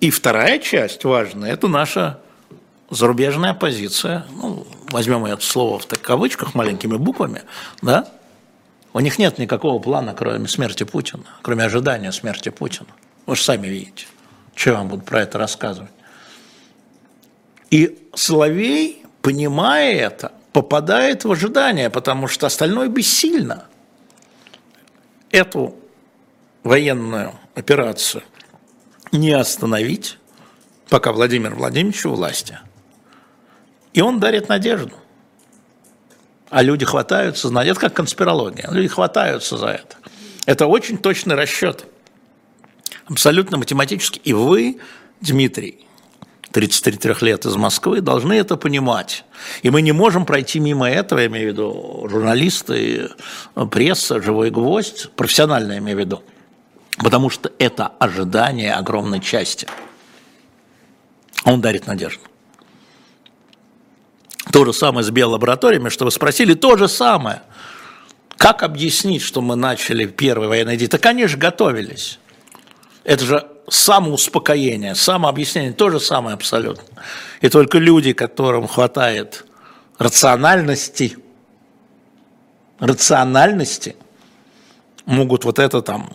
И 0.00 0.10
вторая 0.10 0.58
часть 0.58 1.04
важная– 1.04 1.52
это 1.52 1.68
наша 1.68 2.20
зарубежная 2.90 3.54
позиция. 3.54 4.26
Ну, 4.30 4.66
возьмем 4.90 5.24
это 5.26 5.44
слово 5.44 5.78
в 5.78 5.86
кавычках 5.86 6.54
маленькими 6.54 6.96
буквами, 6.96 7.42
да? 7.82 8.08
У 8.92 9.00
них 9.00 9.18
нет 9.18 9.38
никакого 9.38 9.80
плана, 9.82 10.14
кроме 10.14 10.46
смерти 10.46 10.84
Путина, 10.84 11.24
кроме 11.42 11.64
ожидания 11.64 12.12
смерти 12.12 12.50
Путина. 12.50 12.88
Вы 13.26 13.36
же 13.36 13.42
сами 13.42 13.66
видите. 13.66 14.06
Что 14.54 14.70
я 14.70 14.76
вам 14.76 14.88
буду 14.88 15.02
про 15.02 15.22
это 15.22 15.38
рассказывать? 15.38 15.90
И 17.70 18.08
Соловей, 18.14 19.04
понимая 19.22 19.94
это, 19.94 20.32
попадает 20.52 21.24
в 21.24 21.32
ожидание, 21.32 21.90
потому 21.90 22.28
что 22.28 22.46
остальное 22.46 22.88
бессильно. 22.88 23.66
Эту 25.30 25.74
военную 26.62 27.34
операцию 27.54 28.22
не 29.10 29.32
остановить, 29.32 30.18
пока 30.88 31.12
Владимир 31.12 31.54
Владимирович 31.54 32.06
у 32.06 32.10
власти. 32.10 32.58
И 33.92 34.00
он 34.00 34.20
дарит 34.20 34.48
надежду. 34.48 34.94
А 36.50 36.62
люди 36.62 36.84
хватаются, 36.84 37.48
знаете, 37.48 37.72
это 37.72 37.80
как 37.80 37.94
конспирология, 37.94 38.68
люди 38.70 38.86
хватаются 38.86 39.56
за 39.56 39.68
это. 39.68 39.96
Это 40.46 40.66
очень 40.66 40.98
точный 40.98 41.34
расчет, 41.34 41.86
абсолютно 43.06 43.58
математический. 43.58 44.20
И 44.24 44.32
вы, 44.32 44.78
Дмитрий, 45.20 45.86
33 46.52 47.14
лет 47.22 47.46
из 47.46 47.56
Москвы, 47.56 48.00
должны 48.00 48.34
это 48.34 48.56
понимать. 48.56 49.24
И 49.62 49.70
мы 49.70 49.82
не 49.82 49.92
можем 49.92 50.24
пройти 50.24 50.60
мимо 50.60 50.88
этого, 50.88 51.18
я 51.18 51.26
имею 51.26 51.50
в 51.50 51.52
виду 51.52 52.08
журналисты, 52.08 53.10
пресса, 53.70 54.22
живой 54.22 54.50
гвоздь, 54.50 55.10
профессионально 55.16 55.72
я 55.72 55.78
имею 55.78 55.96
в 55.96 56.00
виду. 56.00 56.22
Потому 56.98 57.28
что 57.28 57.50
это 57.58 57.88
ожидание 57.98 58.72
огромной 58.74 59.20
части. 59.20 59.66
Он 61.44 61.60
дарит 61.60 61.86
надежду. 61.86 62.22
То 64.52 64.64
же 64.64 64.72
самое 64.72 65.04
с 65.04 65.10
биолабораториями, 65.10 65.88
что 65.88 66.04
вы 66.04 66.12
спросили, 66.12 66.54
то 66.54 66.76
же 66.76 66.86
самое. 66.86 67.42
Как 68.36 68.62
объяснить, 68.62 69.22
что 69.22 69.40
мы 69.40 69.56
начали 69.56 70.06
первый 70.06 70.48
военный 70.48 70.76
день? 70.76 70.88
Так 70.88 71.04
они 71.06 71.26
же 71.26 71.36
готовились. 71.36 72.20
Это 73.04 73.24
же 73.24 73.46
самоуспокоение, 73.68 74.94
самообъяснение, 74.94 75.72
то 75.72 75.90
же 75.90 76.00
самое 76.00 76.34
абсолютно. 76.34 76.84
И 77.40 77.48
только 77.48 77.78
люди, 77.78 78.12
которым 78.12 78.66
хватает 78.66 79.44
рациональности, 79.98 81.16
рациональности, 82.78 83.96
могут 85.06 85.44
вот 85.44 85.58
это 85.58 85.82
там 85.82 86.10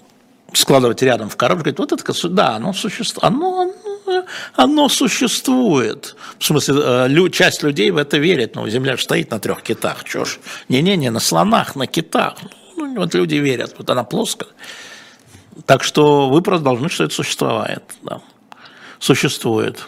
складывать 0.54 1.02
рядом 1.04 1.30
в 1.30 1.38
коробку, 1.38 1.64
говорить, 1.64 1.80
вот 1.80 1.92
это, 1.92 2.30
да, 2.30 2.56
оно 2.56 2.74
существует, 2.74 3.24
оно, 3.24 3.72
оно, 4.06 4.26
оно 4.56 4.90
существует. 4.90 6.16
В 6.40 6.46
смысле, 6.46 6.76
э, 6.80 7.30
часть 7.30 7.62
людей 7.62 7.92
в 7.92 7.98
это 7.98 8.18
верит, 8.18 8.56
но 8.56 8.68
Земля 8.68 8.98
же 8.98 9.04
стоит 9.04 9.30
на 9.30 9.40
трех 9.40 9.62
китах, 9.62 10.00
что 10.06 10.26
ж, 10.26 10.40
не-не-не, 10.68 11.12
на 11.12 11.20
слонах, 11.20 11.76
на 11.76 11.86
китах, 11.86 12.36
ну, 12.76 12.96
вот 12.96 13.14
люди 13.14 13.36
верят, 13.36 13.76
вот 13.78 13.90
она 13.90 14.04
плоская. 14.04 14.50
Так 15.66 15.84
что 15.84 16.30
вы 16.30 16.42
просто 16.42 16.64
должны, 16.64 16.90
что 16.90 17.04
это 17.06 17.14
существует. 17.14 17.84
Да. 18.02 18.22
Существует. 19.00 19.88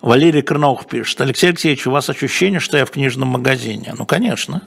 Валерий 0.00 0.42
Крынов 0.42 0.86
пишет, 0.86 1.20
Алексей 1.20 1.48
Алексеевич, 1.48 1.86
у 1.86 1.92
вас 1.92 2.10
ощущение, 2.10 2.58
что 2.58 2.76
я 2.76 2.84
в 2.84 2.90
книжном 2.90 3.28
магазине? 3.28 3.94
Ну, 3.96 4.04
конечно. 4.04 4.62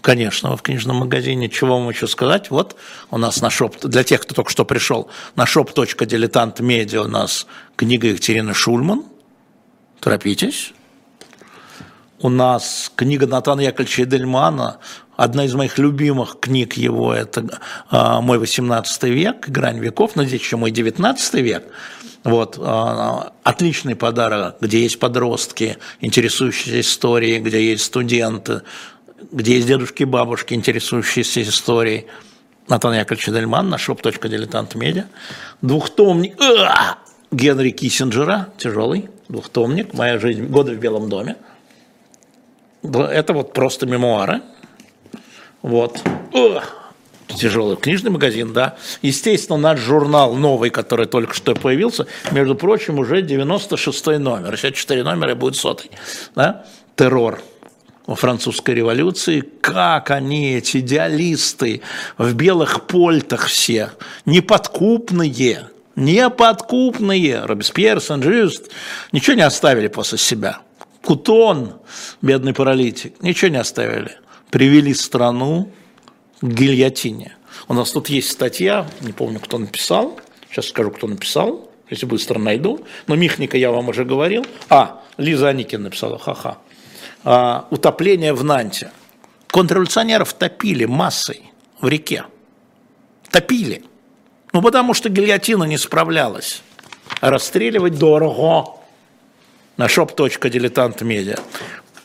Конечно, 0.00 0.56
в 0.56 0.62
книжном 0.62 0.96
магазине. 0.96 1.48
Чего 1.48 1.78
вам 1.78 1.90
еще 1.90 2.08
сказать? 2.08 2.50
Вот 2.50 2.76
у 3.10 3.18
нас 3.18 3.40
на 3.40 3.50
шоп, 3.50 3.78
для 3.80 4.02
тех, 4.02 4.22
кто 4.22 4.34
только 4.34 4.50
что 4.50 4.64
пришел, 4.64 5.10
на 5.36 5.44
shop.diletant.media 5.44 7.04
у 7.04 7.08
нас 7.08 7.46
книга 7.76 8.08
Екатерины 8.08 8.54
Шульман. 8.54 9.04
Торопитесь. 10.00 10.72
У 12.18 12.28
нас 12.28 12.90
книга 12.96 13.26
Натана 13.26 13.60
Яковлевича 13.60 14.04
Эдельмана, 14.04 14.78
одна 15.20 15.44
из 15.44 15.54
моих 15.54 15.76
любимых 15.76 16.38
книг 16.40 16.74
его, 16.74 17.12
это 17.12 17.60
а, 17.90 18.22
«Мой 18.22 18.38
18 18.38 19.02
век», 19.04 19.48
«Грань 19.48 19.78
веков», 19.78 20.16
но 20.16 20.24
здесь 20.24 20.40
еще 20.40 20.56
«Мой 20.56 20.70
19 20.70 21.34
век». 21.34 21.64
Вот, 22.24 22.56
а, 22.58 23.32
отличный 23.42 23.96
подарок, 23.96 24.56
где 24.60 24.82
есть 24.82 24.98
подростки, 24.98 25.76
интересующиеся 26.00 26.80
историей, 26.80 27.38
где 27.38 27.70
есть 27.70 27.84
студенты, 27.84 28.62
где 29.30 29.56
есть 29.56 29.66
дедушки 29.66 30.02
и 30.02 30.06
бабушки, 30.06 30.54
интересующиеся 30.54 31.42
историей. 31.42 32.06
Натан 32.68 32.94
Яковлевич 32.94 33.26
Дельман 33.26 33.68
на 33.68 33.74
shop.diletant.media. 33.74 35.04
Двухтомник 35.60 36.38
Генри 37.30 37.70
Киссинджера, 37.70 38.48
тяжелый, 38.56 39.10
двухтомник 39.28 39.92
«Моя 39.92 40.18
жизнь. 40.18 40.46
Годы 40.46 40.76
в 40.76 40.78
Белом 40.78 41.10
доме». 41.10 41.36
Это 42.82 43.34
вот 43.34 43.52
просто 43.52 43.84
мемуары. 43.84 44.40
Вот. 45.62 46.02
Тяжелый 47.28 47.76
книжный 47.76 48.10
магазин, 48.10 48.52
да. 48.52 48.76
Естественно, 49.02 49.58
наш 49.58 49.80
журнал 49.80 50.34
новый, 50.34 50.70
который 50.70 51.06
только 51.06 51.34
что 51.34 51.54
появился, 51.54 52.06
между 52.32 52.54
прочим, 52.54 52.98
уже 52.98 53.22
96 53.22 54.06
номер. 54.18 54.56
Сейчас 54.56 54.72
4 54.72 55.04
номера 55.04 55.34
будет 55.34 55.56
сотый. 55.56 55.90
Да? 56.34 56.66
Террор 56.96 57.40
во 58.06 58.16
французской 58.16 58.74
революции, 58.74 59.40
как 59.60 60.10
они, 60.10 60.54
эти 60.54 60.78
идеалисты, 60.78 61.82
в 62.18 62.34
белых 62.34 62.88
польтах 62.88 63.46
все, 63.46 63.90
неподкупные, 64.26 65.68
неподкупные, 65.94 67.44
Робеспьер, 67.44 68.00
Сен-Жюст, 68.00 68.70
ничего 69.12 69.36
не 69.36 69.42
оставили 69.42 69.86
после 69.86 70.18
себя. 70.18 70.58
Кутон, 71.02 71.74
бедный 72.20 72.52
паралитик, 72.52 73.22
ничего 73.22 73.52
не 73.52 73.58
оставили. 73.58 74.16
Привели 74.50 74.94
страну 74.94 75.70
к 76.40 76.46
гильотине. 76.46 77.36
У 77.68 77.74
нас 77.74 77.92
тут 77.92 78.08
есть 78.08 78.30
статья, 78.30 78.88
не 79.00 79.12
помню, 79.12 79.40
кто 79.40 79.58
написал, 79.58 80.18
сейчас 80.50 80.68
скажу, 80.68 80.90
кто 80.90 81.06
написал, 81.06 81.70
если 81.88 82.06
быстро 82.06 82.38
найду, 82.38 82.84
но 83.06 83.16
Михника 83.16 83.56
я 83.56 83.70
вам 83.70 83.88
уже 83.88 84.04
говорил. 84.04 84.46
А, 84.68 85.02
Лиза 85.16 85.48
Аникин 85.48 85.82
написала, 85.82 86.18
ха-ха 86.18 86.58
а, 87.24 87.66
утопление 87.70 88.32
в 88.32 88.44
Нанте. 88.44 88.90
Контрреволюционеров 89.50 90.32
топили 90.32 90.84
массой 90.84 91.52
в 91.80 91.88
реке. 91.88 92.24
Топили. 93.30 93.84
Ну, 94.52 94.62
потому 94.62 94.94
что 94.94 95.08
гильотина 95.08 95.64
не 95.64 95.78
справлялась. 95.78 96.62
Расстреливать 97.20 97.98
дорого. 97.98 98.76
На 99.76 99.86
shop.diletant.media. 99.86 101.40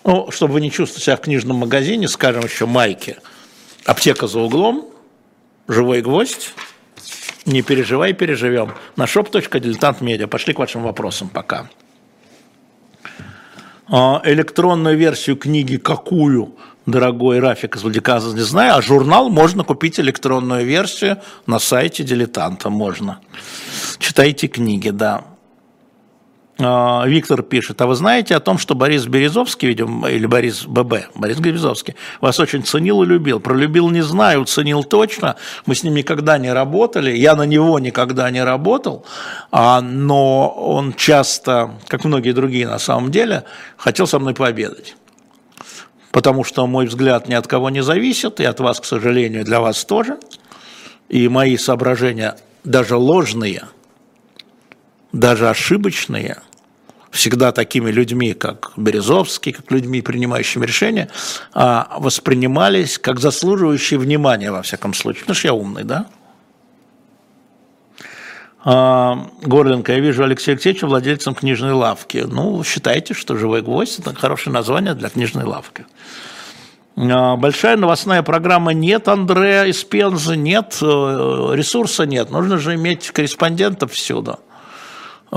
Ну, 0.06 0.30
чтобы 0.30 0.62
не 0.62 0.70
чувствовали 0.70 1.04
себя 1.04 1.16
в 1.18 1.22
книжном 1.22 1.58
магазине, 1.58 2.08
скажем 2.08 2.44
еще 2.44 2.68
майки. 2.68 3.18
Аптека 3.86 4.28
за 4.28 4.40
углом, 4.40 4.88
живой 5.68 6.02
гвоздь. 6.02 6.54
Не 7.46 7.64
переживай, 7.64 8.14
переживем. 8.14 8.74
На 8.96 9.06
shop.diletant.media. 9.06 10.28
Пошли 10.28 10.54
к 10.54 10.60
вашим 10.60 10.84
вопросам 10.84 11.30
пока. 11.30 11.70
А, 13.88 14.22
электронную 14.26 14.96
версию 14.96 15.38
книги 15.38 15.78
какую, 15.78 16.56
дорогой 16.86 17.40
Рафик 17.40 17.76
из 17.76 17.84
Владикавказа, 17.84 18.36
не 18.36 18.42
знаю, 18.42 18.76
а 18.76 18.82
журнал 18.82 19.30
можно 19.30 19.64
купить 19.64 20.00
электронную 20.00 20.66
версию 20.66 21.18
на 21.48 21.60
сайте 21.60 22.04
«Дилетанта» 22.04 22.70
можно. 22.70 23.20
Читайте 24.00 24.48
книги, 24.48 24.90
да. 24.90 25.24
А, 26.58 27.04
Виктор 27.06 27.44
пишет, 27.44 27.82
а 27.82 27.88
вы 27.88 27.96
знаете 27.96 28.36
о 28.36 28.40
том, 28.40 28.58
что 28.58 28.76
Борис 28.76 29.06
Березовский, 29.06 29.68
видимо, 29.68 30.10
или 30.10 30.26
Борис 30.26 30.66
ББ, 30.66 31.10
Борис 31.14 31.38
Березовский, 31.40 31.96
вас 32.22 32.40
очень 32.40 32.64
ценил 32.64 33.04
и 33.04 33.06
любил. 33.06 33.42
Пролюбил 33.42 33.90
не 33.90 34.02
знаю, 34.02 34.46
ценил 34.46 34.84
точно. 34.84 35.36
Мы 35.66 35.76
с 35.76 35.84
ним 35.84 35.96
никогда 35.96 36.38
не 36.38 36.54
работали, 36.54 37.12
я 37.12 37.36
на 37.36 37.44
него 37.44 37.78
никогда 37.80 38.32
не 38.32 38.42
работал, 38.42 39.06
а, 39.52 39.82
но 39.82 40.48
он 40.48 40.94
часто, 40.94 41.72
как 41.88 42.06
многие 42.06 42.32
другие 42.32 42.68
на 42.68 42.80
самом 42.80 43.12
деле, 43.12 43.44
хотел 43.76 44.08
со 44.08 44.18
мной 44.18 44.34
пообедать. 44.34 44.96
Потому 46.12 46.46
что 46.46 46.66
мой 46.68 46.86
взгляд 46.86 47.28
ни 47.28 47.34
от 47.34 47.48
кого 47.48 47.70
не 47.70 47.84
зависит, 47.84 48.40
и 48.40 48.46
от 48.46 48.62
вас, 48.62 48.80
к 48.80 48.86
сожалению, 48.86 49.44
для 49.44 49.60
вас 49.60 49.84
тоже. 49.84 50.18
И 51.10 51.28
мои 51.28 51.58
соображения, 51.58 52.38
даже 52.64 52.96
ложные– 52.96 53.64
даже 55.16 55.50
ошибочные, 55.50 56.38
всегда 57.10 57.54
такими 57.54 57.90
людьми, 57.90 58.34
как 58.34 58.74
Березовский, 58.76 59.54
как 59.54 59.72
людьми, 59.72 60.02
принимающими 60.02 60.66
решения, 60.66 61.10
а, 61.54 61.98
воспринимались 61.98 63.00
как 63.00 63.20
заслуживающие 63.20 63.98
внимания, 63.98 64.52
во 64.52 64.62
всяком 64.62 64.94
случае. 64.94 65.22
Потому 65.22 65.36
что 65.36 65.48
я 65.48 65.54
умный, 65.54 65.84
да? 65.86 66.08
А, 68.66 69.30
Горленко, 69.44 69.94
я 69.94 70.00
вижу 70.00 70.24
Алексея 70.24 70.56
Алексеевича 70.56 70.88
владельцем 70.88 71.34
книжной 71.34 71.72
лавки. 71.72 72.26
Ну, 72.28 72.62
считайте, 72.66 73.14
что 73.14 73.38
«Живой 73.38 73.62
гвоздь»– 73.62 74.00
это 74.00 74.14
хорошее 74.14 74.54
название 74.54 74.96
для 74.96 75.10
книжной 75.10 75.46
лавки. 75.46 75.86
А, 76.98 77.38
большая 77.38 77.78
новостная 77.78 78.22
программа 78.22 78.74
нет 78.74 79.08
Андрея 79.08 79.64
из 79.66 79.82
Пензы, 79.86 80.36
нет, 80.36 80.78
э, 80.82 80.86
ресурса 81.54 82.06
нет. 82.06 82.32
Нужно 82.32 82.58
же 82.58 82.76
иметь 82.76 83.12
корреспондентов 83.12 83.94
всюду. 83.94 84.40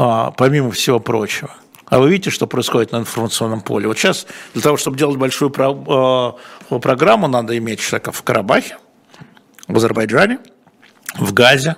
А, 0.01 0.31
помимо 0.31 0.71
всего 0.71 1.01
прочего. 1.01 1.51
А 1.87 1.99
вы 1.99 2.09
видите, 2.11 2.31
что 2.31 2.47
происходит 2.47 2.93
на 2.93 2.99
информационном 2.99 3.61
поле? 3.63 3.89
Вот 3.89 3.99
сейчас 3.99 4.29
для 4.55 4.63
того, 4.63 4.77
чтобы 4.77 4.97
делать 4.97 5.17
большую 5.17 5.51
э, 5.51 6.79
программу, 6.79 7.27
надо 7.27 7.59
иметь 7.59 7.81
человека 7.81 8.13
в 8.13 8.23
Карабахе, 8.23 8.79
в 9.67 9.77
Азербайджане, 9.77 10.39
в 11.17 11.33
Газе, 11.33 11.77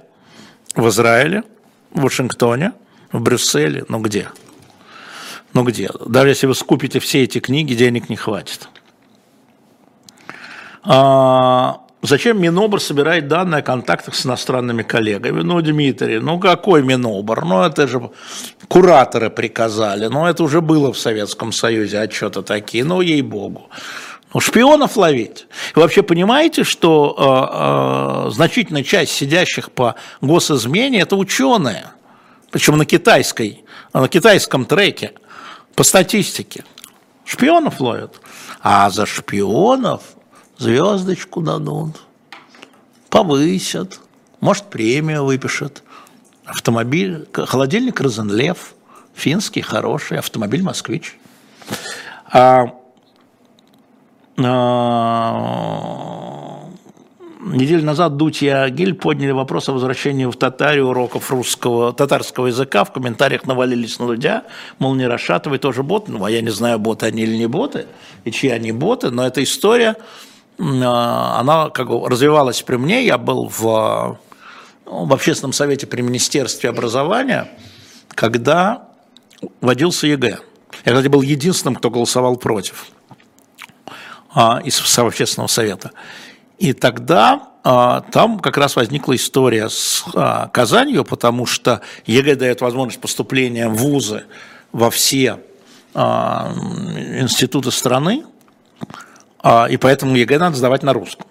В 0.74 0.86
Израиле, 0.88 1.44
в 1.92 2.02
Вашингтоне, 2.02 2.72
в 3.10 3.22
Брюсселе, 3.22 3.86
ну 3.88 4.00
где? 4.00 4.28
Ну 5.54 5.64
где? 5.64 5.90
Даже 6.06 6.28
если 6.28 6.46
вы 6.46 6.54
скупите 6.54 7.00
все 7.00 7.24
эти 7.24 7.40
книги, 7.40 7.72
денег 7.72 8.10
не 8.10 8.16
хватит. 8.16 8.68
А, 10.82 11.80
зачем 12.02 12.40
Минобр 12.40 12.80
собирает 12.80 13.28
данные 13.28 13.60
о 13.60 13.62
контактах 13.62 14.14
с 14.14 14.26
иностранными 14.26 14.82
коллегами? 14.82 15.42
Ну, 15.42 15.60
Дмитрий, 15.60 16.18
ну 16.18 16.38
какой 16.38 16.82
Минобр? 16.82 17.44
Ну, 17.44 17.62
это 17.62 17.86
же 17.86 18.10
кураторы 18.68 19.30
приказали. 19.30 20.06
Ну, 20.06 20.26
это 20.26 20.42
уже 20.42 20.60
было 20.60 20.92
в 20.92 20.98
Советском 20.98 21.52
Союзе 21.52 22.00
отчеты 22.00 22.42
такие. 22.42 22.84
Ну, 22.84 23.00
ей-богу. 23.00 23.68
Ну, 24.32 24.40
шпионов 24.40 24.96
ловить. 24.96 25.46
И 25.74 25.78
вообще 25.78 26.02
понимаете, 26.02 26.64
что 26.64 28.26
э, 28.26 28.28
э, 28.28 28.30
значительная 28.30 28.84
часть 28.84 29.12
сидящих 29.12 29.72
по 29.72 29.96
госизмене– 30.20 31.00
это 31.02 31.16
ученые. 31.16 31.86
Причем 32.50 32.78
на 32.78 32.84
китайской, 32.84 33.64
на 33.92 34.08
китайском 34.08 34.64
треке– 34.64 35.12
по 35.80 35.84
статистике. 35.84 36.64
Шпионов 37.24 37.80
ловят. 37.80 38.20
А 38.60 38.90
за 38.90 39.06
шпионов 39.06 40.02
звездочку 40.60 41.40
дадут, 41.40 42.02
повысят, 43.08 44.00
может, 44.40 44.64
премию 44.66 45.24
выпишет. 45.24 45.82
Автомобиль, 46.44 47.26
холодильник 47.32 48.00
Розенлев, 48.00 48.74
финский, 49.14 49.62
хороший, 49.62 50.18
автомобиль 50.18 50.62
«Москвич». 50.62 51.18
А, 52.32 52.74
а, 54.36 55.40
неделю 57.40 57.84
назад 57.84 58.16
Дудь 58.16 58.42
и 58.42 58.48
Агиль 58.48 58.94
подняли 58.94 59.30
вопрос 59.32 59.68
о 59.68 59.72
возвращении 59.72 60.26
в 60.26 60.36
Татарию 60.36 60.88
уроков 60.88 61.30
русского, 61.30 61.92
татарского 61.92 62.48
языка. 62.48 62.84
В 62.84 62.92
комментариях 62.92 63.46
навалились 63.46 63.98
на 63.98 64.06
Дудя, 64.06 64.44
мол, 64.78 64.94
не 64.94 65.06
Рашатовый 65.06 65.58
тоже 65.58 65.82
бот. 65.82 66.08
Ну, 66.08 66.22
а 66.24 66.30
я 66.30 66.42
не 66.42 66.50
знаю, 66.50 66.78
боты 66.78 67.06
они 67.06 67.22
или 67.22 67.36
не 67.36 67.46
боты, 67.46 67.86
и 68.24 68.30
чьи 68.30 68.50
они 68.50 68.72
боты, 68.72 69.10
но 69.10 69.26
эта 69.26 69.42
история, 69.42 69.96
она 70.60 71.70
как 71.70 71.88
бы 71.88 72.08
развивалась 72.08 72.62
при 72.62 72.76
мне. 72.76 73.04
Я 73.04 73.16
был 73.16 73.48
в, 73.48 74.18
ну, 74.84 75.04
в 75.06 75.12
общественном 75.12 75.52
совете 75.52 75.86
при 75.86 76.02
Министерстве 76.02 76.68
образования, 76.68 77.48
когда 78.08 78.88
вводился 79.60 80.06
ЕГЭ. 80.06 80.38
Я, 80.84 80.92
кстати, 80.92 81.08
был 81.08 81.22
единственным, 81.22 81.76
кто 81.76 81.90
голосовал 81.90 82.36
против 82.36 82.88
а, 84.34 84.60
из 84.62 84.98
общественного 84.98 85.48
совета. 85.48 85.92
И 86.58 86.74
тогда 86.74 87.48
а, 87.64 88.02
там 88.12 88.38
как 88.38 88.58
раз 88.58 88.76
возникла 88.76 89.16
история 89.16 89.70
с 89.70 90.04
а, 90.14 90.48
Казанью, 90.48 91.04
потому 91.04 91.46
что 91.46 91.80
ЕГЭ 92.04 92.36
дает 92.36 92.60
возможность 92.60 93.00
поступления 93.00 93.68
в 93.68 93.76
вузы 93.76 94.24
во 94.72 94.90
все 94.90 95.40
а, 95.94 96.52
институты 97.18 97.70
страны, 97.70 98.24
а, 98.80 99.09
и 99.42 99.76
поэтому 99.76 100.16
ЕГЭ 100.16 100.38
надо 100.38 100.56
сдавать 100.56 100.82
на 100.82 100.92
русском. 100.92 101.26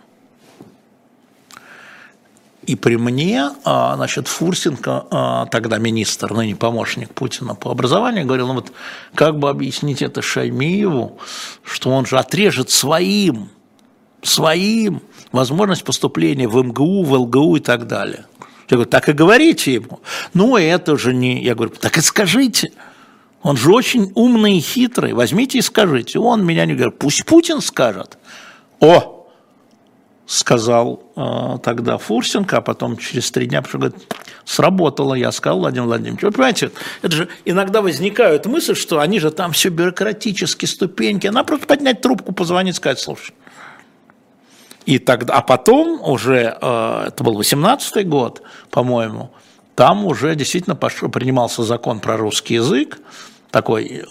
И 2.70 2.76
при 2.76 2.98
мне, 2.98 3.50
а, 3.64 3.96
значит, 3.96 4.28
Фурсенко, 4.28 5.06
а, 5.10 5.46
тогда 5.48 5.80
министр, 5.80 6.34
ныне 6.34 6.56
помощник 6.56 7.12
Путина 7.16 7.56
по 7.56 7.72
образованию, 7.72 8.28
говорил, 8.28 8.46
ну 8.46 8.54
вот 8.54 8.72
как 9.16 9.40
бы 9.40 9.50
объяснить 9.50 10.04
это 10.04 10.22
Шаймиеву, 10.22 11.18
что 11.64 11.90
он 11.90 12.06
же 12.06 12.20
отрежет 12.20 12.70
своим, 12.70 13.50
своим 14.22 15.02
возможность 15.32 15.84
поступления 15.84 16.48
в 16.48 16.64
МГУ, 16.64 17.06
в 17.06 17.14
ЛГУ 17.14 17.56
и 17.56 17.60
так 17.60 17.88
далее. 17.88 18.26
Я 18.70 18.78
говорю, 18.78 18.90
так 18.92 19.10
и 19.10 19.14
говорите 19.14 19.74
ему. 19.74 20.00
Ну, 20.36 20.56
это 20.56 20.96
же 20.96 21.12
не... 21.12 21.42
Я 21.44 21.56
говорю, 21.56 21.72
так 21.72 21.98
и 21.98 22.02
скажите. 22.02 22.72
Он 23.42 23.56
же 23.56 23.72
очень 23.72 24.12
умный 24.16 24.58
и 24.58 24.60
хитрый. 24.60 25.14
Возьмите 25.14 25.60
и 25.60 25.62
скажите. 25.62 26.20
Он 26.20 26.46
меня 26.46 26.66
не 26.66 26.74
говорит, 26.74 27.00
пусть 27.00 27.26
Путин 27.26 27.62
скажет. 27.62 28.18
О, 28.80 29.28
сказал 30.26 31.02
э, 31.16 31.58
тогда 31.64 31.98
Фурсенко, 31.98 32.58
а 32.58 32.62
потом 32.62 32.98
через 32.98 33.32
три 33.32 33.48
дня 33.48 33.62
пришел, 33.62 33.80
говорит, 33.80 34.00
сработало, 34.46 35.16
я 35.16 35.32
сказал 35.32 35.60
Владимир 35.60 35.88
Владимирович. 35.88 36.22
Вы 36.22 36.32
понимаете, 36.32 36.72
это 37.02 37.16
же 37.16 37.30
иногда 37.46 37.82
возникает 37.82 38.46
мысль, 38.46 38.76
что 38.76 39.00
они 39.00 39.20
же 39.20 39.32
там 39.32 39.54
все 39.54 39.70
бюрократические 39.70 40.68
ступеньки. 40.68 41.26
Она 41.28 41.44
просто 41.44 41.66
поднять 41.66 42.02
трубку, 42.02 42.32
позвонить, 42.32 42.76
сказать, 42.76 43.00
слушай, 43.00 43.34
и 44.86 45.00
тогда, 45.00 45.36
а 45.36 45.42
потом 45.42 46.02
уже, 46.02 46.58
э, 46.62 47.04
это 47.08 47.24
был 47.24 47.36
18 47.36 48.08
год, 48.08 48.42
по-моему, 48.70 49.32
там 49.80 50.06
уже 50.06 50.36
действительно 50.36 50.76
принимался 50.76 51.64
закон 51.64 52.02
про 52.02 52.18
русский 52.18 52.56
язык, 52.56 53.00
такой 53.50 54.04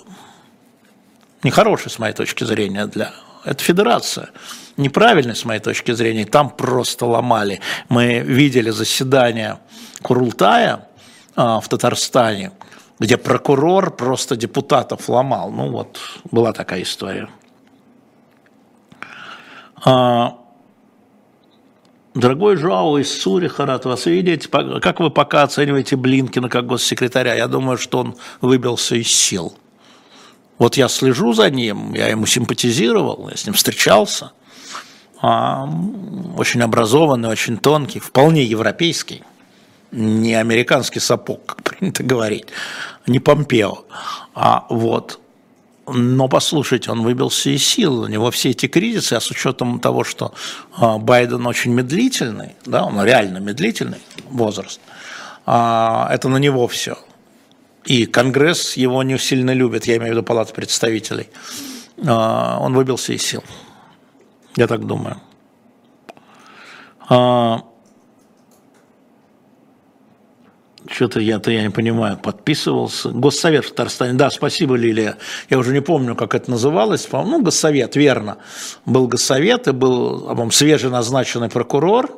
нехороший 1.43 1.91
с 1.91 1.99
моей 1.99 2.15
точки 2.15 2.45
зрения 2.45 2.87
для... 2.87 3.13
Это 3.45 3.63
федерация. 3.63 4.31
Неправильный 4.79 5.37
с 5.37 5.45
моей 5.45 5.61
точки 5.61 5.93
зрения. 5.93 6.25
Там 6.25 6.49
просто 6.49 7.05
ломали. 7.05 7.61
Мы 7.91 8.21
видели 8.21 8.71
заседание 8.71 9.59
Курултая 10.01 10.89
э, 11.37 11.43
в 11.63 11.69
Татарстане, 11.69 12.53
где 12.99 13.19
прокурор 13.19 13.95
просто 13.95 14.37
депутатов 14.37 15.07
ломал. 15.11 15.51
Ну 15.51 15.71
вот, 15.71 16.01
была 16.31 16.55
такая 16.55 16.81
история. 16.81 17.29
А, 19.85 20.39
Дорогой 22.19 22.57
Жао 22.57 22.99
из 22.99 23.17
Суриха, 23.23 23.65
рад 23.65 23.85
вас 23.85 24.07
видеть. 24.07 24.49
Как 24.49 24.99
вы 24.99 25.09
пока 25.09 25.45
оцениваете 25.45 25.95
Блинкина 25.95 26.49
как 26.49 26.67
госсекретаря? 26.67 27.37
Я 27.37 27.47
думаю, 27.47 27.79
что 27.79 28.01
он 28.01 28.17
выбился 28.41 28.97
из 28.97 29.07
сил. 29.07 29.57
Вот 30.59 30.77
я 30.77 30.89
слежу 30.89 31.33
за 31.33 31.49
ним, 31.49 31.95
я 31.95 32.09
ему 32.09 32.27
симпатизировал, 32.27 33.29
я 33.29 33.37
с 33.37 33.47
ним 33.47 33.55
встречался. 33.55 34.33
А, 35.23 35.71
очень 36.37 36.61
образованный, 36.61 37.29
очень 37.29 37.57
тонкий, 37.57 38.01
вполне 38.01 38.43
европейский. 38.43 39.23
Не 39.93 40.35
американский 40.35 40.99
сапог, 40.99 41.47
как 41.47 41.63
принято 41.79 42.03
говорить, 42.03 42.49
не 43.07 43.21
Помпео. 43.21 43.85
А 44.35 44.67
вот 44.71 45.21
но 45.93 46.29
послушайте, 46.29 46.91
он 46.91 47.03
выбился 47.03 47.51
из 47.51 47.65
сил, 47.65 48.01
у 48.03 48.07
него 48.07 48.31
все 48.31 48.51
эти 48.51 48.67
кризисы, 48.67 49.15
а 49.15 49.21
с 49.21 49.31
учетом 49.31 49.81
того, 49.81 50.05
что 50.05 50.33
а, 50.77 50.99
Байден 50.99 51.47
очень 51.47 51.73
медлительный, 51.73 52.57
да, 52.65 52.85
он 52.85 53.03
реально 53.05 53.39
медлительный 53.39 54.01
возраст, 54.31 54.81
а, 55.47 56.09
это 56.11 56.29
на 56.29 56.39
него 56.39 56.67
все. 56.69 56.99
И 57.85 58.07
Конгресс 58.07 58.77
его 58.77 59.03
не 59.03 59.19
сильно 59.19 59.53
любит, 59.53 59.87
я 59.87 59.97
имею 59.97 60.13
в 60.13 60.17
виду 60.17 60.23
Палату 60.23 60.53
представителей. 60.53 61.29
А, 62.07 62.59
он 62.61 62.75
выбился 62.75 63.13
из 63.13 63.23
сил. 63.23 63.43
Я 64.57 64.67
так 64.67 64.87
думаю. 64.87 65.21
Что-то 70.91 71.21
я-то 71.21 71.51
я 71.51 71.63
не 71.63 71.71
понимаю, 71.71 72.17
подписывался. 72.17 73.11
Госсовет 73.11 73.67
в 73.67 73.71
Татарстане, 73.71 74.15
да, 74.15 74.31
спасибо, 74.31 74.75
Лилия. 74.75 75.17
Я 75.51 75.59
уже 75.59 75.73
не 75.73 75.83
помню, 75.83 76.15
как 76.15 76.35
это 76.35 76.51
называлось. 76.51 77.07
Ну, 77.13 77.43
Госсовет, 77.43 77.95
верно. 77.95 78.39
Был 78.87 79.07
Госсовет, 79.07 79.69
и 79.69 79.73
был, 79.73 80.21
по-моему, 80.21 80.51
свеженазначенный 80.51 81.51
прокурор. 81.51 82.11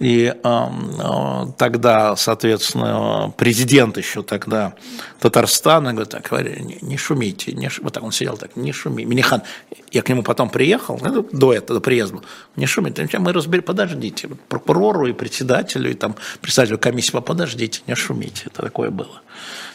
И 0.00 0.32
э, 0.32 1.46
тогда, 1.56 2.14
соответственно, 2.14 3.32
президент 3.36 3.96
еще 3.96 4.22
тогда 4.22 4.74
Татарстана 5.18 5.92
говорит, 5.92 6.10
так, 6.10 6.30
не, 6.30 6.78
не 6.82 6.96
шумите, 6.96 7.52
не 7.52 7.68
ш... 7.68 7.82
вот 7.82 7.94
так 7.94 8.04
он 8.04 8.12
сидел 8.12 8.36
так, 8.36 8.54
не 8.54 8.72
шуми. 8.72 9.04
Минихан, 9.04 9.42
я 9.90 10.02
к 10.02 10.08
нему 10.08 10.22
потом 10.22 10.50
приехал, 10.50 11.00
до 11.32 11.52
этого, 11.52 11.80
приезда, 11.80 12.20
не 12.54 12.66
шумите, 12.66 13.08
мы 13.18 13.32
разберем, 13.32 13.64
подождите, 13.64 14.28
прокурору 14.48 15.06
и 15.06 15.12
председателю, 15.12 15.90
и 15.90 15.94
там 15.94 16.14
председателю 16.40 16.78
комиссии, 16.78 17.18
подождите, 17.18 17.80
не 17.88 17.96
шумите, 17.96 18.44
это 18.46 18.62
такое 18.62 18.90
было. 18.90 19.22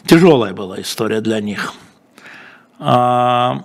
Тяжелая 0.06 0.54
была 0.54 0.80
история 0.80 1.20
для 1.20 1.40
них. 1.40 1.74
А, 2.78 3.64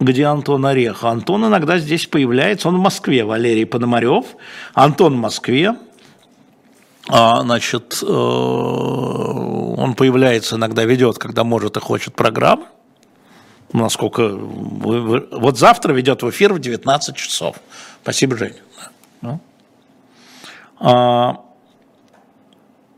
где 0.00 0.24
Антон 0.24 0.66
Орех. 0.66 1.04
Антон 1.04 1.46
иногда 1.46 1.78
здесь 1.78 2.06
появляется, 2.06 2.68
он 2.68 2.78
в 2.78 2.80
Москве, 2.80 3.24
Валерий 3.24 3.66
Пономарев. 3.66 4.24
Антон 4.74 5.14
в 5.14 5.18
Москве, 5.18 5.76
а, 7.08 7.42
значит, 7.42 8.02
э, 8.02 8.06
он 8.06 9.94
появляется 9.94 10.56
иногда, 10.56 10.84
ведет, 10.84 11.18
когда 11.18 11.44
может 11.44 11.76
и 11.76 11.80
хочет 11.80 12.14
программы. 12.14 12.66
Насколько... 13.72 14.28
Вот 14.32 15.58
завтра 15.58 15.92
ведет 15.92 16.22
в 16.22 16.30
эфир 16.30 16.52
в 16.54 16.58
19 16.58 17.14
часов. 17.16 17.56
Спасибо, 18.02 18.36
Женя. 18.36 18.56
Ну. 19.20 19.40
А, 20.78 21.40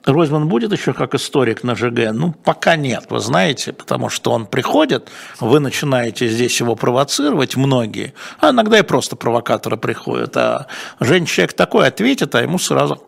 Ройзман 0.05 0.49
будет 0.49 0.73
еще 0.73 0.93
как 0.93 1.15
историк 1.15 1.63
на 1.63 1.75
ЖГ? 1.77 2.13
Ну, 2.13 2.33
пока 2.33 2.77
нет, 2.77 3.07
вы 3.11 3.21
знаете, 3.21 3.73
потому 3.73 4.09
что 4.09 4.33
он 4.33 4.47
приходит, 4.47 5.09
вы 5.39 5.61
начинаете 5.61 6.29
здесь 6.29 6.59
его 6.61 6.75
провоцировать, 6.75 7.57
многие, 7.57 8.15
а 8.41 8.51
иногда 8.51 8.79
и 8.79 8.83
просто 8.83 9.15
провокаторы 9.15 9.77
приходят, 9.77 10.37
а 10.37 10.67
Жень 10.99 11.27
человек 11.27 11.53
такой 11.53 11.87
ответит, 11.87 12.35
а 12.35 12.43
ему 12.43 12.59
сразу 12.59 13.03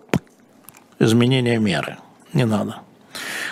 изменение 0.99 1.59
меры. 1.59 1.97
Не 2.33 2.45
надо. 2.45 2.77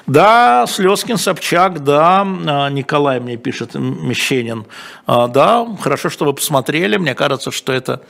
Да, 0.07 0.67
Слезкин, 0.67 1.17
Собчак, 1.17 1.85
да, 1.85 2.23
а, 2.23 2.69
Николай 2.71 3.21
мне 3.21 3.37
пишет, 3.37 3.75
Мещенин, 3.75 4.67
а, 5.07 5.29
да, 5.29 5.67
хорошо, 5.81 6.11
что 6.11 6.25
вы 6.25 6.33
посмотрели, 6.33 6.97
мне 6.97 7.15
кажется, 7.15 7.51
что 7.51 7.73
это 7.73 8.03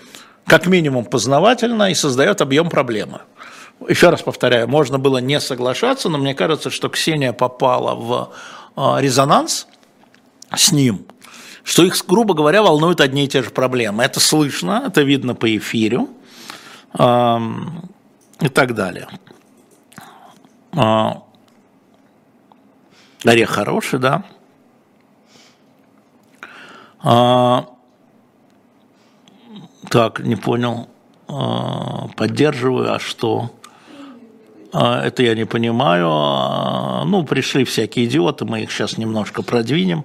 как 0.46 0.66
минимум 0.66 1.04
познавательно 1.04 1.90
и 1.90 1.94
создает 1.94 2.40
объем 2.40 2.68
проблемы. 2.68 3.20
Еще 3.88 4.10
раз 4.10 4.22
повторяю, 4.22 4.68
можно 4.68 4.98
было 4.98 5.18
не 5.18 5.40
соглашаться, 5.40 6.08
но 6.08 6.18
мне 6.18 6.34
кажется, 6.34 6.70
что 6.70 6.88
Ксения 6.88 7.32
попала 7.32 7.94
в 7.94 8.32
а, 8.76 9.00
резонанс 9.00 9.66
с 10.54 10.72
ним, 10.72 11.06
что 11.64 11.84
их, 11.84 11.94
грубо 12.06 12.34
говоря, 12.34 12.62
волнуют 12.62 13.00
одни 13.00 13.24
и 13.24 13.28
те 13.28 13.42
же 13.42 13.50
проблемы. 13.50 14.02
Это 14.04 14.20
слышно, 14.20 14.84
это 14.86 15.02
видно 15.02 15.34
по 15.34 15.56
эфиру 15.56 16.08
и 16.94 18.48
так 18.48 18.74
далее. 18.74 19.08
Орех 23.24 23.50
хороший, 23.50 23.98
да. 23.98 24.24
А, 27.04 27.66
так, 29.88 30.20
не 30.20 30.36
понял. 30.36 30.88
А, 31.28 32.08
поддерживаю, 32.16 32.94
а 32.94 32.98
что? 32.98 33.50
А, 34.72 35.04
это 35.04 35.22
я 35.22 35.34
не 35.34 35.44
понимаю. 35.44 36.08
А, 36.10 37.04
ну, 37.04 37.24
пришли 37.24 37.64
всякие 37.64 38.06
идиоты, 38.06 38.44
мы 38.44 38.62
их 38.62 38.72
сейчас 38.72 38.96
немножко 38.96 39.42
продвинем, 39.42 40.04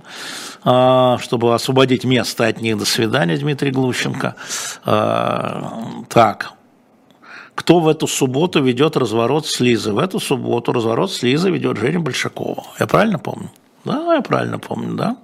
а, 0.64 1.18
чтобы 1.20 1.54
освободить 1.54 2.04
место 2.04 2.46
от 2.46 2.62
них. 2.62 2.78
До 2.78 2.86
свидания, 2.86 3.38
Дмитрий 3.38 3.72
Глущенко. 3.72 4.36
Так, 4.84 6.54
кто 7.56 7.80
в 7.80 7.88
эту 7.88 8.08
субботу 8.08 8.62
ведет 8.62 8.98
разворот 8.98 9.48
с 9.48 9.60
Лизой? 9.60 9.94
В 9.94 10.00
эту 10.00 10.20
субботу 10.20 10.74
разворот 10.74 11.12
с 11.12 11.24
Лизой 11.24 11.52
ведет 11.52 11.78
Женя 11.78 12.00
Большакова. 12.00 12.64
Я 12.80 12.88
правильно 12.88 13.20
помню? 13.20 13.50
Да, 13.86 14.16
я 14.16 14.22
правильно 14.22 14.60
помню, 14.60 14.96
да. 14.96 15.18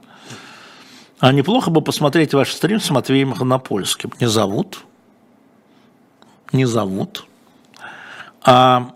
А 1.20 1.32
неплохо 1.32 1.70
бы 1.70 1.82
посмотреть 1.82 2.34
ваш 2.34 2.52
стрим 2.52 2.80
с 2.80 2.90
Матвеем 2.90 3.34
Ханопольским. 3.34 4.11
Не 4.20 4.28
зовут. 4.28 4.80
Не 6.52 6.65
зовут. 6.65 7.26
А 8.44 8.94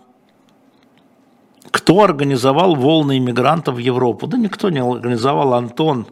кто 1.70 2.02
организовал 2.02 2.74
волны 2.74 3.18
иммигрантов 3.18 3.76
в 3.76 3.78
Европу? 3.78 4.26
Да 4.26 4.36
никто 4.36 4.70
не 4.70 4.80
организовал. 4.80 5.54
Антон, 5.54 6.06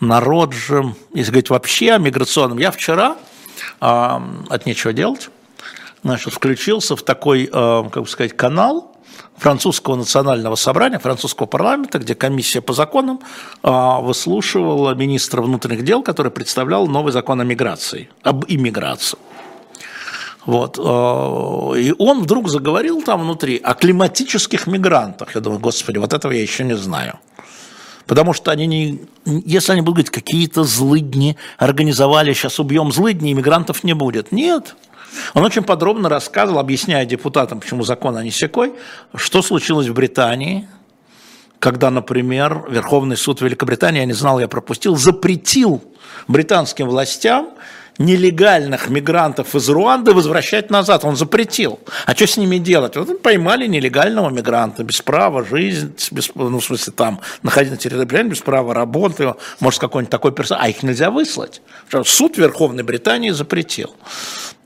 народ 0.00 0.52
же, 0.52 0.94
если 1.14 1.30
говорить 1.30 1.50
вообще 1.50 1.92
о 1.92 1.98
миграционном. 1.98 2.58
Я 2.58 2.70
вчера, 2.70 3.16
а, 3.80 4.22
от 4.48 4.66
нечего 4.66 4.92
делать, 4.92 5.30
значит, 6.02 6.32
включился 6.32 6.96
в 6.96 7.02
такой, 7.02 7.44
э, 7.44 7.48
как 7.92 8.02
бы 8.02 8.08
сказать, 8.08 8.36
канал 8.36 8.96
французского 9.36 9.96
национального 9.96 10.54
собрания, 10.54 10.98
французского 10.98 11.46
парламента, 11.46 11.98
где 11.98 12.14
комиссия 12.14 12.60
по 12.60 12.72
законам 12.72 13.20
э, 13.62 13.70
выслушивала 14.00 14.94
министра 14.94 15.42
внутренних 15.42 15.84
дел, 15.84 16.02
который 16.02 16.30
представлял 16.30 16.86
новый 16.86 17.12
закон 17.12 17.40
о 17.40 17.44
миграции, 17.44 18.10
об 18.22 18.44
иммиграции. 18.48 19.18
Вот. 20.46 20.78
Э, 20.78 21.78
и 21.78 21.94
он 21.98 22.22
вдруг 22.22 22.48
заговорил 22.48 23.02
там 23.02 23.22
внутри 23.22 23.58
о 23.58 23.74
климатических 23.74 24.66
мигрантах. 24.66 25.34
Я 25.34 25.40
думаю, 25.40 25.60
господи, 25.60 25.98
вот 25.98 26.12
этого 26.12 26.32
я 26.32 26.42
еще 26.42 26.64
не 26.64 26.76
знаю. 26.76 27.18
Потому 28.06 28.32
что 28.32 28.50
они 28.50 28.66
не, 28.66 29.00
если 29.24 29.72
они 29.72 29.82
будут 29.82 29.96
говорить, 29.96 30.10
какие-то 30.10 30.64
злыдни 30.64 31.36
организовали, 31.58 32.32
сейчас 32.32 32.58
убьем 32.58 32.90
злыдни, 32.90 33.32
иммигрантов 33.32 33.84
не 33.84 33.94
будет. 33.94 34.32
Нет, 34.32 34.74
он 35.34 35.44
очень 35.44 35.62
подробно 35.62 36.08
рассказывал, 36.08 36.58
объясняя 36.58 37.04
депутатам, 37.04 37.60
почему 37.60 37.84
закон 37.84 38.16
а 38.16 38.24
не 38.24 38.30
секой, 38.30 38.72
что 39.14 39.42
случилось 39.42 39.88
в 39.88 39.94
Британии, 39.94 40.68
когда, 41.58 41.90
например, 41.90 42.64
Верховный 42.68 43.16
суд 43.16 43.42
Великобритании, 43.42 44.00
я 44.00 44.06
не 44.06 44.12
знал, 44.12 44.40
я 44.40 44.48
пропустил, 44.48 44.96
запретил 44.96 45.82
британским 46.26 46.88
властям 46.88 47.50
нелегальных 48.00 48.88
мигрантов 48.88 49.54
из 49.54 49.68
Руанды 49.68 50.14
возвращать 50.14 50.70
назад. 50.70 51.04
Он 51.04 51.16
запретил. 51.16 51.78
А 52.06 52.14
что 52.14 52.26
с 52.26 52.38
ними 52.38 52.56
делать? 52.56 52.96
Вот 52.96 53.22
поймали 53.22 53.66
нелегального 53.66 54.30
мигранта 54.30 54.82
без 54.82 55.02
права 55.02 55.44
жизнь, 55.44 55.94
без, 56.10 56.34
ну, 56.34 56.58
в 56.58 56.64
смысле, 56.64 56.94
там, 56.96 57.20
находиться 57.42 57.74
на 57.74 57.78
территории 57.78 58.22
без 58.22 58.40
права 58.40 58.72
работы, 58.72 59.34
может, 59.60 59.80
какой-нибудь 59.80 60.10
такой 60.10 60.32
персонаж. 60.32 60.64
А 60.64 60.68
их 60.70 60.82
нельзя 60.82 61.10
выслать. 61.10 61.60
Суд 62.04 62.38
Верховной 62.38 62.84
Британии 62.84 63.30
запретил. 63.30 63.94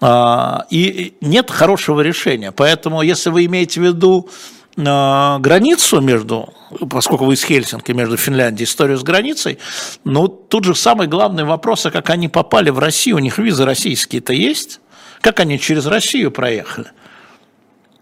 А, 0.01 0.67
и 0.71 1.17
нет 1.21 1.51
хорошего 1.51 2.03
решения. 2.03 2.53
Поэтому, 2.53 3.03
если 3.03 3.31
вы 3.31 3.47
имеете 3.47 3.81
в 3.81 3.85
виду 3.85 4.31
границу 4.77 6.01
между, 6.01 6.53
поскольку 6.91 7.27
вы 7.27 7.35
из 7.35 7.45
Хельсинки, 7.45 7.93
между 7.93 8.17
Финляндией, 8.17 8.65
историю 8.65 8.99
с 8.99 9.03
границей, 9.03 9.59
ну, 10.05 10.29
тут 10.29 10.65
же 10.65 10.75
самый 10.75 11.07
главный 11.07 11.45
вопрос, 11.45 11.87
а 11.87 11.91
как 11.91 12.11
они 12.11 12.29
попали 12.29 12.71
в 12.71 12.79
Россию, 12.79 13.17
у 13.17 13.21
них 13.21 13.39
визы 13.39 13.65
российские-то 13.65 14.33
есть? 14.33 14.81
Как 15.21 15.41
они 15.41 15.59
через 15.59 15.87
Россию 15.87 16.31
проехали? 16.31 16.89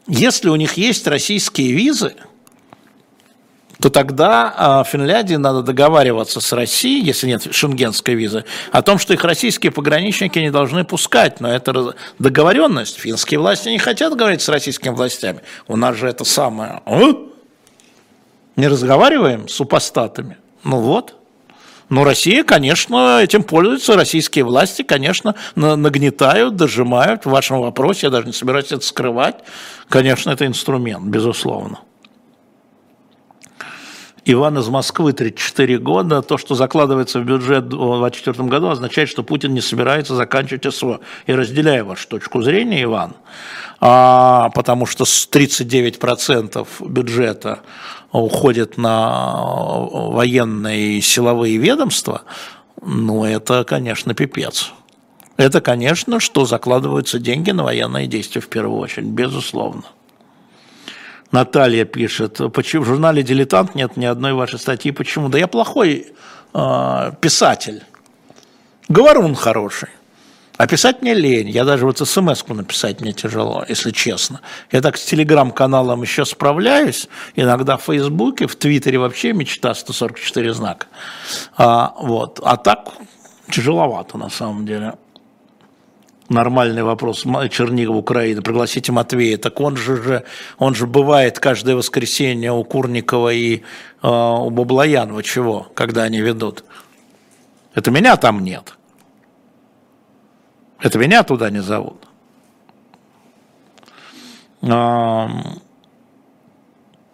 Если 0.08 0.48
у 0.48 0.56
них 0.56 0.74
есть 0.74 1.06
российские 1.06 1.72
визы– 1.72 2.14
то 3.82 3.90
тогда 3.90 4.54
а, 4.56 4.84
Финляндии 4.84 5.34
надо 5.34 5.62
договариваться 5.62 6.40
с 6.40 6.52
Россией, 6.52 7.04
если 7.04 7.26
нет 7.26 7.48
шенгенской 7.50 8.14
визы, 8.14 8.44
о 8.70 8.80
том, 8.80 8.96
что 9.00 9.12
их 9.12 9.24
российские 9.24 9.72
пограничники 9.72 10.38
не 10.38 10.52
должны 10.52 10.84
пускать. 10.84 11.40
Но 11.40 11.52
это 11.52 11.96
договоренность. 12.20 12.96
Финские 13.00 13.40
власти 13.40 13.70
не 13.70 13.80
хотят 13.80 14.14
говорить 14.14 14.40
с 14.40 14.48
российскими 14.48 14.94
властями. 14.94 15.40
У 15.66 15.74
нас 15.74 15.96
же 15.96 16.06
это 16.06 16.24
самое. 16.24 16.80
Не 18.54 18.68
разговариваем 18.68 19.48
с 19.48 19.54
супостатами. 19.54 20.36
Ну 20.62 20.76
вот. 20.76 21.16
Но 21.88 22.04
Россия, 22.04 22.44
конечно, 22.44 23.20
этим 23.20 23.42
пользуется. 23.42 23.96
Российские 23.96 24.44
власти, 24.44 24.82
конечно, 24.82 25.34
нагнетают, 25.56 26.54
дожимают. 26.54 27.26
В 27.26 27.30
вашем 27.30 27.60
вопросе, 27.60 28.06
я 28.06 28.10
даже 28.10 28.28
не 28.28 28.32
собираюсь 28.32 28.70
это 28.70 28.86
скрывать. 28.86 29.40
Конечно, 29.88 30.30
это 30.30 30.46
инструмент, 30.46 31.06
безусловно. 31.06 31.80
Иван 34.24 34.56
из 34.58 34.68
Москвы, 34.68 35.12
34 35.12 35.78
года. 35.78 36.22
То, 36.22 36.38
что 36.38 36.54
закладывается 36.54 37.18
в 37.18 37.24
бюджет 37.24 37.64
в 37.64 37.68
2024 37.68 38.48
году, 38.48 38.68
означает, 38.68 39.08
что 39.08 39.24
Путин 39.24 39.52
не 39.52 39.60
собирается 39.60 40.14
заканчивать 40.14 40.72
СВО. 40.72 41.00
И 41.26 41.32
разделяю 41.32 41.86
вашу 41.86 42.06
точку 42.08 42.40
зрения, 42.40 42.84
Иван, 42.84 43.14
а, 43.80 44.50
потому 44.50 44.86
что 44.86 45.04
39% 45.04 46.66
бюджета 46.88 47.60
уходит 48.12 48.78
на 48.78 49.40
военные 49.90 50.98
и 50.98 51.00
силовые 51.00 51.56
ведомства, 51.56 52.22
ну, 52.80 53.24
это, 53.24 53.64
конечно, 53.64 54.14
пипец. 54.14 54.72
Это, 55.36 55.60
конечно, 55.60 56.20
что 56.20 56.44
закладываются 56.44 57.18
деньги 57.18 57.50
на 57.50 57.64
военные 57.64 58.06
действия 58.06 58.40
в 58.40 58.48
первую 58.48 58.78
очередь, 58.78 59.08
безусловно. 59.08 59.84
Наталья 61.32 61.86
пишет, 61.86 62.40
почему 62.52 62.82
в 62.82 62.86
журнале 62.86 63.22
«Дилетант» 63.22 63.74
нет 63.74 63.96
ни 63.96 64.04
одной 64.04 64.34
вашей 64.34 64.58
статьи. 64.58 64.92
Почему? 64.92 65.30
Да 65.30 65.38
я 65.38 65.48
плохой 65.48 66.12
э, 66.52 67.12
писатель. 67.20 67.82
Говорун 68.88 69.34
хороший. 69.34 69.88
А 70.58 70.66
писать 70.66 71.00
мне 71.00 71.14
лень. 71.14 71.48
Я 71.48 71.64
даже 71.64 71.86
вот 71.86 71.98
смс-ку 71.98 72.52
написать 72.52 73.00
мне 73.00 73.14
тяжело, 73.14 73.64
если 73.66 73.90
честно. 73.90 74.42
Я 74.70 74.82
так 74.82 74.98
с 74.98 75.04
телеграм-каналом 75.04 76.02
еще 76.02 76.26
справляюсь. 76.26 77.08
Иногда 77.34 77.78
в 77.78 77.82
Фейсбуке, 77.82 78.46
в 78.46 78.54
Твиттере 78.54 78.98
вообще 78.98 79.32
мечта 79.32 79.74
144 79.74 80.52
знака. 80.52 80.86
А, 81.56 81.94
вот. 81.98 82.40
а 82.44 82.58
так 82.58 82.90
тяжеловато 83.50 84.18
на 84.18 84.28
самом 84.28 84.66
деле 84.66 84.94
нормальный 86.32 86.82
вопрос 86.82 87.24
Чернигова 87.50 87.96
Украины, 87.96 88.42
пригласите 88.42 88.92
Матвея, 88.92 89.38
так 89.38 89.60
он 89.60 89.76
же, 89.76 90.24
он 90.58 90.74
же 90.74 90.86
бывает 90.86 91.38
каждое 91.38 91.76
воскресенье 91.76 92.52
у 92.52 92.64
Курникова 92.64 93.32
и 93.32 93.58
э, 93.58 93.60
у 94.02 94.50
Баблоянова 94.50 95.22
чего, 95.22 95.68
когда 95.74 96.02
они 96.02 96.20
ведут. 96.20 96.64
Это 97.74 97.90
меня 97.90 98.16
там 98.16 98.42
нет. 98.42 98.74
Это 100.80 100.98
меня 100.98 101.22
туда 101.22 101.50
не 101.50 101.62
зовут. 101.62 102.08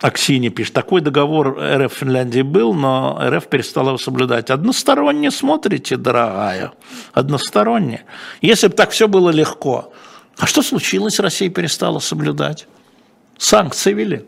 Аксини 0.01 0.49
пишет, 0.49 0.75
такой 0.75 1.01
договор 1.01 1.59
РФ 1.59 1.93
Финляндии 1.93 2.43
был, 2.43 2.73
но 2.73 3.19
РФ 3.21 3.49
перестала 3.49 3.89
его 3.89 3.99
соблюдать. 3.99 4.49
Односторонне 4.51 5.31
смотрите, 5.31 5.97
дорогая, 5.97 6.73
односторонне. 7.13 8.05
Если 8.41 8.69
бы 8.69 8.75
так 8.75 8.91
все 8.91 9.09
было 9.09 9.31
легко, 9.31 9.93
а 10.39 10.47
что 10.47 10.63
случилось, 10.63 11.19
Россия 11.19 11.51
перестала 11.51 11.99
соблюдать? 11.99 12.69
Санкции 13.39 13.93
вели. 13.93 14.25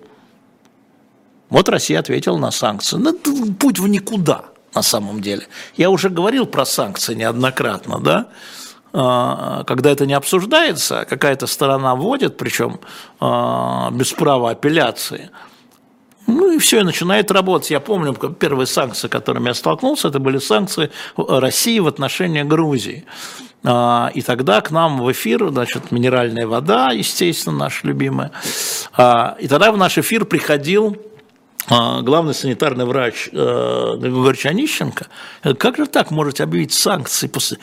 Вот 1.50 1.68
Россия 1.68 2.00
ответила 2.00 2.36
на 2.36 2.50
санкции. 2.50 2.96
Ну, 2.96 3.16
путь 3.54 3.78
в 3.78 3.86
никуда, 3.86 4.46
на 4.74 4.82
самом 4.82 5.20
деле. 5.20 5.46
Я 5.76 5.90
уже 5.90 6.08
говорил 6.08 6.46
про 6.46 6.64
санкции 6.64 7.14
неоднократно, 7.14 8.00
да? 8.00 8.28
когда 8.92 9.90
это 9.90 10.04
не 10.04 10.14
обсуждается, 10.14 11.06
какая-то 11.08 11.46
сторона 11.46 11.94
вводит, 11.94 12.36
причем 12.36 12.80
без 13.96 14.12
права 14.12 14.50
апелляции, 14.50 15.30
ну 16.26 16.52
и 16.52 16.58
все, 16.58 16.80
и 16.80 16.82
начинает 16.84 17.30
работать. 17.30 17.70
Я 17.70 17.80
помню, 17.80 18.14
первые 18.14 18.66
санкции, 18.66 19.08
которыми 19.08 19.48
я 19.48 19.54
столкнулся, 19.54 20.08
это 20.08 20.18
были 20.18 20.38
санкции 20.38 20.90
России 21.16 21.78
в 21.78 21.86
отношении 21.86 22.42
Грузии. 22.42 23.04
А, 23.62 24.10
и 24.14 24.22
тогда 24.22 24.60
к 24.60 24.70
нам 24.70 24.98
в 24.98 25.10
эфир, 25.12 25.48
значит, 25.50 25.90
минеральная 25.90 26.46
вода, 26.46 26.92
естественно, 26.92 27.56
наша 27.56 27.86
любимая. 27.86 28.32
А, 28.92 29.36
и 29.38 29.48
тогда 29.48 29.70
в 29.72 29.76
наш 29.76 29.98
эфир 29.98 30.24
приходил 30.24 30.96
а, 31.68 32.00
главный 32.00 32.34
санитарный 32.34 32.84
врач 32.84 33.28
э, 33.30 33.96
Григорьевич 33.98 34.46
Онищенко. 34.46 35.06
Как 35.58 35.76
же 35.76 35.86
так 35.86 36.10
можете 36.10 36.42
объявить 36.42 36.72
санкции 36.72 37.28
после 37.28 37.58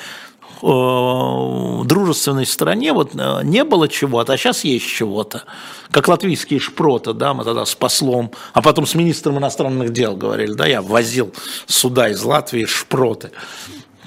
дружественной 0.62 2.46
стране 2.46 2.94
вот 2.94 3.12
э, 3.16 3.42
не 3.44 3.64
было 3.64 3.88
чего-то, 3.88 4.34
а 4.34 4.38
сейчас 4.38 4.64
есть 4.64 4.86
чего-то. 4.86 5.44
Как 5.92 6.08
латвийские 6.08 6.60
шпроты, 6.60 7.14
да, 7.14 7.34
мы 7.34 7.44
тогда 7.44 7.66
с 7.66 7.76
послом, 7.76 8.32
а 8.54 8.62
потом 8.62 8.86
с 8.86 8.96
министром 8.96 9.38
иностранных 9.38 9.94
дел 9.94 10.16
говорили, 10.16 10.54
да, 10.54 10.66
я 10.66 10.82
возил 10.82 11.34
сюда 11.66 12.10
из 12.10 12.24
Латвии 12.24 12.66
шпроты. 12.66 13.32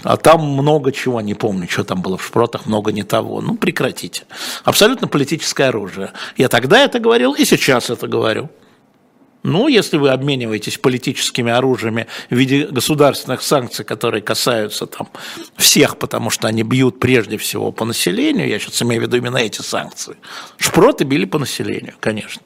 А 0.03 0.17
там 0.17 0.41
много 0.41 0.93
чего, 0.93 1.21
не 1.21 1.35
помню, 1.35 1.69
что 1.69 1.85
там 1.85 2.01
было 2.01 2.17
в 2.17 2.25
шпротах, 2.25 2.67
много 2.67 2.91
не 2.93 3.03
того. 3.03 3.41
Ну, 3.41 3.57
прекратите. 3.57 4.25
Абсолютно 4.65 5.09
политическое 5.09 5.65
оружие. 5.65 6.13
Я 6.37 6.49
тогда 6.49 6.81
это 6.81 7.01
говорил 7.01 7.35
и 7.35 7.45
сейчас 7.45 7.91
это 7.91 8.07
говорю. 8.07 8.49
Ну, 9.43 9.69
если 9.69 9.97
вы 9.97 10.11
обмениваетесь 10.11 10.77
политическими 10.77 11.51
оружиями 11.51 12.07
в 12.29 12.35
виде 12.35 12.67
государственных 12.67 13.41
санкций, 13.41 13.87
которые 13.87 14.21
касаются 14.21 14.87
там 14.87 15.09
всех, 15.57 15.97
потому 15.97 16.29
что 16.29 16.47
они 16.47 16.63
бьют 16.63 17.01
прежде 17.01 17.39
всего 17.39 17.73
по 17.73 17.87
населению, 17.87 18.49
я 18.49 18.59
сейчас 18.59 18.83
имею 18.83 19.01
в 19.01 19.05
виду 19.07 19.17
именно 19.17 19.39
эти 19.39 19.63
санкции. 19.63 20.17
Шпроты 20.59 21.05
били 21.05 21.25
по 21.25 21.39
населению, 21.39 21.95
конечно. 22.01 22.43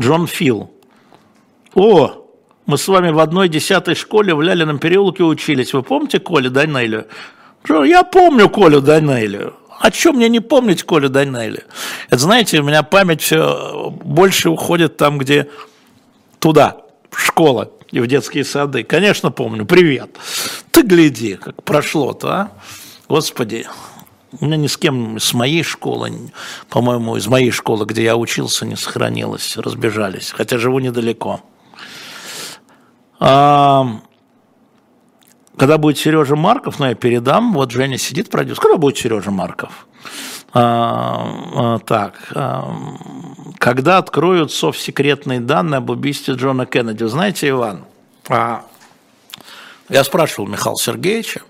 Джон 0.00 0.26
Фил. 0.26 0.70
О, 1.74 2.26
мы 2.64 2.78
с 2.78 2.88
вами 2.88 3.10
в 3.10 3.18
одной 3.18 3.50
десятой 3.50 3.94
школе 3.94 4.34
в 4.34 4.40
Лялином 4.40 4.78
переулке 4.78 5.24
учились. 5.24 5.74
Вы 5.74 5.82
помните 5.82 6.20
Колю 6.20 6.50
Данелию? 6.50 7.06
Я 7.68 8.02
помню 8.02 8.48
Колю 8.48 8.80
Данелию. 8.80 9.54
А 9.78 9.90
чем 9.90 10.16
мне 10.16 10.28
не 10.28 10.40
помнить 10.40 10.82
Колю 10.82 11.08
Данелию? 11.08 11.64
Это, 12.08 12.18
знаете, 12.18 12.60
у 12.60 12.64
меня 12.64 12.82
память 12.82 13.22
все 13.22 13.90
больше 13.90 14.50
уходит 14.50 14.96
там, 14.96 15.18
где 15.18 15.48
туда, 16.38 16.78
школа 17.14 17.70
и 17.90 18.00
в 18.00 18.06
детские 18.06 18.44
сады. 18.44 18.82
Конечно, 18.84 19.30
помню. 19.30 19.64
Привет. 19.64 20.16
Ты 20.70 20.82
гляди, 20.82 21.34
как 21.36 21.62
прошло-то, 21.62 22.28
а? 22.28 22.50
Господи, 23.08 23.66
у 24.40 24.44
меня 24.44 24.56
ни 24.56 24.66
с 24.66 24.76
кем 24.76 25.18
с 25.18 25.32
моей 25.32 25.62
школы, 25.62 26.12
по-моему, 26.68 27.16
из 27.16 27.26
моей 27.26 27.50
школы, 27.50 27.86
где 27.86 28.04
я 28.04 28.16
учился, 28.16 28.66
не 28.66 28.76
сохранилось, 28.76 29.56
разбежались, 29.56 30.30
хотя 30.30 30.58
живу 30.58 30.78
недалеко. 30.78 31.40
А, 33.18 34.00
когда 35.56 35.78
будет 35.78 35.98
Сережа 35.98 36.36
Марков, 36.36 36.78
ну 36.78 36.86
я 36.86 36.94
передам, 36.94 37.52
вот 37.52 37.70
Женя 37.70 37.98
сидит, 37.98 38.30
продюсер, 38.30 38.62
когда 38.62 38.76
будет 38.76 38.98
Сережа 38.98 39.30
Марков? 39.30 39.86
А, 40.52 41.28
а, 41.54 41.78
так, 41.80 42.14
а, 42.34 42.76
когда 43.58 43.98
откроют 43.98 44.52
совсекретные 44.52 45.40
данные 45.40 45.78
об 45.78 45.90
убийстве 45.90 46.34
Джона 46.34 46.66
Кеннеди? 46.66 47.04
Знаете, 47.04 47.48
Иван, 47.48 47.84
а, 48.28 48.64
я 49.88 50.04
спрашивал 50.04 50.48
Михаила 50.48 50.78
Сергеевича, 50.78 51.42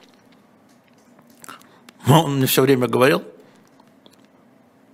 он 2.09 2.37
мне 2.37 2.47
все 2.47 2.63
время 2.63 2.89
говорил– 2.89 3.23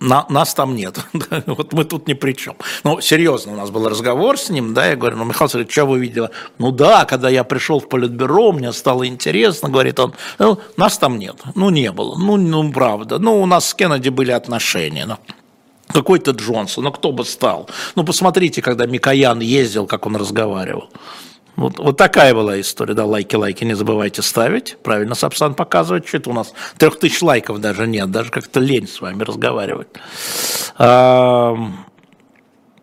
на, 0.03 0.25
нас 0.29 0.53
там 0.53 0.75
нет. 0.75 0.99
вот 1.47 1.73
мы 1.73 1.85
тут 1.85 2.07
ни 2.07 2.13
при 2.13 2.33
чем. 2.33 2.55
Ну, 2.83 3.01
серьезно, 3.01 3.53
у 3.53 3.55
нас 3.55 3.71
был 3.71 3.87
разговор 3.87 4.37
с 4.37 4.49
ним, 4.49 4.73
да, 4.73 4.87
я 4.87 4.95
говорю, 4.95 5.17
ну, 5.17 5.23
Михаил 5.23 5.49
Сергеевич, 5.49 5.71
что 5.71 5.85
вы 5.85 5.99
видели? 5.99 6.29
Ну, 6.59 6.71
да, 6.71 7.05
когда 7.05 7.29
я 7.29 7.43
пришел 7.43 7.79
в 7.79 7.87
Политбюро, 7.87 8.51
мне 8.51 8.73
стало 8.73 9.07
интересно, 9.07 9.69
говорит 9.69 9.99
он, 9.99 10.13
ну, 10.39 10.59
нас 10.77 10.97
там 10.97 11.17
нет, 11.17 11.37
ну, 11.55 11.69
не 11.69 11.91
было, 11.91 12.17
ну, 12.17 12.35
ну, 12.37 12.71
правда, 12.71 13.17
ну, 13.17 13.41
у 13.41 13.45
нас 13.45 13.69
с 13.69 13.73
Кеннеди 13.73 14.09
были 14.09 14.31
отношения, 14.31 15.05
ну, 15.05 15.17
какой-то 15.87 16.31
Джонсон, 16.31 16.85
ну 16.85 16.91
кто 16.91 17.11
бы 17.11 17.23
стал? 17.23 17.69
Ну, 17.95 18.03
посмотрите, 18.03 18.61
когда 18.61 18.85
Микоян 18.85 19.39
ездил, 19.39 19.85
как 19.85 20.05
он 20.05 20.15
разговаривал. 20.15 20.89
Вот, 21.55 21.77
вот 21.77 21.97
такая 21.97 22.33
была 22.33 22.59
история. 22.59 22.93
Да, 22.93 23.05
лайки, 23.05 23.35
лайки 23.35 23.63
не 23.63 23.75
забывайте 23.75 24.21
ставить. 24.21 24.77
Правильно 24.81 25.15
Сапсан 25.15 25.53
показывает. 25.53 26.07
Что-то 26.07 26.31
у 26.31 26.33
нас 26.33 26.53
трех 26.77 26.97
тысяч 26.97 27.21
лайков 27.21 27.59
даже 27.59 27.85
нет. 27.87 28.09
Даже 28.11 28.31
как-то 28.31 28.59
лень 28.59 28.87
с 28.87 29.01
вами 29.01 29.23
разговаривать. 29.23 29.87
А, 30.77 31.55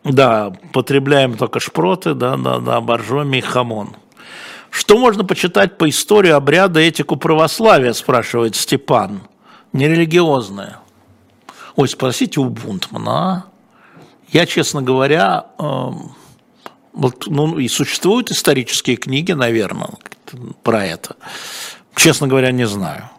да, 0.05 0.53
потребляем 0.73 1.37
только 1.37 1.59
шпроты, 1.59 2.15
да, 2.15 2.37
да, 2.37 2.59
да, 2.59 2.81
боржоми 2.81 3.39
и 3.39 3.41
хамон. 3.41 3.97
Что 4.71 4.97
можно 4.97 5.25
почитать 5.25 5.77
по 5.77 5.89
истории 5.89 6.31
обряда 6.31 6.79
этику 6.79 7.17
православия, 7.17 7.93
спрашивает 7.93 8.55
Степан. 8.55 9.23
Нерелигиозное. 9.73 10.79
Ой, 11.75 11.89
спросите 11.89 12.41
у 12.41 12.45
Бунтмана. 12.45 13.11
А? 13.11 13.45
Я, 14.29 14.47
честно 14.47 14.81
говоря, 14.81 15.47
эм, 15.59 16.13
вот, 16.93 17.27
ну, 17.27 17.59
и 17.59 17.69
существуют 17.69 18.31
исторические 18.31 18.97
книги, 18.97 19.33
наверное, 19.33 19.91
про 20.63 20.85
это. 20.85 21.17
Честно 21.95 22.27
говоря, 22.27 22.51
не 22.53 22.67
знаю. 22.67 23.11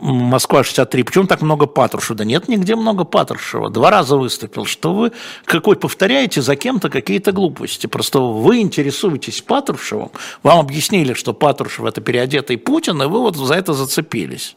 Москва 0.00 0.64
63. 0.64 1.02
Почему 1.02 1.26
так 1.26 1.42
много 1.42 1.66
Патрушева? 1.66 2.16
Да 2.16 2.24
нет 2.24 2.48
нигде 2.48 2.74
много 2.74 3.04
Патрушева. 3.04 3.68
Два 3.68 3.90
раза 3.90 4.16
выступил. 4.16 4.64
Что 4.64 4.94
вы 4.94 5.12
какой 5.44 5.76
повторяете 5.76 6.40
за 6.40 6.56
кем-то 6.56 6.88
какие-то 6.88 7.32
глупости. 7.32 7.86
Просто 7.86 8.20
вы 8.20 8.60
интересуетесь 8.60 9.42
Патрушевым. 9.42 10.10
Вам 10.42 10.58
объяснили, 10.58 11.12
что 11.12 11.34
Патрушев 11.34 11.84
это 11.84 12.00
переодетый 12.00 12.56
Путин, 12.56 13.02
и 13.02 13.06
вы 13.06 13.20
вот 13.20 13.36
за 13.36 13.54
это 13.54 13.74
зацепились. 13.74 14.56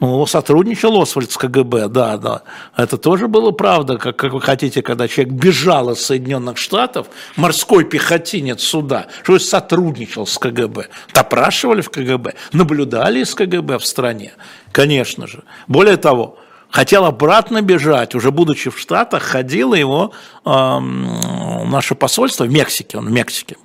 Ну, 0.00 0.24
сотрудничал 0.24 1.00
Освальд 1.02 1.30
с 1.30 1.36
КГБ, 1.36 1.88
да, 1.88 2.16
да. 2.16 2.42
Это 2.74 2.96
тоже 2.96 3.28
было 3.28 3.50
правда, 3.50 3.98
как, 3.98 4.16
как 4.16 4.32
вы 4.32 4.40
хотите, 4.40 4.80
когда 4.80 5.06
человек 5.06 5.34
бежал 5.34 5.90
из 5.90 6.00
Соединенных 6.00 6.56
Штатов, 6.56 7.08
морской 7.36 7.84
пехотинец 7.84 8.62
суда, 8.62 9.08
что 9.22 9.38
сотрудничал 9.38 10.26
с 10.26 10.38
КГБ. 10.38 10.88
Допрашивали 11.12 11.82
в 11.82 11.90
КГБ, 11.90 12.32
наблюдали 12.52 13.20
из 13.20 13.34
КГБ 13.34 13.78
в 13.78 13.84
стране, 13.84 14.32
конечно 14.72 15.26
же. 15.26 15.42
Более 15.68 15.98
того, 15.98 16.38
хотел 16.70 17.04
обратно 17.04 17.60
бежать, 17.60 18.14
уже 18.14 18.30
будучи 18.30 18.70
в 18.70 18.78
Штатах, 18.78 19.22
ходило 19.22 19.74
его 19.74 20.12
э, 20.46 20.78
наше 20.78 21.94
посольство 21.94 22.44
в 22.44 22.50
Мексике, 22.50 22.96
он 22.96 23.08
в 23.08 23.12
Мексике. 23.12 23.56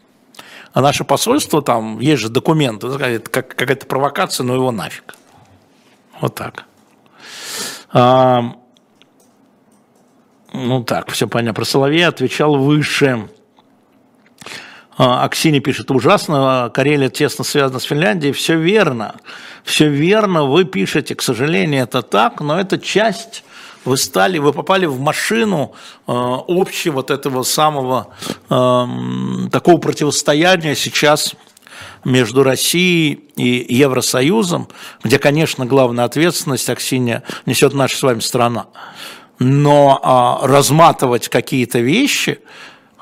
А 0.74 0.82
наше 0.82 1.06
посольство, 1.06 1.62
там 1.62 2.02
есть 2.02 2.22
же 2.22 2.28
документы, 2.28 2.90
как, 3.32 3.56
какая-то 3.56 3.86
провокация, 3.86 4.44
но 4.44 4.56
его 4.56 4.72
нафиг. 4.72 5.15
Вот 6.22 6.36
так. 6.36 6.66
А, 7.92 8.56
ну 10.54 10.84
так, 10.84 11.12
все 11.12 11.28
понятно. 11.28 11.54
Про 11.54 11.66
Соловья 11.66 12.10
отвечал 12.10 12.58
выше. 12.58 13.30
А, 14.98 15.26
Аксини 15.26 15.60
пишет, 15.60 15.92
ужасно, 15.92 16.72
Карелия 16.74 17.10
тесно 17.10 17.44
связана 17.44 17.80
с 17.80 17.84
Финляндией. 17.84 18.34
Все 18.34 18.58
верно, 18.58 19.16
все 19.64 19.90
верно, 19.90 20.46
вы 20.46 20.64
пишете, 20.64 21.16
к 21.16 21.22
сожалению, 21.22 21.84
это 21.84 22.02
так, 22.02 22.40
но 22.40 22.60
это 22.60 22.80
часть 22.80 23.44
вы 23.84 23.98
стали, 23.98 24.40
вы 24.40 24.52
попали 24.52 24.86
в 24.86 25.00
машину 25.00 25.74
э, 26.08 26.12
общего 26.12 26.96
вот 26.96 27.12
этого 27.12 27.44
самого 27.44 28.08
э, 28.50 28.86
такого 29.52 29.78
противостояния 29.78 30.76
сейчас 30.76 31.36
между 32.06 32.44
Россией 32.44 33.24
и 33.36 33.66
Евросоюзом, 33.68 34.70
где, 35.04 35.20
конечно, 35.20 35.66
главная 35.66 36.06
ответственность, 36.06 36.70
Аксинья, 36.70 37.24
несет 37.46 37.74
наша 37.74 37.98
с 37.98 38.04
вами 38.04 38.20
страна. 38.20 38.68
Но 39.40 40.00
а, 40.02 40.48
разматывать 40.48 41.28
какие-то 41.28 41.80
вещи 41.80 42.40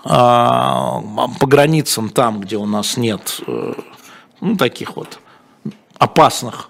а, 0.03 1.01
по 1.39 1.45
границам 1.45 2.09
там, 2.09 2.39
где 2.39 2.57
у 2.57 2.65
нас 2.65 2.97
нет 2.97 3.41
а, 3.45 3.75
ну, 4.41 4.57
таких 4.57 4.95
вот 4.95 5.19
опасных 5.99 6.69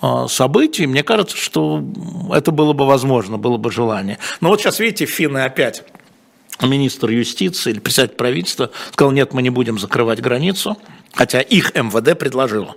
а, 0.00 0.28
событий, 0.28 0.86
мне 0.86 1.02
кажется, 1.02 1.36
что 1.36 1.82
это 2.32 2.52
было 2.52 2.72
бы 2.72 2.86
возможно, 2.86 3.36
было 3.36 3.56
бы 3.56 3.72
желание. 3.72 4.18
Но 4.40 4.48
вот 4.48 4.60
сейчас, 4.60 4.78
видите, 4.78 5.06
финны 5.06 5.44
опять 5.44 5.82
министр 6.62 7.10
юстиции 7.10 7.70
или 7.70 7.80
председатель 7.80 8.16
правительства 8.16 8.70
сказал, 8.92 9.12
нет, 9.12 9.32
мы 9.32 9.42
не 9.42 9.50
будем 9.50 9.78
закрывать 9.78 10.20
границу, 10.20 10.76
хотя 11.12 11.40
их 11.40 11.74
МВД 11.74 12.18
предложило. 12.18 12.76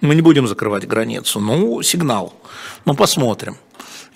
Мы 0.00 0.14
не 0.14 0.22
будем 0.22 0.46
закрывать 0.46 0.86
границу. 0.86 1.40
Ну, 1.40 1.80
сигнал. 1.82 2.34
Ну, 2.84 2.94
посмотрим. 2.94 3.56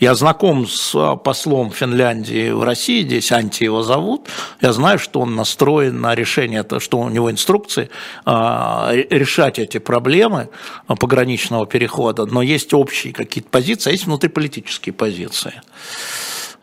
Я 0.00 0.14
знаком 0.14 0.68
с 0.68 0.94
а, 0.94 1.16
послом 1.16 1.72
Финляндии 1.72 2.50
в 2.50 2.62
России, 2.62 3.02
здесь 3.02 3.32
Анти 3.32 3.64
его 3.64 3.82
зовут. 3.82 4.28
Я 4.60 4.72
знаю, 4.72 5.00
что 5.00 5.20
он 5.20 5.34
настроен 5.34 6.00
на 6.00 6.14
решение, 6.14 6.64
что 6.78 6.98
у 6.98 7.08
него 7.08 7.30
инструкции 7.32 7.90
а, 8.24 8.92
решать 8.92 9.58
эти 9.58 9.78
проблемы 9.78 10.50
пограничного 10.86 11.66
перехода, 11.66 12.26
но 12.26 12.42
есть 12.42 12.72
общие 12.74 13.12
какие-то 13.12 13.50
позиции, 13.50 13.90
а 13.90 13.92
есть 13.92 14.06
внутриполитические 14.06 14.92
позиции. 14.92 15.62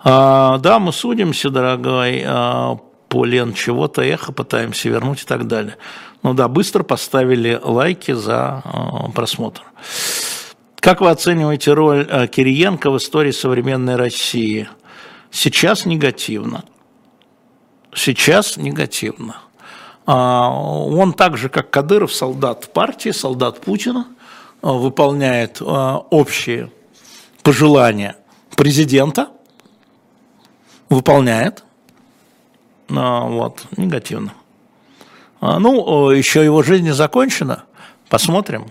Да, 0.05 0.77
мы 0.79 0.93
судимся, 0.93 1.49
дорогой, 1.49 2.23
по 3.09 3.25
лен 3.25 3.53
чего-то, 3.53 4.03
эхо 4.03 4.31
пытаемся 4.31 4.87
вернуть 4.87 5.23
и 5.23 5.25
так 5.25 5.47
далее. 5.47 5.77
Ну 6.21 6.35
да, 6.35 6.47
быстро 6.47 6.83
поставили 6.83 7.59
лайки 7.61 8.11
за 8.11 8.63
просмотр. 9.15 9.63
Как 10.75 11.01
вы 11.01 11.09
оцениваете 11.09 11.73
роль 11.73 12.05
Кириенко 12.05 12.91
в 12.91 12.97
истории 12.97 13.31
современной 13.31 13.95
России? 13.95 14.69
Сейчас 15.31 15.87
негативно. 15.87 16.63
Сейчас 17.93 18.57
негативно. 18.57 19.37
А, 20.05 20.49
он 20.51 21.13
так 21.13 21.35
же, 21.35 21.49
как 21.49 21.71
Кадыров, 21.71 22.13
солдат 22.13 22.71
партии, 22.71 23.09
солдат 23.09 23.59
Путина, 23.61 24.05
выполняет 24.61 25.61
общие 25.61 26.71
пожелания 27.41 28.15
президента, 28.55 29.29
выполняет, 30.95 31.63
а, 32.89 33.21
вот, 33.21 33.63
негативно. 33.77 34.33
А, 35.41 35.59
ну, 35.59 36.09
еще 36.09 36.43
его 36.43 36.63
жизнь 36.63 36.85
не 36.85 36.93
закончена, 36.93 37.65
посмотрим. 38.09 38.67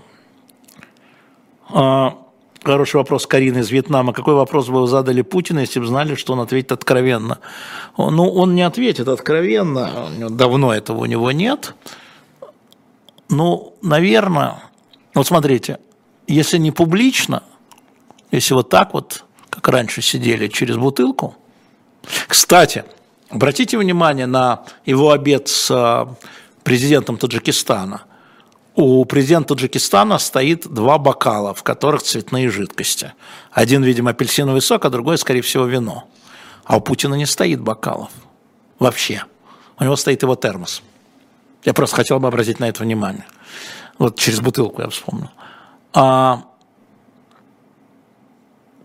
А, 1.68 2.16
хороший 2.62 2.96
вопрос 2.96 3.26
Карины 3.26 3.58
из 3.58 3.70
Вьетнама. 3.70 4.12
Какой 4.12 4.34
вопрос 4.34 4.68
бы 4.68 4.80
вы 4.80 4.86
задали 4.86 5.22
Путину, 5.22 5.60
если 5.60 5.80
бы 5.80 5.86
знали, 5.86 6.14
что 6.14 6.32
он 6.32 6.40
ответит 6.40 6.72
откровенно? 6.72 7.38
Ну, 7.98 8.30
он 8.30 8.54
не 8.54 8.62
ответит 8.62 9.08
откровенно, 9.08 10.08
давно 10.30 10.74
этого 10.74 11.02
у 11.02 11.06
него 11.06 11.30
нет. 11.30 11.74
Ну, 13.28 13.74
наверное, 13.82 14.62
вот 15.14 15.26
смотрите, 15.26 15.78
если 16.26 16.58
не 16.58 16.70
публично, 16.70 17.42
если 18.30 18.54
вот 18.54 18.70
так 18.70 18.94
вот, 18.94 19.24
как 19.50 19.68
раньше 19.68 20.02
сидели 20.02 20.48
через 20.48 20.76
бутылку. 20.76 21.36
Кстати, 22.26 22.84
обратите 23.30 23.78
внимание 23.78 24.26
на 24.26 24.64
его 24.84 25.10
обед 25.10 25.48
с 25.48 25.70
а, 25.70 26.14
президентом 26.62 27.16
Таджикистана– 27.16 28.02
у 28.76 29.04
президента 29.04 29.54
Таджикистана 29.54 30.18
стоит 30.18 30.66
два 30.66 30.98
бокала, 30.98 31.54
в 31.54 31.62
которых 31.62 32.02
цветные 32.02 32.50
жидкости. 32.50 33.12
Один, 33.52 33.84
видимо, 33.84 34.10
апельсиновый 34.10 34.60
сок, 34.60 34.84
а 34.84 34.90
другой, 34.90 35.16
скорее 35.16 35.42
всего, 35.42 35.64
вино. 35.64 36.08
А 36.64 36.78
у 36.78 36.80
Путина 36.80 37.14
не 37.14 37.26
стоит 37.26 37.60
бокалов. 37.60 38.10
Вообще. 38.80 39.24
У 39.78 39.84
него 39.84 39.94
стоит 39.94 40.22
его 40.22 40.34
термос. 40.34 40.82
Я 41.64 41.72
просто 41.72 41.96
хотел 41.96 42.18
бы 42.18 42.26
обратить 42.26 42.58
на 42.58 42.68
это 42.68 42.82
внимание. 42.82 43.26
Вот 43.98 44.18
через 44.18 44.40
бутылку 44.40 44.82
я 44.82 44.88
вспомнил. 44.88 45.30
А, 45.92 46.42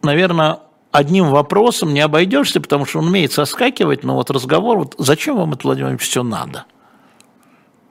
наверное, 0.03 0.59
одним 0.91 1.29
вопросом 1.29 1.93
не 1.93 2.01
обойдешься, 2.01 2.59
потому 2.61 2.85
что 2.85 2.99
он 2.99 3.07
умеет 3.07 3.31
соскакивать, 3.31 4.03
но 4.03 4.15
вот 4.15 4.31
разговор, 4.31 4.79
вот 4.79 4.95
зачем 4.97 5.37
вам 5.37 5.53
это, 5.53 5.61
Владимир 5.63 5.89
Ильич, 5.89 6.01
все 6.01 6.23
надо? 6.23 6.65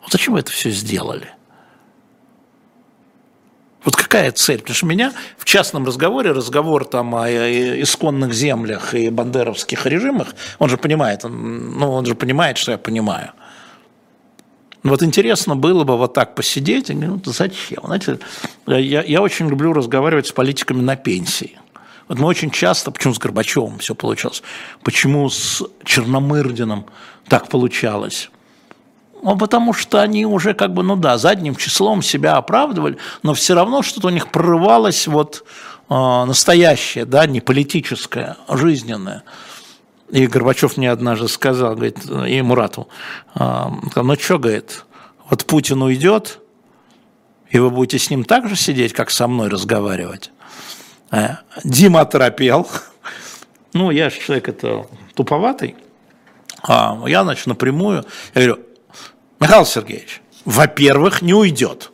Вот 0.02 0.12
зачем 0.12 0.34
вы 0.34 0.40
это 0.40 0.50
все 0.50 0.70
сделали? 0.70 1.32
Вот 3.84 3.96
какая 3.96 4.32
цель? 4.32 4.58
Потому 4.58 4.74
что 4.74 4.86
меня 4.86 5.12
в 5.36 5.44
частном 5.44 5.86
разговоре, 5.86 6.32
разговор 6.32 6.84
там 6.84 7.14
о 7.14 7.28
исконных 7.28 8.34
землях 8.34 8.94
и 8.94 9.08
бандеровских 9.08 9.86
режимах, 9.86 10.34
он 10.58 10.68
же 10.68 10.76
понимает, 10.76 11.24
он, 11.24 11.78
ну, 11.78 11.92
он 11.92 12.04
же 12.04 12.14
понимает, 12.14 12.58
что 12.58 12.72
я 12.72 12.78
понимаю. 12.78 13.32
Вот 14.82 15.02
интересно 15.02 15.56
было 15.56 15.84
бы 15.84 15.96
вот 15.96 16.14
так 16.14 16.34
посидеть, 16.34 16.90
и 16.90 16.94
ну, 16.94 17.20
зачем? 17.24 17.82
Знаете, 17.84 18.18
я, 18.66 19.02
я 19.02 19.22
очень 19.22 19.48
люблю 19.48 19.72
разговаривать 19.72 20.26
с 20.26 20.32
политиками 20.32 20.80
на 20.80 20.96
пенсии. 20.96 21.58
Вот 22.08 22.18
мы 22.18 22.26
очень 22.26 22.50
часто, 22.50 22.90
почему 22.90 23.14
с 23.14 23.18
Горбачевым 23.18 23.78
все 23.78 23.94
получалось, 23.94 24.42
почему 24.82 25.28
с 25.28 25.62
Черномырдином 25.84 26.86
так 27.28 27.48
получалось, 27.48 28.30
ну, 29.22 29.36
потому 29.36 29.72
что 29.72 30.00
они 30.00 30.24
уже 30.26 30.54
как 30.54 30.72
бы, 30.72 30.82
ну 30.82 30.96
да, 30.96 31.18
задним 31.18 31.56
числом 31.56 32.02
себя 32.02 32.36
оправдывали, 32.36 32.98
но 33.22 33.34
все 33.34 33.54
равно 33.54 33.82
что-то 33.82 34.08
у 34.08 34.10
них 34.10 34.28
прорывалось 34.28 35.06
вот 35.06 35.44
э, 35.90 35.94
настоящее, 35.94 37.04
да, 37.04 37.26
не 37.26 37.40
политическое, 37.40 38.36
жизненное. 38.48 39.24
И 40.10 40.26
Горбачев 40.26 40.76
мне 40.76 40.90
однажды 40.90 41.28
сказал, 41.28 41.74
говорит, 41.74 41.98
и 42.26 42.40
Мурату, 42.42 42.88
э, 43.34 43.64
ну 43.96 44.14
что, 44.14 44.38
говорит, 44.38 44.84
вот 45.28 45.44
Путин 45.44 45.82
уйдет, 45.82 46.40
и 47.50 47.58
вы 47.58 47.70
будете 47.70 47.98
с 47.98 48.10
ним 48.10 48.24
так 48.24 48.48
же 48.48 48.56
сидеть, 48.56 48.92
как 48.92 49.10
со 49.10 49.26
мной 49.26 49.48
разговаривать. 49.48 50.30
Э, 51.10 51.36
Дима 51.64 52.00
оторопел. 52.00 52.68
Ну, 53.74 53.90
я 53.90 54.08
же 54.08 54.18
человек 54.18 54.48
это 54.48 54.86
туповатый. 55.14 55.76
А 56.62 56.98
я, 57.06 57.22
значит, 57.22 57.46
напрямую, 57.46 58.06
я 58.34 58.42
говорю, 58.46 58.64
Михаил 59.40 59.66
Сергеевич, 59.66 60.22
во-первых, 60.46 61.20
не 61.20 61.34
уйдет. 61.34 61.92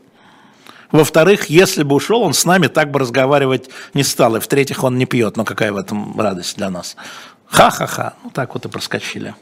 Во-вторых, 0.93 1.51
если 1.51 1.83
бы 1.83 1.97
ушел, 1.97 2.23
он 2.23 2.33
с 2.33 2.45
нами 2.45 2.69
так 2.69 2.93
бы 2.93 3.01
разговаривать 3.01 3.69
не 3.93 4.05
стал. 4.05 4.37
И 4.37 4.41
в-третьих, 4.41 4.85
он 4.85 4.97
не 4.97 5.07
пьет. 5.07 5.37
Ну, 5.37 5.45
какая 5.45 5.73
в 5.73 5.77
этом 5.77 6.19
радость 6.19 6.57
для 6.57 6.71
нас. 6.71 6.97
Ха-ха-ха. 7.47 8.15
Ну, 8.23 8.31
так 8.31 8.55
вот 8.55 8.65
и 8.65 8.69
проскочили. 8.69 9.35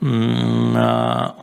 А. 0.00 1.34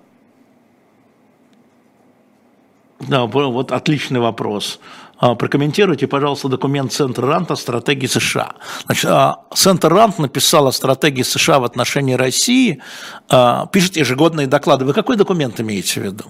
Да, 3.02 3.26
вот 3.26 3.72
отличный 3.74 4.22
вопрос. 4.22 4.80
А, 5.20 5.34
прокомментируйте, 5.34 6.06
пожалуйста, 6.08 6.48
документ 6.48 6.94
Центра 6.94 7.26
Рант 7.28 7.50
о 7.50 7.56
стратегии 7.56 8.06
США. 8.06 8.54
Значит, 8.86 9.06
а, 9.06 9.40
Центр 9.54 9.92
Рант 9.92 10.20
написал 10.20 10.68
о 10.68 10.72
стратегии 10.72 11.24
США 11.24 11.60
в 11.60 11.64
отношении 11.64 12.14
России, 12.14 12.84
а, 13.28 13.66
пишет 13.68 13.98
ежегодные 13.98 14.46
доклады. 14.46 14.86
Вы 14.86 14.94
какой 14.94 15.16
документ 15.18 15.60
имеете 15.60 16.02
в 16.02 16.04
виду? 16.04 16.26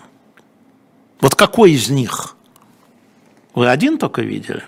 Вот 1.19 1.35
какой 1.35 1.71
из 1.71 1.89
них? 1.89 2.35
Вы 3.55 3.67
один 3.67 3.97
только 3.97 4.21
видели? 4.21 4.63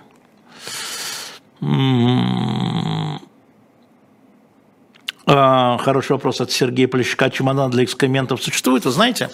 М-м-м. 1.62 3.22
Хороший 5.26 6.14
вопрос 6.14 6.42
от 6.42 6.52
Сергея 6.52 6.88
Полищука. 6.88 7.30
Чемодан 7.30 7.70
для 7.70 7.84
экскрементов 7.84 8.42
существует? 8.42 8.84
Вы 8.84 8.92
знаете, 8.92 9.30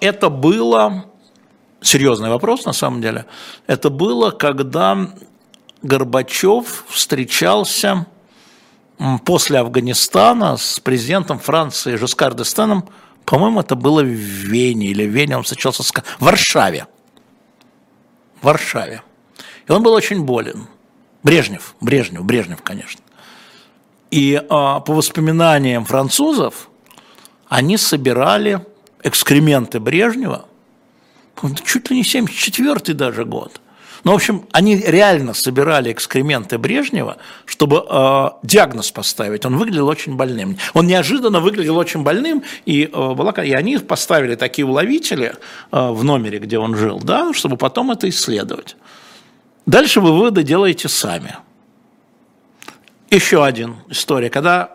это 0.00 0.30
было 0.30 1.04
серьезный 1.80 2.28
вопрос 2.28 2.64
на 2.64 2.72
самом 2.72 3.00
деле, 3.00 3.26
это 3.66 3.90
было, 3.90 4.30
когда 4.30 5.10
Горбачев 5.82 6.84
встречался 6.88 8.06
после 9.24 9.58
Афганистана 9.58 10.56
с 10.56 10.80
президентом 10.80 11.38
Франции 11.38 11.96
Жескар 11.96 12.34
Дестеном, 12.34 12.88
по-моему, 13.24 13.60
это 13.60 13.74
было 13.74 14.02
в 14.02 14.06
Вене, 14.06 14.86
или 14.86 15.06
в 15.06 15.10
Вене 15.10 15.36
он 15.36 15.42
встречался 15.42 15.82
с... 15.82 15.90
в 15.92 16.02
Варшаве. 16.20 16.86
В 18.40 18.46
Варшаве. 18.46 19.02
И 19.68 19.72
он 19.72 19.82
был 19.82 19.92
очень 19.92 20.22
болен. 20.22 20.68
Брежнев, 21.22 21.74
Брежнев, 21.80 22.24
Брежнев, 22.24 22.62
конечно. 22.62 23.00
И 24.12 24.40
а, 24.48 24.78
по 24.78 24.94
воспоминаниям 24.94 25.84
французов, 25.84 26.68
они 27.48 27.76
собирали 27.76 28.64
экскременты 29.02 29.80
Брежнева– 29.80 30.46
чуть 31.64 31.90
ли 31.90 31.96
не 31.96 32.02
74-й 32.02 32.94
даже 32.94 33.24
год. 33.24 33.60
Ну, 34.06 34.12
в 34.12 34.14
общем, 34.14 34.46
они 34.52 34.76
реально 34.76 35.34
собирали 35.34 35.90
экскременты 35.90 36.58
Брежнева, 36.58 37.16
чтобы 37.44 37.84
э, 37.88 38.28
диагноз 38.44 38.92
поставить. 38.92 39.44
Он 39.44 39.56
выглядел 39.56 39.88
очень 39.88 40.14
больным. 40.14 40.58
Он 40.74 40.86
неожиданно 40.86 41.40
выглядел 41.40 41.76
очень 41.76 42.04
больным, 42.04 42.44
и, 42.66 42.84
э, 42.84 43.14
была, 43.14 43.32
и 43.32 43.50
они 43.50 43.78
поставили 43.78 44.36
такие 44.36 44.64
уловители 44.64 45.34
э, 45.72 45.90
в 45.90 46.04
номере, 46.04 46.38
где 46.38 46.56
он 46.56 46.76
жил, 46.76 47.00
да, 47.00 47.32
чтобы 47.32 47.56
потом 47.56 47.90
это 47.90 48.08
исследовать. 48.08 48.76
Дальше 49.66 50.00
вы 50.00 50.12
выводы 50.12 50.44
делаете 50.44 50.88
сами. 50.88 51.34
Еще 53.10 53.44
один 53.44 53.74
история. 53.88 54.30
Когда 54.30 54.70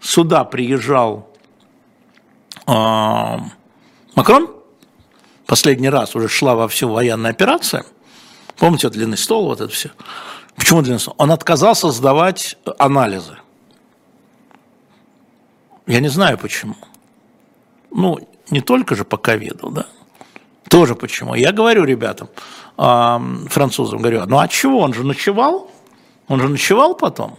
сюда 0.00 0.44
приезжал 0.44 1.28
э, 2.68 3.36
Макрон, 4.14 4.59
последний 5.50 5.90
раз 5.90 6.14
уже 6.14 6.28
шла 6.28 6.54
во 6.54 6.68
всю 6.68 6.88
военная 6.88 7.32
операция, 7.32 7.84
помните, 8.56 8.86
вот 8.86 8.94
длинный 8.94 9.16
стол, 9.16 9.46
вот 9.46 9.60
это 9.60 9.72
все. 9.72 9.90
Почему 10.54 10.80
длинный 10.80 11.00
стол? 11.00 11.16
Он 11.18 11.32
отказался 11.32 11.90
сдавать 11.90 12.56
анализы. 12.78 13.36
Я 15.88 15.98
не 15.98 16.08
знаю 16.08 16.38
почему. 16.38 16.76
Ну, 17.90 18.18
не 18.50 18.60
только 18.60 18.94
же 18.94 19.04
по 19.04 19.16
ковиду, 19.16 19.70
да. 19.70 19.86
Тоже 20.68 20.94
почему. 20.94 21.34
Я 21.34 21.50
говорю 21.50 21.82
ребятам, 21.82 22.28
французам, 22.76 23.98
говорю, 23.98 24.26
ну 24.26 24.38
а 24.38 24.46
чего, 24.46 24.78
он 24.78 24.94
же 24.94 25.04
ночевал, 25.04 25.68
Он 26.28 26.40
же 26.40 26.48
ночевал 26.48 26.94
потом. 26.94 27.36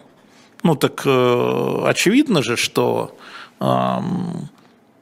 Ну 0.63 0.75
так 0.75 1.03
э, 1.05 1.83
очевидно 1.85 2.43
же, 2.43 2.57
что 2.57 3.15
э, 3.61 3.97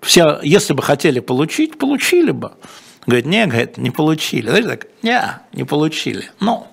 все, 0.01 0.39
если 0.43 0.73
бы 0.73 0.83
хотели 0.83 1.19
получить, 1.19 1.79
получили 1.79 2.29
бы. 2.29 2.51
Говорит, 3.09 3.25
не, 3.25 3.47
говорит, 3.47 3.77
не 3.79 3.89
получили. 3.89 4.49
Знаешь, 4.49 4.65
так, 4.65 4.87
не, 5.01 5.19
не 5.51 5.63
получили. 5.63 6.29
Но 6.39 6.67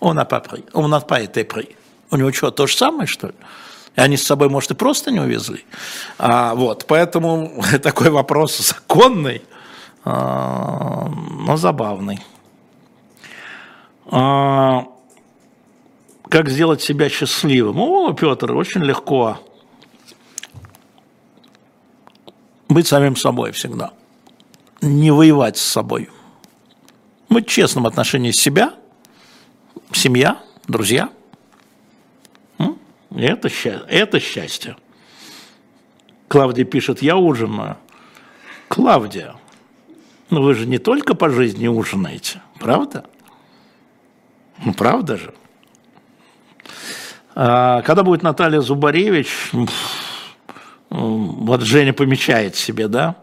он 0.00 0.18
pris, 0.18 0.68
он 0.74 0.92
pris. 0.92 1.74
У 2.10 2.16
него 2.16 2.30
что, 2.30 2.50
то 2.50 2.66
же 2.66 2.76
самое, 2.76 3.06
что 3.06 3.28
ли? 3.28 3.34
И 3.96 4.00
они 4.02 4.18
с 4.18 4.22
собой, 4.22 4.50
может, 4.50 4.72
и 4.72 4.74
просто 4.74 5.10
не 5.10 5.18
увезли. 5.18 5.64
А, 6.18 6.54
вот, 6.54 6.84
поэтому 6.86 7.64
такой 7.82 8.10
вопрос 8.10 8.58
законный, 8.58 9.40
а, 10.04 11.08
но 11.08 11.56
забавный. 11.56 12.18
А, 14.10 14.84
как 16.28 16.50
сделать 16.50 16.82
себя 16.82 17.08
счастливым? 17.08 17.80
О, 17.80 18.12
Петр, 18.12 18.52
очень 18.52 18.82
легко. 18.82 19.38
Быть 22.68 22.86
самим 22.86 23.16
собой 23.16 23.52
всегда. 23.52 23.92
Не 24.80 25.10
воевать 25.10 25.56
с 25.56 25.62
собой. 25.62 26.10
Быть 27.28 27.48
честным 27.48 27.86
отношении 27.86 28.30
себя, 28.30 28.74
семья, 29.92 30.40
друзья. 30.68 31.10
Это, 33.16 33.48
это 33.88 34.20
счастье. 34.20 34.76
Клавдия 36.28 36.64
пишет, 36.64 37.02
я 37.02 37.16
ужинаю. 37.16 37.78
Клавдия, 38.68 39.36
ну 40.28 40.42
вы 40.42 40.54
же 40.54 40.66
не 40.66 40.78
только 40.78 41.14
по 41.14 41.30
жизни 41.30 41.66
ужинаете, 41.66 42.42
правда? 42.58 43.06
Ну, 44.64 44.74
правда 44.74 45.16
же? 45.16 45.34
А, 47.34 47.82
когда 47.82 48.02
будет 48.02 48.22
Наталья 48.22 48.60
Зубаревич, 48.60 49.50
вот 50.90 51.60
Женя 51.62 51.92
помечает 51.92 52.56
себе, 52.56 52.88
да? 52.88 53.16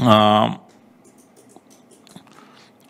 А, 0.00 0.60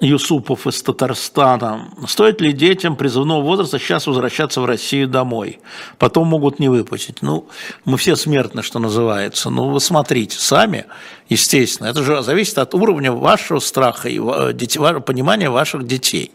Юсупов 0.00 0.66
из 0.66 0.82
Татарстана. 0.82 1.90
Стоит 2.06 2.40
ли 2.40 2.52
детям 2.52 2.96
призывного 2.96 3.42
возраста 3.42 3.78
сейчас 3.78 4.06
возвращаться 4.06 4.62
в 4.62 4.64
Россию 4.64 5.08
домой? 5.08 5.60
Потом 5.98 6.28
могут 6.28 6.58
не 6.58 6.70
выпустить. 6.70 7.20
Ну, 7.20 7.48
мы 7.84 7.98
все 7.98 8.16
смертны, 8.16 8.62
что 8.62 8.78
называется. 8.78 9.50
Ну, 9.50 9.68
вы 9.68 9.80
смотрите 9.80 10.38
сами, 10.38 10.86
естественно. 11.28 11.88
Это 11.88 12.02
же 12.02 12.22
зависит 12.22 12.56
от 12.56 12.74
уровня 12.74 13.12
вашего 13.12 13.58
страха 13.58 14.08
и 14.08 14.18
понимания 14.18 15.50
ваших 15.50 15.86
детей. 15.86 16.32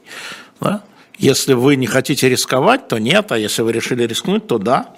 Да? 0.59 0.83
Если 1.17 1.53
вы 1.53 1.75
не 1.75 1.87
хотите 1.87 2.29
рисковать, 2.29 2.87
то 2.87 2.99
нет, 2.99 3.31
а 3.31 3.37
если 3.39 3.63
вы 3.63 3.71
решили 3.71 4.03
рискнуть, 4.05 4.45
то 4.45 4.59
да. 4.59 4.89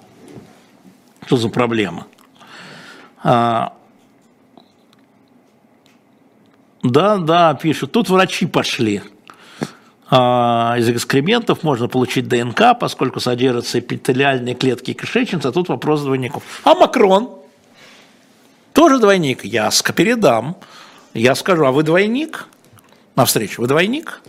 Что 1.24 1.38
за 1.38 1.48
проблема? 1.48 2.06
А, 3.22 3.72
да, 6.82 7.16
да, 7.18 7.54
пишут. 7.54 7.92
Тут 7.92 8.08
врачи 8.08 8.46
пошли. 8.46 9.02
А, 10.10 10.76
из 10.78 10.88
экскрементов 10.88 11.62
можно 11.62 11.88
получить 11.88 12.28
ДНК, 12.28 12.78
поскольку 12.78 13.20
содержатся 13.20 13.78
эпителиальные 13.80 14.54
клетки 14.54 14.94
кишечницы, 14.94 15.48
а 15.48 15.52
тут 15.52 15.68
вопрос 15.68 16.02
двойников. 16.02 16.42
А 16.64 16.74
Макрон? 16.74 17.30
Тоже 18.72 18.98
двойник? 18.98 19.44
Я 19.44 19.70
передам. 19.94 20.56
Я 21.14 21.34
скажу, 21.34 21.64
а 21.66 21.72
вы 21.72 21.82
двойник? 21.82 22.46
На 23.16 23.24
встречу, 23.24 23.60
вы 23.60 23.68
двойник? 23.68 24.22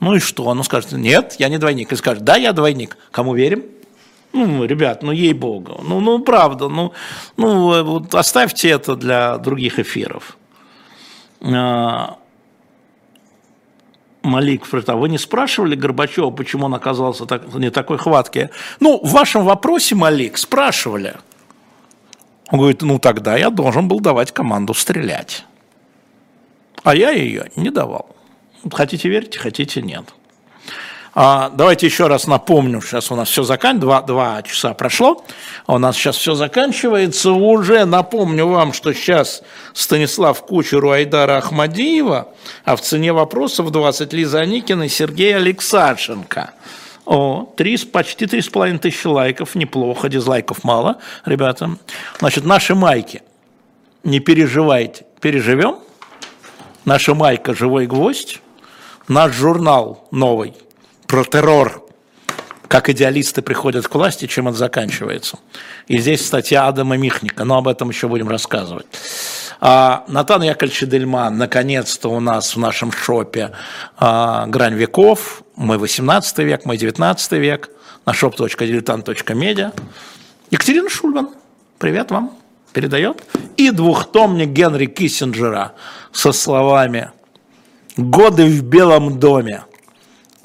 Ну 0.00 0.14
и 0.14 0.20
что? 0.20 0.44
Он 0.44 0.62
скажет, 0.62 0.92
нет, 0.92 1.34
я 1.38 1.48
не 1.48 1.58
двойник. 1.58 1.92
И 1.92 1.96
скажет, 1.96 2.22
да, 2.22 2.36
я 2.36 2.52
двойник. 2.52 2.96
Кому 3.10 3.34
верим? 3.34 3.64
Ну, 4.32 4.64
ребят, 4.64 5.02
ну 5.02 5.10
ей-богу, 5.10 5.82
ну, 5.82 6.00
ну 6.00 6.18
правда, 6.18 6.68
ну, 6.68 6.92
ну 7.38 7.82
вот 7.82 8.14
оставьте 8.14 8.68
это 8.68 8.94
для 8.94 9.38
других 9.38 9.78
эфиров. 9.78 10.36
А, 11.40 12.18
Малик 14.22 14.68
говорит, 14.68 14.88
а 14.88 14.96
вы 14.96 15.08
не 15.08 15.18
спрашивали 15.18 15.74
Горбачева, 15.74 16.30
почему 16.30 16.66
он 16.66 16.74
оказался 16.74 17.26
так, 17.26 17.54
не 17.54 17.70
такой 17.70 17.98
хватки? 17.98 18.50
Ну, 18.80 19.00
в 19.02 19.12
вашем 19.12 19.44
вопросе, 19.44 19.94
Малик, 19.94 20.38
спрашивали. 20.38 21.16
Он 22.50 22.58
говорит, 22.58 22.82
ну 22.82 22.98
тогда 22.98 23.36
я 23.36 23.50
должен 23.50 23.88
был 23.88 24.00
давать 24.00 24.32
команду 24.32 24.74
стрелять. 24.74 25.44
А 26.82 26.94
я 26.94 27.10
ее 27.10 27.50
не 27.56 27.70
давал. 27.70 28.16
Хотите 28.72 29.08
верьте, 29.08 29.38
хотите 29.38 29.82
нет. 29.82 30.14
А, 31.20 31.50
давайте 31.52 31.84
еще 31.84 32.06
раз 32.06 32.28
напомню, 32.28 32.80
сейчас 32.80 33.10
у 33.10 33.16
нас 33.16 33.28
все 33.28 33.42
заканчивается, 33.42 33.80
два, 33.80 34.02
два 34.02 34.42
часа 34.44 34.72
прошло, 34.72 35.24
у 35.66 35.76
нас 35.76 35.96
сейчас 35.96 36.16
все 36.16 36.36
заканчивается, 36.36 37.32
уже 37.32 37.86
напомню 37.86 38.46
вам, 38.46 38.72
что 38.72 38.92
сейчас 38.92 39.42
Станислав 39.72 40.40
Кучер 40.42 40.84
у 40.84 40.90
Айдара 40.90 41.38
Ахмадиева, 41.38 42.28
а 42.64 42.76
в 42.76 42.82
цене 42.82 43.12
вопросов 43.12 43.72
20 43.72 44.12
Лиза 44.12 44.42
Аникина 44.42 44.84
и 44.84 44.88
Сергей 44.88 45.34
Алексашенко. 45.34 46.52
О, 47.04 47.52
3, 47.56 47.78
почти 47.86 48.26
3,5 48.26 48.78
тысячи 48.78 49.08
лайков, 49.08 49.56
неплохо, 49.56 50.08
дизлайков 50.08 50.62
мало, 50.62 50.98
ребята. 51.24 51.78
Значит, 52.20 52.44
наши 52.44 52.76
майки, 52.76 53.22
не 54.04 54.20
переживайте, 54.20 55.04
переживем. 55.20 55.78
Наша 56.84 57.16
майка 57.16 57.56
«Живой 57.56 57.88
гвоздь», 57.88 58.40
наш 59.08 59.34
журнал 59.34 60.06
новый– 60.12 60.54
про 61.08 61.24
террор, 61.24 61.84
как 62.68 62.90
идеалисты 62.90 63.42
приходят 63.42 63.88
к 63.88 63.94
власти, 63.94 64.26
чем 64.26 64.46
это 64.46 64.58
заканчивается. 64.58 65.38
И 65.88 65.98
здесь 65.98 66.24
статья 66.24 66.68
Адама 66.68 66.96
Михника, 66.96 67.44
но 67.44 67.56
об 67.56 67.66
этом 67.66 67.88
еще 67.88 68.08
будем 68.08 68.28
рассказывать. 68.28 68.86
А, 69.60 70.04
Натан 70.06 70.42
Яковлевич 70.42 70.82
Дельман, 70.82 71.38
наконец-то 71.38 72.10
у 72.10 72.20
нас 72.20 72.54
в 72.54 72.58
нашем 72.60 72.92
шопе 72.92 73.52
а, 73.96 74.46
«Грань 74.46 74.74
веков», 74.74 75.42
мой 75.56 75.78
18 75.78 76.38
век, 76.38 76.64
мой 76.66 76.76
19 76.76 77.32
век, 77.32 77.70
на 78.04 78.12
shop.diletant.media. 78.12 79.72
Екатерина 80.50 80.88
Шульман, 80.88 81.30
привет 81.78 82.10
вам, 82.10 82.32
передает. 82.72 83.24
И 83.56 83.70
двухтомник 83.70 84.50
Генри 84.50 84.86
Киссинджера 84.86 85.72
со 86.12 86.32
словами 86.32 87.10
«Годы 87.96 88.44
в 88.44 88.62
Белом 88.62 89.18
доме» 89.18 89.64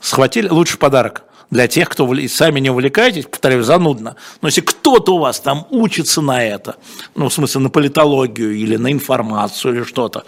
схватили 0.03 0.49
лучший 0.49 0.77
подарок 0.77 1.23
для 1.49 1.67
тех, 1.67 1.89
кто 1.89 2.11
сами 2.27 2.59
не 2.59 2.69
увлекаетесь, 2.69 3.25
повторяю, 3.25 3.63
занудно. 3.63 4.15
Но 4.41 4.47
если 4.47 4.61
кто-то 4.61 5.15
у 5.15 5.19
вас 5.19 5.39
там 5.39 5.65
учится 5.69 6.21
на 6.21 6.43
это, 6.43 6.75
ну, 7.15 7.30
в 7.30 7.34
смысле, 7.34 7.61
на 7.61 7.69
политологию 7.69 8.53
или 8.53 8.75
на 8.75 8.91
информацию 8.91 9.75
или 9.75 9.84
что-то, 9.84 10.25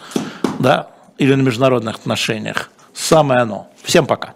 да, 0.60 0.88
или 1.18 1.34
на 1.34 1.42
международных 1.42 1.98
отношениях, 1.98 2.70
самое 2.94 3.42
оно. 3.42 3.68
Всем 3.84 4.06
пока. 4.06 4.34